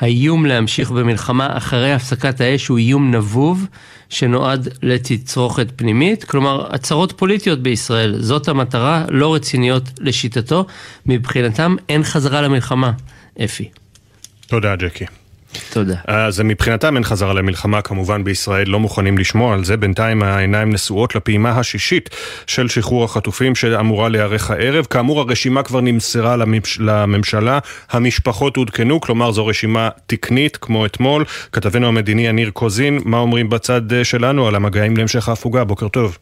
האיום 0.00 0.46
להמשיך 0.46 0.90
במלחמה 0.90 1.56
אחרי 1.56 1.92
הפסקת 1.92 2.40
האש 2.40 2.68
הוא 2.68 2.78
איום 2.78 3.10
נבוב 3.10 3.66
שנועד 4.08 4.68
לתצרוכת 4.82 5.66
פנימית, 5.76 6.24
כלומר 6.24 6.74
הצהרות 6.74 7.12
פוליטיות 7.12 7.62
בישראל, 7.62 8.22
זאת 8.22 8.48
המטרה, 8.48 9.04
לא 9.08 9.34
רציניות 9.34 9.84
לשיטתו, 10.00 10.66
מבחינתם 11.06 11.76
אין 11.88 12.02
חזרה 12.04 12.42
למלחמה, 12.42 12.92
אפי. 13.44 13.68
תודה 14.46 14.76
ג'קי. 14.76 15.19
תודה. 15.70 15.94
אז 16.06 16.40
מבחינתם 16.40 16.96
אין 16.96 17.04
חזרה 17.04 17.32
למלחמה, 17.32 17.82
כמובן 17.82 18.24
בישראל 18.24 18.68
לא 18.68 18.80
מוכנים 18.80 19.18
לשמוע 19.18 19.54
על 19.54 19.64
זה. 19.64 19.76
בינתיים 19.76 20.22
העיניים 20.22 20.72
נשואות 20.72 21.14
לפעימה 21.14 21.50
השישית 21.50 22.10
של 22.46 22.68
שחרור 22.68 23.04
החטופים 23.04 23.54
שאמורה 23.54 24.08
להיערך 24.08 24.50
הערב. 24.50 24.84
כאמור 24.84 25.20
הרשימה 25.20 25.62
כבר 25.62 25.80
נמסרה 25.80 26.36
לממשלה, 26.78 27.58
המשפחות 27.90 28.56
עודכנו, 28.56 29.00
כלומר 29.00 29.32
זו 29.32 29.46
רשימה 29.46 29.88
תקנית 30.06 30.56
כמו 30.56 30.86
אתמול. 30.86 31.24
כתבנו 31.52 31.88
המדיני 31.88 32.26
יניר 32.26 32.50
קוזין, 32.50 33.00
מה 33.04 33.18
אומרים 33.18 33.48
בצד 33.48 33.82
שלנו 34.02 34.48
על 34.48 34.54
המגעים 34.54 34.96
להמשך 34.96 35.28
ההפוגה? 35.28 35.64
בוקר 35.64 35.88
טוב. 35.88 36.18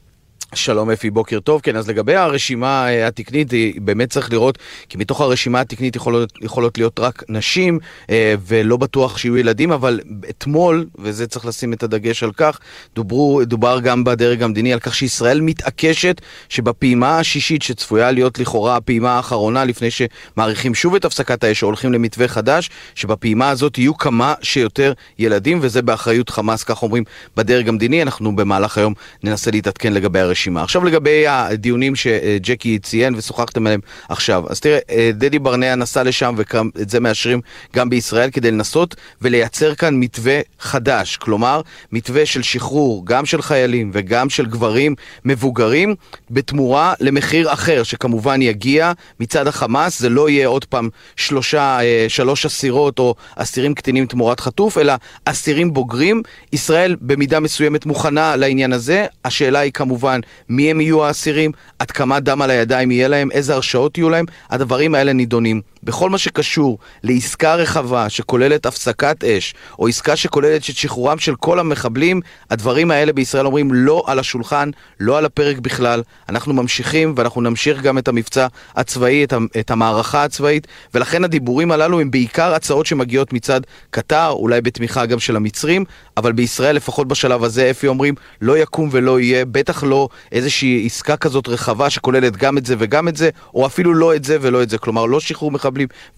שלום 0.54 0.90
אפי, 0.90 1.10
בוקר 1.10 1.40
טוב. 1.40 1.60
כן, 1.60 1.76
אז 1.76 1.88
לגבי 1.88 2.14
הרשימה 2.14 2.88
אה, 2.88 3.06
התקנית, 3.06 3.48
באמת 3.76 4.10
צריך 4.10 4.32
לראות, 4.32 4.58
כי 4.88 4.98
מתוך 4.98 5.20
הרשימה 5.20 5.60
התקנית 5.60 5.96
יכולות, 5.96 6.32
יכולות 6.42 6.78
להיות 6.78 7.00
רק 7.00 7.22
נשים, 7.28 7.78
אה, 8.10 8.34
ולא 8.46 8.76
בטוח 8.76 9.18
שיהיו 9.18 9.36
ילדים, 9.36 9.72
אבל 9.72 10.00
אתמול, 10.30 10.86
וזה 10.98 11.26
צריך 11.26 11.46
לשים 11.46 11.72
את 11.72 11.82
הדגש 11.82 12.22
על 12.22 12.32
כך, 12.32 12.58
דוברו, 12.94 13.44
דובר 13.44 13.80
גם 13.80 14.04
בדרג 14.04 14.42
המדיני 14.42 14.72
על 14.72 14.80
כך 14.80 14.94
שישראל 14.94 15.40
מתעקשת 15.40 16.20
שבפעימה 16.48 17.18
השישית, 17.18 17.62
שצפויה 17.62 18.10
להיות 18.10 18.38
לכאורה 18.38 18.76
הפעימה 18.76 19.10
האחרונה 19.10 19.64
לפני 19.64 19.88
שמאריכים 19.90 20.74
שוב 20.74 20.94
את 20.94 21.04
הפסקת 21.04 21.44
האש, 21.44 21.60
הולכים 21.60 21.92
למתווה 21.92 22.28
חדש, 22.28 22.70
שבפעימה 22.94 23.50
הזאת 23.50 23.78
יהיו 23.78 23.98
כמה 23.98 24.34
שיותר 24.42 24.92
ילדים, 25.18 25.58
וזה 25.62 25.82
באחריות 25.82 26.30
חמאס, 26.30 26.64
כך 26.64 26.82
אומרים 26.82 27.04
בדרג 27.36 27.68
המדיני. 27.68 28.02
אנחנו 28.02 28.36
במהלך 28.36 28.78
היום 28.78 28.94
ננסה 29.22 29.50
להתעדכן 29.50 29.92
לגבי 29.92 30.18
הרשימה. 30.18 30.37
הרשימה. 30.38 30.62
עכשיו 30.62 30.84
לגבי 30.84 31.26
הדיונים 31.28 31.96
שג'קי 31.96 32.78
ציין 32.78 33.14
ושוחחתם 33.14 33.66
עליהם 33.66 33.80
עכשיו. 34.08 34.44
אז 34.48 34.60
תראה, 34.60 34.78
אה, 34.90 35.10
דדי 35.14 35.38
ברנע 35.38 35.74
נסע 35.74 36.02
לשם 36.02 36.34
ואת 36.36 36.90
זה 36.90 37.00
מאשרים 37.00 37.40
גם 37.76 37.90
בישראל 37.90 38.30
כדי 38.30 38.50
לנסות 38.50 38.96
ולייצר 39.22 39.74
כאן 39.74 39.94
מתווה 39.94 40.40
חדש. 40.60 41.16
כלומר, 41.16 41.60
מתווה 41.92 42.26
של 42.26 42.42
שחרור 42.42 43.06
גם 43.06 43.26
של 43.26 43.42
חיילים 43.42 43.90
וגם 43.94 44.30
של 44.30 44.46
גברים 44.46 44.94
מבוגרים 45.24 45.94
בתמורה 46.30 46.94
למחיר 47.00 47.52
אחר, 47.52 47.82
שכמובן 47.82 48.42
יגיע 48.42 48.92
מצד 49.20 49.46
החמאס. 49.46 49.98
זה 49.98 50.08
לא 50.08 50.28
יהיה 50.28 50.48
עוד 50.48 50.64
פעם 50.64 50.88
שלושה, 51.16 51.80
אה, 51.80 52.06
שלוש 52.08 52.46
אסירות 52.46 52.98
או 52.98 53.14
אסירים 53.36 53.74
קטינים 53.74 54.06
תמורת 54.06 54.40
חטוף, 54.40 54.78
אלא 54.78 54.92
אסירים 55.24 55.72
בוגרים. 55.72 56.22
ישראל 56.52 56.96
במידה 57.00 57.40
מסוימת 57.40 57.86
מוכנה 57.86 58.36
לעניין 58.36 58.72
הזה. 58.72 59.06
השאלה 59.24 59.58
היא 59.58 59.72
כמובן 59.72 60.20
מי 60.48 60.70
הם 60.70 60.80
יהיו 60.80 61.04
האסירים, 61.04 61.52
עד 61.78 61.90
כמה 61.90 62.20
דם 62.20 62.42
על 62.42 62.50
הידיים 62.50 62.90
יהיה 62.90 63.08
להם, 63.08 63.30
איזה 63.30 63.54
הרשאות 63.54 63.98
יהיו 63.98 64.10
להם, 64.10 64.24
הדברים 64.50 64.94
האלה 64.94 65.12
נידונים. 65.12 65.60
בכל 65.82 66.10
מה 66.10 66.18
שקשור 66.18 66.78
לעסקה 67.02 67.54
רחבה 67.54 68.08
שכוללת 68.08 68.66
הפסקת 68.66 69.24
אש, 69.24 69.54
או 69.78 69.88
עסקה 69.88 70.16
שכוללת 70.16 70.56
את 70.56 70.76
שחרורם 70.76 71.18
של 71.18 71.34
כל 71.34 71.58
המחבלים, 71.58 72.20
הדברים 72.50 72.90
האלה 72.90 73.12
בישראל 73.12 73.46
אומרים 73.46 73.74
לא 73.74 74.04
על 74.06 74.18
השולחן, 74.18 74.70
לא 75.00 75.18
על 75.18 75.24
הפרק 75.24 75.58
בכלל. 75.58 76.02
אנחנו 76.28 76.54
ממשיכים 76.54 77.14
ואנחנו 77.16 77.40
נמשיך 77.40 77.82
גם 77.82 77.98
את 77.98 78.08
המבצע 78.08 78.46
הצבאי, 78.76 79.26
את 79.60 79.70
המערכה 79.70 80.24
הצבאית, 80.24 80.66
ולכן 80.94 81.24
הדיבורים 81.24 81.72
הללו 81.72 82.00
הם 82.00 82.10
בעיקר 82.10 82.54
הצעות 82.54 82.86
שמגיעות 82.86 83.32
מצד 83.32 83.60
קטר, 83.90 84.28
אולי 84.28 84.60
בתמיכה 84.60 85.06
גם 85.06 85.18
של 85.18 85.36
המצרים, 85.36 85.84
אבל 86.16 86.32
בישראל, 86.32 86.76
לפחות 86.76 87.08
בשלב 87.08 87.44
הזה, 87.44 87.70
אפי 87.70 87.86
אומרים, 87.86 88.14
לא 88.40 88.58
יקום 88.58 88.88
ולא 88.92 89.20
יהיה, 89.20 89.44
בטח 89.44 89.84
לא 89.84 90.08
איזושהי 90.32 90.86
עסקה 90.86 91.16
כזאת 91.16 91.48
רחבה 91.48 91.90
שכוללת 91.90 92.36
גם 92.36 92.58
את 92.58 92.66
זה 92.66 92.74
וגם 92.78 93.08
את 93.08 93.16
זה, 93.16 93.30
או 93.54 93.66
אפילו 93.66 93.94
לא 93.94 94.14
את 94.16 94.24
זה 94.24 94.36
ולא 94.40 94.62
את 94.62 94.70
זה. 94.70 94.78
כלומר, 94.78 95.06
לא 95.06 95.20
שחרור 95.20 95.50
מחבלים 95.50 95.67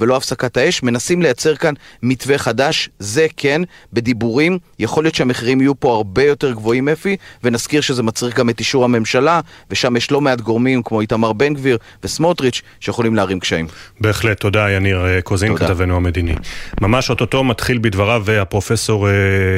ולא 0.00 0.16
הפסקת 0.16 0.56
האש. 0.56 0.82
מנסים 0.82 1.22
לייצר 1.22 1.56
כאן 1.56 1.74
מתווה 2.02 2.38
חדש, 2.38 2.88
זה 2.98 3.26
כן, 3.36 3.62
בדיבורים. 3.92 4.58
יכול 4.78 5.04
להיות 5.04 5.14
שהמחירים 5.14 5.60
יהיו 5.60 5.80
פה 5.80 5.94
הרבה 5.94 6.22
יותר 6.22 6.52
גבוהים, 6.52 6.88
אפי, 6.88 7.16
ונזכיר 7.44 7.80
שזה 7.80 8.02
מצריך 8.02 8.36
גם 8.36 8.50
את 8.50 8.58
אישור 8.58 8.84
הממשלה, 8.84 9.40
ושם 9.70 9.96
יש 9.96 10.10
לא 10.10 10.20
מעט 10.20 10.40
גורמים 10.40 10.82
כמו 10.82 11.00
איתמר 11.00 11.32
בן 11.32 11.54
גביר 11.54 11.78
וסמוטריץ' 12.04 12.62
שיכולים 12.80 13.14
להרים 13.14 13.40
קשיים. 13.40 13.66
בהחלט, 14.00 14.40
תודה 14.40 14.70
יניר 14.70 15.20
קוזין, 15.24 15.56
כתבנו 15.56 15.96
המדיני. 15.96 16.34
ממש 16.80 17.10
אוטוטו 17.10 17.44
מתחיל 17.44 17.78
בדבריו 17.78 18.24
הפרופסור 18.30 19.08
אה, 19.08 19.12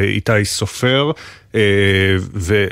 איתי 0.04 0.44
סופר, 0.44 1.10
אה, 1.54 1.60
ו... 2.34 2.66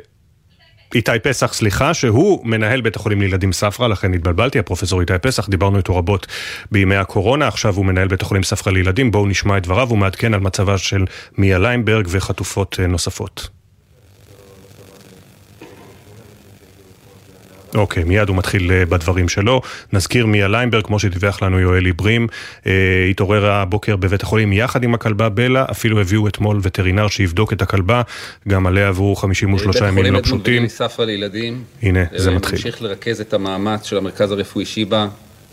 איתי 0.94 1.18
פסח, 1.22 1.52
סליחה, 1.52 1.94
שהוא 1.94 2.46
מנהל 2.46 2.80
בית 2.80 2.96
החולים 2.96 3.20
לילדים 3.20 3.52
ספרא, 3.52 3.88
לכן 3.88 4.14
התבלבלתי, 4.14 4.58
הפרופסור 4.58 5.00
איתי 5.00 5.18
פסח, 5.22 5.48
דיברנו 5.48 5.78
איתו 5.78 5.96
רבות 5.96 6.26
בימי 6.70 6.96
הקורונה, 6.96 7.48
עכשיו 7.48 7.74
הוא 7.74 7.84
מנהל 7.84 8.08
בית 8.08 8.22
החולים 8.22 8.42
ספרא 8.42 8.72
לילדים, 8.72 9.10
בואו 9.10 9.26
נשמע 9.26 9.56
את 9.56 9.62
דבריו, 9.62 9.88
הוא 9.90 9.98
מעדכן 9.98 10.34
על 10.34 10.40
מצבה 10.40 10.78
של 10.78 11.04
מיה 11.38 11.58
ליימברג 11.58 12.06
וחטופות 12.10 12.76
אה, 12.80 12.86
נוספות. 12.86 13.59
אוקיי, 17.74 18.04
מיד 18.04 18.28
הוא 18.28 18.36
מתחיל 18.36 18.72
אה, 18.72 18.86
בדברים 18.86 19.28
שלו. 19.28 19.60
נזכיר 19.92 20.26
מיה 20.26 20.48
ליימברג, 20.48 20.84
כמו 20.84 20.98
שדיווח 20.98 21.42
לנו 21.42 21.60
יואל 21.60 21.84
עיברים, 21.84 22.26
אה, 22.66 22.72
התעורר 23.10 23.50
הבוקר 23.50 23.96
בבית 23.96 24.22
החולים 24.22 24.52
יחד 24.52 24.82
עם 24.82 24.94
הכלבה 24.94 25.28
בלה, 25.28 25.64
אפילו 25.70 26.00
הביאו 26.00 26.28
אתמול 26.28 26.60
וטרינר 26.62 27.08
שיבדוק 27.08 27.52
את 27.52 27.62
הכלבה, 27.62 28.02
גם 28.48 28.66
עליה 28.66 28.88
עברו 28.88 29.16
53 29.16 29.76
ימים 29.76 30.14
לא 30.14 30.20
פשוטים. 30.20 30.38
בית 30.38 30.44
חולים 30.44 30.68
ספרא 30.68 31.04
לילדים. 31.04 31.62
הנה, 31.82 32.00
זה 32.16 32.30
אה, 32.30 32.34
מתחיל. 32.34 32.58
ממשיך 32.58 32.82
לרכז 32.82 33.20
את 33.20 33.34
המאמץ 33.34 33.84
של 33.84 33.96
המרכז 33.96 34.32
הרפואי 34.32 34.64
שיבא 34.64 35.06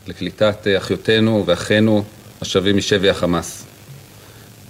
לקליטת 0.07 0.67
אחיותינו 0.77 1.43
ואחינו 1.47 2.03
השבים 2.41 2.77
משבי 2.77 3.09
החמאס. 3.09 3.65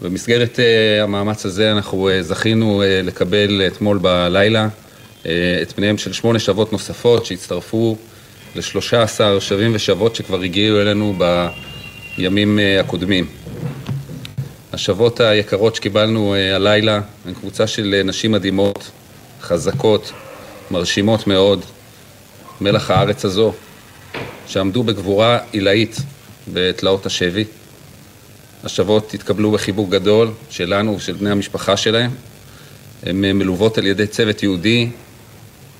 במסגרת 0.02 0.60
המאמץ 1.02 1.46
הזה 1.46 1.72
אנחנו 1.72 2.10
זכינו 2.22 2.84
לקבל 3.04 3.62
אתמול 3.68 3.98
בלילה 3.98 4.62
אה, 4.64 4.68
את 5.22 5.72
פניהם 5.76 5.98
של 5.98 6.14
שמונה 6.14 6.40
שבות 6.40 6.72
נוספות 6.72 7.26
שהצטרפו 7.26 7.98
לשלושה 8.56 9.02
עשר 9.02 9.40
שבים 9.40 9.72
ושבות 9.76 10.16
שכבר 10.16 10.42
הגיעו 10.42 10.82
אלינו 10.82 11.20
בימים 12.18 12.60
אה, 12.60 12.80
הקודמים. 12.80 13.28
השבות 14.74 15.20
היקרות 15.20 15.76
שקיבלנו 15.76 16.34
אה, 16.34 16.56
הלילה 16.56 17.02
הן 17.26 17.34
קבוצה 17.34 17.68
של 17.68 17.96
אה, 17.98 18.04
נשים 18.04 18.32
מדהימות, 18.32 18.92
חזקות, 19.42 20.12
מרשימות 20.72 21.28
מאוד, 21.28 21.66
מלח 22.62 22.92
הארץ 22.92 23.26
הזו, 23.26 23.54
שעמדו 24.48 24.84
בגבורה 24.84 25.40
עילאית 25.52 25.98
בתלאות 26.54 27.06
השבי. 27.06 27.44
השבות 28.64 29.14
התקבלו 29.14 29.52
בחיבוק 29.52 29.90
גדול 29.90 30.32
שלנו 30.50 30.96
ושל 30.96 31.14
בני 31.14 31.30
המשפחה 31.30 31.78
שלהם. 31.78 32.12
הן 33.04 33.26
אה, 33.26 33.34
מלוות 33.34 33.78
על 33.78 33.86
ידי 33.86 34.08
צוות 34.08 34.44
יהודי, 34.44 34.90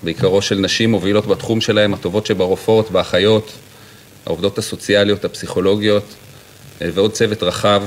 בעיקרו 0.04 0.42
של 0.42 0.60
נשים 0.60 0.92
מובילות 0.92 1.26
בתחום 1.26 1.62
שלהם, 1.62 1.94
הטובות 1.94 2.26
שברופאות, 2.26 2.92
באחיות, 2.92 3.52
העובדות 4.26 4.58
הסוציאליות, 4.58 5.26
הפסיכולוגיות, 5.26 6.16
ועוד 6.82 7.12
צוות 7.12 7.44
רחב 7.44 7.84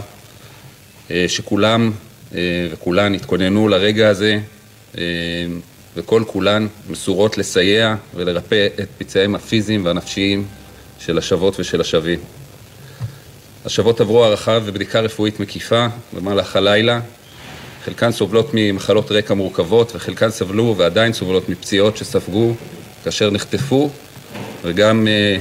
אה, 1.11 1.24
שכולם 1.28 1.93
אה, 2.35 2.69
וכולן 2.73 3.15
התכוננו 3.15 3.69
לרגע 3.69 4.09
הזה 4.09 4.39
אה, 4.99 5.03
וכל 5.97 6.23
כולן 6.27 6.66
מסורות 6.91 7.39
לסייע 7.39 7.95
ולרפא 8.15 8.69
את 8.81 8.89
פצעיהם 8.99 9.35
הפיזיים 9.35 9.85
והנפשיים 9.85 10.47
של 10.99 11.19
השבות 11.19 11.61
ושל 11.61 11.81
השבים. 11.81 12.19
השבות 13.65 14.01
עברו 14.01 14.24
הערכה 14.24 14.59
ובדיקה 14.65 15.01
רפואית 15.01 15.41
מקיפה 15.41 15.87
במהלך 16.12 16.57
הלילה. 16.57 17.01
חלקן 17.85 18.12
סובלות 18.12 18.51
ממחלות 18.55 19.12
רקע 19.12 19.35
מורכבות 19.35 19.93
וחלקן 19.94 20.31
סבלו 20.31 20.74
ועדיין 20.78 21.12
סובלות 21.12 21.48
מפציעות 21.48 21.97
שספגו 21.97 22.55
כאשר 23.05 23.31
נחטפו 23.31 23.90
וגם 24.62 25.09
אה, 25.09 25.36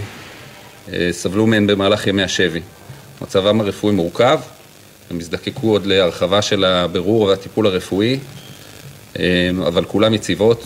אה, 0.94 1.10
סבלו 1.12 1.48
מהן 1.48 1.68
במהלך 1.68 2.08
ימי 2.08 2.24
השבי. 2.24 2.62
מצבם 3.22 3.62
הרפואי 3.62 3.94
מורכב, 3.94 4.40
הם 5.10 5.20
יזדקקו 5.20 5.72
עוד 5.72 5.86
להרחבה 5.86 6.42
של 6.42 6.64
הבירור 6.64 7.22
והטיפול 7.22 7.68
הרפואי, 7.68 8.20
אה, 9.20 9.50
אבל 9.68 9.86
כולם 9.86 10.14
יציבות 10.14 10.64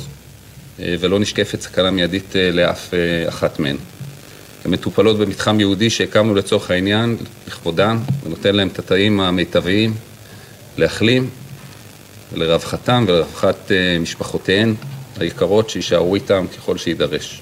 אה, 0.79 0.95
ולא 0.99 1.19
נשקפת 1.19 1.61
סכנה 1.61 1.91
מיידית 1.91 2.35
אה, 2.35 2.51
לאף 2.51 2.93
אחת 3.27 3.59
מהן. 3.59 3.77
הן 4.65 4.71
מטופלות 4.71 5.17
במתחם 5.17 5.59
יהודי 5.59 5.89
שהקמנו 5.89 6.35
לצורך 6.35 6.71
העניין, 6.71 7.17
לכבודן, 7.47 7.97
ונותן 8.23 8.55
להם 8.55 8.67
את 8.67 8.79
התאים 8.79 9.19
המיטביים 9.19 9.93
להחלים 10.77 11.29
לרווחתם 12.33 13.05
ולרווחת 13.07 13.71
משפחותיהן 13.99 14.75
היקרות 15.19 15.69
שיישארו 15.69 16.15
איתם 16.15 16.45
ככל 16.57 16.77
שיידרש. 16.77 17.41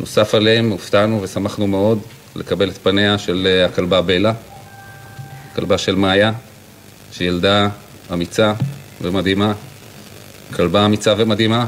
נוסף 0.00 0.34
עליהם 0.34 0.70
הופתענו 0.70 1.22
ושמחנו 1.22 1.66
מאוד 1.66 1.98
לקבל 2.36 2.68
את 2.68 2.78
פניה 2.78 3.18
של 3.18 3.64
הכלבה 3.66 4.02
בלה, 4.02 4.32
כלבה 5.54 5.78
של 5.78 5.94
מאיה, 5.94 6.32
שהיא 7.12 7.28
ילדה 7.28 7.68
אמיצה 8.12 8.52
ומדהימה, 9.02 9.52
כלבה 10.56 10.86
אמיצה 10.86 11.14
ומדהימה. 11.16 11.66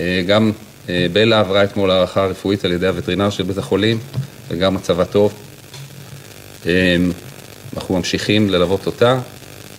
אה, 0.00 0.22
גם 0.26 0.52
אה, 0.88 1.06
בלה 1.12 1.40
עברה 1.40 1.64
אתמול 1.64 1.90
הערכה 1.90 2.26
רפואית 2.26 2.64
על 2.64 2.72
ידי 2.72 2.86
הווטרינר 2.86 3.30
של 3.30 3.42
בית 3.42 3.58
החולים, 3.58 3.98
וגם 4.48 4.74
מצבה 4.74 5.04
טוב. 5.04 5.34
אה, 6.66 6.96
אנחנו 7.76 7.96
ממשיכים 7.96 8.50
ללוות 8.50 8.86
אותה, 8.86 9.18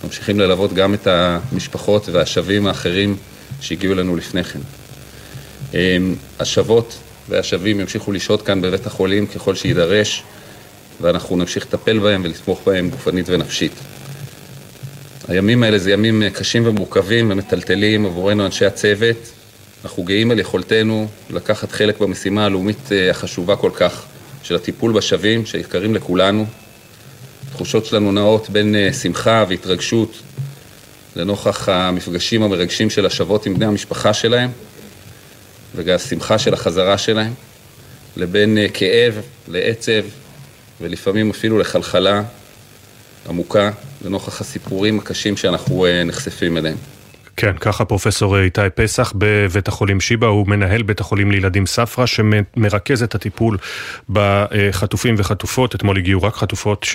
ממשיכים 0.03 0.39
ללוות 0.39 0.73
גם 0.73 0.93
את 0.93 1.07
המשפחות 1.07 2.09
והשבים 2.09 2.67
האחרים 2.67 3.17
שהגיעו 3.61 3.93
אלינו 3.93 4.15
לפני 4.15 4.41
כן. 4.43 4.59
השבות 6.39 6.97
והשבים 7.29 7.79
ימשיכו 7.79 8.11
לשהות 8.11 8.41
כאן 8.41 8.61
בבית 8.61 8.85
החולים 8.85 9.27
ככל 9.27 9.55
שיידרש. 9.55 10.23
ואנחנו 11.01 11.35
נמשיך 11.35 11.65
לטפל 11.65 11.99
בהם 11.99 12.21
ולתמוך 12.25 12.61
בהם 12.65 12.89
גופנית 12.89 13.29
ונפשית. 13.29 13.71
הימים 15.27 15.63
האלה 15.63 15.77
זה 15.77 15.91
ימים 15.91 16.23
קשים 16.33 16.67
ומורכבים 16.67 17.31
ומטלטלים 17.31 18.05
עבורנו 18.05 18.45
אנשי 18.45 18.65
הצוות. 18.65 19.17
אנחנו 19.83 20.03
גאים 20.03 20.31
על 20.31 20.39
יכולתנו 20.39 21.07
לקחת 21.29 21.71
חלק 21.71 21.99
במשימה 21.99 22.45
הלאומית 22.45 22.91
אה, 22.91 23.09
החשובה 23.09 23.55
כל 23.55 23.71
כך 23.73 24.05
של 24.43 24.55
הטיפול 24.55 24.93
בשווים 24.93 25.45
שיקרים 25.45 25.95
לכולנו. 25.95 26.45
התחושות 27.57 27.85
שלנו 27.85 28.11
נעות 28.11 28.49
בין 28.49 28.75
אה, 28.75 28.93
שמחה 28.93 29.45
והתרגשות 29.49 30.21
לנוכח 31.15 31.69
המפגשים 31.69 32.43
המרגשים 32.43 32.89
של 32.89 33.05
השבות 33.05 33.45
עם 33.45 33.53
בני 33.53 33.65
המשפחה 33.65 34.13
שלהם 34.13 34.49
והשמחה 35.75 36.37
של 36.37 36.53
החזרה 36.53 36.97
שלהם, 36.97 37.33
לבין 38.17 38.57
אה, 38.57 38.69
כאב 38.73 39.21
לעצב 39.47 40.01
ולפעמים 40.81 41.29
אפילו 41.29 41.57
לחלחלה 41.57 42.23
עמוקה 43.29 43.71
לנוכח 44.05 44.41
הסיפורים 44.41 44.99
הקשים 44.99 45.37
שאנחנו 45.37 45.85
אה, 45.85 46.03
נחשפים 46.03 46.57
אליהם. 46.57 46.77
כן, 47.39 47.57
ככה 47.59 47.85
פרופסור 47.85 48.39
איתי 48.39 48.61
פסח 48.75 49.13
בבית 49.15 49.67
החולים 49.67 50.01
שיבא, 50.01 50.27
הוא 50.27 50.47
מנהל 50.47 50.83
בית 50.83 50.99
החולים 50.99 51.31
לילדים 51.31 51.65
ספרא, 51.65 52.05
שמרכז 52.05 53.03
את 53.03 53.15
הטיפול 53.15 53.57
בחטופים 54.09 55.15
וחטופות. 55.17 55.75
אתמול 55.75 55.97
הגיעו 55.97 56.23
רק 56.23 56.35
חטופות 56.35 56.85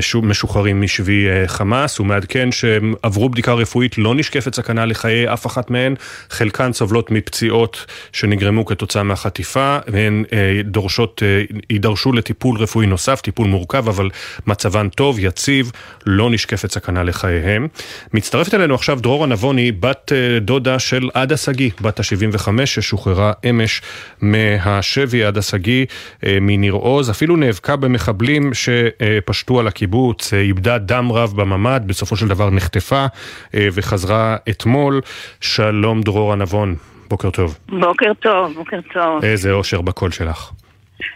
שמשוחררים 0.00 0.82
משבי 0.82 1.28
אה, 1.28 1.48
חמאס. 1.48 1.98
הוא 1.98 2.06
מעדכן 2.06 2.52
שהם 2.52 2.94
עברו 3.02 3.28
בדיקה 3.28 3.52
רפואית, 3.52 3.98
לא 3.98 4.14
נשקפת 4.14 4.54
סכנה 4.54 4.86
לחיי 4.86 5.32
אף 5.32 5.46
אחת 5.46 5.70
מהן. 5.70 5.94
חלקן 6.30 6.72
סובלות 6.72 7.10
מפציעות 7.10 7.86
שנגרמו 8.12 8.64
כתוצאה 8.64 9.02
מהחטיפה, 9.02 9.78
והן 9.86 10.24
אה, 10.32 10.60
דורשות, 10.64 11.22
אה, 11.22 11.42
יידרשו 11.70 12.12
לטיפול 12.12 12.58
רפואי 12.58 12.86
נוסף, 12.86 13.20
טיפול 13.20 13.46
מורכב, 13.46 13.88
אבל 13.88 14.10
מצבן 14.46 14.88
טוב, 14.88 15.18
יציב, 15.18 15.72
לא 16.06 16.30
נשקפת 16.30 16.70
סכנה 16.70 17.02
לחייהם. 17.02 17.68
מצטרפת 18.14 18.54
אלינו 18.54 18.74
עכשיו 18.74 19.00
דרורה 19.00 19.26
נבוני. 19.26 19.67
בת 19.72 20.12
אה, 20.12 20.38
דודה 20.40 20.78
של 20.78 21.08
עדה 21.14 21.36
שגיא, 21.36 21.70
בת 21.80 22.00
ה-75, 22.00 22.66
ששוחררה 22.66 23.32
אמש 23.50 23.82
מהשבי 24.22 25.24
עדה 25.24 25.42
שגיא 25.42 25.86
אה, 26.26 26.38
מניר 26.40 26.72
עוז, 26.72 27.10
אפילו 27.10 27.36
נאבקה 27.36 27.76
במחבלים 27.76 28.50
שפשטו 28.54 29.60
על 29.60 29.66
הקיבוץ, 29.66 30.34
אה, 30.34 30.40
איבדה 30.40 30.78
דם 30.78 31.12
רב 31.12 31.32
בממ"ד, 31.36 31.82
בסופו 31.86 32.16
של 32.16 32.28
דבר 32.28 32.50
נחטפה 32.50 33.06
וחזרה 33.54 34.36
אתמול. 34.50 35.00
שלום 35.40 36.02
דרור 36.02 36.32
הנבון, 36.32 36.74
בוקר 37.08 37.30
טוב. 37.30 37.58
בוקר 37.68 38.12
טוב, 38.20 38.54
בוקר 38.54 38.80
טוב. 38.92 39.24
איזה 39.24 39.52
אושר 39.52 39.80
בקול 39.80 40.10
שלך. 40.10 40.50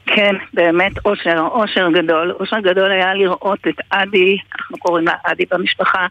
כן, 0.06 0.34
באמת 0.54 0.92
אושר, 1.04 1.46
אושר 1.52 1.88
גדול. 1.90 2.32
אושר 2.40 2.60
גדול 2.60 2.90
היה 2.90 3.14
לראות 3.14 3.58
את 3.68 3.74
עדי, 3.90 4.36
אנחנו 4.58 4.78
קוראים 4.78 5.06
לה 5.06 5.12
עדי 5.24 5.44
במשפחה, 5.50 6.06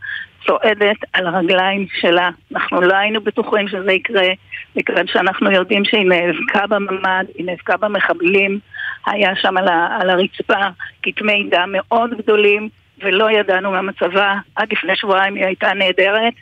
צועדת 0.45 0.97
על 1.13 1.27
הרגליים 1.27 1.88
שלה. 1.99 2.30
אנחנו 2.51 2.81
לא 2.81 2.95
היינו 2.95 3.22
בטוחים 3.22 3.68
שזה 3.68 3.91
יקרה, 3.91 4.27
מכיוון 4.76 5.07
שאנחנו 5.07 5.51
יודעים 5.51 5.85
שהיא 5.85 6.05
נאבקה 6.05 6.68
בממ"ד, 6.68 7.26
היא 7.35 7.45
נאבקה 7.45 7.77
במחבלים, 7.77 8.59
היה 9.05 9.35
שם 9.35 9.57
על, 9.57 9.68
ה, 9.68 9.97
על 10.01 10.09
הרצפה 10.09 10.68
כתמי 11.03 11.47
דם 11.51 11.69
מאוד 11.72 12.18
גדולים, 12.18 12.69
ולא 13.01 13.31
ידענו 13.31 13.72
מה 13.72 13.81
מצבה. 13.81 14.35
עד 14.55 14.68
לפני 14.72 14.95
שבועיים 14.95 15.35
היא 15.35 15.45
הייתה 15.45 15.73
נהדרת. 15.73 16.34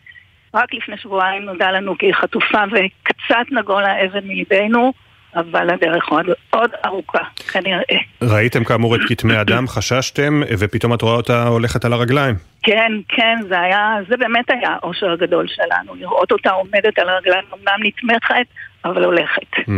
רק 0.53 0.73
לפני 0.73 0.97
שבועיים 0.97 1.43
נודע 1.43 1.71
לנו 1.71 1.97
כי 1.97 2.05
היא 2.05 2.13
חטופה 2.13 2.63
וקצת 2.71 3.51
נגול 3.51 3.83
האבן 3.83 4.27
מליבנו. 4.27 4.93
אבל 5.35 5.69
הדרך 5.69 6.07
עוד, 6.07 6.25
עוד 6.49 6.71
ארוכה, 6.85 7.23
כנראה. 7.51 7.97
ראיתם 8.21 8.63
כאמור 8.63 8.95
את 8.95 9.01
כתמי 9.07 9.35
הדם, 9.35 9.67
חששתם, 9.67 10.41
ופתאום 10.59 10.93
את 10.93 11.01
רואה 11.01 11.15
אותה 11.15 11.47
הולכת 11.47 11.85
על 11.85 11.93
הרגליים. 11.93 12.35
כן, 12.63 12.91
כן, 13.09 13.37
זה 13.49 13.59
היה, 13.59 13.95
זה 14.09 14.17
באמת 14.17 14.45
היה 14.49 14.75
האושר 14.81 15.11
הגדול 15.11 15.47
שלנו, 15.47 15.95
לראות 15.95 16.31
אותה 16.31 16.49
עומדת 16.49 16.99
על 16.99 17.09
הרגליים, 17.09 17.45
אמנם 17.53 17.87
נתמכת, 17.87 18.45
אבל 18.85 19.03
הולכת. 19.03 19.69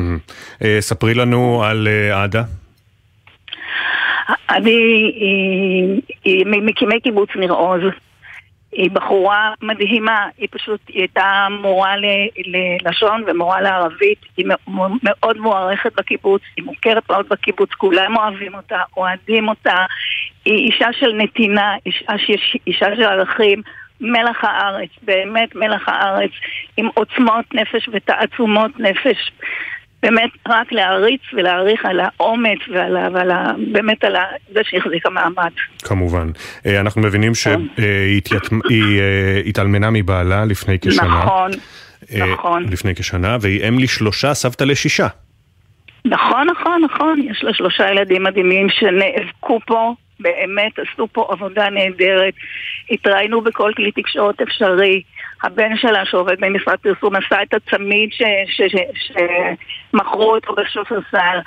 אה, 0.64 0.78
ספרי 0.80 1.14
לנו 1.14 1.64
על 1.64 1.88
אה, 1.88 2.24
עדה. 2.24 2.44
אני 4.50 5.12
ממקימי 6.46 7.00
קיבוץ 7.00 7.30
ניר 7.36 7.52
עוז. 7.52 7.82
היא 8.72 8.92
בחורה 8.92 9.54
מדהימה, 9.62 10.28
היא 10.38 10.48
פשוט, 10.52 10.80
היא 10.88 11.00
הייתה 11.00 11.48
מורה 11.62 11.94
ללשון 12.46 13.24
ומורה 13.28 13.62
לערבית, 13.62 14.18
היא 14.38 14.46
מאוד 15.04 15.38
מוערכת 15.38 15.96
בקיבוץ, 15.96 16.42
היא 16.58 16.66
מוכרת 16.66 17.10
מאוד 17.10 17.30
בקיבוץ, 17.30 17.74
כולם 17.74 18.18
אוהבים 18.18 18.56
אותה, 18.56 18.80
אוהדים 18.98 19.50
אותה, 19.50 19.86
היא 20.46 20.72
אישה 20.72 20.88
של 21.00 21.14
נתינה, 21.14 21.76
אישה, 21.86 22.14
אישה 22.68 22.96
של 22.96 23.04
ערכים, 23.04 23.62
מלח 24.02 24.44
הארץ, 24.44 24.90
באמת 25.02 25.56
מלח 25.56 25.90
הארץ, 25.90 26.32
עם 26.78 26.90
עוצמות 26.94 27.54
נפש 27.54 27.90
ותעצומות 27.92 28.80
נפש. 28.80 29.32
באמת 30.04 30.30
רק 30.48 30.72
להעריץ 30.72 31.22
ולהעריך 31.34 31.86
על 31.86 32.00
האומץ 32.00 32.60
ועל, 32.74 32.98
ועל 33.14 33.32
ה, 33.32 33.52
באמת 33.72 34.04
על 34.04 34.16
זה 34.54 34.60
שהחזיקה 34.64 35.10
מעמד. 35.10 35.52
כמובן. 35.84 36.30
אה, 36.66 36.80
אנחנו 36.80 37.02
מבינים 37.02 37.36
שהיא 37.36 38.22
אה, 38.72 39.42
התאלמנה 39.46 39.90
מבעלה 39.90 40.46
לפני 40.46 40.80
כשנה. 40.80 41.04
נכון, 41.04 41.52
נכון. 42.32 42.66
לפני 42.70 42.96
כשנה, 42.96 43.38
והיא 43.42 43.68
אם 43.68 43.80
לשלושה, 43.80 44.34
סבתא 44.34 44.64
לשישה. 44.64 45.08
נכון, 46.06 46.48
נכון, 46.48 46.82
נכון. 46.86 47.22
יש 47.32 47.44
לה 47.44 47.54
שלושה 47.54 47.92
ילדים 47.92 48.24
מדהימים 48.24 48.68
שנאבקו 48.70 49.60
פה 49.66 49.94
באמת 50.20 50.72
עשו 50.80 51.08
פה 51.12 51.28
עבודה 51.32 51.70
נהדרת. 51.70 52.34
התראינו 52.92 53.42
בכל 53.42 53.72
כלי 53.76 53.92
תקשורת 53.92 54.42
אפשרי. 54.42 55.02
הבן 55.44 55.78
שלה 55.78 56.06
שעובד 56.06 56.36
במשרד 56.40 56.78
פרסום 56.78 57.16
עשה 57.16 57.44
את 57.44 57.54
הצמיד 57.54 58.10
שמכרו 59.94 60.36
אותו 60.36 60.56
בשופרסל. 60.56 61.40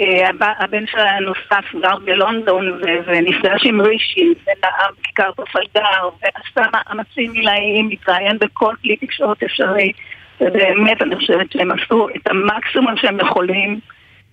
אה, 0.00 0.28
הבן 0.58 0.86
שלה 0.86 1.10
הנוסף 1.10 1.74
גר 1.82 1.96
בלונדון 2.04 2.80
ונפגש 3.06 3.66
עם 3.66 3.80
רישי 3.80 4.34
ונאם 4.46 4.94
כיכר 5.02 5.32
טופלגר 5.32 6.08
ועשה 6.22 6.70
מאמצים 6.72 7.32
עילאיים, 7.32 7.88
התראיין 7.92 8.38
בכל 8.38 8.74
כלי 8.82 8.96
תקשורת 8.96 9.42
אפשרי 9.42 9.92
ובאמת 10.40 11.02
אני 11.02 11.16
חושבת 11.16 11.52
שהם 11.52 11.70
עשו 11.70 12.08
את 12.16 12.28
המקסימום 12.30 12.96
שהם 12.96 13.20
יכולים 13.20 13.80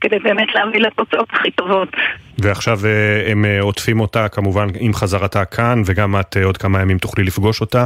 כדי 0.02 0.20
באמת 0.20 0.48
להביא 0.56 0.80
לתוצאות 0.80 1.28
הכי 1.34 1.52
טובות. 1.52 1.90
ועכשיו 2.38 2.80
אה, 2.86 3.32
הם 3.32 3.46
אה, 3.46 3.62
עוטפים 3.62 4.00
אותה 4.00 4.28
כמובן 4.28 4.68
עם 4.80 4.94
חזרתה 4.94 5.46
כאן, 5.46 5.82
וגם 5.86 6.20
את 6.20 6.38
אה, 6.38 6.46
עוד 6.46 6.58
כמה 6.58 6.82
ימים 6.82 6.98
תוכלי 6.98 7.24
לפגוש 7.24 7.62
אותה. 7.62 7.86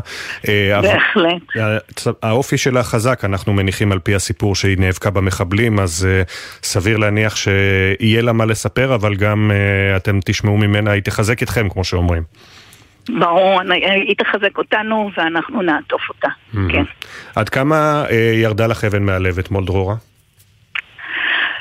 בהחלט. 0.82 2.08
האופי 2.24 2.58
שלה 2.58 2.84
חזק, 2.84 3.26
אנחנו 3.26 3.54
מניחים 3.54 3.92
על 3.92 4.00
פי 4.00 4.16
הסיפור 4.16 4.56
שהיא 4.56 4.78
נאבקה 4.80 5.10
במחבלים, 5.10 5.80
אז 5.80 6.08
סביר 6.64 6.98
להניח 6.98 7.36
שיהיה 7.36 8.22
לה 8.22 8.34
מה 8.34 8.46
לספר, 8.46 8.96
אבל 8.96 9.16
גם 9.16 9.52
אתם 9.96 10.20
תשמעו 10.26 10.58
ממנה, 10.58 10.92
היא 10.92 11.02
תחזק 11.02 11.44
אתכם, 11.44 11.70
כמו 11.70 11.84
שאומרים. 11.84 12.24
ברור, 13.20 13.62
היא 13.82 14.16
תחזק 14.18 14.58
אותנו 14.58 15.12
ואנחנו 15.18 15.62
נעטוף 15.62 16.02
אותה, 16.10 16.28
כן. 16.72 16.84
עד 17.36 17.50
כמה 17.50 18.06
ירדה 18.34 18.68
לך 18.68 18.84
אבן 18.84 19.04
מהלב 19.04 19.40
אתמול 19.40 19.66
דרורה? 19.66 19.96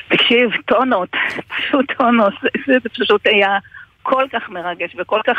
תקשיב, 0.08 0.50
טונות, 0.66 1.08
פשוט 1.56 1.92
טונות, 1.98 2.32
זה, 2.42 2.48
זה, 2.82 2.88
פשוט 2.88 3.26
היה 3.26 3.58
כל 4.02 4.24
כך 4.32 4.48
מרגש 4.48 4.96
וכל 4.98 5.20
כך... 5.26 5.38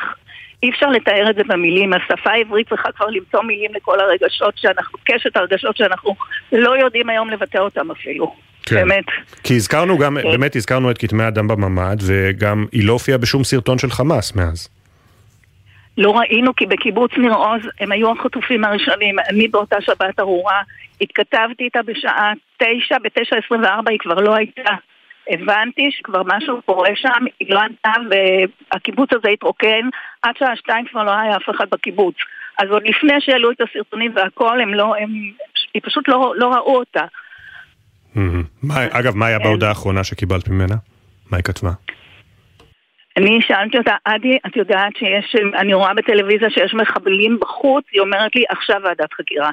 אי 0.63 0.69
אפשר 0.69 0.89
לתאר 0.89 1.29
את 1.29 1.35
זה 1.35 1.41
במילים, 1.47 1.93
השפה 1.93 2.29
העברית 2.31 2.69
צריכה 2.69 2.91
כבר 2.91 3.07
למצוא 3.07 3.43
מילים 3.43 3.71
לכל 3.73 3.99
הרגשות 3.99 4.57
שאנחנו, 4.57 4.99
קשת 5.03 5.37
הרגשות 5.37 5.77
שאנחנו 5.77 6.15
לא 6.51 6.77
יודעים 6.77 7.09
היום 7.09 7.29
לבטא 7.29 7.57
אותם 7.57 7.91
אפילו. 7.91 8.35
כן. 8.65 8.75
באמת. 8.75 9.05
כי 9.43 9.55
הזכרנו 9.55 9.97
גם, 9.97 10.17
כן. 10.21 10.31
באמת 10.31 10.55
הזכרנו 10.55 10.91
את 10.91 10.97
כתמי 10.97 11.23
הדם 11.23 11.47
בממ"ד, 11.47 11.97
וגם 12.07 12.65
היא 12.71 12.87
לא 12.87 12.93
הופיעה 12.93 13.17
בשום 13.17 13.43
סרטון 13.43 13.77
של 13.77 13.91
חמאס 13.91 14.35
מאז. 14.35 14.69
לא 15.97 16.11
ראינו 16.11 16.55
כי 16.55 16.65
בקיבוץ 16.65 17.11
ניר 17.17 17.33
עוז 17.33 17.61
הם 17.79 17.91
היו 17.91 18.11
החטופים 18.11 18.63
הראשונים. 18.63 19.15
אני 19.29 19.47
באותה 19.47 19.81
שבת 19.81 20.19
ארורה 20.19 20.61
התכתבתי 21.01 21.63
איתה 21.63 21.79
בשעה 21.85 22.33
תשע, 22.57 22.97
בתשע 23.03 23.35
עשרים 23.45 23.63
וארבע 23.63 23.91
היא 23.91 23.99
כבר 23.99 24.15
לא 24.15 24.35
הייתה. 24.35 24.73
הבנתי 25.29 25.89
שכבר 25.91 26.21
משהו 26.25 26.61
קורה 26.61 26.89
שם, 26.95 27.25
היא 27.39 27.53
לא 27.53 27.59
ענתה 27.59 27.93
והקיבוץ 28.09 29.09
הזה 29.13 29.29
התרוקן, 29.29 29.89
עד 30.21 30.37
שעה 30.39 30.55
שתיים 30.55 30.85
כבר 30.91 31.03
לא 31.03 31.11
היה 31.11 31.35
אף 31.35 31.49
אחד 31.55 31.65
בקיבוץ. 31.71 32.15
אז 32.59 32.69
עוד 32.69 32.83
לפני 32.85 33.13
שהעלו 33.19 33.51
את 33.51 33.61
הסרטונים 33.61 34.11
והכל, 34.15 34.61
הם 34.61 34.73
לא, 34.73 34.95
הם, 34.95 35.09
היא 35.73 35.81
פשוט 35.85 36.07
לא, 36.07 36.33
לא 36.37 36.53
ראו 36.53 36.75
אותה. 36.77 37.05
אגב, 38.69 39.15
מה 39.15 39.25
היה. 39.25 39.39
בהודעה 39.39 39.69
האחרונה 39.69 40.03
שקיבלת 40.03 40.49
ממנה? 40.49 40.75
מה 41.31 41.37
היא 41.37 41.43
כתבה? 41.43 41.71
אני 43.17 43.39
שאלתי 43.41 43.77
אותה, 43.77 43.95
עדי, 44.05 44.37
את 44.47 44.55
יודעת 44.55 44.95
שיש, 44.97 45.35
אני 45.59 45.73
רואה 45.73 45.93
בטלוויזיה 45.93 46.49
שיש 46.49 46.73
מחבלים 46.73 47.37
בחוץ, 47.41 47.83
היא 47.91 48.01
אומרת 48.01 48.35
לי, 48.35 48.43
עכשיו 48.49 48.81
ועדת 48.83 49.13
חקירה. 49.13 49.51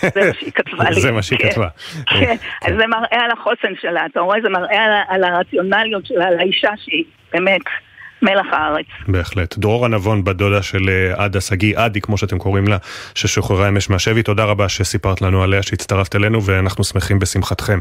זה 0.00 0.20
מה 0.26 0.34
שהיא 0.38 0.52
כתבה 0.52 0.90
לי. 0.90 1.00
זה 1.00 1.12
מה 1.12 1.22
שהיא 1.22 1.38
כן. 1.38 1.50
כתבה. 1.50 1.68
כן, 2.06 2.36
אז 2.62 2.74
זה 2.78 2.86
מראה 2.86 3.24
על 3.24 3.30
החוסן 3.30 3.72
שלה, 3.80 4.06
אתה 4.06 4.20
רואה? 4.20 4.40
זה 4.42 4.48
מראה 4.48 5.02
על 5.08 5.24
הרציונליות 5.24 6.06
שלה, 6.06 6.26
על 6.26 6.38
האישה 6.38 6.70
שהיא 6.76 7.04
באמת 7.32 7.60
מלח 8.22 8.46
הארץ. 8.52 8.86
בהחלט. 9.08 9.58
דרור 9.58 9.84
הנבון, 9.84 10.24
בת 10.24 10.36
דודה 10.36 10.62
של 10.62 10.88
אה, 10.88 11.24
עדה 11.24 11.40
שגיא, 11.40 11.78
עדי, 11.78 12.00
כמו 12.00 12.18
שאתם 12.18 12.38
קוראים 12.38 12.68
לה, 12.68 12.76
ששוחררה 13.14 13.68
אמש 13.68 13.90
מהשבי, 13.90 14.22
תודה 14.22 14.44
רבה 14.44 14.68
שסיפרת 14.68 15.22
לנו 15.22 15.42
עליה, 15.42 15.62
שהצטרפת 15.62 16.16
אלינו, 16.16 16.44
ואנחנו 16.44 16.84
שמחים 16.84 17.18
בשמחתכם. 17.18 17.78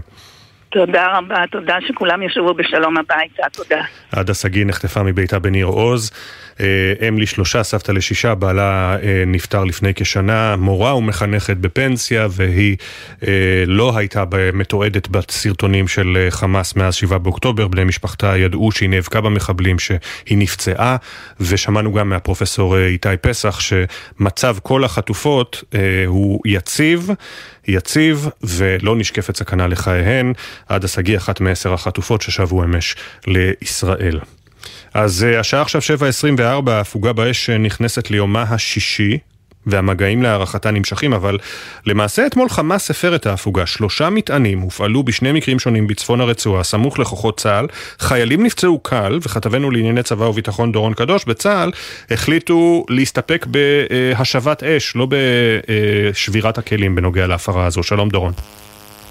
תודה 0.72 1.18
רבה, 1.18 1.43
תודה 1.52 1.76
שכולם 1.88 2.23
ישובו 2.23 2.53
בשלום 2.53 2.98
הביתה, 2.98 3.43
תודה. 3.53 3.81
עדה 4.11 4.34
שגיא 4.34 4.65
נחטפה 4.65 5.03
מביתה 5.03 5.39
בניר 5.39 5.65
עוז. 5.65 6.11
אה, 6.60 7.07
אם 7.07 7.19
לשלושה, 7.19 7.64
סבתא 7.64 7.91
לשישה, 7.91 8.36
בעלה 8.36 8.98
אה, 9.03 9.23
נפטר 9.28 9.64
לפני 9.64 9.94
כשנה, 9.94 10.56
מורה 10.56 10.95
ומחנכת 10.95 11.57
בפנסיה, 11.57 12.28
והיא 12.32 12.78
אה, 13.28 13.64
לא 13.68 13.98
הייתה 13.98 14.23
מתועדת 14.53 15.07
בסרטונים 15.07 15.88
של 15.88 16.28
חמאס 16.30 16.76
מאז 16.76 16.95
7 16.95 17.18
באוקטובר. 17.18 17.68
בני 17.68 17.84
משפחתה 17.84 18.38
ידעו 18.38 18.72
שהיא 18.72 18.90
נאבקה 18.90 19.22
במחבלים, 19.22 19.80
שהיא 19.80 19.98
נפצעה, 20.38 20.95
ושמענו 21.40 21.94
גם 21.94 22.10
מהפרופסור 22.10 22.78
איתי 22.78 23.10
פסח 23.22 23.60
שמצב 23.60 24.56
כל 24.64 24.84
החטופות 24.84 25.64
הוא 26.07 26.41
יציב. 26.45 27.10
יציב 27.68 28.28
ולא 28.44 28.95
נשקפת 28.95 29.36
סכנה 29.36 29.68
לחייהן. 29.68 30.34
עד 30.68 30.84
השגיא 30.84 31.18
אחת 31.18 31.41
מעשר 31.41 31.73
החטופות 31.73 32.22
ששבו 32.22 32.64
אמש 32.64 32.95
לישראל. 33.28 34.19
אז 34.93 35.25
uh, 35.29 35.39
השעה 35.39 35.61
עכשיו 35.61 35.81
7.24, 36.65 36.71
ההפוגה 36.71 37.13
באש 37.13 37.49
אה, 37.49 37.57
נכנסת 37.57 38.11
ליומה 38.11 38.41
השישי. 38.41 39.17
והמגעים 39.65 40.23
להערכתה 40.23 40.71
נמשכים, 40.71 41.13
אבל 41.13 41.38
למעשה 41.85 42.27
אתמול 42.27 42.49
חמאס 42.49 42.91
הפר 42.91 43.15
את 43.15 43.25
ההפוגה. 43.25 43.65
שלושה 43.65 44.09
מטענים 44.09 44.59
הופעלו 44.59 45.03
בשני 45.03 45.31
מקרים 45.31 45.59
שונים 45.59 45.88
בצפון 45.88 46.21
הרצועה, 46.21 46.63
סמוך 46.63 46.99
לכוחות 46.99 47.39
צה"ל. 47.39 47.67
חיילים 47.99 48.43
נפצעו 48.43 48.79
קל, 48.79 49.19
וכתבנו 49.21 49.71
לענייני 49.71 50.03
צבא 50.03 50.25
וביטחון 50.25 50.71
דורון 50.71 50.93
קדוש 50.93 51.25
בצה"ל 51.25 51.71
החליטו 52.11 52.85
להסתפק 52.89 53.45
בהשבת 53.49 54.63
אש, 54.63 54.95
לא 54.95 55.07
בשבירת 56.11 56.57
הכלים 56.57 56.95
בנוגע 56.95 57.27
להפרה 57.27 57.65
הזו. 57.65 57.83
שלום 57.83 58.09
דורון. 58.09 58.33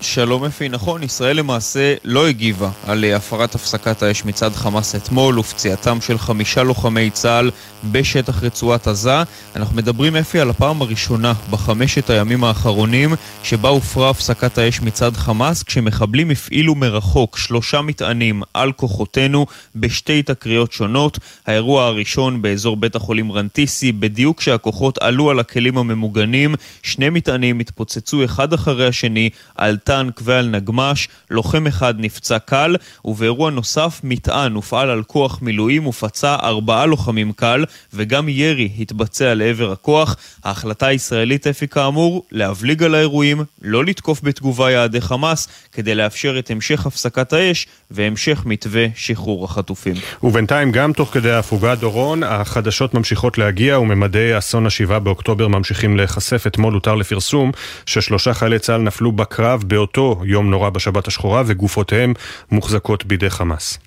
שלום 0.02 0.44
אפי, 0.44 0.68
נכון, 0.68 1.02
ישראל 1.02 1.36
למעשה 1.36 1.94
לא 2.04 2.28
הגיבה 2.28 2.70
על 2.86 3.04
אה, 3.04 3.16
הפרת 3.16 3.54
הפסקת 3.54 4.02
האש 4.02 4.24
מצד 4.24 4.50
חמאס 4.52 4.94
אתמול 4.94 5.38
ופציעתם 5.38 6.00
של 6.00 6.18
חמישה 6.18 6.62
לוחמי 6.62 7.10
צה"ל 7.10 7.50
בשטח 7.84 8.42
רצועת 8.42 8.88
עזה. 8.88 9.22
אנחנו 9.56 9.76
מדברים 9.76 10.16
אפי 10.16 10.40
על 10.40 10.50
הפעם 10.50 10.82
הראשונה 10.82 11.32
בחמשת 11.50 12.10
הימים 12.10 12.44
האחרונים 12.44 13.14
שבה 13.42 13.68
הופרה 13.68 14.10
הפסקת 14.10 14.58
האש 14.58 14.80
מצד 14.80 15.16
חמאס 15.16 15.62
כשמחבלים 15.62 16.30
הפעילו 16.30 16.74
מרחוק 16.74 17.38
שלושה 17.38 17.80
מטענים 17.80 18.42
על 18.54 18.72
כוחותינו 18.72 19.46
בשתי 19.76 20.22
תקריות 20.22 20.72
שונות. 20.72 21.18
האירוע 21.46 21.84
הראשון 21.84 22.42
באזור 22.42 22.76
בית 22.76 22.96
החולים 22.96 23.32
רנטיסי, 23.32 23.92
בדיוק 23.92 24.38
כשהכוחות 24.38 24.98
עלו 24.98 25.30
על 25.30 25.40
הכלים 25.40 25.78
הממוגנים, 25.78 26.54
שני 26.82 27.10
מטענים 27.10 27.58
התפוצצו 27.60 28.24
אחד 28.24 28.52
אחרי 28.52 28.86
השני 28.86 29.30
על 29.54 29.76
טנק 29.90 30.20
ועל 30.24 30.46
נגמ"ש, 30.46 31.08
לוחם 31.30 31.66
אחד 31.66 31.94
נפצע 31.98 32.38
קל, 32.38 32.76
ובאירוע 33.04 33.50
נוסף 33.50 34.00
מטען 34.04 34.52
הופעל 34.52 34.90
על 34.90 35.02
כוח 35.02 35.42
מילואים 35.42 35.86
ופצע 35.86 36.34
ארבעה 36.42 36.86
לוחמים 36.86 37.32
קל, 37.32 37.64
וגם 37.94 38.28
ירי 38.28 38.68
התבצע 38.78 39.34
לעבר 39.34 39.72
הכוח. 39.72 40.16
ההחלטה 40.44 40.86
הישראלית 40.86 41.46
אפי 41.46 41.68
כאמור, 41.68 42.24
להבליג 42.32 42.82
על 42.82 42.94
האירועים, 42.94 43.44
לא 43.62 43.84
לתקוף 43.84 44.20
בתגובה 44.22 44.70
יעדי 44.70 45.00
חמאס, 45.00 45.48
כדי 45.72 45.94
לאפשר 45.94 46.38
את 46.38 46.50
המשך 46.50 46.86
הפסקת 46.86 47.32
האש 47.32 47.66
והמשך 47.90 48.42
מתווה 48.46 48.86
שחרור 48.94 49.44
החטופים. 49.44 49.94
ובינתיים 50.22 50.72
גם 50.72 50.92
תוך 50.92 51.14
כדי 51.14 51.30
ההפוגה 51.30 51.74
דורון, 51.74 52.22
החדשות 52.22 52.94
ממשיכות 52.94 53.38
להגיע 53.38 53.78
וממדי 53.78 54.38
אסון 54.38 54.66
השבעה 54.66 54.98
באוקטובר 54.98 55.48
ממשיכים 55.48 55.96
להיחשף. 55.96 56.46
אתמול 56.46 56.74
הותר 56.74 56.94
לפרסום 56.94 57.52
ששלושה 57.86 58.34
חיילי 58.34 58.58
צה"ל 58.58 58.80
נפלו 58.80 59.12
בקרב 59.12 59.64
באותו 59.80 60.20
יום 60.24 60.50
נורא 60.50 60.70
בשבת 60.70 61.06
השחורה 61.06 61.42
וגופותיהם 61.46 62.14
מוחזקות 62.50 63.04
בידי 63.04 63.30
חמאס. 63.30 63.78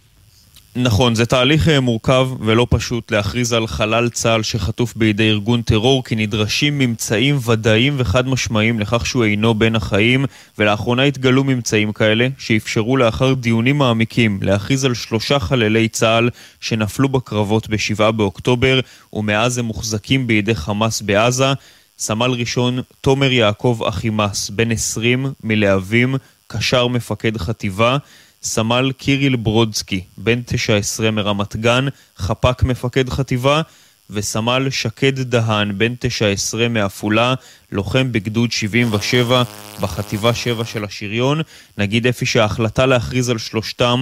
נכון, 0.75 1.15
זה 1.15 1.25
תהליך 1.25 1.69
אה, 1.69 1.79
מורכב 1.79 2.27
ולא 2.39 2.67
פשוט 2.69 3.11
להכריז 3.11 3.53
על 3.53 3.67
חלל 3.67 4.09
צה"ל 4.09 4.43
שחטוף 4.43 4.93
בידי 4.95 5.29
ארגון 5.29 5.61
טרור, 5.61 6.03
כי 6.03 6.15
נדרשים 6.15 6.77
ממצאים 6.77 7.37
ודאיים 7.45 7.93
וחד 7.97 8.27
משמעיים 8.27 8.79
לכך 8.79 9.05
שהוא 9.05 9.23
אינו 9.23 9.53
בין 9.53 9.75
החיים, 9.75 10.25
ולאחרונה 10.57 11.03
התגלו 11.03 11.43
ממצאים 11.43 11.91
כאלה 11.91 12.27
שאפשרו 12.37 12.97
לאחר 12.97 13.33
דיונים 13.33 13.77
מעמיקים 13.77 14.39
להכריז 14.41 14.85
על 14.85 14.93
שלושה 14.93 15.39
חללי 15.39 15.87
צה"ל 15.87 16.29
שנפלו 16.59 17.09
בקרבות 17.09 17.69
ב-7 17.69 18.11
באוקטובר, 18.11 18.79
ומאז 19.13 19.57
הם 19.57 19.65
מוחזקים 19.65 20.27
בידי 20.27 20.55
חמאס 20.55 21.01
בעזה. 21.01 21.53
סמל 21.97 22.31
ראשון 22.31 22.79
תומר 23.01 23.31
יעקב 23.31 23.79
אחימס, 23.87 24.49
בן 24.49 24.71
20 24.71 25.25
מלהבים, 25.43 26.15
קשר 26.47 26.87
מפקד 26.87 27.37
חטיבה. 27.37 27.97
סמל 28.43 28.91
קיריל 28.97 29.35
ברודסקי, 29.35 30.03
בן 30.17 30.41
19 30.45 31.11
מרמת 31.11 31.55
גן, 31.55 31.85
חפ"ק 32.17 32.63
מפקד 32.63 33.09
חטיבה, 33.09 33.61
וסמל 34.09 34.69
שקד 34.69 35.19
דהן, 35.19 35.77
בן 35.77 35.93
19 35.99 36.69
מעפולה, 36.69 37.33
לוחם 37.71 38.11
בגדוד 38.11 38.51
77 38.51 39.43
בחטיבה 39.81 40.33
7 40.33 40.65
של 40.65 40.83
השריון. 40.83 41.41
נגיד 41.77 42.07
אפי 42.07 42.25
שההחלטה 42.25 42.85
להכריז 42.85 43.29
על 43.29 43.37
שלושתם 43.37 44.01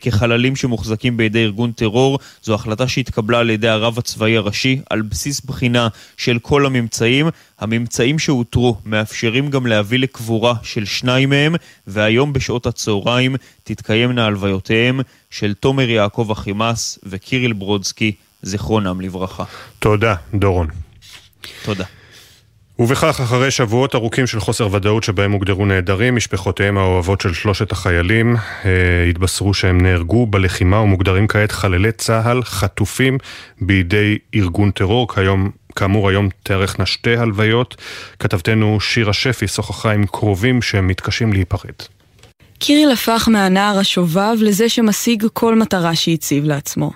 כחללים 0.00 0.56
שמוחזקים 0.56 1.16
בידי 1.16 1.44
ארגון 1.44 1.72
טרור. 1.72 2.18
זו 2.42 2.54
החלטה 2.54 2.88
שהתקבלה 2.88 3.38
על 3.38 3.50
ידי 3.50 3.68
הרב 3.68 3.98
הצבאי 3.98 4.36
הראשי 4.36 4.80
על 4.90 5.02
בסיס 5.02 5.40
בחינה 5.40 5.88
של 6.16 6.38
כל 6.38 6.66
הממצאים. 6.66 7.28
הממצאים 7.60 8.18
שאותרו 8.18 8.76
מאפשרים 8.84 9.50
גם 9.50 9.66
להביא 9.66 9.98
לקבורה 9.98 10.54
של 10.62 10.84
שניים 10.84 11.30
מהם, 11.30 11.54
והיום 11.86 12.32
בשעות 12.32 12.66
הצהריים 12.66 13.36
תתקיימנה 13.64 14.26
הלוויותיהם 14.26 15.00
של 15.30 15.54
תומר 15.54 15.88
יעקב 15.88 16.30
אחימס 16.30 16.98
וקיריל 17.02 17.52
ברודסקי, 17.52 18.12
זיכרונם 18.42 19.00
לברכה. 19.00 19.44
תודה, 19.78 20.14
דורון. 20.34 20.68
תודה. 21.64 21.84
ובכך, 22.78 23.20
אחרי 23.20 23.50
שבועות 23.50 23.94
ארוכים 23.94 24.26
של 24.26 24.40
חוסר 24.40 24.74
ודאות 24.74 25.02
שבהם 25.04 25.32
הוגדרו 25.32 25.66
נעדרים, 25.66 26.16
משפחותיהם 26.16 26.78
האוהבות 26.78 27.20
של 27.20 27.34
שלושת 27.34 27.72
החיילים 27.72 28.36
אה, 28.36 28.70
התבשרו 29.10 29.54
שהם 29.54 29.80
נהרגו 29.80 30.26
בלחימה 30.26 30.80
ומוגדרים 30.80 31.28
כעת 31.28 31.52
חללי 31.52 31.92
צה"ל 31.92 32.42
חטופים 32.42 33.18
בידי 33.60 34.18
ארגון 34.34 34.70
טרור. 34.70 35.14
כיום, 35.14 35.50
כאמור, 35.76 36.08
היום 36.08 36.28
תארכנה 36.42 36.86
שתי 36.86 37.16
הלוויות. 37.16 37.76
כתבתנו 38.18 38.80
שירה 38.80 39.12
שפי 39.12 39.48
שוחחה 39.48 39.92
עם 39.92 40.06
קרובים 40.06 40.62
שהם 40.62 40.86
מתקשים 40.86 41.32
להיפרד. 41.32 41.74
קיריל 42.58 42.90
הפך 42.90 43.28
מהנער 43.32 43.78
השובב 43.78 44.36
לזה 44.40 44.68
שמשיג 44.68 45.26
כל 45.32 45.54
מטרה 45.54 45.94
שהציב 45.94 46.44
לעצמו. 46.44 46.90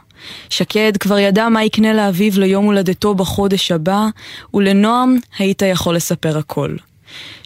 שקד 0.50 0.96
כבר 0.96 1.18
ידע 1.18 1.48
מה 1.48 1.64
יקנה 1.64 1.92
לאביו 1.92 2.40
ליום 2.40 2.64
הולדתו 2.64 3.14
בחודש 3.14 3.70
הבא, 3.70 4.06
ולנועם 4.54 5.16
היית 5.38 5.62
יכול 5.62 5.96
לספר 5.96 6.38
הכל. 6.38 6.76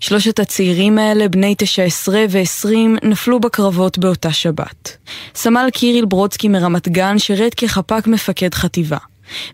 שלושת 0.01 0.39
הצעירים 0.39 0.99
האלה, 0.99 1.29
בני 1.29 1.55
תשע 1.59 1.83
עשרה 1.83 2.25
ועשרים, 2.31 2.97
נפלו 3.03 3.41
בקרבות 3.41 3.99
באותה 3.99 4.33
שבת. 4.33 4.97
סמל 5.35 5.69
קיריל 5.73 6.05
ברודסקי 6.05 6.49
מרמת 6.49 6.89
גן 6.89 7.19
שירת 7.19 7.55
כחפ"ק 7.55 8.07
מפקד 8.07 8.55
חטיבה. 8.55 8.99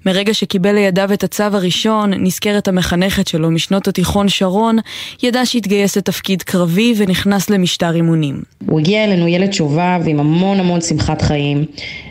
מרגע 0.07 0.35
שקיבל 0.35 0.73
לידיו 0.73 1.13
את 1.13 1.25
הצו 1.25 1.43
הראשון, 1.43 2.13
נזכרת 2.15 2.69
המחנכת 2.69 3.29
שלו 3.29 3.51
משנות 3.51 3.89
התיכון 3.89 4.29
שרון, 4.29 4.79
ידע 5.23 5.47
שהתגייס 5.47 5.97
לתפקיד 5.97 6.43
קרבי 6.43 6.95
ונכנס 6.97 7.51
למשטר 7.51 7.95
אימונים. 7.95 8.43
הוא 8.67 8.81
הגיע 8.81 9.05
אלינו 9.05 9.29
ילד 9.29 9.53
שובב 9.53 10.01
עם 10.07 10.21
המון 10.21 10.61
המון 10.61 10.81
שמחת 10.81 11.23
חיים, 11.23 11.65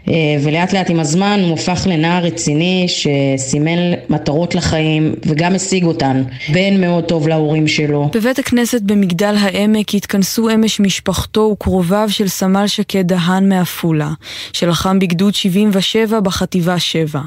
אה, 0.09 0.13
ולאט 0.43 0.73
לאט 0.73 0.89
עם 0.89 0.99
הזמן 0.99 1.39
הוא 1.43 1.53
הפך 1.53 1.87
לנער 1.89 2.23
רציני 2.23 2.85
שסימן 2.87 3.93
מטרות 4.09 4.55
לחיים 4.55 5.15
וגם 5.25 5.55
השיג 5.55 5.83
אותן. 5.83 6.23
בן 6.53 6.81
מאוד 6.81 7.03
טוב 7.03 7.27
להורים 7.27 7.67
שלו. 7.67 8.09
בבית 8.13 8.39
הכנסת 8.39 8.81
במגדל 8.81 9.35
העמק 9.39 9.95
התכנסו 9.95 10.49
אמש 10.49 10.79
משפחתו 10.79 11.49
וקרוביו 11.53 12.07
של 12.09 12.27
סמל 12.27 12.67
שקד 12.67 13.07
דהן 13.07 13.49
מעפולה, 13.49 14.11
שלחם 14.53 14.99
בגדוד 14.99 15.35
77 15.35 16.19
בחטיבה 16.19 16.79
7. 16.79 17.21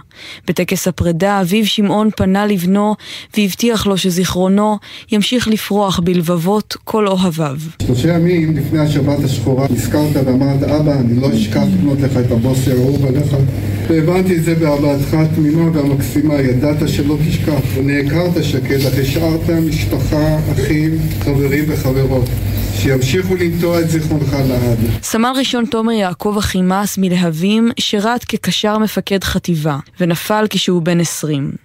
בטקס 0.49 0.89
הפרידה 0.89 1.41
אביו 1.41 1.67
שמעון 1.67 2.11
פנה 2.17 2.47
לבנו 2.47 2.95
והבטיח 3.37 3.87
לו 3.87 3.99
שזיכרונו 3.99 4.79
ימשיך 5.13 5.49
לפרוח 5.49 6.01
בלבבות 6.05 6.77
כל 6.85 7.07
אוהביו. 7.07 7.57
שלושה 7.83 8.09
ימים 8.09 8.57
לפני 8.57 8.79
השבת 8.79 9.25
השחורה 9.25 9.67
נזכרת 9.71 10.27
ואמרת 10.27 10.63
אבא 10.63 10.93
אני 10.93 11.21
לא 11.21 11.29
אשכח 11.35 11.63
לקנות 11.79 12.01
לך 12.01 12.17
את 12.17 12.33
הבוסר 12.33 12.71
האהוב 12.71 13.07
עליך 13.07 13.37
והבנתי 13.89 14.37
את 14.37 14.45
זה 14.45 14.55
באהבתך 14.55 15.15
התמימה 15.15 15.71
והמקסימה 15.73 16.35
ידעת 16.35 16.89
שלא 16.89 17.17
תשכח 17.29 17.61
ונעקרת 17.75 18.45
שקד 18.45 18.87
אך 18.87 18.99
השארת 18.99 19.51
משפחה, 19.51 20.39
אחים, 20.53 20.99
חברים 21.21 21.65
וחברות 21.69 22.29
שימשיכו 22.79 23.35
לנטוע 23.35 23.81
את 23.81 23.91
זיכרונך 23.91 24.33
לעד. 24.49 24.79
סמל 25.03 25.33
ראשון 25.37 25.65
תומר 25.67 25.93
יעקב 25.93 26.35
אחימס 26.39 26.99
מלהבים 26.99 27.71
שירת 27.81 28.25
כקשר 28.25 28.79
מפקד 28.79 29.25
חטיבה 29.25 29.79
ונפל 30.01 30.47
כשהוא 30.51 30.83
בן 30.83 31.01
עשרים. 31.01 31.64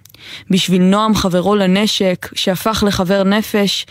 בשביל 0.50 0.82
נועם 0.82 1.14
חברו 1.14 1.54
לנשק, 1.54 2.28
שהפך 2.34 2.84
לחבר 2.86 3.24
נפש, 3.24 3.86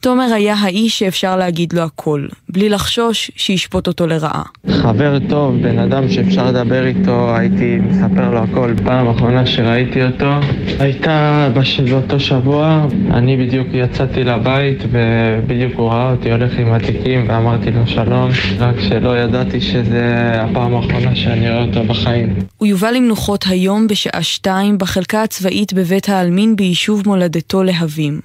תומר 0.00 0.32
היה 0.34 0.54
האיש 0.54 0.98
שאפשר 0.98 1.36
להגיד 1.36 1.72
לו 1.72 1.82
הכל, 1.82 2.26
בלי 2.48 2.68
לחשוש 2.68 3.30
שישפוט 3.36 3.86
אותו 3.86 4.06
לרעה. 4.06 4.42
חבר 4.70 5.18
טוב, 5.28 5.62
בן 5.62 5.78
אדם 5.78 6.08
שאפשר 6.08 6.46
לדבר 6.46 6.86
איתו, 6.86 7.36
הייתי 7.36 7.76
מספר 7.76 8.30
לו 8.30 8.38
הכל. 8.38 8.74
פעם 8.84 9.08
אחרונה 9.08 9.46
שראיתי 9.46 10.04
אותו, 10.04 10.30
הייתה 10.78 11.48
באותו 11.90 12.20
שבוע, 12.20 12.86
אני 13.10 13.36
בדיוק 13.36 13.68
יצאתי 13.72 14.24
לבית 14.24 14.78
ובדיוק 14.90 15.72
הוא 15.76 15.90
ראה 15.90 16.10
אותי 16.10 16.32
הולך 16.32 16.58
עם 16.58 16.72
התיקים 16.72 17.28
ואמרתי 17.28 17.70
לו 17.70 17.86
שלום, 17.86 18.30
רק 18.58 18.74
שלא 18.80 19.18
ידעתי 19.18 19.60
שזה 19.60 20.32
הפעם 20.34 20.74
האחרונה 20.74 21.16
שאני 21.16 21.50
רואה 21.50 21.62
אותו 21.62 21.84
בחיים. 21.84 22.34
הוא 22.58 22.66
יובא 22.66 22.90
למנוחות 22.90 23.44
היום 23.48 23.86
בשעה 23.86 24.22
שתיים 24.22 24.78
בחלקה 24.78 25.22
הצבאית 25.22 25.72
בבית 25.74 26.08
העלמין 26.08 26.56
ביישוב 26.56 27.02
מולדתו 27.06 27.62
להבים. 27.62 28.20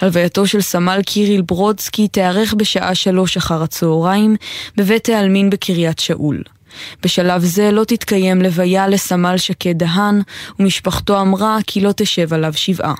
הלווייתו 0.00 0.46
של 0.46 0.60
סמל 0.60 1.00
קיריל 1.06 1.42
ברודסקי 1.42 2.08
תיארך 2.08 2.54
בשעה 2.54 2.94
שלוש 2.94 3.36
אחר 3.36 3.62
הצהריים 3.62 4.36
בבית 4.76 5.08
העלמין 5.08 5.50
בקריית 5.50 5.98
שאול. 5.98 6.42
בשלב 7.02 7.44
זה 7.44 7.70
לא 7.70 7.84
תתקיים 7.84 8.42
לוויה 8.42 8.88
לסמל 8.88 9.36
שקד 9.36 9.78
דהן, 9.78 10.22
ומשפחתו 10.58 11.20
אמרה 11.20 11.58
כי 11.66 11.80
לא 11.80 11.92
תשב 11.96 12.34
עליו 12.34 12.52
שבעה. 12.52 12.94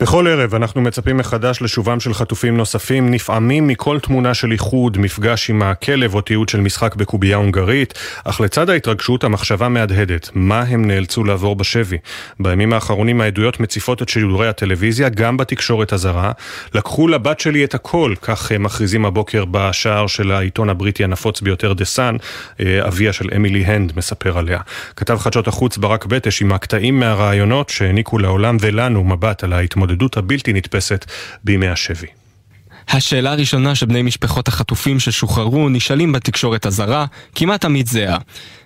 בכל 0.00 0.26
ערב 0.26 0.54
אנחנו 0.54 0.80
מצפים 0.80 1.16
מחדש 1.16 1.62
לשובם 1.62 2.00
של 2.00 2.14
חטופים 2.14 2.56
נוספים, 2.56 3.10
נפעמים 3.10 3.66
מכל 3.66 3.98
תמונה 4.00 4.34
של 4.34 4.52
איחוד, 4.52 4.98
מפגש 4.98 5.50
עם 5.50 5.62
הכלב 5.62 6.14
או 6.14 6.20
תיעוד 6.20 6.48
של 6.48 6.60
משחק 6.60 6.94
בקובייה 6.94 7.36
הונגרית, 7.36 7.94
אך 8.24 8.40
לצד 8.40 8.70
ההתרגשות 8.70 9.24
המחשבה 9.24 9.68
מהדהדת, 9.68 10.30
מה 10.34 10.60
הם 10.60 10.84
נאלצו 10.84 11.24
לעבור 11.24 11.56
בשבי. 11.56 11.96
בימים 12.40 12.72
האחרונים 12.72 13.20
העדויות 13.20 13.60
מציפות 13.60 14.02
את 14.02 14.08
שידורי 14.08 14.48
הטלוויזיה, 14.48 15.08
גם 15.08 15.36
בתקשורת 15.36 15.92
הזרה. 15.92 16.32
לקחו 16.74 17.08
לבת 17.08 17.40
שלי 17.40 17.64
את 17.64 17.74
הכל, 17.74 18.14
כך 18.22 18.52
מכריזים 18.52 19.04
הבוקר 19.04 19.44
בשער 19.44 20.06
של 20.06 20.32
העיתון 20.32 20.70
הבריטי 20.70 21.04
הנפוץ 21.04 21.40
ביותר, 21.40 21.72
דה 21.72 21.84
סאן, 21.84 22.16
אה, 22.60 22.88
אביה 22.88 23.12
של 23.12 23.28
אמילי 23.36 23.64
הנד 23.64 23.92
מספר 23.96 24.38
עליה. 24.38 24.60
כתב 24.96 25.18
חדשות 25.18 25.48
החוץ 25.48 25.76
ברק 25.76 26.06
בטש 26.06 26.42
עם 26.42 26.52
הקטעים 26.52 27.00
מהרעיונות 27.00 27.68
שהעניקו 27.68 28.18
לעולם 28.18 28.56
ולנו 28.60 29.04
מבט 29.04 29.44
על 29.44 29.52
ההתמודדות. 29.52 29.85
ההתמודדות 29.86 30.16
הבלתי 30.16 30.52
נתפסת 30.52 31.04
בימי 31.44 31.68
השבי. 31.68 32.06
השאלה 32.88 33.32
הראשונה 33.32 33.74
שבני 33.74 34.02
משפחות 34.02 34.48
החטופים 34.48 35.00
ששוחררו 35.00 35.68
נשאלים 35.68 36.12
בתקשורת 36.12 36.66
הזרה, 36.66 37.06
כמעט 37.34 37.60
תמיד 37.60 37.88
זהה. 37.88 38.18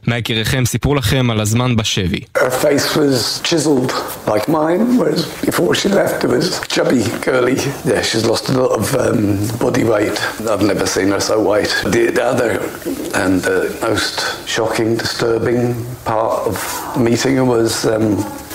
מהיקיריכם 0.07 0.65
סיפרו 0.67 0.95
לכם 0.95 1.31
על 1.31 1.41
הזמן 1.41 1.77
בשבי. 1.77 2.21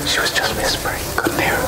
She 0.05 0.19
was 0.19 0.31
just 0.31 0.55
whispering, 0.57 1.01
couldn't 1.17 1.39
hear. 1.39 1.64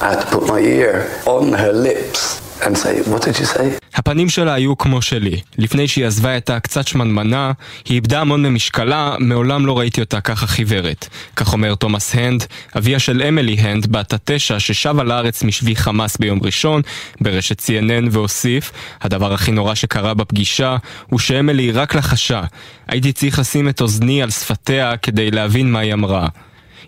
To 0.00 0.26
put 0.30 0.46
my 0.46 0.60
ear 0.60 0.94
on 1.26 1.52
her 1.52 1.72
lips 1.72 2.40
and 2.64 2.76
say, 2.76 3.02
what 3.10 3.22
did 3.22 3.38
you 3.38 3.46
say? 3.46 3.78
הפנים 3.94 4.28
שלה 4.28 4.54
היו 4.54 4.78
כמו 4.78 5.02
שלי. 5.02 5.40
לפני 5.58 5.88
שהיא 5.88 6.06
עזבה 6.06 6.36
את 6.36 6.50
הקצת 6.50 6.86
שמנמנה, 6.86 7.52
היא 7.84 7.94
איבדה 7.94 8.20
המון 8.20 8.42
ממשקלה, 8.42 9.16
מעולם 9.18 9.66
לא 9.66 9.78
ראיתי 9.78 10.00
אותה 10.00 10.20
ככה 10.20 10.46
חיוורת. 10.46 11.08
כך 11.36 11.52
אומר 11.52 11.74
תומאס 11.74 12.14
הנד, 12.14 12.44
אביה 12.78 12.98
של 12.98 13.22
אמילי 13.28 13.54
הנד, 13.54 13.92
בת 13.92 14.12
התשע 14.12 14.60
ששבה 14.60 15.04
לארץ 15.04 15.42
משבי 15.42 15.76
חמאס 15.76 16.16
ביום 16.16 16.38
ראשון, 16.42 16.82
ברשת 17.20 17.60
CNN 17.60 18.08
והוסיף, 18.10 18.72
הדבר 19.00 19.32
הכי 19.32 19.52
נורא 19.52 19.74
שקרה 19.74 20.14
בפגישה, 20.14 20.76
הוא 21.06 21.18
שאמילי 21.18 21.72
רק 21.72 21.94
לחשה. 21.94 22.42
הייתי 22.88 23.12
צריך 23.12 23.38
לשים 23.38 23.68
את 23.68 23.80
אוזני 23.80 24.22
על 24.22 24.30
שפתיה 24.30 24.96
כדי 24.96 25.30
להבין 25.30 25.72
מה 25.72 25.78
היא 25.78 25.92
אמרה. 25.92 26.28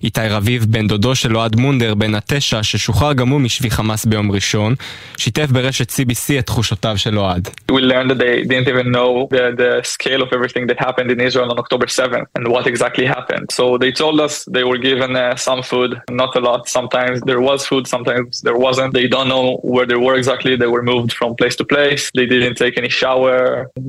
איתי 0.03 0.27
רביב, 0.29 0.65
בן 0.69 0.87
דודו 0.87 1.15
של 1.15 1.37
אוהד 1.37 1.55
מונדר, 1.55 1.93
בן 1.93 2.15
התשע, 2.15 2.63
ששוחרר 2.63 3.13
גם 3.13 3.29
הוא 3.29 3.41
משבי 3.41 3.69
חמאס 3.69 4.05
ביום 4.05 4.31
ראשון, 4.31 4.75
שיתף 5.17 5.51
ברשת 5.51 5.91
CBC 5.91 6.39
את 6.39 6.45
תחושותיו 6.45 6.97
של 6.97 7.19
אוהד. 7.19 7.49
We 7.71 7.73
learned 7.73 8.09
that 8.11 8.19
they 8.23 8.43
didn't 8.51 8.69
even 8.73 8.87
know 8.97 9.11
the, 9.35 9.45
the 9.61 9.71
scale 9.83 10.21
of 10.25 10.29
everything 10.37 10.65
that 10.69 10.79
happened 10.87 11.09
in 11.15 11.19
Israel 11.27 11.49
on 11.53 11.59
October 11.63 11.87
7th 11.99 12.27
and 12.35 12.43
what 12.53 12.63
exactly 12.73 13.05
happened. 13.17 13.45
So 13.57 13.63
they 13.83 13.91
told 14.03 14.17
us 14.25 14.33
they 14.57 14.65
were 14.69 14.79
given 14.89 15.11
uh, 15.15 15.35
some 15.47 15.61
food, 15.71 15.91
not 16.23 16.31
a 16.39 16.41
lot. 16.49 16.61
Sometimes 16.77 17.15
there 17.29 17.41
was 17.49 17.59
food, 17.71 17.83
sometimes 17.95 18.29
there 18.47 18.59
wasn't. 18.67 18.91
They 18.99 19.07
don't 19.15 19.29
know 19.33 19.45
where 19.73 19.87
they 19.91 19.99
were 20.05 20.15
exactly. 20.21 20.53
They 20.63 20.71
were 20.75 20.85
moved 20.93 21.11
from 21.19 21.29
place 21.39 21.55
to 21.61 21.65
place. 21.73 22.03
They 22.19 22.27
didn't 22.33 22.57
take 22.63 22.75
any 22.81 22.91
shower. 23.01 23.37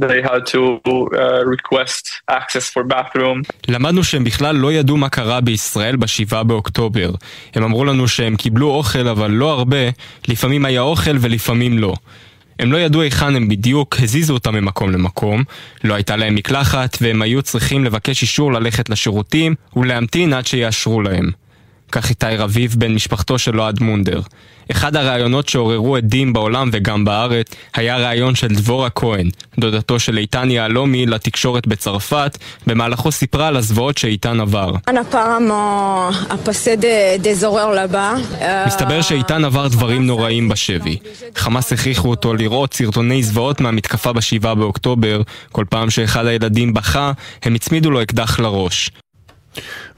They 0.04 0.20
had 0.30 0.42
to 0.54 0.60
uh, 1.22 1.42
request 1.56 2.02
access 2.40 2.64
for 2.74 2.82
bathroom. 2.84 3.42
למדנו 3.68 4.04
שהם 4.04 4.24
בכלל 4.24 4.56
לא 4.56 4.72
ידעו 4.72 4.96
מה 4.96 5.08
קרה 5.08 5.40
בישראל 5.40 5.95
ב-7 5.99 6.43
באוקטובר. 6.43 7.11
הם 7.55 7.63
אמרו 7.63 7.85
לנו 7.85 8.07
שהם 8.07 8.35
קיבלו 8.35 8.69
אוכל 8.69 9.07
אבל 9.07 9.31
לא 9.31 9.51
הרבה, 9.51 9.77
לפעמים 10.27 10.65
היה 10.65 10.81
אוכל 10.81 11.17
ולפעמים 11.19 11.77
לא. 11.77 11.93
הם 12.59 12.71
לא 12.71 12.77
ידעו 12.77 13.01
היכן 13.01 13.35
הם 13.35 13.47
בדיוק, 13.47 13.95
הזיזו 14.01 14.33
אותם 14.33 14.55
ממקום 14.55 14.91
למקום, 14.91 15.43
לא 15.83 15.93
הייתה 15.93 16.15
להם 16.15 16.35
מקלחת 16.35 16.97
והם 17.01 17.21
היו 17.21 17.41
צריכים 17.41 17.85
לבקש 17.85 18.21
אישור 18.21 18.53
ללכת 18.53 18.89
לשירותים 18.89 19.55
ולהמתין 19.75 20.33
עד 20.33 20.47
שיאשרו 20.47 21.01
להם. 21.01 21.31
כך 21.91 22.09
איתי 22.09 22.35
רביב, 22.37 22.75
בן 22.77 22.93
משפחתו 22.95 23.39
של 23.39 23.61
אוהד 23.61 23.79
מונדר. 23.81 24.21
אחד 24.71 24.95
הראיונות 24.95 25.49
שעוררו 25.49 25.95
עדים 25.95 26.33
בעולם 26.33 26.69
וגם 26.73 27.05
בארץ 27.05 27.47
היה 27.73 27.97
ראיון 27.97 28.35
של 28.35 28.47
דבורה 28.47 28.89
כהן, 28.89 29.29
דודתו 29.59 29.99
של 29.99 30.17
איתן 30.17 30.51
יהלומי 30.51 31.05
לתקשורת 31.05 31.67
בצרפת, 31.67 32.37
במהלכו 32.67 33.11
סיפרה 33.11 33.47
על 33.47 33.57
הזוועות 33.57 33.97
שאיתן 33.97 34.39
עבר. 34.39 34.71
מסתבר 38.67 39.01
שאיתן 39.01 39.45
עבר 39.45 39.67
דברים 39.67 40.07
נוראים 40.07 40.49
בשבי. 40.49 40.97
חמאס 41.35 41.73
הכריחו 41.73 42.09
אותו 42.09 42.33
לראות 42.33 42.73
סרטוני 42.73 43.23
זוועות 43.23 43.61
מהמתקפה 43.61 44.13
בשבעה 44.13 44.55
באוקטובר, 44.55 45.21
כל 45.51 45.65
פעם 45.69 45.89
שאחד 45.89 46.25
הילדים 46.25 46.73
בכה, 46.73 47.11
הם 47.43 47.55
הצמידו 47.55 47.91
לו 47.91 48.01
אקדח 48.01 48.39
לראש. 48.39 48.91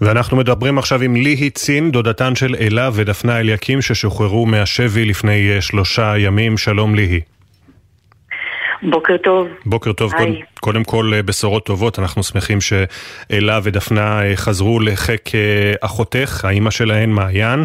ואנחנו 0.01 0.37
מדברים 0.37 0.77
עכשיו 0.77 1.01
עם 1.01 1.15
ליהי 1.15 1.49
צין, 1.49 1.91
דודתן 1.91 2.35
של 2.35 2.55
אלה 2.59 2.89
ודפנה 2.93 3.39
אליקים 3.39 3.81
ששוחררו 3.81 4.45
מהשבי 4.45 5.05
לפני 5.05 5.51
אה, 5.55 5.61
שלושה 5.61 6.17
ימים. 6.17 6.57
שלום 6.57 6.95
ליהי. 6.95 7.19
בוקר 8.83 9.17
טוב. 9.17 9.47
בוקר 9.65 9.93
טוב. 9.93 10.11
קודם, 10.11 10.33
קודם 10.59 10.83
כל 10.83 11.11
אה, 11.15 11.23
בשורות 11.23 11.65
טובות, 11.65 11.99
אנחנו 11.99 12.23
שמחים 12.23 12.57
שאלה 12.61 13.59
ודפנה 13.63 14.23
אה, 14.23 14.35
חזרו 14.35 14.79
לחיק 14.79 15.29
אחותך, 15.81 16.45
האימא 16.45 16.71
שלהן, 16.71 17.09
מעיין. 17.09 17.63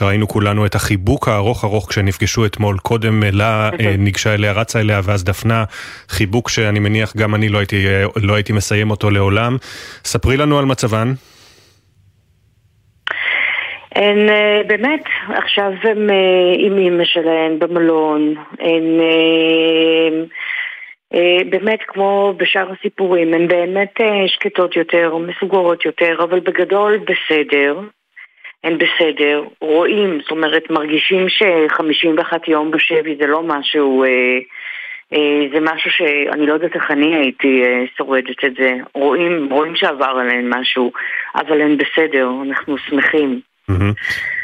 ראינו 0.00 0.28
כולנו 0.28 0.66
את 0.66 0.74
החיבוק 0.74 1.28
הארוך 1.28 1.64
ארוך 1.64 1.90
כשנפגשו 1.90 2.46
אתמול. 2.46 2.78
קודם 2.78 3.22
אלה 3.22 3.70
ניגשה 3.98 4.34
אליה, 4.34 4.52
רצה 4.52 4.80
אליה, 4.80 5.00
ואז 5.04 5.24
דפנה, 5.24 5.64
חיבוק 6.08 6.48
שאני 6.48 6.78
מניח 6.78 7.16
גם 7.16 7.34
אני 7.34 7.48
לא 7.48 7.58
הייתי, 7.58 7.86
לא 8.16 8.34
הייתי 8.34 8.52
מסיים 8.52 8.90
אותו 8.90 9.10
לעולם. 9.10 9.56
ספרי 10.04 10.36
לנו 10.36 10.58
על 10.58 10.64
מצבן. 10.64 11.14
הן 13.96 14.28
uh, 14.28 14.66
באמת, 14.66 15.04
עכשיו 15.28 15.72
הן 15.82 16.10
uh, 16.10 16.12
עם 16.58 16.78
אימא 16.78 17.04
שלהן 17.04 17.58
במלון, 17.58 18.34
הן 18.60 19.00
uh, 19.00 20.28
באמת 21.50 21.78
כמו 21.86 22.34
בשאר 22.36 22.72
הסיפורים, 22.72 23.34
הן 23.34 23.48
באמת 23.48 24.00
שקטות 24.26 24.76
יותר, 24.76 25.16
מסוגרות 25.16 25.84
יותר, 25.84 26.22
אבל 26.22 26.40
בגדול 26.40 26.98
בסדר, 26.98 27.80
הן 28.64 28.78
בסדר, 28.78 29.44
רואים, 29.60 30.18
זאת 30.22 30.30
אומרת 30.30 30.70
מרגישים 30.70 31.28
ש-51 31.28 32.32
יום 32.46 32.70
בשבי 32.70 33.16
זה 33.20 33.26
לא 33.26 33.42
משהו, 33.42 34.04
זה 35.52 35.60
משהו 35.60 35.90
שאני 35.90 36.46
לא 36.46 36.54
יודעת 36.54 36.74
איך 36.74 36.90
אני 36.90 37.16
הייתי 37.16 37.62
שורדת 37.96 38.44
את 38.44 38.54
זה, 38.58 38.74
רואים, 38.94 39.48
רואים 39.50 39.76
שעבר 39.76 40.16
עליהן 40.20 40.54
משהו, 40.54 40.92
אבל 41.34 41.60
הן 41.60 41.76
בסדר, 41.76 42.30
אנחנו 42.42 42.78
שמחים. 42.78 43.40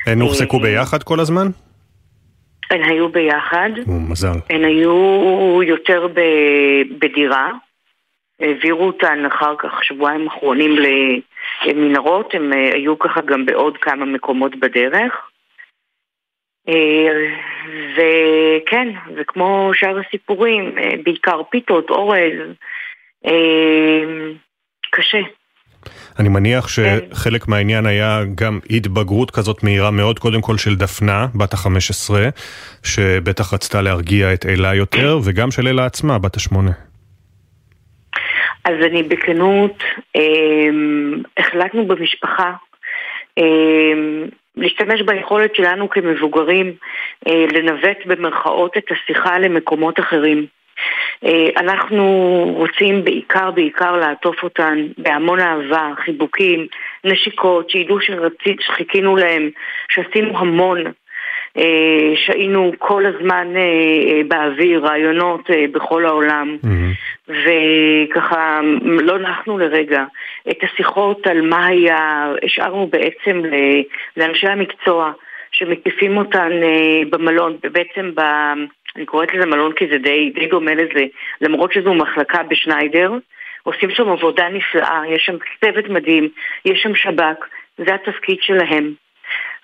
הן 0.06 0.20
הוחזקו 0.20 0.60
ביחד 0.60 1.02
כל 1.02 1.20
הזמן? 1.20 1.46
הן 2.70 2.82
היו 2.82 3.08
ביחד. 3.08 3.70
מזל. 3.86 4.38
הן 4.50 4.64
היו 4.64 5.62
יותר 5.62 6.08
בדירה. 6.98 7.50
העבירו 8.42 8.86
אותן 8.86 9.26
אחר 9.26 9.54
כך 9.58 9.84
שבועיים 9.84 10.26
אחרונים 10.26 10.76
למנהרות, 11.66 12.34
הם 12.34 12.52
אה, 12.52 12.74
היו 12.74 12.98
ככה 12.98 13.20
גם 13.20 13.46
בעוד 13.46 13.76
כמה 13.76 14.04
מקומות 14.04 14.56
בדרך. 14.56 15.30
אה, 16.68 17.08
וכן, 17.96 18.88
וכמו 19.16 19.70
שאר 19.74 19.98
הסיפורים, 19.98 20.78
אה, 20.78 20.90
בעיקר 21.04 21.42
פיתות, 21.50 21.90
אורז, 21.90 22.38
קשה. 24.90 25.20
אני 26.18 26.28
מניח 26.28 26.68
שחלק 26.68 27.48
מהעניין 27.48 27.86
היה 27.86 28.20
גם 28.34 28.58
התבגרות 28.70 29.30
כזאת 29.30 29.64
מהירה 29.64 29.90
מאוד, 29.90 30.18
קודם 30.18 30.40
כל 30.40 30.58
של 30.58 30.76
דפנה, 30.76 31.26
בת 31.34 31.54
ה-15, 31.54 32.14
שבטח 32.82 33.54
רצתה 33.54 33.82
להרגיע 33.82 34.32
את 34.32 34.46
אלה 34.46 34.74
יותר, 34.74 35.18
וגם 35.24 35.50
של 35.50 35.68
אלה 35.68 35.86
עצמה, 35.86 36.18
בת 36.18 36.36
השמונה. 36.36 36.70
אז 38.64 38.74
אני 38.90 39.02
בכנות, 39.02 39.82
אה, 40.16 40.68
החלטנו 41.36 41.86
במשפחה 41.86 42.52
אה, 43.38 43.92
להשתמש 44.56 45.02
ביכולת 45.02 45.56
שלנו 45.56 45.90
כמבוגרים 45.90 46.72
אה, 47.28 47.44
לנווט 47.52 48.06
במרכאות 48.06 48.76
את 48.76 48.84
השיחה 48.90 49.38
למקומות 49.38 50.00
אחרים. 50.00 50.46
אה, 51.24 51.48
אנחנו 51.56 52.04
רוצים 52.56 53.04
בעיקר 53.04 53.50
בעיקר 53.50 53.96
לעטוף 53.96 54.42
אותן 54.42 54.86
בהמון 54.98 55.40
אהבה, 55.40 55.90
חיבוקים, 56.04 56.66
נשיקות, 57.04 57.70
שידעו 57.70 58.00
שרצית, 58.00 58.60
שחיכינו 58.60 59.16
להם, 59.16 59.50
שעשינו 59.88 60.38
המון, 60.38 60.78
אה, 61.58 62.12
שהיינו 62.16 62.72
כל 62.78 63.06
הזמן 63.06 63.46
אה, 63.56 64.20
באוויר, 64.28 64.84
רעיונות 64.84 65.50
בכל 65.72 66.06
העולם. 66.06 66.56
Mm-hmm. 66.64 67.28
וככה, 67.28 68.60
לא 68.82 69.18
נחנו 69.18 69.58
לרגע. 69.58 70.04
את 70.50 70.58
השיחות 70.62 71.26
על 71.26 71.40
מה 71.40 71.66
היה, 71.66 72.32
השארנו 72.44 72.86
בעצם 72.86 73.42
לאנשי 74.16 74.48
המקצוע 74.48 75.12
שמקיפים 75.52 76.16
אותן 76.16 76.50
במלון, 77.10 77.56
ובעצם 77.64 78.10
ב... 78.14 78.20
אני 78.96 79.06
קוראת 79.06 79.34
לזה 79.34 79.46
מלון 79.46 79.72
כי 79.72 79.86
זה 79.86 79.98
די, 79.98 80.30
די 80.34 80.46
דומה 80.46 80.74
לזה, 80.74 81.04
למרות 81.40 81.72
שזו 81.72 81.94
מחלקה 81.94 82.42
בשניידר, 82.42 83.12
עושים 83.62 83.90
שם 83.90 84.08
עבודה 84.08 84.48
נפלאה, 84.48 85.02
יש 85.08 85.22
שם 85.26 85.36
צוות 85.64 85.88
מדהים, 85.88 86.28
יש 86.64 86.82
שם 86.82 86.94
שב"כ, 86.94 87.46
זה 87.78 87.94
התפקיד 87.94 88.38
שלהם. 88.40 88.92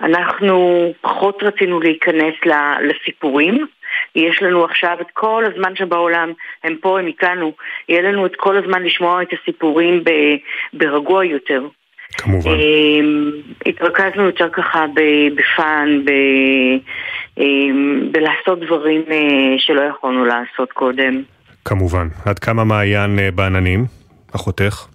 אנחנו 0.00 0.92
פחות 1.00 1.42
רצינו 1.42 1.80
להיכנס 1.80 2.34
לסיפורים, 2.80 3.66
יש 4.14 4.42
לנו 4.42 4.64
עכשיו 4.64 4.96
את 5.00 5.10
כל 5.12 5.44
הזמן 5.44 5.76
שבעולם, 5.76 6.32
הם 6.64 6.76
פה, 6.80 6.98
הם 6.98 7.06
איתנו, 7.06 7.52
יהיה 7.88 8.02
לנו 8.02 8.26
את 8.26 8.36
כל 8.36 8.56
הזמן 8.56 8.82
לשמוע 8.82 9.22
את 9.22 9.28
הסיפורים 9.32 10.04
ברגוע 10.72 11.24
יותר. 11.24 11.62
כמובן. 12.16 12.50
אמ, 12.50 13.30
התרכזנו 13.66 14.22
יותר 14.22 14.48
ככה 14.52 14.84
בפאן, 15.34 16.02
אמ, 17.38 18.08
בלעשות 18.12 18.60
דברים 18.60 19.02
אה, 19.10 19.54
שלא 19.58 19.80
יכולנו 19.80 20.24
לעשות 20.24 20.72
קודם. 20.72 21.22
כמובן. 21.64 22.08
עד 22.24 22.38
כמה 22.38 22.64
מעיין 22.64 23.18
אה, 23.18 23.30
בעננים, 23.30 23.84
אחותך? 24.34 24.86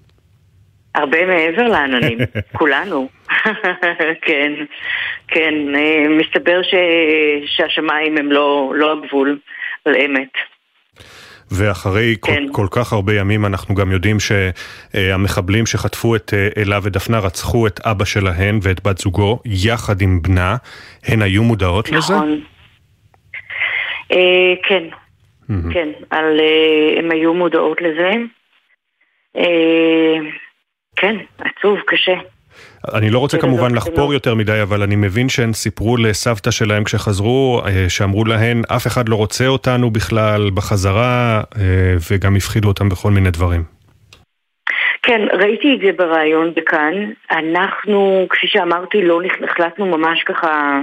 הרבה 0.95 1.25
מעבר 1.25 1.67
לעננים, 1.67 2.17
כולנו. 2.57 3.09
כן, 4.27 4.53
כן. 5.27 5.53
אה, 5.75 6.05
מסתבר 6.09 6.61
ש... 6.63 6.73
שהשמיים 7.45 8.17
הם 8.17 8.31
לא, 8.31 8.73
לא 8.75 8.91
הגבול, 8.91 9.39
על 9.85 9.95
אמת. 9.95 10.33
ואחרי 11.53 12.15
כן. 12.21 12.33
כל, 12.51 12.51
כל 12.51 12.67
כך 12.71 12.93
הרבה 12.93 13.13
ימים 13.13 13.45
אנחנו 13.45 13.75
גם 13.75 13.91
יודעים 13.91 14.17
שהמחבלים 14.19 15.65
שחטפו 15.65 16.15
את 16.15 16.33
אה, 16.33 16.61
אלה 16.61 16.79
ודפנה 16.83 17.19
רצחו 17.19 17.67
את 17.67 17.79
אבא 17.85 18.05
שלהן 18.05 18.59
ואת 18.61 18.83
בת 18.83 18.97
זוגו 18.97 19.39
יחד 19.45 20.01
עם 20.01 20.21
בנה. 20.21 20.55
הן 21.07 21.21
היו 21.21 21.43
מודעות 21.43 21.91
נכון. 21.91 21.97
לזה? 21.97 22.13
נכון. 22.13 22.39
אה, 24.11 24.53
כן, 24.63 24.83
mm-hmm. 25.49 25.73
כן, 25.73 25.89
על, 26.09 26.39
אה, 26.39 26.99
הם 26.99 27.11
היו 27.11 27.33
מודעות 27.33 27.81
לזה. 27.81 28.11
אה, 29.37 30.15
כן, 30.95 31.15
עצוב, 31.37 31.79
קשה. 31.87 32.15
אני 32.93 33.09
לא 33.09 33.19
רוצה 33.19 33.37
כמובן 33.37 33.75
לחפור 33.75 34.13
יותר 34.13 34.35
מדי, 34.35 34.61
אבל 34.61 34.83
אני 34.83 34.95
מבין 34.95 35.29
שהן 35.29 35.53
סיפרו 35.53 35.97
לסבתא 35.97 36.51
שלהם 36.51 36.83
כשחזרו, 36.83 37.61
אה, 37.65 37.89
שאמרו 37.89 38.25
להן, 38.25 38.61
אף 38.75 38.87
אחד 38.87 39.09
לא 39.09 39.15
רוצה 39.15 39.47
אותנו 39.47 39.89
בכלל 39.89 40.49
בחזרה, 40.53 41.41
אה, 41.57 41.95
וגם 42.11 42.35
הפחידו 42.35 42.67
אותם 42.67 42.89
בכל 42.89 43.11
מיני 43.11 43.31
דברים. 43.31 43.63
כן, 45.03 45.21
ראיתי 45.33 45.75
את 45.75 45.79
זה 45.85 45.91
בריאיון 45.97 46.53
בכאן. 46.55 46.93
אנחנו, 47.31 48.27
כפי 48.29 48.47
שאמרתי, 48.47 49.01
לא 49.01 49.21
החלטנו 49.49 49.85
ממש 49.85 50.23
ככה, 50.23 50.81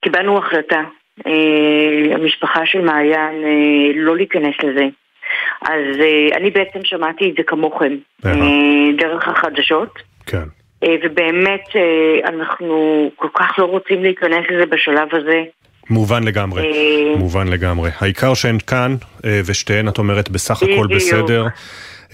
קיבלנו 0.00 0.38
החלטה. 0.38 0.80
אה, 1.26 2.14
המשפחה 2.14 2.66
של 2.66 2.80
מעיין 2.80 3.34
לא 3.94 4.16
להיכנס 4.16 4.54
לזה. 4.64 4.86
אז 5.62 5.96
אני 6.36 6.50
בעצם 6.50 6.78
שמעתי 6.84 7.30
את 7.30 7.34
זה 7.36 7.42
כמוכם, 7.42 7.92
דרך 8.98 9.28
החדשות. 9.28 9.98
כן. 10.26 10.61
אה, 10.82 10.94
ובאמת 11.02 11.64
אה, 11.76 12.28
אנחנו 12.28 13.10
כל 13.16 13.28
כך 13.34 13.58
לא 13.58 13.64
רוצים 13.64 14.02
להיכנס 14.02 14.44
לזה 14.50 14.66
בשלב 14.66 15.08
הזה. 15.12 15.42
מובן 15.90 16.22
לגמרי, 16.22 16.62
אה, 16.62 17.16
מובן 17.16 17.48
לגמרי. 17.48 17.90
העיקר 18.00 18.34
שהן 18.34 18.58
כאן, 18.66 18.96
ושתיהן, 19.24 19.88
את 19.88 19.98
אומרת, 19.98 20.28
בסך 20.28 20.62
הכל 20.62 20.86
בסדר. 20.96 21.46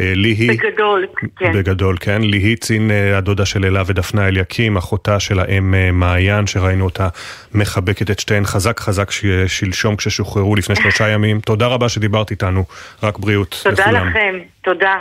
ליהי... 0.00 0.46
בגדול, 0.46 1.06
כן. 1.36 1.52
בגדול, 1.52 1.96
כן. 2.00 2.22
ליהי 2.22 2.56
צין, 2.56 2.90
הדודה 3.14 3.46
של 3.46 3.64
אלה 3.64 3.82
ודפנה 3.86 4.28
אליקים, 4.28 4.76
אחותה 4.76 5.20
של 5.20 5.40
האם 5.40 5.74
מעיין, 5.92 6.46
שראינו 6.46 6.84
אותה 6.84 7.08
מחבקת 7.54 8.10
את 8.10 8.20
שתיהן 8.20 8.44
חזק 8.44 8.80
חזק 8.80 9.10
שלשום 9.46 9.96
כששוחררו 9.96 10.56
לפני 10.56 10.76
שלושה 10.76 11.08
ימים. 11.08 11.40
תודה 11.40 11.66
רבה 11.66 11.88
שדיברת 11.88 12.30
איתנו, 12.30 12.64
רק 13.02 13.18
בריאות 13.18 13.60
תודה 13.62 13.82
לכולם. 13.82 13.98
תודה 13.98 14.10
לכם, 14.10 14.38
תודה. 14.62 14.98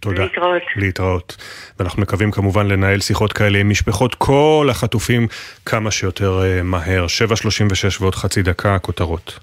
תודה. 0.00 0.22
להתראות. 0.22 0.62
להתראות. 0.76 1.36
ואנחנו 1.78 2.02
מקווים 2.02 2.30
כמובן 2.30 2.66
לנהל 2.66 3.00
שיחות 3.00 3.32
כאלה 3.32 3.58
עם 3.58 3.70
משפחות 3.70 4.14
כל 4.14 4.68
החטופים 4.70 5.26
כמה 5.66 5.90
שיותר 5.90 6.40
מהר. 6.64 7.06
7.36 7.06 8.00
ועוד 8.00 8.14
חצי 8.14 8.42
דקה, 8.42 8.78
כותרות. 8.78 9.38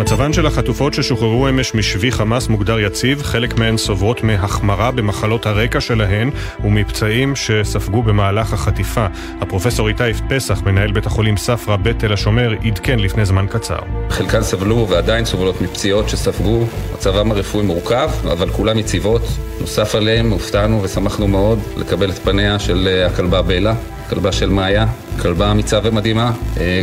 מצבן 0.00 0.32
של 0.32 0.46
החטופות 0.46 0.94
ששוחררו 0.94 1.48
אמש 1.48 1.74
משבי 1.74 2.12
חמאס 2.12 2.48
מוגדר 2.48 2.80
יציב, 2.80 3.22
חלק 3.22 3.58
מהן 3.58 3.76
סוברות 3.76 4.22
מהחמרה 4.22 4.90
במחלות 4.90 5.46
הרקע 5.46 5.80
שלהן 5.80 6.30
ומפצעים 6.64 7.36
שספגו 7.36 8.02
במהלך 8.02 8.52
החטיפה. 8.52 9.06
הפרופסור 9.40 9.88
איתי 9.88 10.02
פסח, 10.28 10.62
מנהל 10.62 10.92
בית 10.92 11.06
החולים 11.06 11.36
ספרא 11.36 11.76
בתל 11.76 12.12
השומר, 12.12 12.54
עדכן 12.64 12.98
לפני 12.98 13.24
זמן 13.24 13.46
קצר. 13.50 13.78
חלקן 14.10 14.42
סבלו 14.42 14.86
ועדיין 14.88 15.24
סובלות 15.24 15.60
מפציעות 15.60 16.08
שספגו, 16.08 16.66
מצבם 16.94 17.30
הרפואי 17.30 17.64
מורכב, 17.64 18.10
אבל 18.32 18.50
כולן 18.50 18.78
יציבות. 18.78 19.22
נוסף 19.60 19.94
עליהם 19.94 20.30
הופתענו 20.30 20.82
ושמחנו 20.82 21.28
מאוד 21.28 21.58
לקבל 21.76 22.10
את 22.10 22.18
פניה 22.18 22.58
של 22.58 23.06
הכלבה 23.06 23.42
בלה. 23.42 23.74
כלבה 24.10 24.32
של 24.32 24.50
מאיה, 24.50 24.86
כלבה 25.22 25.50
אמיצה 25.50 25.78
ומדהימה. 25.82 26.32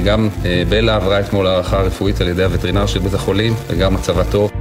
גם 0.05 0.29
בלה 0.69 0.95
עברה 0.95 1.19
אתמול 1.19 1.47
הערכה 1.47 1.81
רפואית 1.81 2.21
על 2.21 2.27
ידי 2.27 2.43
הווטרינר 2.43 2.85
של 2.85 2.99
בית 2.99 3.13
החולים, 3.13 3.53
וגם 3.67 3.93
מצבה 3.93 4.23
טוב. 4.23 4.51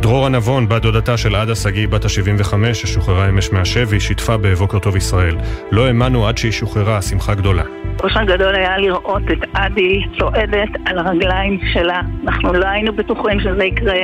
דרורה 0.00 0.28
נבון, 0.28 0.68
בת 0.68 0.82
דודתה 0.82 1.16
של 1.16 1.34
עדה 1.34 1.54
שגיא, 1.54 1.88
בת 1.88 2.04
ה-75, 2.04 2.54
ששוחררה 2.74 3.28
אמש 3.28 3.52
מהשבי, 3.52 4.00
שיתפה 4.00 4.36
בבוקר 4.36 4.78
טוב 4.78 4.96
ישראל. 4.96 5.36
לא 5.70 5.86
האמנו 5.86 6.28
עד 6.28 6.38
שהיא 6.38 6.52
שוחררה, 6.52 7.02
שמחה 7.02 7.34
גדולה. 7.34 7.81
אושר 8.02 8.24
גדול 8.24 8.54
היה 8.54 8.78
לראות 8.78 9.22
את 9.32 9.38
עדי 9.54 10.02
צועדת 10.18 10.68
על 10.86 10.98
הרגליים 10.98 11.60
שלה. 11.72 12.00
אנחנו 12.24 12.52
לא 12.52 12.66
היינו 12.66 12.92
בטוחים 12.92 13.40
שזה 13.40 13.64
יקרה, 13.64 13.98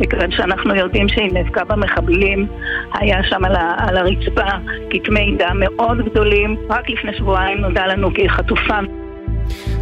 מכיוון 0.00 0.30
שאנחנו 0.30 0.74
יודעים 0.74 1.08
שהיא 1.08 1.32
נאבקה 1.32 1.64
במחבלים. 1.64 2.46
היה 2.94 3.22
שם 3.22 3.44
על, 3.44 3.56
ה- 3.56 3.74
על 3.78 3.96
הרצפה 3.96 4.48
כתמי 4.90 5.36
דם 5.38 5.56
מאוד 5.60 5.98
גדולים. 6.04 6.56
רק 6.70 6.90
לפני 6.90 7.14
שבועיים 7.14 7.58
נודע 7.58 7.86
לנו 7.86 8.14
כי 8.14 8.22
היא 8.22 8.30
חטופה. 8.30 8.78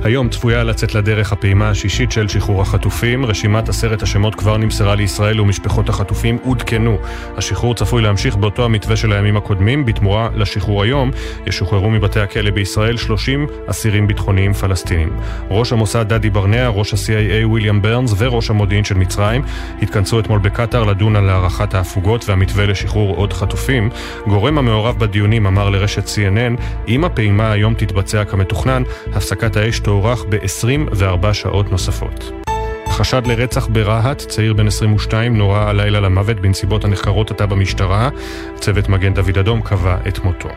היום 0.04 0.28
צפויה 0.28 0.64
לצאת 0.64 0.94
לדרך 0.94 1.32
הפעימה 1.32 1.68
השישית 1.68 2.12
של 2.12 2.28
שחרור 2.28 2.62
החטופים. 2.62 3.26
רשימת 3.26 3.68
עשרת 3.68 4.02
השמות 4.02 4.34
כבר 4.34 4.56
נמסרה 4.56 4.94
לישראל 4.94 5.40
ומשפחות 5.40 5.88
החטופים 5.88 6.38
עודכנו. 6.42 6.98
השחרור 7.36 7.74
צפוי 7.74 8.02
להמשיך 8.02 8.36
באותו 8.36 8.64
המתווה 8.64 8.96
של 8.96 9.12
הימים 9.12 9.36
הקודמים. 9.36 9.84
בתמורה 9.84 10.28
לשחרור 10.34 10.82
היום 10.82 11.10
ישוחררו 11.46 11.90
מבתי 11.90 12.20
הכלא 12.20 12.50
בישראל 12.50 12.96
30 12.96 13.46
אסירים 13.66 14.06
ביטחוניים 14.06 14.52
פלסטינים. 14.52 15.16
ראש 15.50 15.72
המוסד 15.72 16.08
דדי 16.08 16.30
ברנע, 16.30 16.68
ראש 16.68 16.94
ה-CIA 16.94 17.46
ויליאם 17.46 17.82
ברנס 17.82 18.14
וראש 18.18 18.50
המודיעין 18.50 18.84
של 18.84 18.94
מצרים 18.94 19.42
התכנסו 19.82 20.20
אתמול 20.20 20.38
בקטאר 20.38 20.84
לדון 20.84 21.16
על 21.16 21.28
הארכת 21.28 21.74
ההפוגות 21.74 22.28
והמתווה 22.28 22.66
לשחרור 22.66 23.16
עוד 23.16 23.32
חטופים. 23.32 23.90
גורם 24.26 24.58
המעורב 24.58 24.98
בדיונים 24.98 25.46
אמר 25.46 25.70
לרשת 25.70 26.04
CNN, 26.06 26.62
אם 26.88 27.04
הפעימה 27.04 27.52
היום 27.52 27.74
תתבצע 27.74 28.24
כמתוכנן, 28.24 28.82
הפסקת 29.12 29.56
האש 29.56 29.78
תוארך 29.92 30.24
ב-24 30.28 31.32
שעות 31.32 31.70
נוספות. 31.70 32.32
חשד 32.88 33.26
לרצח 33.26 33.66
ברהט, 33.66 34.18
צעיר 34.18 34.54
בן 34.54 34.66
22 34.66 35.36
נורה 35.36 35.68
הלילה 35.70 36.00
למוות 36.00 36.40
בנסיבות 36.40 36.84
הנחקרות 36.84 37.30
עתה 37.30 37.46
במשטרה. 37.46 38.08
צוות 38.54 38.88
מגן 38.88 39.14
דוד 39.14 39.38
אדום 39.38 39.62
קבע 39.62 39.96
את 40.08 40.18
מותו. 40.18 40.48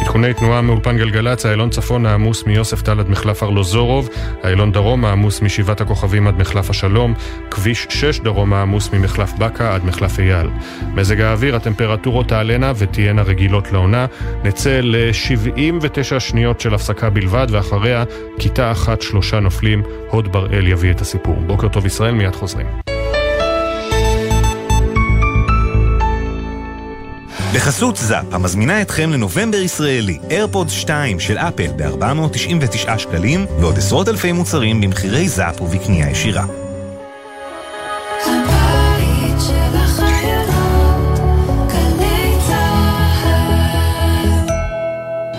עדכוני 0.00 0.34
תנועה 0.34 0.60
מאולפן 0.62 0.96
גלגלצ, 0.96 1.46
איילון 1.46 1.70
צפון 1.70 2.06
העמוס 2.06 2.44
מיוסף 2.46 2.82
טל 2.82 3.00
עד 3.00 3.10
מחלף 3.10 3.42
ארלוזורוב, 3.42 4.08
איילון 4.44 4.72
דרום 4.72 5.04
העמוס 5.04 5.42
משבעת 5.42 5.80
הכוכבים 5.80 6.26
עד 6.26 6.38
מחלף 6.38 6.70
השלום, 6.70 7.14
כביש 7.50 7.86
6 7.90 8.20
דרום 8.20 8.52
העמוס 8.52 8.92
ממחלף 8.92 9.32
בקה 9.32 9.74
עד 9.74 9.84
מחלף 9.84 10.18
אייל. 10.18 10.50
מזג 10.94 11.20
האוויר, 11.20 11.56
הטמפרטורות 11.56 12.28
תעלנה 12.28 12.72
ותהיינה 12.76 13.22
רגילות 13.22 13.72
לעונה. 13.72 14.06
נצא 14.44 14.80
ל-79 14.82 16.20
שניות 16.20 16.60
של 16.60 16.74
הפסקה 16.74 17.10
בלבד, 17.10 17.46
ואחריה 17.50 18.04
כיתה 18.38 18.72
אחת 18.72 19.02
שלושה 19.02 19.40
נופלים, 19.40 19.82
הוד 20.10 20.32
בראל 20.32 20.66
יביא 20.68 20.90
את 20.90 21.00
הסיפור. 21.00 21.36
בוקר 21.46 21.68
טוב 21.68 21.86
ישראל, 21.86 22.14
מיד 22.14 22.34
חוזרים. 22.34 22.89
בחסות 27.54 27.96
זאפ, 27.96 28.24
המזמינה 28.32 28.82
אתכם 28.82 29.10
לנובמבר 29.10 29.58
ישראלי, 29.58 30.18
איירפוד 30.30 30.68
2 30.68 31.20
של 31.20 31.38
אפל 31.38 31.70
ב-499 31.76 32.98
שקלים, 32.98 33.46
ועוד 33.60 33.78
עשרות 33.78 34.08
אלפי 34.08 34.32
מוצרים 34.32 34.80
במחירי 34.80 35.28
זאפ 35.28 35.60
ובקנייה 35.60 36.10
ישירה. 36.10 36.44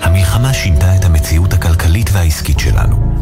המלחמה 0.02 0.53
שינתה 0.53 0.95
את 0.95 1.06
המציאות 1.06 1.53
הכלכלית 1.53 2.10
והעסקית 2.14 2.60
שלנו. 2.60 3.22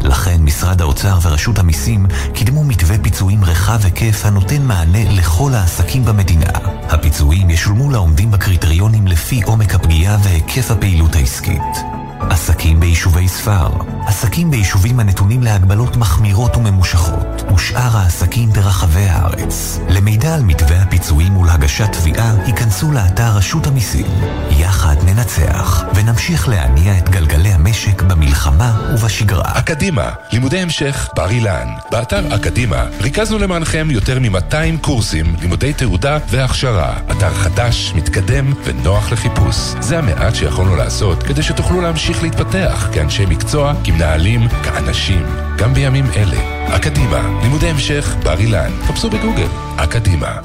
משרד 0.50 0.82
האוצר 0.82 1.20
ורשות 1.22 1.60
המיסים 1.60 2.06
קידמו 2.34 2.64
מתווה 2.64 2.98
פיצויים 3.04 3.44
רחב 3.44 3.80
היקף 3.84 4.26
הנותן 4.26 4.62
מענה 4.62 5.12
לכל 5.12 5.52
העסקים 5.54 6.06
במדינה. 6.06 6.52
הפיצויים 6.90 7.50
ישולמו 7.50 7.92
לעומדים 7.92 8.32
בקריטריונים 8.32 9.08
לפי 9.08 9.42
עומק 9.42 9.76
הפגיעה 9.76 10.18
והיקף 10.24 10.72
הפעילות 10.72 11.16
העסקית. 11.16 11.99
עסקים 12.20 12.80
ביישובי 12.80 13.28
ספר, 13.28 13.70
עסקים 14.06 14.52
ביישובים 14.52 15.00
הנתונים 15.00 15.44
להגבלות 15.44 15.98
מחמירות 15.98 16.58
וממושכות, 16.58 17.44
ושאר 17.56 17.98
העסקים 17.98 18.50
ברחבי 18.50 19.06
הארץ. 19.10 19.80
למידע 19.90 20.36
על 20.36 20.44
מתווה 20.44 20.82
הפיצויים 20.82 21.38
ולהגשת 21.38 21.92
תביעה, 21.92 22.34
היכנסו 22.46 22.92
לאתר 22.92 23.32
רשות 23.36 23.68
המיסים. 23.68 24.06
יחד 24.50 24.96
ננצח, 25.06 25.84
ונמשיך 25.96 26.50
להניע 26.50 26.98
את 26.98 27.10
גלגלי 27.10 27.50
המשק 27.50 28.02
במלחמה 28.02 28.90
ובשגרה. 28.94 29.52
אקדימה, 29.60 30.10
לימודי 30.32 30.60
המשך 30.60 31.10
בר 31.16 31.30
אילן. 31.30 31.68
באתר 31.92 32.36
אקדימה 32.36 32.86
ריכזנו 33.02 33.40
למענכם 33.40 33.88
יותר 33.92 34.20
מ-200 34.20 34.78
קורסים, 34.82 35.36
לימודי 35.42 35.74
תעודה 35.74 36.18
והכשרה. 36.30 36.94
אתר 37.12 37.34
חדש, 37.34 37.94
מתקדם 37.96 38.54
ונוח 38.64 39.12
לחיפוש. 39.12 39.56
זה 39.80 39.98
המעט 39.98 40.36
שיכולנו 40.36 40.76
לעשות 40.76 41.24
כדי 41.24 41.44
שתוכלו 41.44 41.82
להמשיך 41.82 42.09
להתפתח 42.24 42.90
כאנשי 42.94 43.26
מקצוע, 43.26 43.74
כמנהלים, 43.84 44.48
כאנשים, 44.64 45.26
גם 45.58 45.74
בימים 45.74 46.06
אלה. 46.16 46.60
אקדימה, 46.76 47.40
לימודי 47.44 47.70
המשך 47.70 48.16
בר 48.24 48.40
אילן. 48.40 48.72
חפשו 48.84 49.10
בגוגל, 49.10 49.48
אקדימה. 49.78 50.36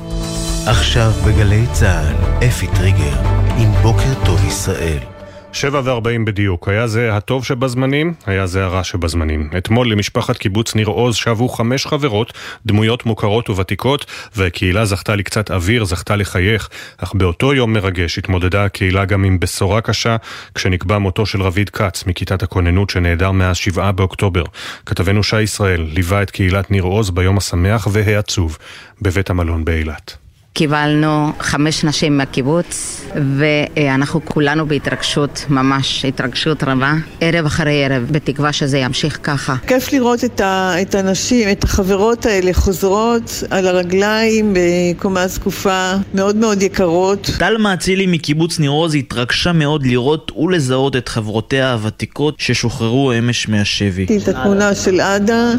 עכשיו 0.67 1.11
בגלי 1.27 1.67
צה"ל, 1.73 2.47
אפי 2.47 2.67
טריגר, 2.67 3.17
עם 3.59 3.73
בוקר 3.83 4.25
טוב 4.25 4.45
ישראל. 4.45 5.14
שבע 5.55 5.81
וארבעים 5.85 6.25
בדיוק. 6.25 6.69
היה 6.69 6.87
זה 6.87 7.17
הטוב 7.17 7.45
שבזמנים, 7.45 8.15
היה 8.27 8.47
זה 8.47 8.65
הרע 8.65 8.85
שבזמנים. 8.85 9.51
אתמול 9.59 9.93
למשפחת 9.93 10.37
קיבוץ 10.37 10.75
ניר 10.75 10.87
עוז 10.87 11.17
שבו 11.17 11.49
חמש 11.49 11.87
חברות, 11.87 12.33
דמויות 12.67 13.07
מוכרות 13.07 13.51
וותיקות, 13.51 14.07
והקהילה 14.37 14.85
זכתה 14.85 15.17
לקצת 15.17 15.51
אוויר, 15.51 15.85
זכתה 15.85 16.17
לחייך. 16.17 16.69
אך 16.97 17.15
באותו 17.15 17.55
יום 17.55 17.73
מרגש 17.73 18.19
התמודדה 18.19 18.65
הקהילה 18.65 19.05
גם 19.05 19.25
עם 19.25 19.41
בשורה 19.41 19.81
קשה, 19.81 20.17
כשנקבע 20.55 20.99
מותו 20.99 21.27
של 21.27 21.43
רביד 21.43 21.71
כץ 21.71 22.07
מכיתת 22.07 22.43
הכוננות 22.43 22.91
שנעדר 22.91 23.31
מאז 23.31 23.57
שבעה 23.57 23.93
באוקטובר. 23.93 24.45
כתבנו 24.87 25.23
שי 25.23 25.43
ישראל 25.43 25.81
ליווה 25.81 26.23
את 26.23 26.31
קהילת 26.31 26.71
ניר 26.71 26.83
עוז 26.83 27.11
ביום 27.11 27.39
השמח 27.39 27.89
והעצוב 27.91 28.59
בבית 29.03 29.31
המלון 29.31 29.65
באילת. 29.65 30.24
קיבלנו 30.55 31.33
חמש 31.41 31.85
נשים 31.85 32.19
מהקיבוץ, 32.19 33.01
ואנחנו 33.39 34.25
כולנו 34.25 34.67
בהתרגשות, 34.67 35.45
ממש 35.49 36.05
התרגשות 36.05 36.63
רבה, 36.65 36.95
ערב 37.21 37.47
אחרי 37.47 37.85
ערב, 37.85 38.07
בתקווה 38.11 38.53
שזה 38.53 38.79
ימשיך 38.79 39.19
ככה. 39.23 39.55
כיף 39.67 39.93
לראות 39.93 40.25
את, 40.25 40.41
ה, 40.41 40.75
את 40.83 40.95
הנשים, 40.95 41.49
את 41.51 41.65
החברות 41.65 42.27
האלה 42.27 42.53
חוזרות 42.53 43.43
על 43.51 43.67
הרגליים 43.67 44.55
בקומה 44.55 45.27
זקופה, 45.27 45.93
מאוד 46.15 46.37
מאוד 46.37 46.63
יקרות. 46.63 47.31
טלמה 47.39 47.75
אצילי 47.75 48.07
מקיבוץ 48.07 48.59
ניר 48.59 48.71
עוז 48.71 48.95
התרגשה 48.95 49.53
מאוד 49.53 49.87
לראות 49.87 50.33
ולזהות 50.37 50.97
את 50.97 51.09
חברותיה 51.09 51.73
הוותיקות 51.73 52.35
ששוחררו 52.39 53.13
אמש 53.19 53.49
מהשבי. 53.49 54.07
ראיתי 54.09 54.19
את 54.19 54.29
התמונה 54.29 54.75
של 54.75 55.01
עדה, 55.01 55.51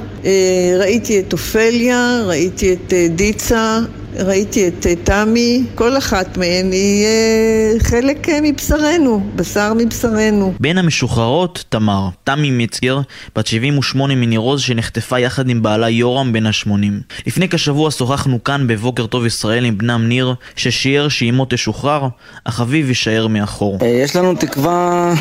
ראיתי 0.80 1.20
את 1.20 1.34
אופליה, 1.34 2.22
ראיתי 2.28 2.74
את 2.74 2.94
דיצה, 3.16 3.80
ראיתי 4.20 4.68
את 4.68 4.88
תמי, 5.04 5.64
כל 5.76 5.98
אחת 5.98 6.38
מהן 6.38 6.72
היא 6.72 7.06
אה, 7.06 7.80
חלק 7.80 8.30
אה, 8.30 8.40
מבשרנו, 8.42 9.24
בשר 9.36 9.74
מבשרנו. 9.78 10.54
בין 10.60 10.78
המשוחררות, 10.78 11.64
תמר, 11.70 12.08
תמי 12.24 12.52
מצגר, 12.52 13.00
בת 13.36 13.48
78 13.48 14.16
מניר 14.16 14.40
עוז 14.40 14.62
שנחטפה 14.62 15.20
יחד 15.20 15.50
עם 15.50 15.62
בעלה 15.62 15.90
יורם 15.90 16.34
בן 16.34 16.46
ה-80. 16.46 16.70
לפני 17.28 17.50
כשבוע 17.50 17.92
שוחחנו 17.92 18.44
כאן 18.44 18.68
בבוקר 18.68 19.06
טוב 19.06 19.26
ישראל 19.26 19.66
עם 19.66 19.78
בנם 19.78 20.06
ניר, 20.08 20.36
ששיער 20.56 21.08
שאימו 21.10 21.46
תשוחרר, 21.50 22.08
אך 22.44 22.62
אביו 22.62 22.88
יישאר 22.88 23.28
מאחור. 23.28 23.80
יש 23.86 24.16
לנו 24.16 24.36
תקווה 24.36 25.14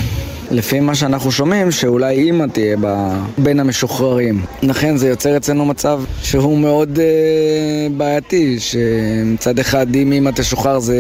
לפי 0.51 0.81
מה 0.81 0.95
שאנחנו 0.95 1.33
שומעים, 1.33 1.71
שאולי 1.71 2.15
אימא 2.15 2.45
תהיה 2.53 2.77
בין 3.39 3.61
המשוחררים. 3.61 4.45
לכן 4.63 4.97
זה 4.97 5.09
יוצר 5.09 5.37
אצלנו 5.37 5.65
מצב 5.65 6.03
שהוא 6.23 6.59
מאוד 6.59 6.99
uh, 6.99 7.93
בעייתי, 7.97 8.57
שמצד 8.61 9.59
אחד 9.59 9.95
אם 9.95 10.13
אימא 10.13 10.31
תשוחרר 10.31 10.79
זה 10.79 10.99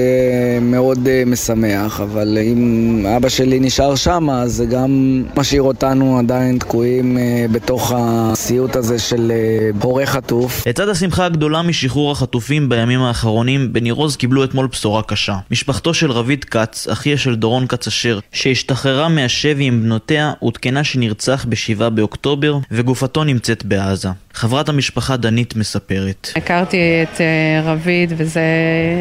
מאוד 0.62 0.98
uh, 1.06 1.28
משמח, 1.28 2.00
אבל 2.00 2.38
אם 2.42 3.06
אבא 3.16 3.28
שלי 3.28 3.60
נשאר 3.60 3.94
שם, 3.94 4.30
אז 4.30 4.52
זה 4.52 4.64
גם 4.64 5.22
משאיר 5.36 5.62
אותנו 5.62 6.18
עדיין 6.18 6.58
תקועים 6.58 7.16
uh, 7.16 7.52
בתוך 7.52 7.92
הסיוט 7.96 8.76
הזה 8.76 8.98
של 8.98 9.32
uh, 9.80 9.84
הורה 9.84 10.06
חטוף. 10.06 10.66
לצד 10.66 10.88
השמחה 10.88 11.26
הגדולה 11.26 11.62
משחרור 11.62 12.12
החטופים 12.12 12.68
בימים 12.68 13.00
האחרונים, 13.00 13.72
בניר 13.72 13.94
עוז 13.94 14.16
קיבלו 14.16 14.44
אתמול 14.44 14.66
בשורה 14.66 15.02
קשה. 15.02 15.36
משפחתו 15.50 15.94
של 15.94 16.10
רביד 16.12 16.44
כץ, 16.44 16.88
אחיה 16.88 17.16
של 17.16 17.34
דורון 17.34 17.66
כץ 17.66 17.86
אשר, 17.86 18.18
שהשתחררה 18.32 19.08
מהשבי 19.34 19.64
עם 19.64 19.82
בנותיה, 19.82 20.32
עודכנה 20.38 20.84
שנרצח 20.84 21.46
ב-7 21.48 21.90
באוקטובר, 21.90 22.58
וגופתו 22.70 23.24
נמצאת 23.24 23.64
בעזה. 23.64 24.08
חברת 24.34 24.68
המשפחה 24.68 25.16
דנית 25.16 25.56
מספרת. 25.56 26.28
הכרתי 26.36 26.76
את 27.02 27.16
uh, 27.16 27.20
רביד 27.64 28.12
וזה 28.16 28.42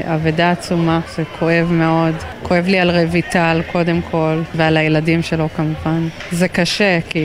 אבדה 0.03 0.51
עצומה, 0.51 0.99
זה 1.15 1.23
כואב 1.39 1.71
מאוד. 1.71 2.13
כואב 2.43 2.67
לי 2.67 2.79
על 2.79 2.91
רויטל 3.07 3.61
קודם 3.71 4.01
כל, 4.11 4.41
ועל 4.55 4.77
הילדים 4.77 5.21
שלו 5.21 5.49
כמובן. 5.55 6.07
זה 6.31 6.47
קשה, 6.47 6.99
כי 7.09 7.19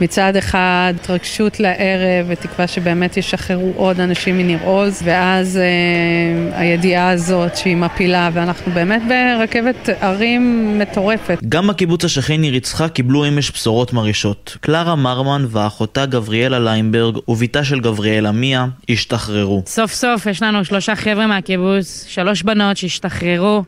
מצד 0.00 0.36
אחד 0.36 0.94
התרגשות 1.00 1.60
לערב 1.60 2.26
ותקווה 2.28 2.66
שבאמת 2.66 3.16
ישחררו 3.16 3.72
עוד 3.76 4.00
אנשים 4.00 4.38
מניר 4.38 4.58
עוז, 4.64 5.02
ואז 5.04 5.58
uh, 5.58 6.54
הידיעה 6.56 7.10
הזאת 7.10 7.56
שהיא 7.56 7.76
מפילה, 7.76 8.30
ואנחנו 8.32 8.72
באמת 8.72 9.02
ברכבת 9.08 9.88
ערים 10.00 10.74
מטורפת. 10.78 11.38
גם 11.48 11.66
בקיבוץ 11.66 12.04
השכן 12.04 12.27
ניר 12.36 12.54
יצחק 12.54 12.92
קיבלו 12.92 13.28
אמש 13.28 13.50
בשורות 13.50 13.92
מרעישות. 13.92 14.56
קלרה 14.60 14.94
מרמן 14.96 15.46
ואחותה 15.48 16.06
גבריאלה 16.06 16.58
ליימברג 16.58 17.18
ובתה 17.28 17.64
של 17.64 17.80
גבריאלה 17.80 18.32
מיה 18.32 18.66
השתחררו. 18.88 19.62
סוף 19.66 19.92
סוף 19.92 20.26
יש 20.26 20.42
לנו 20.42 20.64
שלושה 20.64 20.96
חבר'ה 20.96 21.26
מהקיבוץ, 21.26 22.04
שלוש 22.08 22.42
בנות 22.42 22.76
שהשתחררו 22.76 23.62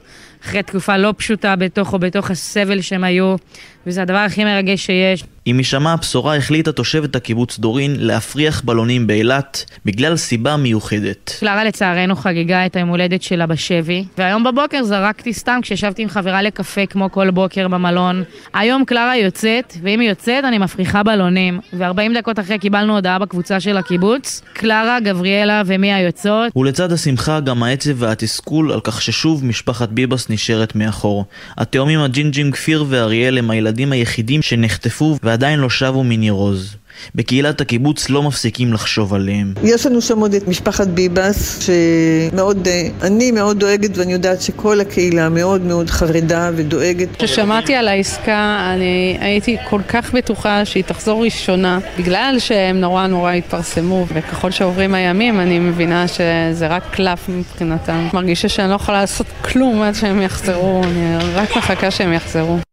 אחרי 0.45 0.63
תקופה 0.63 0.97
לא 0.97 1.15
פשוטה 1.17 1.57
בתוך 1.57 1.93
או 1.93 1.99
בתוך 1.99 2.31
הסבל 2.31 2.81
שהם 2.81 3.05
היו, 3.05 3.37
וזה 3.87 4.03
הדבר 4.03 4.17
הכי 4.17 4.45
מרגש 4.45 4.87
שיש. 4.87 5.25
עם 5.45 5.59
הישמע 5.59 5.93
הבשורה 5.93 6.37
החליטה 6.37 6.73
תושבת 6.73 7.17
הקיבוץ 7.17 7.59
דורין 7.59 7.97
להפריח 7.99 8.63
בלונים 8.65 9.07
באילת 9.07 9.65
בגלל 9.85 10.17
סיבה 10.17 10.57
מיוחדת. 10.57 11.37
קלרה 11.41 11.65
לצערנו 11.65 12.17
חגגה 12.17 12.67
את 12.67 12.77
היום 12.77 12.89
הולדת 12.89 13.23
שלה 13.23 13.47
בשבי, 13.47 14.05
והיום 14.19 14.45
בבוקר 14.45 14.83
זרקתי 14.85 15.33
סתם 15.33 15.59
כשישבתי 15.63 16.03
עם 16.03 16.09
חברה 16.09 16.43
לקפה 16.43 16.87
כמו 16.87 17.13
כל 17.13 17.31
בוקר 17.31 17.69
במלון. 17.69 18.23
היום 18.55 18.85
קלרה 18.85 19.17
יוצאת, 19.17 19.75
ואם 19.83 20.01
היא 20.01 20.09
יוצאת 20.09 20.45
אני 20.45 20.59
מפריחה 20.59 21.03
בלונים, 21.03 21.61
ו-40 21.73 22.19
דקות 22.19 22.39
אחרי 22.39 22.59
קיבלנו 22.59 22.95
הודעה 22.95 23.19
בקבוצה 23.19 23.61
של 23.61 23.77
הקיבוץ, 23.77 24.43
קלרה, 24.53 25.01
גבריאלה 25.01 25.63
ומי 25.67 25.93
היוצאות. 25.93 26.53
ולצד 26.57 26.93
השמחה 26.93 27.41
גם 27.41 27.63
העצב 27.63 27.91
והתסכול 27.97 28.73
על 28.73 28.81
כך 28.81 29.03
ששוב 29.03 29.45
משפחת 29.45 29.89
ביבס 29.89 30.31
נשארת 30.31 30.75
מאחור. 30.75 31.25
התאומים 31.57 32.01
הג'ינג'ים 32.01 32.51
כפיר 32.53 32.85
ואריאל 32.89 33.39
הם 33.39 33.51
הילדים 33.51 33.70
היחידים 33.79 34.43
שנחטפו 34.43 35.17
ועדיין 35.23 35.59
לא 35.59 35.71
שבו 35.71 36.05
מניר 36.05 36.33
עוז. 36.33 36.77
בקהילת 37.15 37.61
הקיבוץ 37.61 38.11
לא 38.11 38.23
מפסיקים 38.23 38.73
לחשוב 38.73 39.15
עליהם. 39.15 39.55
יש 39.63 39.87
לנו 39.87 40.01
שם 40.01 40.19
עוד 40.19 40.35
את 40.35 40.49
משפחת 40.49 40.87
ביבס, 40.87 41.61
שמאוד, 41.67 42.69
אה, 42.69 42.89
אני 43.03 43.31
מאוד 43.31 43.59
דואגת 43.59 43.99
ואני 43.99 44.13
יודעת 44.13 44.43
שכל 44.43 44.81
הקהילה 44.81 45.29
מאוד 45.29 45.61
מאוד 45.61 45.91
חרדה 45.91 46.51
ודואגת. 46.57 47.09
כששמעתי 47.19 47.75
על 47.75 47.89
העסקה, 47.89 48.71
אני 48.75 49.19
הייתי 49.21 49.57
כל 49.69 49.81
כך 49.89 50.15
בטוחה 50.15 50.65
שהיא 50.65 50.85
תחזור 50.85 51.25
ראשונה, 51.25 51.79
בגלל 51.99 52.37
שהם 52.39 52.81
נורא 52.81 53.07
נורא 53.07 53.33
התפרסמו, 53.33 54.07
וככל 54.15 54.51
שעוברים 54.51 54.95
הימים 54.95 55.41
אני 55.41 55.59
מבינה 55.59 56.09
שזה 56.09 56.67
רק 56.67 56.83
קלף 56.91 57.29
מבחינתם. 57.29 58.09
מרגישה 58.13 58.49
שאני 58.49 58.71
לא 58.71 58.75
יכולה 58.75 59.01
לעשות 59.01 59.27
כלום 59.43 59.83
עד 59.83 59.95
שהם 59.95 60.23
יחזרו, 60.23 60.83
אני 60.85 61.17
רק 61.35 61.57
מחכה 61.57 61.91
שהם 61.91 62.13
יחזרו. 62.13 62.70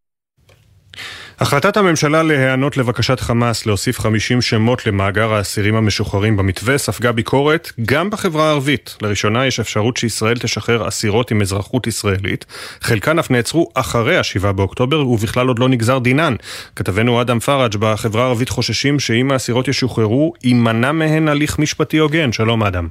החלטת 1.40 1.76
הממשלה 1.76 2.22
להיענות 2.22 2.76
לבקשת 2.76 3.20
חמאס 3.20 3.66
להוסיף 3.66 4.00
50 4.00 4.42
שמות 4.42 4.86
למאגר 4.86 5.34
האסירים 5.34 5.74
המשוחררים 5.74 6.36
במתווה 6.36 6.78
ספגה 6.78 7.12
ביקורת 7.12 7.72
גם 7.86 8.10
בחברה 8.10 8.46
הערבית. 8.48 8.96
לראשונה 9.02 9.46
יש 9.46 9.60
אפשרות 9.60 9.96
שישראל 9.96 10.38
תשחרר 10.38 10.88
אסירות 10.88 11.30
עם 11.30 11.40
אזרחות 11.40 11.86
ישראלית. 11.86 12.46
חלקן 12.80 13.18
אף 13.18 13.30
נעצרו 13.30 13.70
אחרי 13.74 14.16
ה-7 14.16 14.52
באוקטובר 14.52 15.08
ובכלל 15.08 15.48
עוד 15.48 15.58
לא 15.58 15.68
נגזר 15.68 15.98
דינן. 15.98 16.34
כתבנו 16.76 17.20
אדם 17.20 17.38
פראג' 17.38 17.76
בחברה 17.76 18.22
הערבית 18.22 18.48
חוששים 18.48 19.00
שאם 19.00 19.32
האסירות 19.32 19.68
ישוחררו, 19.68 20.32
יימנע 20.44 20.92
מהן 20.92 21.28
הליך 21.28 21.58
משפטי 21.58 21.98
הוגן. 21.98 22.32
שלום 22.32 22.62
אדם. 22.62 22.88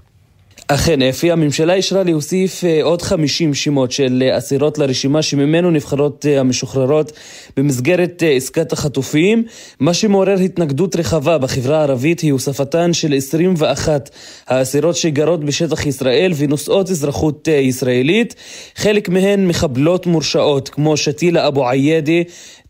אכן 0.69 1.01
אפי, 1.01 1.31
הממשלה 1.31 1.73
אישרה 1.73 2.03
להוסיף 2.03 2.63
אה, 2.63 2.83
עוד 2.83 3.01
50 3.01 3.53
שמות 3.53 3.91
של 3.91 4.23
אה, 4.25 4.37
אסירות 4.37 4.77
לרשימה 4.77 5.21
שממנו 5.21 5.71
נבחרות 5.71 6.25
אה, 6.29 6.39
המשוחררות 6.39 7.11
במסגרת 7.57 8.23
עסקת 8.35 8.73
החטופים. 8.73 9.43
מה 9.79 9.93
שמעורר 9.93 10.39
התנגדות 10.39 10.95
רחבה 10.95 11.37
בחברה 11.37 11.79
הערבית 11.79 12.19
היא 12.19 12.31
הוספתן 12.31 12.93
של 12.93 13.13
21 13.13 14.09
האסירות 14.47 14.95
שגרות 14.95 15.45
בשטח 15.45 15.85
ישראל 15.85 16.31
ונושאות 16.37 16.89
אזרחות 16.89 17.47
ישראלית. 17.47 18.35
חלק 18.75 19.09
מהן 19.09 19.47
מחבלות 19.47 20.05
מורשעות 20.05 20.69
כמו 20.69 20.97
שתילה 20.97 21.47
אבו 21.47 21.69
עיידה 21.69 22.21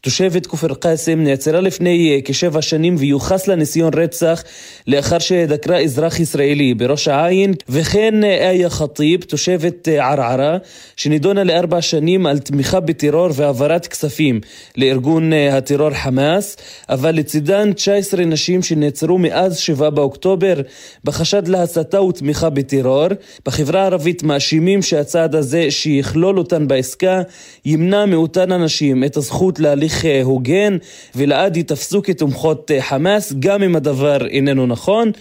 תושבת 0.02 0.48
כפר 0.48 0.74
קאסם 0.74 1.24
נעצרה 1.24 1.62
לפני 1.62 2.16
אה, 2.16 2.20
כשבע 2.26 2.62
שנים 2.62 2.96
ויוחס 3.00 3.48
לה 3.48 3.56
ניסיון 3.56 3.94
רצח 3.94 4.44
לאחר 4.88 5.20
שדקרה 5.20 5.80
אזרח 5.80 6.20
ישראלי 6.20 6.74
בראש 6.74 7.08
העין 7.08 7.54
וכן 7.70 8.24
אה, 8.24 8.50
איה 8.50 8.70
ח'טיב, 8.70 9.22
תושבת 9.22 9.88
אה, 9.88 10.12
ערערה 10.12 10.58
שנידונה 10.96 11.44
לארבע 11.44 11.82
שנים 11.82 12.26
על 12.26 12.40
תמיכה 12.40 12.80
בטרור 12.80 13.30
והעברת 13.34 13.88
כספים 13.88 14.42
לארגון 14.78 15.34
הטרור 15.34 15.94
חמאס 15.94 16.58
אבל 16.90 17.16
לצידן 17.16 17.74
19 17.74 18.26
נשים 18.26 18.64
שנעצרו 18.64 19.18
מאז 19.18 19.58
7 19.58 19.90
באוקטובר 19.90 20.62
בחשד 21.04 21.48
להסתה 21.48 22.02
ותמיכה 22.02 22.50
בטרור. 22.50 23.08
בחברה 23.46 23.82
הערבית 23.82 24.24
מאשימים 24.24 24.82
שהצעד 24.82 25.36
הזה 25.36 25.72
שיכלול 25.72 26.38
אותן 26.38 26.68
בעסקה 26.68 27.22
ימנע 27.66 28.06
מאותן 28.06 28.52
הנשים 28.52 29.04
את 29.04 29.18
הזכות 29.18 29.60
להליך 29.60 29.87
הליך 29.88 30.06
אה, 30.06 30.22
הוגן 30.24 30.78
ולעד 31.16 31.58
ייתפסו 31.58 32.02
כתומכות 32.04 32.72
אה, 32.72 32.82
חמאס, 32.82 33.34
גם 33.40 33.64
אם 33.64 33.76
הדבר 33.76 34.28
איננו 34.28 34.66
נכון. 34.68 35.12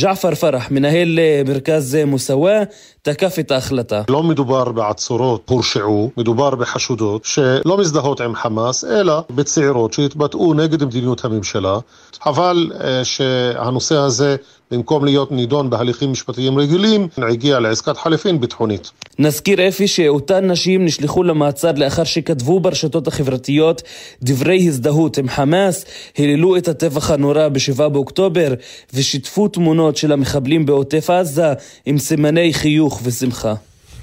ג'עפר 0.00 0.34
פרח, 0.34 0.70
מנהל 0.70 1.18
אה, 1.18 1.42
מרכז 1.46 1.98
מוסאווה, 2.06 2.62
תקף 3.02 3.38
את 3.38 3.50
ההחלטה. 3.50 4.02
לא 4.08 4.22
מדובר 4.22 4.72
בעצורות 4.72 5.48
הורשעו, 5.48 6.10
מדובר 6.16 6.54
בחשודות 6.54 7.24
שלא 7.24 7.78
מזדהות 7.78 8.20
עם 8.20 8.34
חמאס, 8.34 8.84
אלא 8.84 9.22
בצעירות 9.30 9.92
שהתבטאו 9.92 10.54
נגד 10.54 10.84
מדיניות 10.84 11.24
הממשלה, 11.24 11.78
אבל 12.26 12.70
שהנושא 13.02 13.96
הזה 13.96 14.36
במקום 14.70 15.04
להיות 15.04 15.32
נידון 15.32 15.70
בהליכים 15.70 16.12
משפטיים 16.12 16.58
רגילים, 16.58 17.08
הגיע 17.18 17.60
לעסקת 17.60 17.96
חליפין 17.96 18.40
ביטחונית. 18.40 18.90
נזכיר 19.18 19.68
אפי 19.68 19.88
שאותן 19.88 20.50
נשים 20.50 20.84
נשלחו 20.84 21.22
למעצר 21.22 21.72
לאחר 21.72 22.04
שכתבו 22.04 22.60
ברשתות 22.60 23.08
החברתיות 23.08 23.82
דברי 24.22 24.66
הזדהות 24.66 25.18
עם 25.18 25.28
חמאס, 25.28 25.84
היללו 26.16 26.56
את 26.56 26.68
הטבח 26.68 27.10
הנורא 27.10 27.48
ב-7 27.48 27.88
באוקטובר 27.88 28.54
ושיתפו 28.94 29.48
תמונות 29.48 29.96
של 29.96 30.12
המחבלים 30.12 30.66
בעוטף 30.66 31.10
עזה 31.10 31.52
עם 31.86 31.98
סימני 31.98 32.54
חיוך 32.54 33.00
ושמחה. 33.04 33.54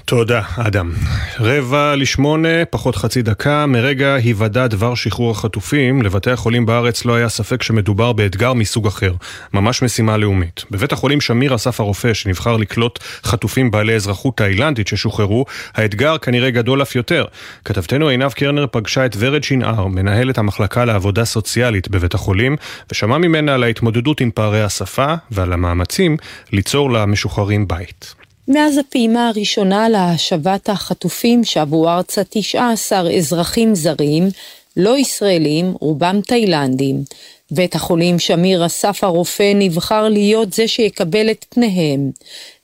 תודה, 0.08 0.42
אדם. 0.56 0.92
רבע 1.40 1.96
לשמונה, 1.96 2.64
פחות 2.70 2.96
חצי 2.96 3.22
דקה, 3.22 3.66
מרגע 3.66 4.14
היוודע 4.14 4.66
דבר 4.66 4.94
שחרור 4.94 5.30
החטופים, 5.30 6.02
לבתי 6.02 6.30
החולים 6.30 6.66
בארץ 6.66 7.04
לא 7.04 7.14
היה 7.14 7.28
ספק 7.28 7.62
שמדובר 7.62 8.12
באתגר 8.12 8.52
מסוג 8.52 8.86
אחר, 8.86 9.12
ממש 9.54 9.82
משימה 9.82 10.16
לאומית. 10.16 10.64
בבית 10.70 10.92
החולים 10.92 11.20
שמיר 11.20 11.54
אסף 11.54 11.80
הרופא, 11.80 12.14
שנבחר 12.14 12.56
לקלוט 12.56 12.98
חטופים 13.24 13.70
בעלי 13.70 13.94
אזרחות 13.94 14.36
תאילנדית 14.36 14.88
ששוחררו, 14.88 15.44
האתגר 15.74 16.18
כנראה 16.18 16.50
גדול 16.50 16.82
אף 16.82 16.96
יותר. 16.96 17.24
כתבתנו 17.64 18.08
עינב 18.08 18.32
קרנר 18.32 18.66
פגשה 18.70 19.06
את 19.06 19.16
ורד 19.18 19.44
שנער, 19.44 19.86
מנהלת 19.86 20.38
המחלקה 20.38 20.84
לעבודה 20.84 21.24
סוציאלית 21.24 21.88
בבית 21.88 22.14
החולים, 22.14 22.56
ושמע 22.92 23.18
ממנה 23.18 23.54
על 23.54 23.62
ההתמודדות 23.62 24.20
עם 24.20 24.30
פערי 24.30 24.62
השפה 24.62 25.14
ועל 25.30 25.52
המאמצים 25.52 26.16
ליצור 26.52 26.90
למשוחררים 26.90 27.68
בית. 27.68 28.17
מאז 28.48 28.78
הפעימה 28.78 29.28
הראשונה 29.28 29.88
להשבת 29.88 30.68
החטופים 30.68 31.44
שבו 31.44 31.88
ארצה 31.88 32.22
19 32.30 33.10
אזרחים 33.16 33.74
זרים, 33.74 34.28
לא 34.76 34.98
ישראלים, 34.98 35.74
רובם 35.80 36.20
תאילנדים. 36.20 37.02
בית 37.50 37.74
החולים 37.74 38.18
שמיר 38.18 38.66
אסף 38.66 39.04
הרופא 39.04 39.52
נבחר 39.54 40.08
להיות 40.08 40.52
זה 40.52 40.68
שיקבל 40.68 41.30
את 41.30 41.44
פניהם. 41.48 42.10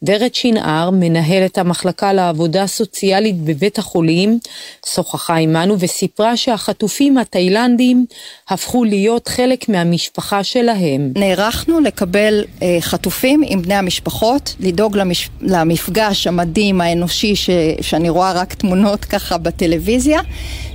ורד 0.06 0.34
שנער, 0.34 0.90
מנהלת 0.90 1.58
המחלקה 1.58 2.12
לעבודה 2.12 2.66
סוציאלית 2.66 3.36
בבית 3.36 3.78
החולים, 3.78 4.38
שוחחה 4.86 5.36
עמנו 5.36 5.76
וסיפרה 5.78 6.36
שהחטופים 6.36 7.18
התאילנדים 7.18 8.06
הפכו 8.48 8.84
להיות 8.84 9.28
חלק 9.28 9.68
מהמשפחה 9.68 10.44
שלהם. 10.44 11.12
נערכנו 11.16 11.80
לקבל 11.80 12.44
אה, 12.62 12.76
חטופים 12.80 13.42
עם 13.46 13.62
בני 13.62 13.74
המשפחות, 13.74 14.54
לדאוג 14.60 14.96
למש... 14.96 15.30
למפגש 15.40 16.26
המדהים, 16.26 16.80
האנושי, 16.80 17.36
ש... 17.36 17.50
שאני 17.80 18.08
רואה 18.08 18.32
רק 18.32 18.54
תמונות 18.54 19.04
ככה 19.04 19.38
בטלוויזיה, 19.38 20.20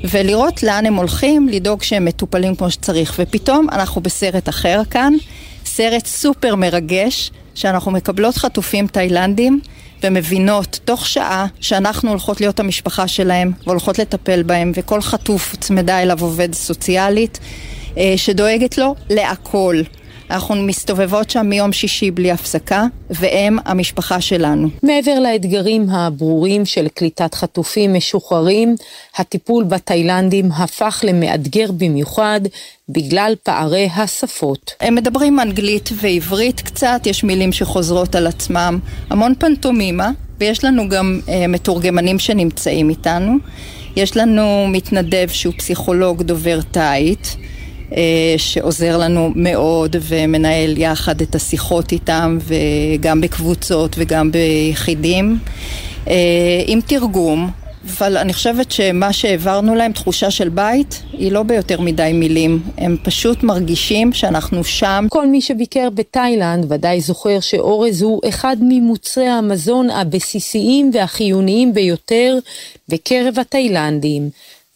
ולראות 0.04 0.64
לאן 0.64 0.86
הם 0.86 0.96
הולכים, 0.96 1.50
לדאוג 1.50 1.84
שהם 1.84 2.06
מטופלים 2.06 2.56
כמו 2.56 2.72
שצריך. 2.72 3.16
ופתאום 3.20 3.68
אנחנו 3.72 4.02
בסרט 4.02 4.50
אחר 4.50 4.82
כאן, 4.90 5.14
סרט 5.66 6.06
סופר 6.06 6.56
מרגש. 6.56 7.32
שאנחנו 7.60 7.92
מקבלות 7.92 8.38
חטופים 8.38 8.88
תאילנדים 8.88 9.60
ומבינות 10.04 10.80
תוך 10.86 11.08
שעה 11.08 11.46
שאנחנו 11.62 12.10
הולכות 12.10 12.42
להיות 12.42 12.60
המשפחה 12.60 13.08
שלהם 13.08 13.52
והולכות 13.68 14.00
לטפל 14.00 14.44
בהם 14.44 14.72
וכל 14.76 15.02
חטוף 15.02 15.56
צמדה 15.56 16.02
אליו 16.02 16.18
עובד 16.22 16.54
סוציאלית 16.54 17.40
אה, 17.98 18.14
שדואגת 18.18 18.78
לו 18.78 18.96
להכל. 19.10 19.82
אנחנו 20.32 20.56
מסתובבות 20.56 21.30
שם 21.30 21.46
מיום 21.46 21.72
שישי 21.74 22.12
בלי 22.12 22.32
הפסקה, 22.32 22.86
והם 23.10 23.58
המשפחה 23.66 24.22
שלנו. 24.22 24.70
מעבר 24.84 25.20
לאתגרים 25.20 25.90
הברורים 25.90 26.66
של 26.66 26.88
קליטת 26.94 27.34
חטופים 27.34 27.94
משוחררים, 27.94 28.76
הטיפול 29.18 29.64
בתאילנדים 29.64 30.52
הפך 30.52 31.04
למאתגר 31.08 31.72
במיוחד 31.72 32.42
בגלל 32.90 33.34
פערי 33.44 33.90
השפות. 33.96 34.74
הם 34.82 34.96
מדברים 34.96 35.40
אנגלית 35.40 35.90
ועברית 35.96 36.62
קצת, 36.62 37.02
יש 37.06 37.24
מילים 37.24 37.52
שחוזרות 37.52 38.16
על 38.16 38.28
עצמם, 38.28 38.80
המון 39.10 39.34
פנטומימה, 39.40 40.12
ויש 40.40 40.64
לנו 40.64 40.90
גם 40.90 41.20
אה, 41.30 41.48
מתורגמנים 41.48 42.20
שנמצאים 42.20 42.90
איתנו. 42.90 43.36
יש 43.96 44.18
לנו 44.18 44.68
מתנדב 44.68 45.28
שהוא 45.32 45.54
פסיכולוג 45.58 46.22
דובר 46.24 46.60
תאית. 46.72 47.36
אה, 47.92 48.36
שעוזר 48.38 48.98
לנו 48.98 49.32
מאוד 49.36 49.96
ומנהל 50.02 50.78
יחד 50.78 51.22
את 51.22 51.36
השיחות 51.36 51.92
איתם 51.92 52.38
וגם 52.42 53.22
בקבוצות 53.22 53.96
וגם 53.98 54.32
ביחידים 54.32 55.40
אה, 56.08 56.16
עם 56.68 56.80
תרגום 56.82 57.52
אבל 57.86 58.18
אני 58.18 58.34
חושבת 58.34 58.72
שמה 58.72 59.14
שהעברנו 59.14 59.76
להם, 59.76 59.92
תחושה 59.92 60.32
של 60.32 60.50
בית, 60.50 61.02
היא 61.12 61.32
לא 61.32 61.44
ביותר 61.44 61.82
מדי 61.82 62.12
מילים. 62.14 62.64
הם 62.78 62.98
פשוט 63.04 63.44
מרגישים 63.44 64.14
שאנחנו 64.14 64.64
שם. 64.64 65.06
כל 65.10 65.28
מי 65.28 65.42
שביקר 65.42 65.90
בתאילנד 65.94 66.72
ודאי 66.72 67.02
זוכר 67.02 67.40
שאורז 67.40 68.02
הוא 68.02 68.22
אחד 68.30 68.58
ממוצרי 68.62 69.28
המזון 69.28 69.90
הבסיסיים 69.90 70.92
והחיוניים 70.94 71.74
ביותר 71.74 72.38
בקרב 72.90 73.40
התאילנדים. 73.40 74.30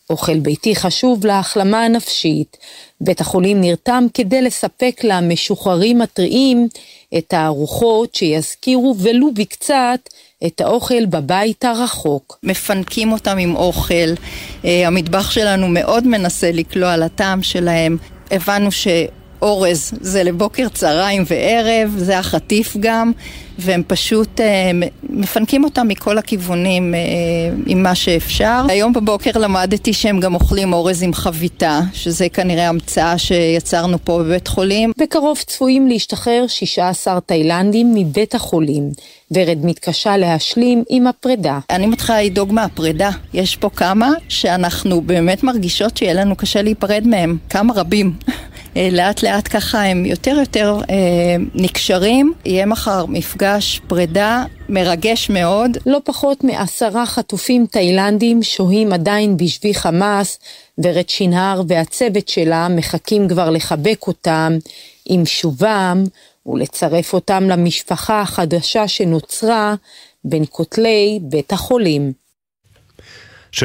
אוכל 0.10 0.40
ביתי 0.40 0.76
חשוב 0.76 1.26
להחלמה 1.26 1.86
הנפשית. 1.86 2.58
בית 3.02 3.22
החולים 3.22 3.62
נרתם 3.62 4.06
כדי 4.14 4.42
לספק 4.42 5.02
למשוחררים 5.04 6.02
הטריים 6.02 6.68
את 7.18 7.34
הארוחות 7.34 8.16
שיזכירו 8.16 8.96
ולו 9.00 9.34
בקצת 9.34 10.10
את 10.46 10.62
האוכל 10.62 11.06
בבית 11.06 11.66
הרחוק. 11.66 12.40
מפנקים 12.44 13.12
אותם 13.12 13.38
עם 13.38 13.56
אוכל, 13.56 13.94
אה, 14.66 14.88
המטבח 14.88 15.32
שלנו 15.32 15.68
מאוד 15.68 16.08
מנסה 16.08 16.52
לקלוע 16.52 16.94
על 16.94 17.04
הטעם 17.04 17.44
שלהם. 17.44 17.98
הבנו 18.32 18.72
ש... 18.72 18.88
אורז 19.44 19.92
זה 20.02 20.24
לבוקר, 20.24 20.68
צהריים 20.70 21.24
וערב, 21.28 21.94
זה 21.98 22.20
החטיף 22.20 22.78
גם, 22.80 23.12
והם 23.60 23.84
פשוט 23.88 24.42
אה, 24.42 24.72
מפנקים 25.10 25.64
אותם 25.64 25.88
מכל 25.88 26.18
הכיוונים 26.18 26.96
אה, 26.96 27.00
עם 27.66 27.84
מה 27.84 27.96
שאפשר. 27.96 28.66
היום 28.70 28.94
בבוקר 28.94 29.32
למדתי 29.40 29.94
שהם 29.94 30.20
גם 30.20 30.36
אוכלים 30.36 30.74
אורז 30.74 31.04
עם 31.04 31.14
חביתה, 31.14 31.80
שזה 31.94 32.30
כנראה 32.30 32.70
המצאה 32.70 33.18
שיצרנו 33.18 33.98
פה 34.04 34.20
בבית 34.20 34.48
חולים. 34.48 34.92
בקרוב 34.98 35.38
צפויים 35.38 35.88
להשתחרר 35.88 36.46
16 36.48 37.20
תאילנדים 37.20 37.96
מבית 37.96 38.36
החולים. 38.36 38.92
ורד 39.32 39.66
מתקשה 39.66 40.18
להשלים 40.18 40.84
עם 40.90 41.08
הפרידה. 41.08 41.60
אני 41.70 41.88
מתחילה 41.88 42.24
לדאוג 42.24 42.54
מהפרידה. 42.54 43.10
יש 43.34 43.56
פה 43.56 43.70
כמה 43.70 44.10
שאנחנו 44.30 45.02
באמת 45.02 45.44
מרגישות 45.44 45.98
שיהיה 45.98 46.14
לנו 46.14 46.36
קשה 46.36 46.62
להיפרד 46.62 47.04
מהם. 47.08 47.38
כמה 47.50 47.74
רבים. 47.74 48.14
אה, 48.78 48.90
לאט 48.92 49.24
לאט 49.24 49.48
ככה 49.56 49.84
הם 49.84 50.06
יותר 50.06 50.36
יותר 50.40 50.78
אה, 50.90 50.96
נקשרים. 51.54 52.34
יהיה 52.46 52.66
מחר 52.66 53.06
מפגש 53.06 53.82
פרידה 53.88 54.44
מרגש 54.70 55.30
מאוד. 55.30 55.78
לא 55.86 56.00
פחות 56.04 56.44
מעשרה 56.44 57.06
חטופים 57.06 57.66
תאילנדים 57.72 58.44
שוהים 58.44 58.94
עדיין 58.94 59.38
בשבי 59.38 59.74
חמאס, 59.74 60.40
ורד 60.78 61.10
שנהר 61.10 61.62
והצוות 61.68 62.28
שלה 62.28 62.68
מחכים 62.70 63.28
כבר 63.30 63.50
לחבק 63.50 64.08
אותם 64.08 64.54
עם 65.06 65.26
שובם 65.26 66.04
ולצרף 66.46 67.14
אותם 67.14 67.44
למשפחה 67.44 68.22
החדשה 68.22 68.88
שנוצרה 68.88 69.76
בין 70.26 70.44
כותלי 70.50 71.20
בית 71.22 71.54
החולים. 71.54 72.14
7.49 73.56 73.60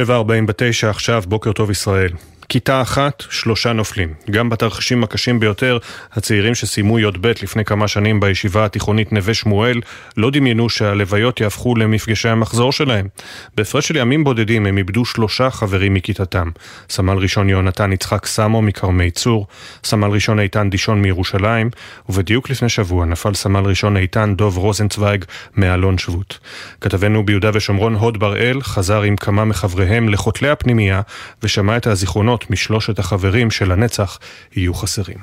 עכשיו, 0.90 1.22
בוקר 1.26 1.52
טוב 1.52 1.70
ישראל. 1.70 2.10
כיתה 2.48 2.82
אחת, 2.82 3.22
שלושה 3.30 3.72
נופלים. 3.72 4.14
גם 4.30 4.48
בתרחישים 4.50 5.04
הקשים 5.04 5.40
ביותר, 5.40 5.78
הצעירים 6.12 6.54
שסיימו 6.54 6.98
י"ב 6.98 7.26
לפני 7.42 7.64
כמה 7.64 7.88
שנים 7.88 8.20
בישיבה 8.20 8.64
התיכונית 8.64 9.12
נווה 9.12 9.34
שמואל, 9.34 9.80
לא 10.16 10.30
דמיינו 10.30 10.68
שהלוויות 10.68 11.40
יהפכו 11.40 11.74
למפגשי 11.76 12.28
המחזור 12.28 12.72
שלהם. 12.72 13.08
בהפרש 13.56 13.88
של 13.88 13.96
ימים 13.96 14.24
בודדים 14.24 14.66
הם 14.66 14.78
איבדו 14.78 15.04
שלושה 15.04 15.50
חברים 15.50 15.94
מכיתתם. 15.94 16.50
סמל 16.90 17.18
ראשון 17.18 17.48
יונתן 17.48 17.92
יצחק 17.92 18.26
סמו 18.26 18.62
מכרמי 18.62 19.10
צור, 19.10 19.46
סמל 19.84 20.08
ראשון 20.08 20.40
איתן 20.40 20.70
דישון 20.70 21.02
מירושלים, 21.02 21.70
ובדיוק 22.08 22.50
לפני 22.50 22.68
שבוע 22.68 23.04
נפל 23.04 23.34
סמל 23.34 23.64
ראשון 23.64 23.96
איתן 23.96 24.34
דוב 24.36 24.56
רוזנצוויג 24.56 25.24
מאלון 25.56 25.98
שבות. 25.98 26.38
כתבנו 26.80 27.26
ביהודה 27.26 27.50
ושומרון 27.54 27.94
הוד 27.94 28.18
בראל 28.18 28.62
חזר 28.62 29.02
עם 29.02 29.16
כמה 29.16 29.44
מחבריהם 29.44 30.08
לכותלי 30.08 30.48
הפנימייה 30.48 31.00
ושמע 31.42 31.76
את 31.76 31.86
הזיכרונות 31.86 32.37
שמות 32.38 32.50
משלושת 32.50 32.98
החברים 32.98 33.50
של 33.50 33.72
הנצח 33.72 34.18
יהיו 34.56 34.74
חסרים. 34.74 35.18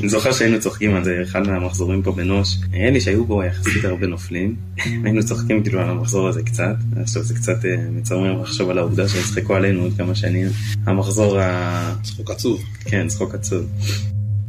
אני 0.00 0.08
זוכר 0.08 0.32
שהיינו 0.32 0.60
צוחקים 0.60 0.94
על 0.94 1.04
זה, 1.04 1.18
אחד 1.22 1.46
מהמחזורים 1.46 2.02
פה 2.02 2.12
בנוש. 2.12 2.56
נראה 2.70 2.90
לי 2.90 3.00
שהיו 3.00 3.24
בו 3.24 3.42
יחסית 3.44 3.84
הרבה 3.84 4.06
נופלים. 4.06 4.56
היינו 5.04 5.24
צוחקים 5.24 5.62
כאילו 5.62 5.80
על 5.80 5.90
המחזור 5.90 6.28
הזה 6.28 6.42
קצת. 6.42 6.74
עכשיו 7.02 7.22
זה 7.22 7.34
קצת 7.34 7.64
אה, 7.64 7.76
מצמרר 7.90 8.42
לחשוב 8.42 8.70
על 8.70 8.78
העובדה 8.78 9.08
שיצחקו 9.08 9.54
עלינו 9.54 9.82
עוד 9.82 9.92
כמה 9.96 10.14
שנים. 10.14 10.46
המחזור 10.86 11.38
ה... 11.38 11.94
צחוק 12.02 12.30
עצוב. 12.30 12.62
כן, 12.84 13.08
צחוק 13.08 13.34
עצוב. 13.34 13.66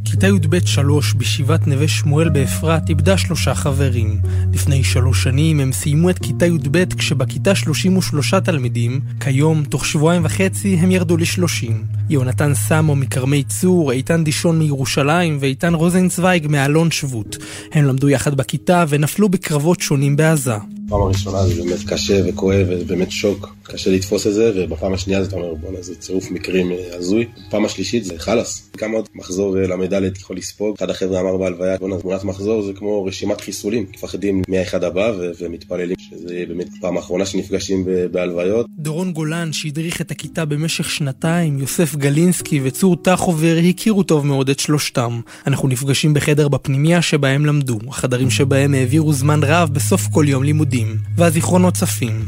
כיתה 0.05 0.27
י"ב 0.27 0.65
שלוש 0.65 1.13
בישיבת 1.13 1.67
נווה 1.67 1.87
שמואל 1.87 2.29
באפרת 2.29 2.89
איבדה 2.89 3.17
שלושה 3.17 3.55
חברים. 3.55 4.19
לפני 4.53 4.83
שלוש 4.83 5.23
שנים 5.23 5.59
הם 5.59 5.71
סיימו 5.71 6.09
את 6.09 6.19
כיתה 6.19 6.45
י"ב 6.45 6.85
כשבכיתה 6.85 7.55
33 7.55 8.33
תלמידים, 8.33 8.99
כיום, 9.19 9.63
תוך 9.63 9.85
שבועיים 9.85 10.25
וחצי, 10.25 10.75
הם 10.75 10.91
ירדו 10.91 11.17
לשלושים. 11.17 11.83
יונתן 12.09 12.53
סמו 12.53 12.95
מכרמי 12.95 13.43
צור, 13.43 13.91
איתן 13.91 14.23
דישון 14.23 14.59
מירושלים 14.59 15.37
ואיתן 15.39 15.73
רוזנצוויג 15.73 16.47
מאלון 16.47 16.91
שבות. 16.91 17.37
הם 17.71 17.85
למדו 17.85 18.09
יחד 18.09 18.35
בכיתה 18.35 18.85
ונפלו 18.89 19.29
בקרבות 19.29 19.81
שונים 19.81 20.15
בעזה. 20.15 20.55
פעם 20.89 21.01
הראשונה 21.01 21.47
זה 21.47 21.63
באמת 21.63 21.79
קשה 21.87 22.21
וכואב 22.25 22.67
ובאמת 22.69 23.11
שוק, 23.11 23.55
קשה 23.63 23.91
לתפוס 23.91 24.27
את 24.27 24.33
זה, 24.33 24.51
ובפעם 24.55 24.93
השנייה 24.93 25.23
אתה 25.23 25.35
אומר 25.35 25.53
בואנה 25.53 25.81
זה 25.81 25.95
צירוף 25.95 26.31
מקרים 26.31 26.71
אה, 26.71 26.77
הזוי. 26.97 27.27
פעם 27.49 27.65
השלישית 27.65 28.05
זה 28.05 28.13
חלאס, 28.17 28.69
כמה 28.77 28.97
עוד 28.97 29.09
מחזור 29.15 29.57
אה, 29.57 29.67
למדלת 29.67 30.17
יכול 30.17 30.37
לספוג. 30.37 30.75
אחד 30.77 30.89
החבר'ה 30.89 31.19
אמר 31.19 31.37
בהלוויה, 31.37 31.77
בואנה 31.77 31.97
תמונת 31.97 32.23
מחזור 32.23 32.61
זה 32.61 32.73
כמו 32.73 33.05
רשימת 33.05 33.41
חיסולים, 33.41 33.85
מפחדים 33.93 34.41
מהאחד 34.47 34.83
הבא 34.83 35.11
ומתפללים 35.39 35.95
שזה 35.99 36.43
באמת 36.47 36.67
פעם 36.81 36.97
האחרונה 36.97 37.25
שנפגשים 37.25 37.85
בהלוויות. 38.11 38.65
דורון 38.69 39.13
גולן 39.13 39.53
שהדריך 39.53 40.01
את 40.01 40.11
הכיתה 40.11 40.45
במשך 40.45 40.89
שנתיים, 40.89 41.59
יוסף 41.59 41.95
גלינסקי 41.95 42.59
וצור 42.63 42.95
טחובר 42.95 43.57
הכירו 43.69 44.03
טוב 44.03 44.25
מאוד 44.25 44.49
את 44.49 44.59
שלושתם. 44.59 45.19
אנחנו 45.47 45.67
נפגשים 45.67 46.13
בחדר 46.13 46.47
בפנימייה 46.47 47.01
שבהם 47.01 47.45
למדו, 47.45 47.79
החדרים 47.87 48.29
שבהם 48.29 48.73
העבירו 48.73 49.13
זמן 49.13 49.39
רב 49.43 49.69
בסוף 49.73 50.07
כל 50.11 50.25
יום 50.27 50.43
לימודים. 50.43 50.72
ילדים, 50.73 50.97
והזיכרונות 51.15 51.73
צפים. 51.73 52.25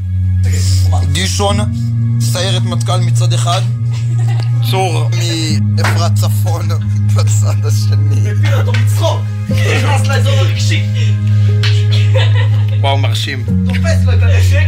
דישון, 1.12 1.58
סיירת 2.22 2.62
מטכ"ל 2.62 2.98
מצד 2.98 3.34
אחד, 3.34 3.62
צור 4.72 5.10
מאפרת 5.78 6.16
צפון, 6.16 6.68
בצד 7.16 7.66
השני. 7.66 8.32
מפיל 8.32 8.54
אותו 8.54 8.72
מצחוק, 8.72 9.20
נכנס 9.50 10.08
לאזור 10.08 10.34
הרגשי. 10.34 10.84
וואו, 12.80 12.98
מרשים. 12.98 13.46
תופס 13.68 14.06
לו 14.06 14.14
את 14.14 14.20
הנשק. 14.22 14.66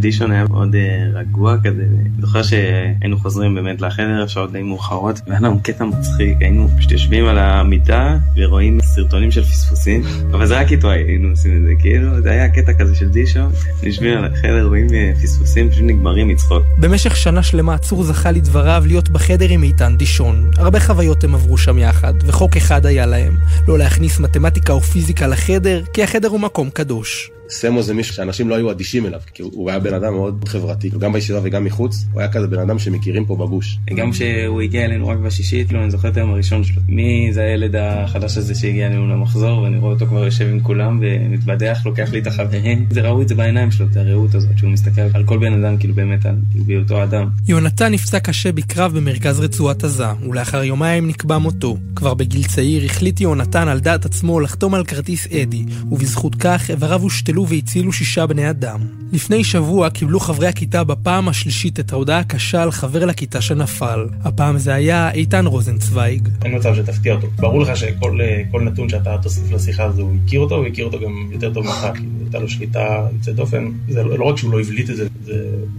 דישון 0.00 0.30
היה 0.30 0.44
מאוד 0.44 0.74
uh, 0.74 1.16
רגוע 1.16 1.56
כזה, 1.64 1.84
זוכר 2.20 2.42
שהיינו 2.42 3.18
חוזרים 3.18 3.54
באמת 3.54 3.80
לחדר, 3.80 4.26
שעות 4.26 4.52
די 4.52 4.62
מאוחרות, 4.62 5.20
והיה 5.26 5.40
לנו 5.40 5.60
קטע 5.62 5.84
מצחיק, 5.84 6.36
היינו 6.40 6.68
פשוט 6.78 6.92
יושבים 6.92 7.26
על 7.26 7.38
המיטה 7.38 8.16
ורואים 8.36 8.78
סרטונים 8.82 9.30
של 9.30 9.42
פספוסים, 9.42 10.02
אבל 10.32 10.46
זה 10.46 10.60
רק 10.60 10.72
איתו 10.72 10.90
היינו 10.90 11.28
עושים 11.28 11.56
את 11.56 11.62
זה, 11.62 11.72
כאילו, 11.78 12.20
זה 12.20 12.30
היה 12.30 12.48
קטע 12.48 12.72
כזה 12.72 12.94
של 12.94 13.08
דישון, 13.08 13.50
יושבים 13.82 14.18
על 14.18 14.24
החדר, 14.24 14.66
רואים 14.66 14.86
uh, 14.86 15.22
פספוסים, 15.22 15.70
פשוט 15.70 15.84
נגמרים 15.84 16.28
מצחוק. 16.28 16.62
במשך 16.78 17.16
שנה 17.16 17.42
שלמה 17.42 17.78
צור 17.78 18.02
זכה 18.02 18.30
לדבריו 18.30 18.82
להיות 18.86 19.08
בחדר 19.08 19.48
עם 19.48 19.62
איתן 19.62 19.96
דישון. 19.96 20.50
הרבה 20.56 20.80
חוויות 20.80 21.24
הם 21.24 21.34
עברו 21.34 21.58
שם 21.58 21.78
יחד, 21.78 22.14
וחוק 22.26 22.56
אחד 22.56 22.86
היה 22.86 23.06
להם, 23.06 23.36
לא 23.68 23.78
להכניס 23.78 24.20
מתמטיקה 24.20 24.72
או 24.72 24.80
פיזיקה 24.80 25.26
לחדר, 25.26 25.82
כי 25.92 26.02
החדר 26.02 26.28
הוא 26.28 26.40
מקום 26.40 26.70
קדוש. 26.70 27.30
סמו 27.50 27.82
זה 27.82 27.94
מישהו 27.94 28.14
שאנשים 28.14 28.48
לא 28.48 28.54
היו 28.54 28.70
אדישים 28.70 29.06
אליו, 29.06 29.20
כי 29.34 29.42
הוא 29.42 29.70
היה 29.70 29.78
בן 29.78 29.94
אדם 29.94 30.12
מאוד 30.14 30.44
חברתי, 30.48 30.90
גם 30.98 31.12
בישיבה 31.12 31.40
וגם 31.42 31.64
מחוץ, 31.64 32.04
הוא 32.12 32.20
היה 32.20 32.32
כזה 32.32 32.46
בן 32.46 32.58
אדם 32.58 32.78
שמכירים 32.78 33.24
פה 33.26 33.36
בגוש. 33.36 33.78
גם 33.96 34.10
כשהוא 34.10 34.60
הגיע 34.60 34.84
אלינו 34.84 35.08
רק 35.08 35.18
בשישית, 35.18 35.66
כאילו 35.66 35.82
אני 35.82 35.90
זוכר 35.90 36.08
את 36.08 36.16
היום 36.16 36.30
הראשון 36.30 36.64
שלו. 36.64 36.82
מי 36.88 37.30
זה 37.32 37.42
הילד 37.42 37.76
החדש 37.76 38.36
הזה 38.36 38.54
שהגיע 38.54 38.86
אלינו 38.86 39.08
למחזור, 39.08 39.62
ואני 39.62 39.78
רואה 39.78 39.92
אותו 39.92 40.06
כבר 40.06 40.24
יושב 40.24 40.48
עם 40.48 40.60
כולם 40.60 41.00
ומתבדח, 41.02 41.82
לוקח 41.84 42.12
לי 42.12 42.18
את 42.18 42.26
החברים. 42.26 42.86
זה 42.90 43.00
ראו 43.00 43.22
את 43.22 43.28
זה 43.28 43.34
בעיניים 43.34 43.70
שלו, 43.70 43.86
את 43.86 43.96
הרעות 43.96 44.34
הזאת, 44.34 44.58
שהוא 44.58 44.70
מסתכל 44.70 45.00
על 45.14 45.24
כל 45.24 45.38
בן 45.38 45.64
אדם, 45.64 45.76
כאילו 45.76 45.94
באמת, 45.94 46.26
על 46.26 46.34
כאילו 46.50 46.64
בהיותו 46.64 47.02
אדם. 47.02 47.28
יונתן 47.48 47.92
נפצע 47.92 48.18
קשה 48.18 48.52
בקרב 48.52 48.96
במרכז 48.96 49.40
רצועת 49.40 49.84
עזה, 49.84 50.06
ולאחר 50.28 50.62
יומיים 50.62 51.08
נקבע 51.08 51.38
מותו. 51.38 51.76
כבר 51.96 52.14
בגיל 52.14 52.44
צעיר 52.44 52.84
החליט 52.84 53.20
יונתן 53.20 53.68
על 53.68 53.80
דעת 53.80 54.04
עצמו 54.04 54.40
לחתום 54.40 54.74
על 54.74 54.84
כרטיס 54.84 55.26
אדי, 55.26 55.64
ובזכות 55.90 56.34
כך 56.34 56.70
איבריו 56.70 57.00
הושתלו 57.00 57.39
והצילו 57.48 57.92
שישה 57.92 58.26
בני 58.26 58.50
אדם. 58.50 58.80
לפני 59.12 59.44
שבוע 59.44 59.90
קיבלו 59.90 60.20
חברי 60.20 60.46
הכיתה 60.46 60.84
בפעם 60.84 61.28
השלישית 61.28 61.80
את 61.80 61.92
ההודעה 61.92 62.18
הקשה 62.18 62.62
על 62.62 62.70
חבר 62.70 63.04
לכיתה 63.04 63.40
שנפל. 63.40 64.06
הפעם 64.24 64.58
זה 64.58 64.74
היה 64.74 65.10
איתן 65.10 65.46
רוזנצוויג. 65.46 66.28
אין 66.44 66.56
מצב 66.56 66.74
שתפתיע 66.74 67.14
אותו. 67.14 67.26
ברור 67.36 67.60
לך 67.60 67.76
שכל 67.76 68.60
נתון 68.62 68.88
שאתה 68.88 69.16
תוסיף 69.22 69.52
לשיחה 69.52 69.84
הזו, 69.84 70.02
הוא 70.02 70.16
הכיר 70.24 70.40
אותו, 70.40 70.56
הוא 70.56 70.66
הכיר 70.66 70.84
אותו 70.84 71.00
גם 71.00 71.28
יותר 71.32 71.54
טוב 71.54 71.66
ממך, 71.66 71.86
כי 71.96 72.02
הייתה 72.22 72.38
לו 72.38 72.48
שליטה 72.48 73.06
יוצאת 73.12 73.34
דופן. 73.34 73.70
זה 73.88 74.02
לא 74.02 74.24
רק 74.24 74.36
שהוא 74.36 74.52
לא 74.52 74.60
הבליט 74.60 74.90
את 74.90 74.96
זה, 74.96 75.06
זה 75.24 75.32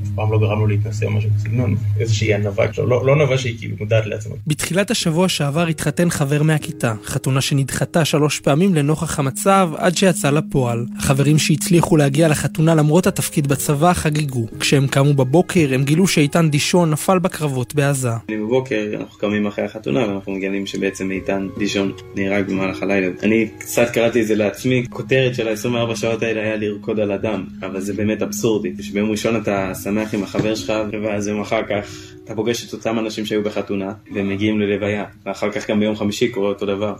אף 0.03 0.09
פעם 0.15 0.31
לא 0.31 0.39
גרם 0.39 0.59
לו 0.59 0.67
להתנסה 0.67 1.05
או 1.05 1.11
משהו 1.11 1.29
בסגנון. 1.38 1.75
איזושהי 1.99 2.33
ענווה, 2.33 2.65
לא, 2.77 3.05
לא 3.05 3.11
ענווה 3.11 3.38
שהיא 3.38 3.57
כאילו 3.57 3.75
מודעת 3.79 4.05
לעצמה. 4.05 4.35
בתחילת 4.47 4.91
השבוע 4.91 5.29
שעבר 5.29 5.67
התחתן 5.67 6.09
חבר 6.09 6.43
מהכיתה, 6.43 6.93
חתונה 7.05 7.41
שנדחתה 7.41 8.05
שלוש 8.05 8.39
פעמים 8.39 8.75
לנוכח 8.75 9.19
המצב 9.19 9.69
עד 9.77 9.97
שיצא 9.97 10.29
לפועל. 10.29 10.85
החברים 10.97 11.38
שהצליחו 11.52 11.98
להגיע 11.98 12.28
לחתונה 12.28 12.76
למרות 12.76 13.07
התפקיד 13.07 13.48
בצבא 13.48 13.94
חגגו. 13.94 14.48
כשהם 14.60 14.88
קמו 14.88 15.14
בבוקר 15.14 15.68
הם 15.73 15.84
גילו 15.84 16.07
שאיתן 16.07 16.49
דישון 16.49 16.91
נפל 16.91 17.19
בקרבות 17.19 17.76
בעזה. 17.76 18.10
בבוקר 18.32 18.88
אנחנו 18.99 19.19
קמים 19.19 19.48
אחרי 19.48 19.65
החתונה 19.65 20.07
ואנחנו 20.07 20.32
מגלים 20.32 20.65
שבעצם 20.65 21.11
איתן 21.11 21.48
דישון 21.57 21.91
נהרג 22.15 22.48
במהלך 22.48 22.84
הלילה. 22.84 23.07
אני 23.23 23.48
קצת 23.60 23.90
קראתי 23.94 24.22
את 24.22 24.28
זה 24.28 24.36
לעצמי, 24.36 24.84
כותרת 24.90 25.36
של 25.36 25.48
ה-24 25.48 25.95
שעות 25.95 26.23
האלה 26.23 26.41
היה 26.41 26.56
לרקוד 26.56 26.99
על 26.99 27.11
הדם, 27.11 27.45
אבל 27.60 27.82
זה 27.82 27.94
באמת 27.94 28.22
אבסורדי. 28.22 28.73
שביום 28.82 29.11
ראשון 29.11 29.41
אתה 29.41 29.72
שמח 29.84 30.14
עם 30.14 30.23
החבר 30.23 30.56
שלך 30.56 30.73
ואז 31.03 31.28
יום 31.28 31.41
אחר 31.41 31.61
כך 31.69 32.14
אתה 32.23 32.36
פוגש 32.36 32.68
את 32.68 32.73
אותם 32.73 32.99
אנשים 32.99 33.26
שהיו 33.26 33.44
בחתונה 33.44 33.94
והם 34.14 34.30
מגיעים 34.30 34.60
ללוויה 34.60 35.06
ואחר 35.26 35.52
כך 35.52 35.69
גם 35.69 35.80
ביום 35.80 35.95
חמישי 35.95 36.30
קורה 36.30 36.49
אותו 36.49 36.65
דבר. 36.65 36.94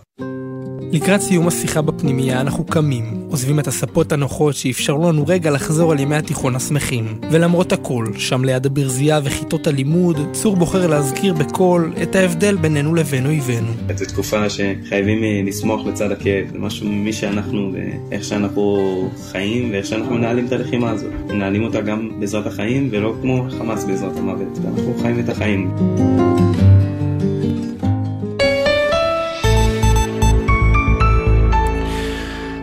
לקראת 0.92 1.20
סיום 1.20 1.48
השיחה 1.48 1.82
בפנימייה 1.82 2.40
אנחנו 2.40 2.64
קמים, 2.66 3.26
עוזבים 3.30 3.60
את 3.60 3.66
הספות 3.66 4.12
הנוחות 4.12 4.54
שאפשרו 4.54 5.08
לנו 5.08 5.24
רגע 5.26 5.50
לחזור 5.50 5.92
על 5.92 6.00
ימי 6.00 6.16
התיכון 6.16 6.56
השמחים. 6.56 7.20
ולמרות 7.30 7.72
הכל, 7.72 8.06
שם 8.16 8.44
ליד 8.44 8.66
הברזייה 8.66 9.20
וכיתות 9.24 9.66
הלימוד, 9.66 10.18
צור 10.32 10.56
בוחר 10.56 10.86
להזכיר 10.86 11.34
בקול 11.34 11.92
את 12.02 12.14
ההבדל 12.14 12.56
בינינו 12.56 12.94
לבין 12.94 13.26
אויבינו. 13.26 13.68
זו 13.96 14.04
תקופה 14.04 14.50
שחייבים 14.50 15.46
לשמוח 15.46 15.86
לצד 15.86 16.10
הכאב, 16.10 16.46
זה 16.52 16.58
משהו 16.58 16.88
ממי 16.88 17.12
שאנחנו 17.12 17.72
ואיך 17.72 18.24
שאנחנו 18.24 19.10
חיים 19.30 19.70
ואיך 19.72 19.86
שאנחנו 19.86 20.14
מנהלים 20.14 20.46
את 20.46 20.52
הלחימה 20.52 20.90
הזאת. 20.90 21.10
מנהלים 21.28 21.64
אותה 21.64 21.80
גם 21.80 22.10
בעזרת 22.20 22.46
החיים 22.46 22.88
ולא 22.92 23.14
כמו 23.22 23.46
חמאס 23.58 23.84
בעזרת 23.84 24.16
המוות, 24.16 24.58
אנחנו 24.64 24.94
חיים 25.02 25.20
את 25.20 25.28
החיים. 25.28 25.70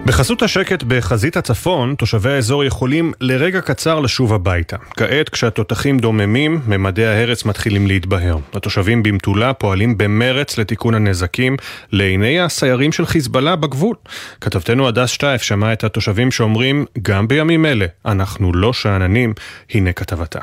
בחסות 0.10 0.42
השקט 0.42 0.84
בחזית 0.84 1.38
הצפון, 1.38 1.96
תושבי 1.98 2.30
האזור 2.30 2.64
יכולים 2.64 3.14
לרגע 3.22 3.62
קצר 3.62 4.00
לשוב 4.00 4.34
הביתה. 4.34 4.78
כעת, 4.98 5.30
כשהתותחים 5.30 6.00
דוממים, 6.00 6.62
ממדי 6.68 7.06
ההרס 7.06 7.46
מתחילים 7.46 7.88
להתבהר. 7.88 8.38
התושבים 8.54 9.04
במטולה 9.04 9.54
פועלים 9.54 9.98
במרץ 9.98 10.58
לתיקון 10.58 10.96
הנזקים 10.96 11.58
לעיני 11.92 12.40
הסיירים 12.40 12.92
של 12.92 13.06
חיזבאללה 13.06 13.56
בגבול. 13.56 13.96
כתבתנו 14.42 14.88
הדס 14.88 15.10
שטייף 15.10 15.42
שמעה 15.42 15.74
את 15.74 15.84
התושבים 15.84 16.32
שאומרים, 16.32 16.86
גם 17.02 17.28
בימים 17.28 17.66
אלה, 17.66 17.86
אנחנו 18.06 18.54
לא 18.54 18.74
שאננים, 18.74 19.34
הנה 19.74 19.92
כתבתה. 19.94 20.40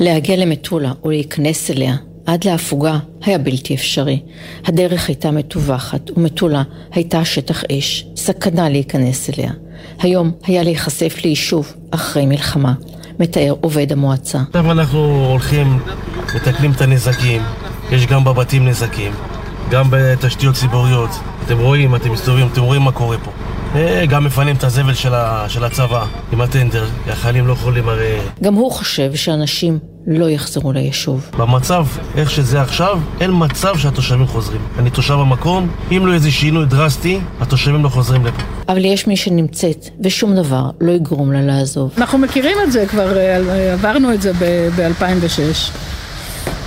להגיע 0.00 0.36
למטולה 0.36 0.92
ולהיכנס 1.04 1.70
אליה 1.70 1.94
עד 2.26 2.44
להפוגה 2.44 2.98
היה 3.24 3.38
בלתי 3.38 3.74
אפשרי. 3.74 4.22
הדרך 4.64 5.08
הייתה 5.08 5.30
מטווחת, 5.30 6.10
ומטולה 6.16 6.62
הייתה 6.92 7.24
שטח 7.24 7.62
אש, 7.72 8.06
סכנה 8.16 8.68
להיכנס 8.68 9.30
אליה. 9.30 9.52
היום 9.98 10.30
היה 10.44 10.62
להיחשף 10.62 11.16
ליישוב 11.24 11.72
אחרי 11.90 12.26
מלחמה, 12.26 12.74
מתאר 13.18 13.54
עובד 13.60 13.92
המועצה. 13.92 14.40
עכשיו 14.48 14.70
אנחנו 14.72 15.26
הולכים, 15.30 15.78
מתקנים 16.34 16.72
את 16.72 16.80
הנזקים, 16.80 17.42
יש 17.92 18.06
גם 18.06 18.24
בבתים 18.24 18.68
נזקים, 18.68 19.12
גם 19.70 19.86
בתשתיות 19.90 20.54
ציבוריות. 20.54 21.10
אתם 21.46 21.58
רואים, 21.58 21.94
אתם 21.94 22.12
מסתובבים, 22.12 22.46
אתם 22.52 22.62
רואים 22.62 22.82
מה 22.82 22.92
קורה 22.92 23.16
פה. 23.18 23.30
גם 24.08 24.24
מפנים 24.24 24.56
את 24.56 24.64
הזבל 24.64 24.94
של, 24.94 25.14
ה, 25.14 25.44
של 25.48 25.64
הצבא 25.64 26.06
עם 26.32 26.40
הטנדר, 26.40 26.86
החיילים 27.06 27.46
לא 27.46 27.52
יכולים 27.52 27.88
הרי... 27.88 28.18
גם 28.42 28.54
הוא 28.54 28.72
חושב 28.72 29.14
שאנשים 29.14 29.78
לא 30.06 30.30
יחזרו 30.30 30.72
ליישוב. 30.72 31.30
במצב, 31.38 31.86
איך 32.16 32.30
שזה 32.30 32.60
עכשיו, 32.60 33.00
אין 33.20 33.30
מצב 33.34 33.78
שהתושבים 33.78 34.26
חוזרים. 34.26 34.60
אני 34.78 34.90
תושב 34.90 35.14
המקום, 35.14 35.68
אם 35.90 36.06
לא 36.06 36.12
איזה 36.12 36.30
שינוי 36.30 36.66
דרסטי, 36.66 37.20
התושבים 37.40 37.84
לא 37.84 37.88
חוזרים 37.88 38.26
לפה. 38.26 38.42
אבל 38.68 38.84
יש 38.84 39.06
מי 39.06 39.16
שנמצאת, 39.16 39.88
ושום 40.04 40.36
דבר 40.36 40.70
לא 40.80 40.92
יגרום 40.92 41.32
לה 41.32 41.40
לעזוב. 41.40 41.92
אנחנו 41.98 42.18
מכירים 42.18 42.56
את 42.66 42.72
זה 42.72 42.86
כבר, 42.86 43.18
עברנו 43.72 44.14
את 44.14 44.22
זה 44.22 44.32
ב-2006, 44.76 45.72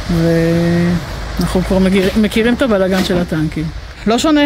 ואנחנו 0.10 1.62
כבר 1.62 1.78
מכירים 2.22 2.54
את 2.54 2.62
הבלאגן 2.62 3.04
של 3.04 3.18
הטנקים. 3.18 3.66
לא 4.08 4.20
שונה. 4.20 4.46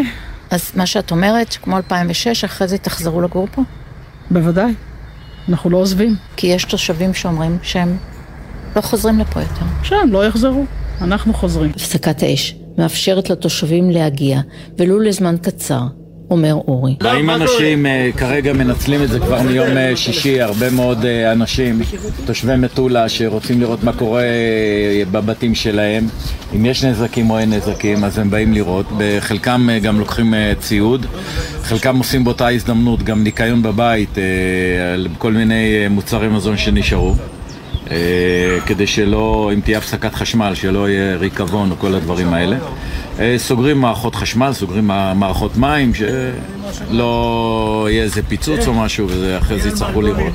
אז 0.52 0.72
מה 0.76 0.86
שאת 0.86 1.12
אומרת, 1.12 1.58
כמו 1.62 1.78
2006, 1.78 2.44
אחרי 2.44 2.68
זה 2.68 2.78
תחזרו 2.78 3.22
לגור 3.22 3.48
פה? 3.52 3.62
בוודאי. 4.32 4.74
אנחנו 5.50 5.70
לא 5.70 5.78
עוזבים. 5.78 6.16
כי 6.36 6.48
יש 6.48 6.64
תושבים 6.64 7.14
שאומרים 7.14 7.58
שהם 7.62 7.98
לא 8.76 8.82
חוזרים 8.82 9.20
לפה 9.20 9.40
יותר. 9.40 9.66
שהם 9.84 10.12
לא 10.12 10.26
יחזרו, 10.26 10.66
אנחנו 11.02 11.34
חוזרים. 11.34 11.72
הפסקת 11.76 12.24
האש 12.24 12.56
מאפשרת 12.78 13.30
לתושבים 13.30 13.90
להגיע, 13.90 14.40
ולו 14.78 15.00
לזמן 15.00 15.36
קצר, 15.42 15.82
אומר 16.30 16.54
אורי. 16.54 16.96
באים 17.04 17.30
אנשים 17.30 17.86
כרגע 18.18 18.54
מנצלים 18.54 19.04
את 19.04 19.10
זה 19.10 19.20
כבר 19.20 19.42
מיום 19.42 19.70
שישי, 19.96 20.42
הרבה 20.42 20.70
מאוד 20.70 21.06
אנשים, 21.06 21.82
תושבי 22.26 22.56
מטולה 22.56 23.10
שרוצים 23.10 23.62
לראות 23.62 23.84
מה 23.84 23.94
קורה 23.94 24.24
בבתים 25.12 25.56
שלהם, 25.56 26.08
אם 26.56 26.66
יש 26.66 26.84
נזקים 26.84 27.30
או 27.30 27.40
אין 27.40 27.54
נזקים, 27.54 28.04
אז 28.04 28.20
הם 28.20 28.30
באים 28.30 28.54
לראות, 28.54 28.86
בחלקם 28.98 29.68
גם 29.82 30.00
לוקחים 30.00 30.34
ציוד, 30.60 31.06
חלקם 31.62 31.98
עושים 31.98 32.24
באותה 32.24 32.48
הזדמנות 32.48 33.04
גם 33.04 33.24
ניקיון 33.24 33.64
בבית 33.64 34.18
על 34.94 35.08
כל 35.18 35.34
מיני 35.34 35.88
מוצרי 35.90 36.28
מזון 36.28 36.58
שנשארו. 36.58 37.16
כדי 38.66 38.88
שלא, 38.88 39.52
אם 39.54 39.60
תהיה 39.62 39.78
הפסקת 39.78 40.14
חשמל, 40.14 40.56
שלא 40.56 40.90
יהיה 40.90 41.16
ריקבון 41.16 41.72
או 41.72 41.76
כל 41.80 41.96
הדברים 41.96 42.34
האלה. 42.34 42.58
סוגרים 43.38 43.78
מערכות 43.78 44.16
חשמל, 44.16 44.54
סוגרים 44.54 44.88
מערכות 45.16 45.58
מים, 45.58 45.92
שלא 45.94 47.88
יהיה 47.92 48.04
איזה 48.04 48.24
פיצוץ 48.24 48.68
או 48.68 48.74
משהו, 48.74 49.08
ואחרי 49.10 49.60
זה 49.60 49.70
יצטרכו 49.70 50.02
לראות. 50.02 50.34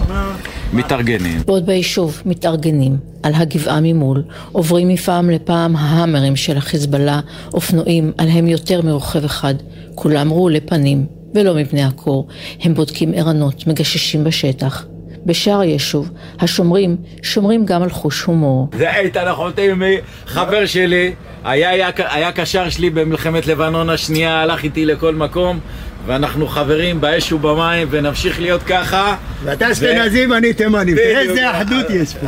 מתארגנים. 0.73 1.41
בעוד 1.47 1.67
ביישוב 1.67 2.23
מתארגנים, 2.27 2.97
על 3.23 3.33
הגבעה 3.35 3.81
ממול, 3.83 4.23
עוברים 4.53 4.89
מפעם 4.89 5.31
לפעם 5.31 5.77
ההאמרים 5.77 6.37
של 6.37 6.57
החיזבאללה, 6.57 7.21
אופנועים 7.55 8.13
עליהם 8.19 8.49
יותר 8.49 8.83
מרוכב 8.83 9.25
אחד, 9.25 9.55
כולם 9.95 10.33
רעולי 10.33 10.61
פנים, 10.61 11.07
ולא 11.35 11.55
מבני 11.55 11.85
הקור. 11.85 12.27
הם 12.63 12.75
בודקים 12.75 13.13
ערנות, 13.15 13.67
מגששים 13.67 14.25
בשטח. 14.25 14.87
בשאר 15.27 15.61
היישוב, 15.61 16.11
השומרים 16.41 16.97
שומרים 17.23 17.67
גם 17.67 17.83
על 17.83 17.91
חוש 17.91 18.23
הומור. 18.23 18.69
זה 18.79 18.97
איתן 18.97 19.29
אחוטימי, 19.29 19.97
חבר 20.27 20.67
שלי, 20.67 21.13
היה, 21.45 21.71
היה, 21.71 21.91
היה 21.97 22.33
קשר 22.33 22.71
שלי 22.71 22.91
במלחמת 22.91 23.47
לבנון 23.47 23.91
השנייה, 23.91 24.43
הלך 24.43 24.65
איתי 24.65 24.85
לכל 24.85 25.15
מקום, 25.15 25.61
ואנחנו 26.07 26.49
חברים 26.49 27.01
באש 27.01 27.33
ובמים, 27.33 27.89
ונמשיך 27.91 28.41
להיות 28.41 28.63
ככה. 28.63 29.17
ואתה 29.45 29.73
אשכנזי 29.73 30.27
ואני 30.27 30.53
תימני, 30.53 30.95
תראה 30.95 31.21
איזה 31.21 31.51
אחדות 31.51 31.91
יש 31.91 32.15
פה. 32.15 32.27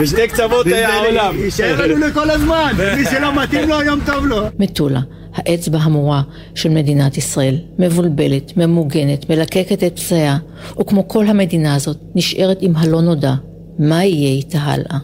בשתי 0.00 0.28
קצוות 0.28 0.66
העולם. 0.66 1.36
יישאר 1.38 1.86
לנו 1.86 2.06
לכל 2.06 2.30
הזמן, 2.30 2.72
מי 2.96 3.04
שלא 3.04 3.42
מתאים 3.42 3.68
לו, 3.68 3.82
יום 3.82 4.00
טוב 4.06 4.26
לו. 4.26 4.46
מטולה, 4.58 5.00
האצבע 5.34 5.78
המורה 5.78 6.22
של 6.54 6.68
מדינת 6.68 7.16
ישראל, 7.16 7.58
מבולבלת, 7.78 8.56
ממוגנת, 8.56 9.30
מלקקת 9.30 9.84
את 9.84 9.98
פצעיה, 9.98 10.38
וכמו 10.80 11.08
כל 11.08 11.26
המדינה 11.26 11.74
הזאת, 11.74 11.96
נשארת 12.14 12.58
עם 12.60 12.76
הלא 12.76 13.00
נודע. 13.00 13.34
מה 13.78 14.04
יהיה 14.04 14.30
איתה 14.30 14.58
הלאה? 14.58 14.98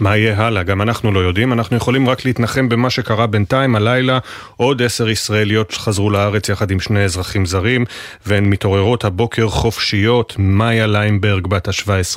מה 0.00 0.16
יהיה 0.16 0.46
הלאה? 0.46 0.62
גם 0.62 0.82
אנחנו 0.82 1.12
לא 1.12 1.20
יודעים. 1.20 1.52
אנחנו 1.52 1.76
יכולים 1.76 2.08
רק 2.08 2.24
להתנחם 2.24 2.68
במה 2.68 2.90
שקרה 2.90 3.26
בינתיים. 3.26 3.76
הלילה 3.76 4.18
עוד 4.56 4.82
עשר 4.82 5.08
ישראליות 5.08 5.72
חזרו 5.72 6.10
לארץ 6.10 6.48
יחד 6.48 6.70
עם 6.70 6.80
שני 6.80 7.04
אזרחים 7.04 7.46
זרים, 7.46 7.84
והן 8.26 8.44
מתעוררות 8.44 9.04
הבוקר 9.04 9.48
חופשיות. 9.48 10.34
מיה 10.38 10.86
ליימברג 10.86 11.46
בת 11.46 11.68
ה-17, 11.68 12.16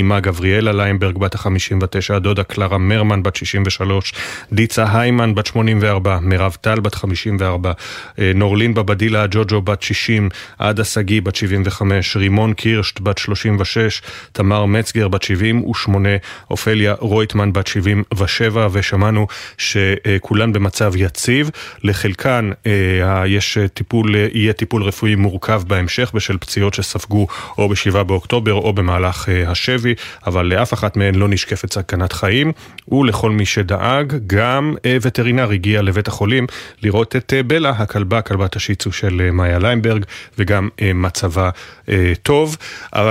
אמה 0.00 0.20
גבריאלה 0.20 0.72
ליימברג 0.72 1.18
בת 1.18 1.34
ה-59, 1.34 2.18
דודה 2.18 2.42
קלרה 2.42 2.78
מרמן 2.78 3.22
בת 3.22 3.36
63, 3.36 4.14
דיצה 4.52 5.00
היימן 5.00 5.34
בת 5.34 5.46
84, 5.46 6.18
מירב 6.22 6.56
טל 6.60 6.80
בת 6.80 6.94
54, 6.94 7.72
אה, 8.18 8.32
נורלין 8.34 8.74
בבדילה 8.74 9.26
ג'וג'ו 9.30 9.62
בת 9.62 9.82
60, 9.82 10.28
עדה 10.58 10.84
שגיא 10.84 11.22
בת 11.22 11.34
75, 11.34 12.16
רימון 12.16 12.52
קירשט 12.52 13.00
בת 13.00 13.18
36, 13.18 14.02
תמר 14.32 14.64
מצגר 14.64 15.08
בת 15.08 15.22
78, 15.22 16.08
אופליה 16.50 16.94
רויטמן 17.14 17.52
בת 17.52 17.66
77, 17.66 18.68
ושמענו 18.72 19.26
שכולן 19.58 20.52
במצב 20.52 20.92
יציב. 20.96 21.50
לחלקן 21.82 22.50
אה, 22.66 23.26
יש 23.26 23.58
טיפול, 23.74 24.14
יהיה 24.14 24.52
טיפול 24.52 24.82
רפואי 24.82 25.14
מורכב 25.14 25.62
בהמשך 25.66 26.10
בשל 26.14 26.38
פציעות 26.38 26.74
שספגו 26.74 27.26
או 27.58 27.68
ב-7 27.68 28.02
באוקטובר 28.02 28.52
או 28.52 28.72
במהלך 28.72 29.28
אה, 29.28 29.50
השבי, 29.50 29.94
אבל 30.26 30.46
לאף 30.46 30.72
אחת 30.72 30.96
מהן 30.96 31.14
לא 31.14 31.28
נשקפת 31.28 31.72
סכנת 31.72 32.12
חיים. 32.12 32.52
ולכל 32.88 33.30
מי 33.30 33.46
שדאג, 33.46 34.16
גם 34.26 34.74
אה, 34.84 34.96
וטרינר 35.02 35.50
הגיע 35.50 35.82
לבית 35.82 36.08
החולים 36.08 36.46
לראות 36.82 37.16
את 37.16 37.32
בלה, 37.46 37.70
הכלבה, 37.70 38.22
כלבת 38.22 38.56
השיצו 38.56 38.92
של 38.92 39.30
מאיה 39.32 39.58
ליימברג, 39.58 40.04
וגם 40.38 40.68
מצבה 40.94 41.50
טוב. 42.22 42.56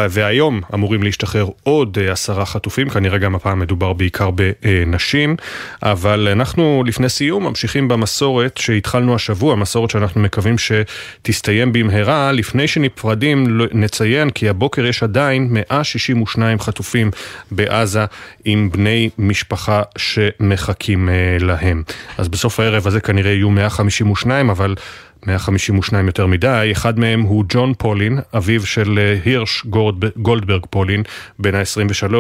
והיום 0.10 0.62
אמורים 0.74 1.04
להשתחרר 1.04 1.48
עוד 1.64 1.98
עשרה 2.12 2.46
חטופים, 2.46 2.90
כנראה 2.90 3.18
גם 3.18 3.36
הפעם 3.36 3.60
מדובר 3.60 3.93
בעיקר 3.94 4.30
בנשים, 4.32 5.36
אבל 5.84 6.28
אנחנו 6.32 6.84
לפני 6.88 7.10
סיום 7.10 7.44
ממשיכים 7.44 7.88
במסורת 7.88 8.58
שהתחלנו 8.58 9.16
השבוע, 9.16 9.56
מסורת 9.56 9.90
שאנחנו 9.90 10.22
מקווים 10.22 10.56
שתסתיים 10.58 11.74
במהרה. 11.74 12.32
לפני 12.32 12.68
שנפרדים 12.68 13.62
נציין 13.72 14.30
כי 14.30 14.50
הבוקר 14.50 14.86
יש 14.86 15.04
עדיין 15.04 15.48
162 15.52 16.60
חטופים 16.60 17.12
בעזה 17.52 18.06
עם 18.46 18.70
בני 18.72 19.10
משפחה 19.18 19.82
שמחכים 19.98 21.10
להם. 21.40 21.84
אז 22.18 22.28
בסוף 22.28 22.60
הערב 22.60 22.88
הזה 22.88 23.02
כנראה 23.02 23.32
יהיו 23.32 23.50
152, 23.50 24.50
אבל 24.50 24.76
152 25.28 26.08
יותר 26.08 26.28
מדי, 26.28 26.70
אחד 26.72 27.00
מהם 27.00 27.22
הוא 27.22 27.46
ג'ון 27.50 27.74
פולין, 27.78 28.20
אביו 28.38 28.66
של 28.66 29.00
הירש 29.26 29.66
גולדברג 30.18 30.66
פולין, 30.70 31.04
בן 31.40 31.56
ה-23, 31.56 32.14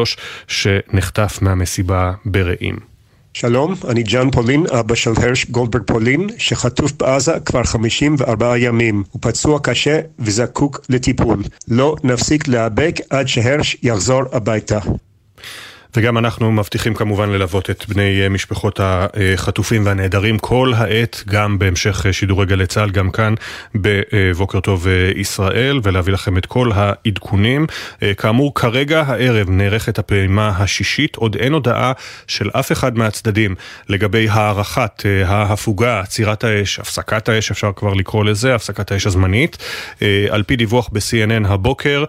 שנחטף 0.47 1.39
מהמסיבה 1.41 2.13
ברעים. 2.25 2.93
שלום, 3.33 3.73
אני 3.89 4.03
ג'ון 4.05 4.31
פולין, 4.31 4.65
אבא 4.79 4.95
של 4.95 5.11
הרש 5.17 5.45
גולדברג 5.45 5.83
פולין, 5.83 6.29
שחטוף 6.37 6.91
בעזה 6.91 7.33
כבר 7.45 7.63
54 7.63 8.57
ימים. 8.57 9.03
הוא 9.11 9.21
פצוע 9.21 9.59
קשה 9.63 9.99
וזקוק 10.19 10.79
לטיפול. 10.89 11.39
לא 11.67 11.95
נפסיק 12.03 12.47
להיאבק 12.47 12.95
עד 13.09 13.27
שהרש 13.27 13.77
יחזור 13.83 14.21
הביתה. 14.31 14.79
וגם 15.97 16.17
אנחנו 16.17 16.51
מבטיחים 16.51 16.93
כמובן 16.93 17.29
ללוות 17.29 17.69
את 17.69 17.85
בני 17.87 18.29
משפחות 18.29 18.79
החטופים 18.83 19.85
והנעדרים 19.85 20.39
כל 20.39 20.71
העת, 20.75 21.23
גם 21.27 21.59
בהמשך 21.59 22.05
שידורי 22.11 22.45
גלי 22.45 22.67
צה"ל, 22.67 22.89
גם 22.89 23.11
כאן 23.11 23.33
בבוקר 23.75 24.59
טוב 24.59 24.87
ישראל, 25.15 25.79
ולהביא 25.83 26.13
לכם 26.13 26.37
את 26.37 26.45
כל 26.45 26.71
העדכונים. 26.75 27.67
כאמור, 28.17 28.55
כרגע 28.55 29.01
הערב 29.01 29.49
נערכת 29.49 29.99
הפעימה 29.99 30.49
השישית, 30.57 31.15
עוד 31.15 31.35
אין 31.35 31.53
הודעה 31.53 31.91
של 32.27 32.49
אף 32.53 32.71
אחד 32.71 32.97
מהצדדים 32.97 33.55
לגבי 33.89 34.27
הארכת 34.29 35.05
ההפוגה, 35.25 35.99
עצירת 35.99 36.43
האש, 36.43 36.79
הפסקת 36.79 37.29
האש, 37.29 37.51
אפשר 37.51 37.71
כבר 37.75 37.93
לקרוא 37.93 38.25
לזה, 38.25 38.55
הפסקת 38.55 38.91
האש 38.91 39.07
הזמנית. 39.07 39.57
על 40.29 40.43
פי 40.43 40.55
דיווח 40.55 40.89
ב-CNN 40.91 41.47
הבוקר, 41.47 42.03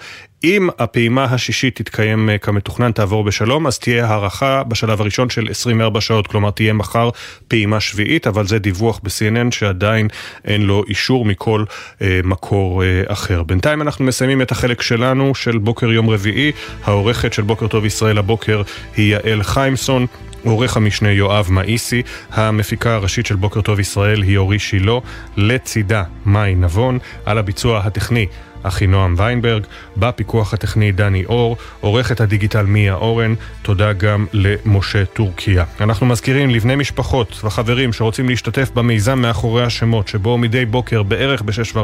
אם 0.44 0.68
הפעימה 0.78 1.24
השישית 1.24 1.76
תתקיים 1.76 2.30
כמתוכנן, 2.40 2.92
תעבור 2.92 3.24
בשלום, 3.24 3.66
אז 3.66 3.78
תהיה 3.78 4.06
הארכה 4.06 4.62
בשלב 4.62 5.00
הראשון 5.00 5.30
של 5.30 5.46
24 5.50 6.00
שעות, 6.00 6.26
כלומר 6.26 6.50
תהיה 6.50 6.72
מחר 6.72 7.10
פעימה 7.48 7.80
שביעית, 7.80 8.26
אבל 8.26 8.46
זה 8.46 8.58
דיווח 8.58 9.00
ב-CNN 9.02 9.50
שעדיין 9.50 10.08
אין 10.44 10.62
לו 10.62 10.84
אישור 10.88 11.24
מכל 11.24 11.64
אה, 12.02 12.20
מקור 12.24 12.84
אה, 12.84 13.02
אחר. 13.06 13.42
בינתיים 13.42 13.82
אנחנו 13.82 14.04
מסיימים 14.04 14.42
את 14.42 14.52
החלק 14.52 14.82
שלנו 14.82 15.34
של 15.34 15.58
בוקר 15.58 15.92
יום 15.92 16.10
רביעי, 16.10 16.52
העורכת 16.84 17.32
של 17.32 17.42
בוקר 17.42 17.66
טוב 17.66 17.84
ישראל 17.84 18.18
הבוקר 18.18 18.62
היא 18.96 19.16
יעל 19.16 19.42
חיימסון. 19.42 20.06
עורך 20.44 20.76
המשנה 20.76 21.10
יואב 21.10 21.46
מאיסי, 21.50 22.02
המפיקה 22.30 22.94
הראשית 22.94 23.26
של 23.26 23.36
בוקר 23.36 23.60
טוב 23.60 23.80
ישראל 23.80 24.22
היא 24.22 24.36
אורי 24.36 24.58
שילה, 24.58 24.98
לצידה 25.36 26.02
מאי 26.26 26.54
נבון, 26.54 26.98
על 27.24 27.38
הביצוע 27.38 27.78
הטכני 27.78 28.26
אחינועם 28.64 29.14
ויינברג, 29.18 29.62
בפיקוח 29.96 30.54
הטכני 30.54 30.92
דני 30.92 31.24
אור, 31.24 31.56
עורכת 31.80 32.20
הדיגיטל 32.20 32.66
מיה 32.66 32.94
אורן, 32.94 33.34
תודה 33.62 33.92
גם 33.92 34.26
למשה 34.32 35.04
טורקיה. 35.04 35.64
אנחנו 35.80 36.06
מזכירים 36.06 36.50
לבני 36.50 36.76
משפחות 36.76 37.44
וחברים 37.44 37.92
שרוצים 37.92 38.28
להשתתף 38.28 38.70
במיזם 38.74 39.18
מאחורי 39.18 39.62
השמות, 39.64 40.08
שבו 40.08 40.38
מדי 40.38 40.64
בוקר 40.64 41.02
בערך 41.02 41.42
ב-6.40 41.42 41.78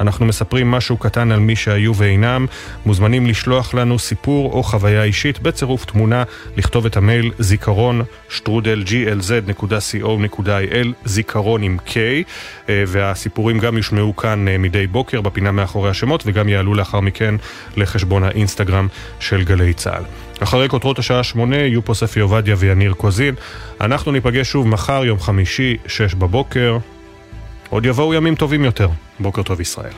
אנחנו 0.00 0.26
מספרים 0.26 0.70
משהו 0.70 0.96
קטן 0.96 1.32
על 1.32 1.40
מי 1.40 1.56
שהיו 1.56 1.94
ואינם, 1.94 2.46
מוזמנים 2.86 3.26
לשלוח 3.26 3.74
לנו 3.74 3.98
סיפור 3.98 4.52
או 4.52 4.62
חוויה 4.62 5.02
אישית 5.02 5.40
בצירוף 5.40 5.84
תמונה, 5.84 6.24
לכתוב 6.56 6.86
את 6.86 6.96
המייל 6.96 7.32
זיכרון 7.38 8.02
שטרודל 8.28 8.84
glz.co.il, 8.86 10.46
זיכרון 11.04 11.62
עם 11.62 11.76
K, 11.86 11.92
והסיפורים 12.68 13.58
גם 13.58 13.76
יושמעו 13.76 14.16
כאן 14.16 14.44
מדי 14.58 14.86
בוקר 14.86 15.20
בפינה 15.20 15.52
מאחורי 15.52 15.90
השמות 15.96 16.22
וגם 16.26 16.48
יעלו 16.48 16.74
לאחר 16.74 17.00
מכן 17.00 17.34
לחשבון 17.76 18.22
האינסטגרם 18.24 18.88
של 19.20 19.44
גלי 19.44 19.72
צה"ל. 19.74 20.04
אחרי 20.42 20.68
כותרות 20.68 20.98
השעה 20.98 21.22
שמונה 21.22 21.56
יהיו 21.56 21.84
פה 21.84 21.94
ספי 21.94 22.20
עובדיה 22.20 22.54
ויניר 22.58 22.92
קוזין. 22.92 23.34
אנחנו 23.80 24.12
ניפגש 24.12 24.50
שוב 24.50 24.68
מחר, 24.68 25.04
יום 25.04 25.18
חמישי, 25.20 25.76
שש 25.86 26.14
בבוקר. 26.14 26.78
עוד 27.70 27.86
יבואו 27.86 28.14
ימים 28.14 28.34
טובים 28.34 28.64
יותר. 28.64 28.88
בוקר 29.20 29.42
טוב 29.42 29.60
ישראל. 29.60 29.92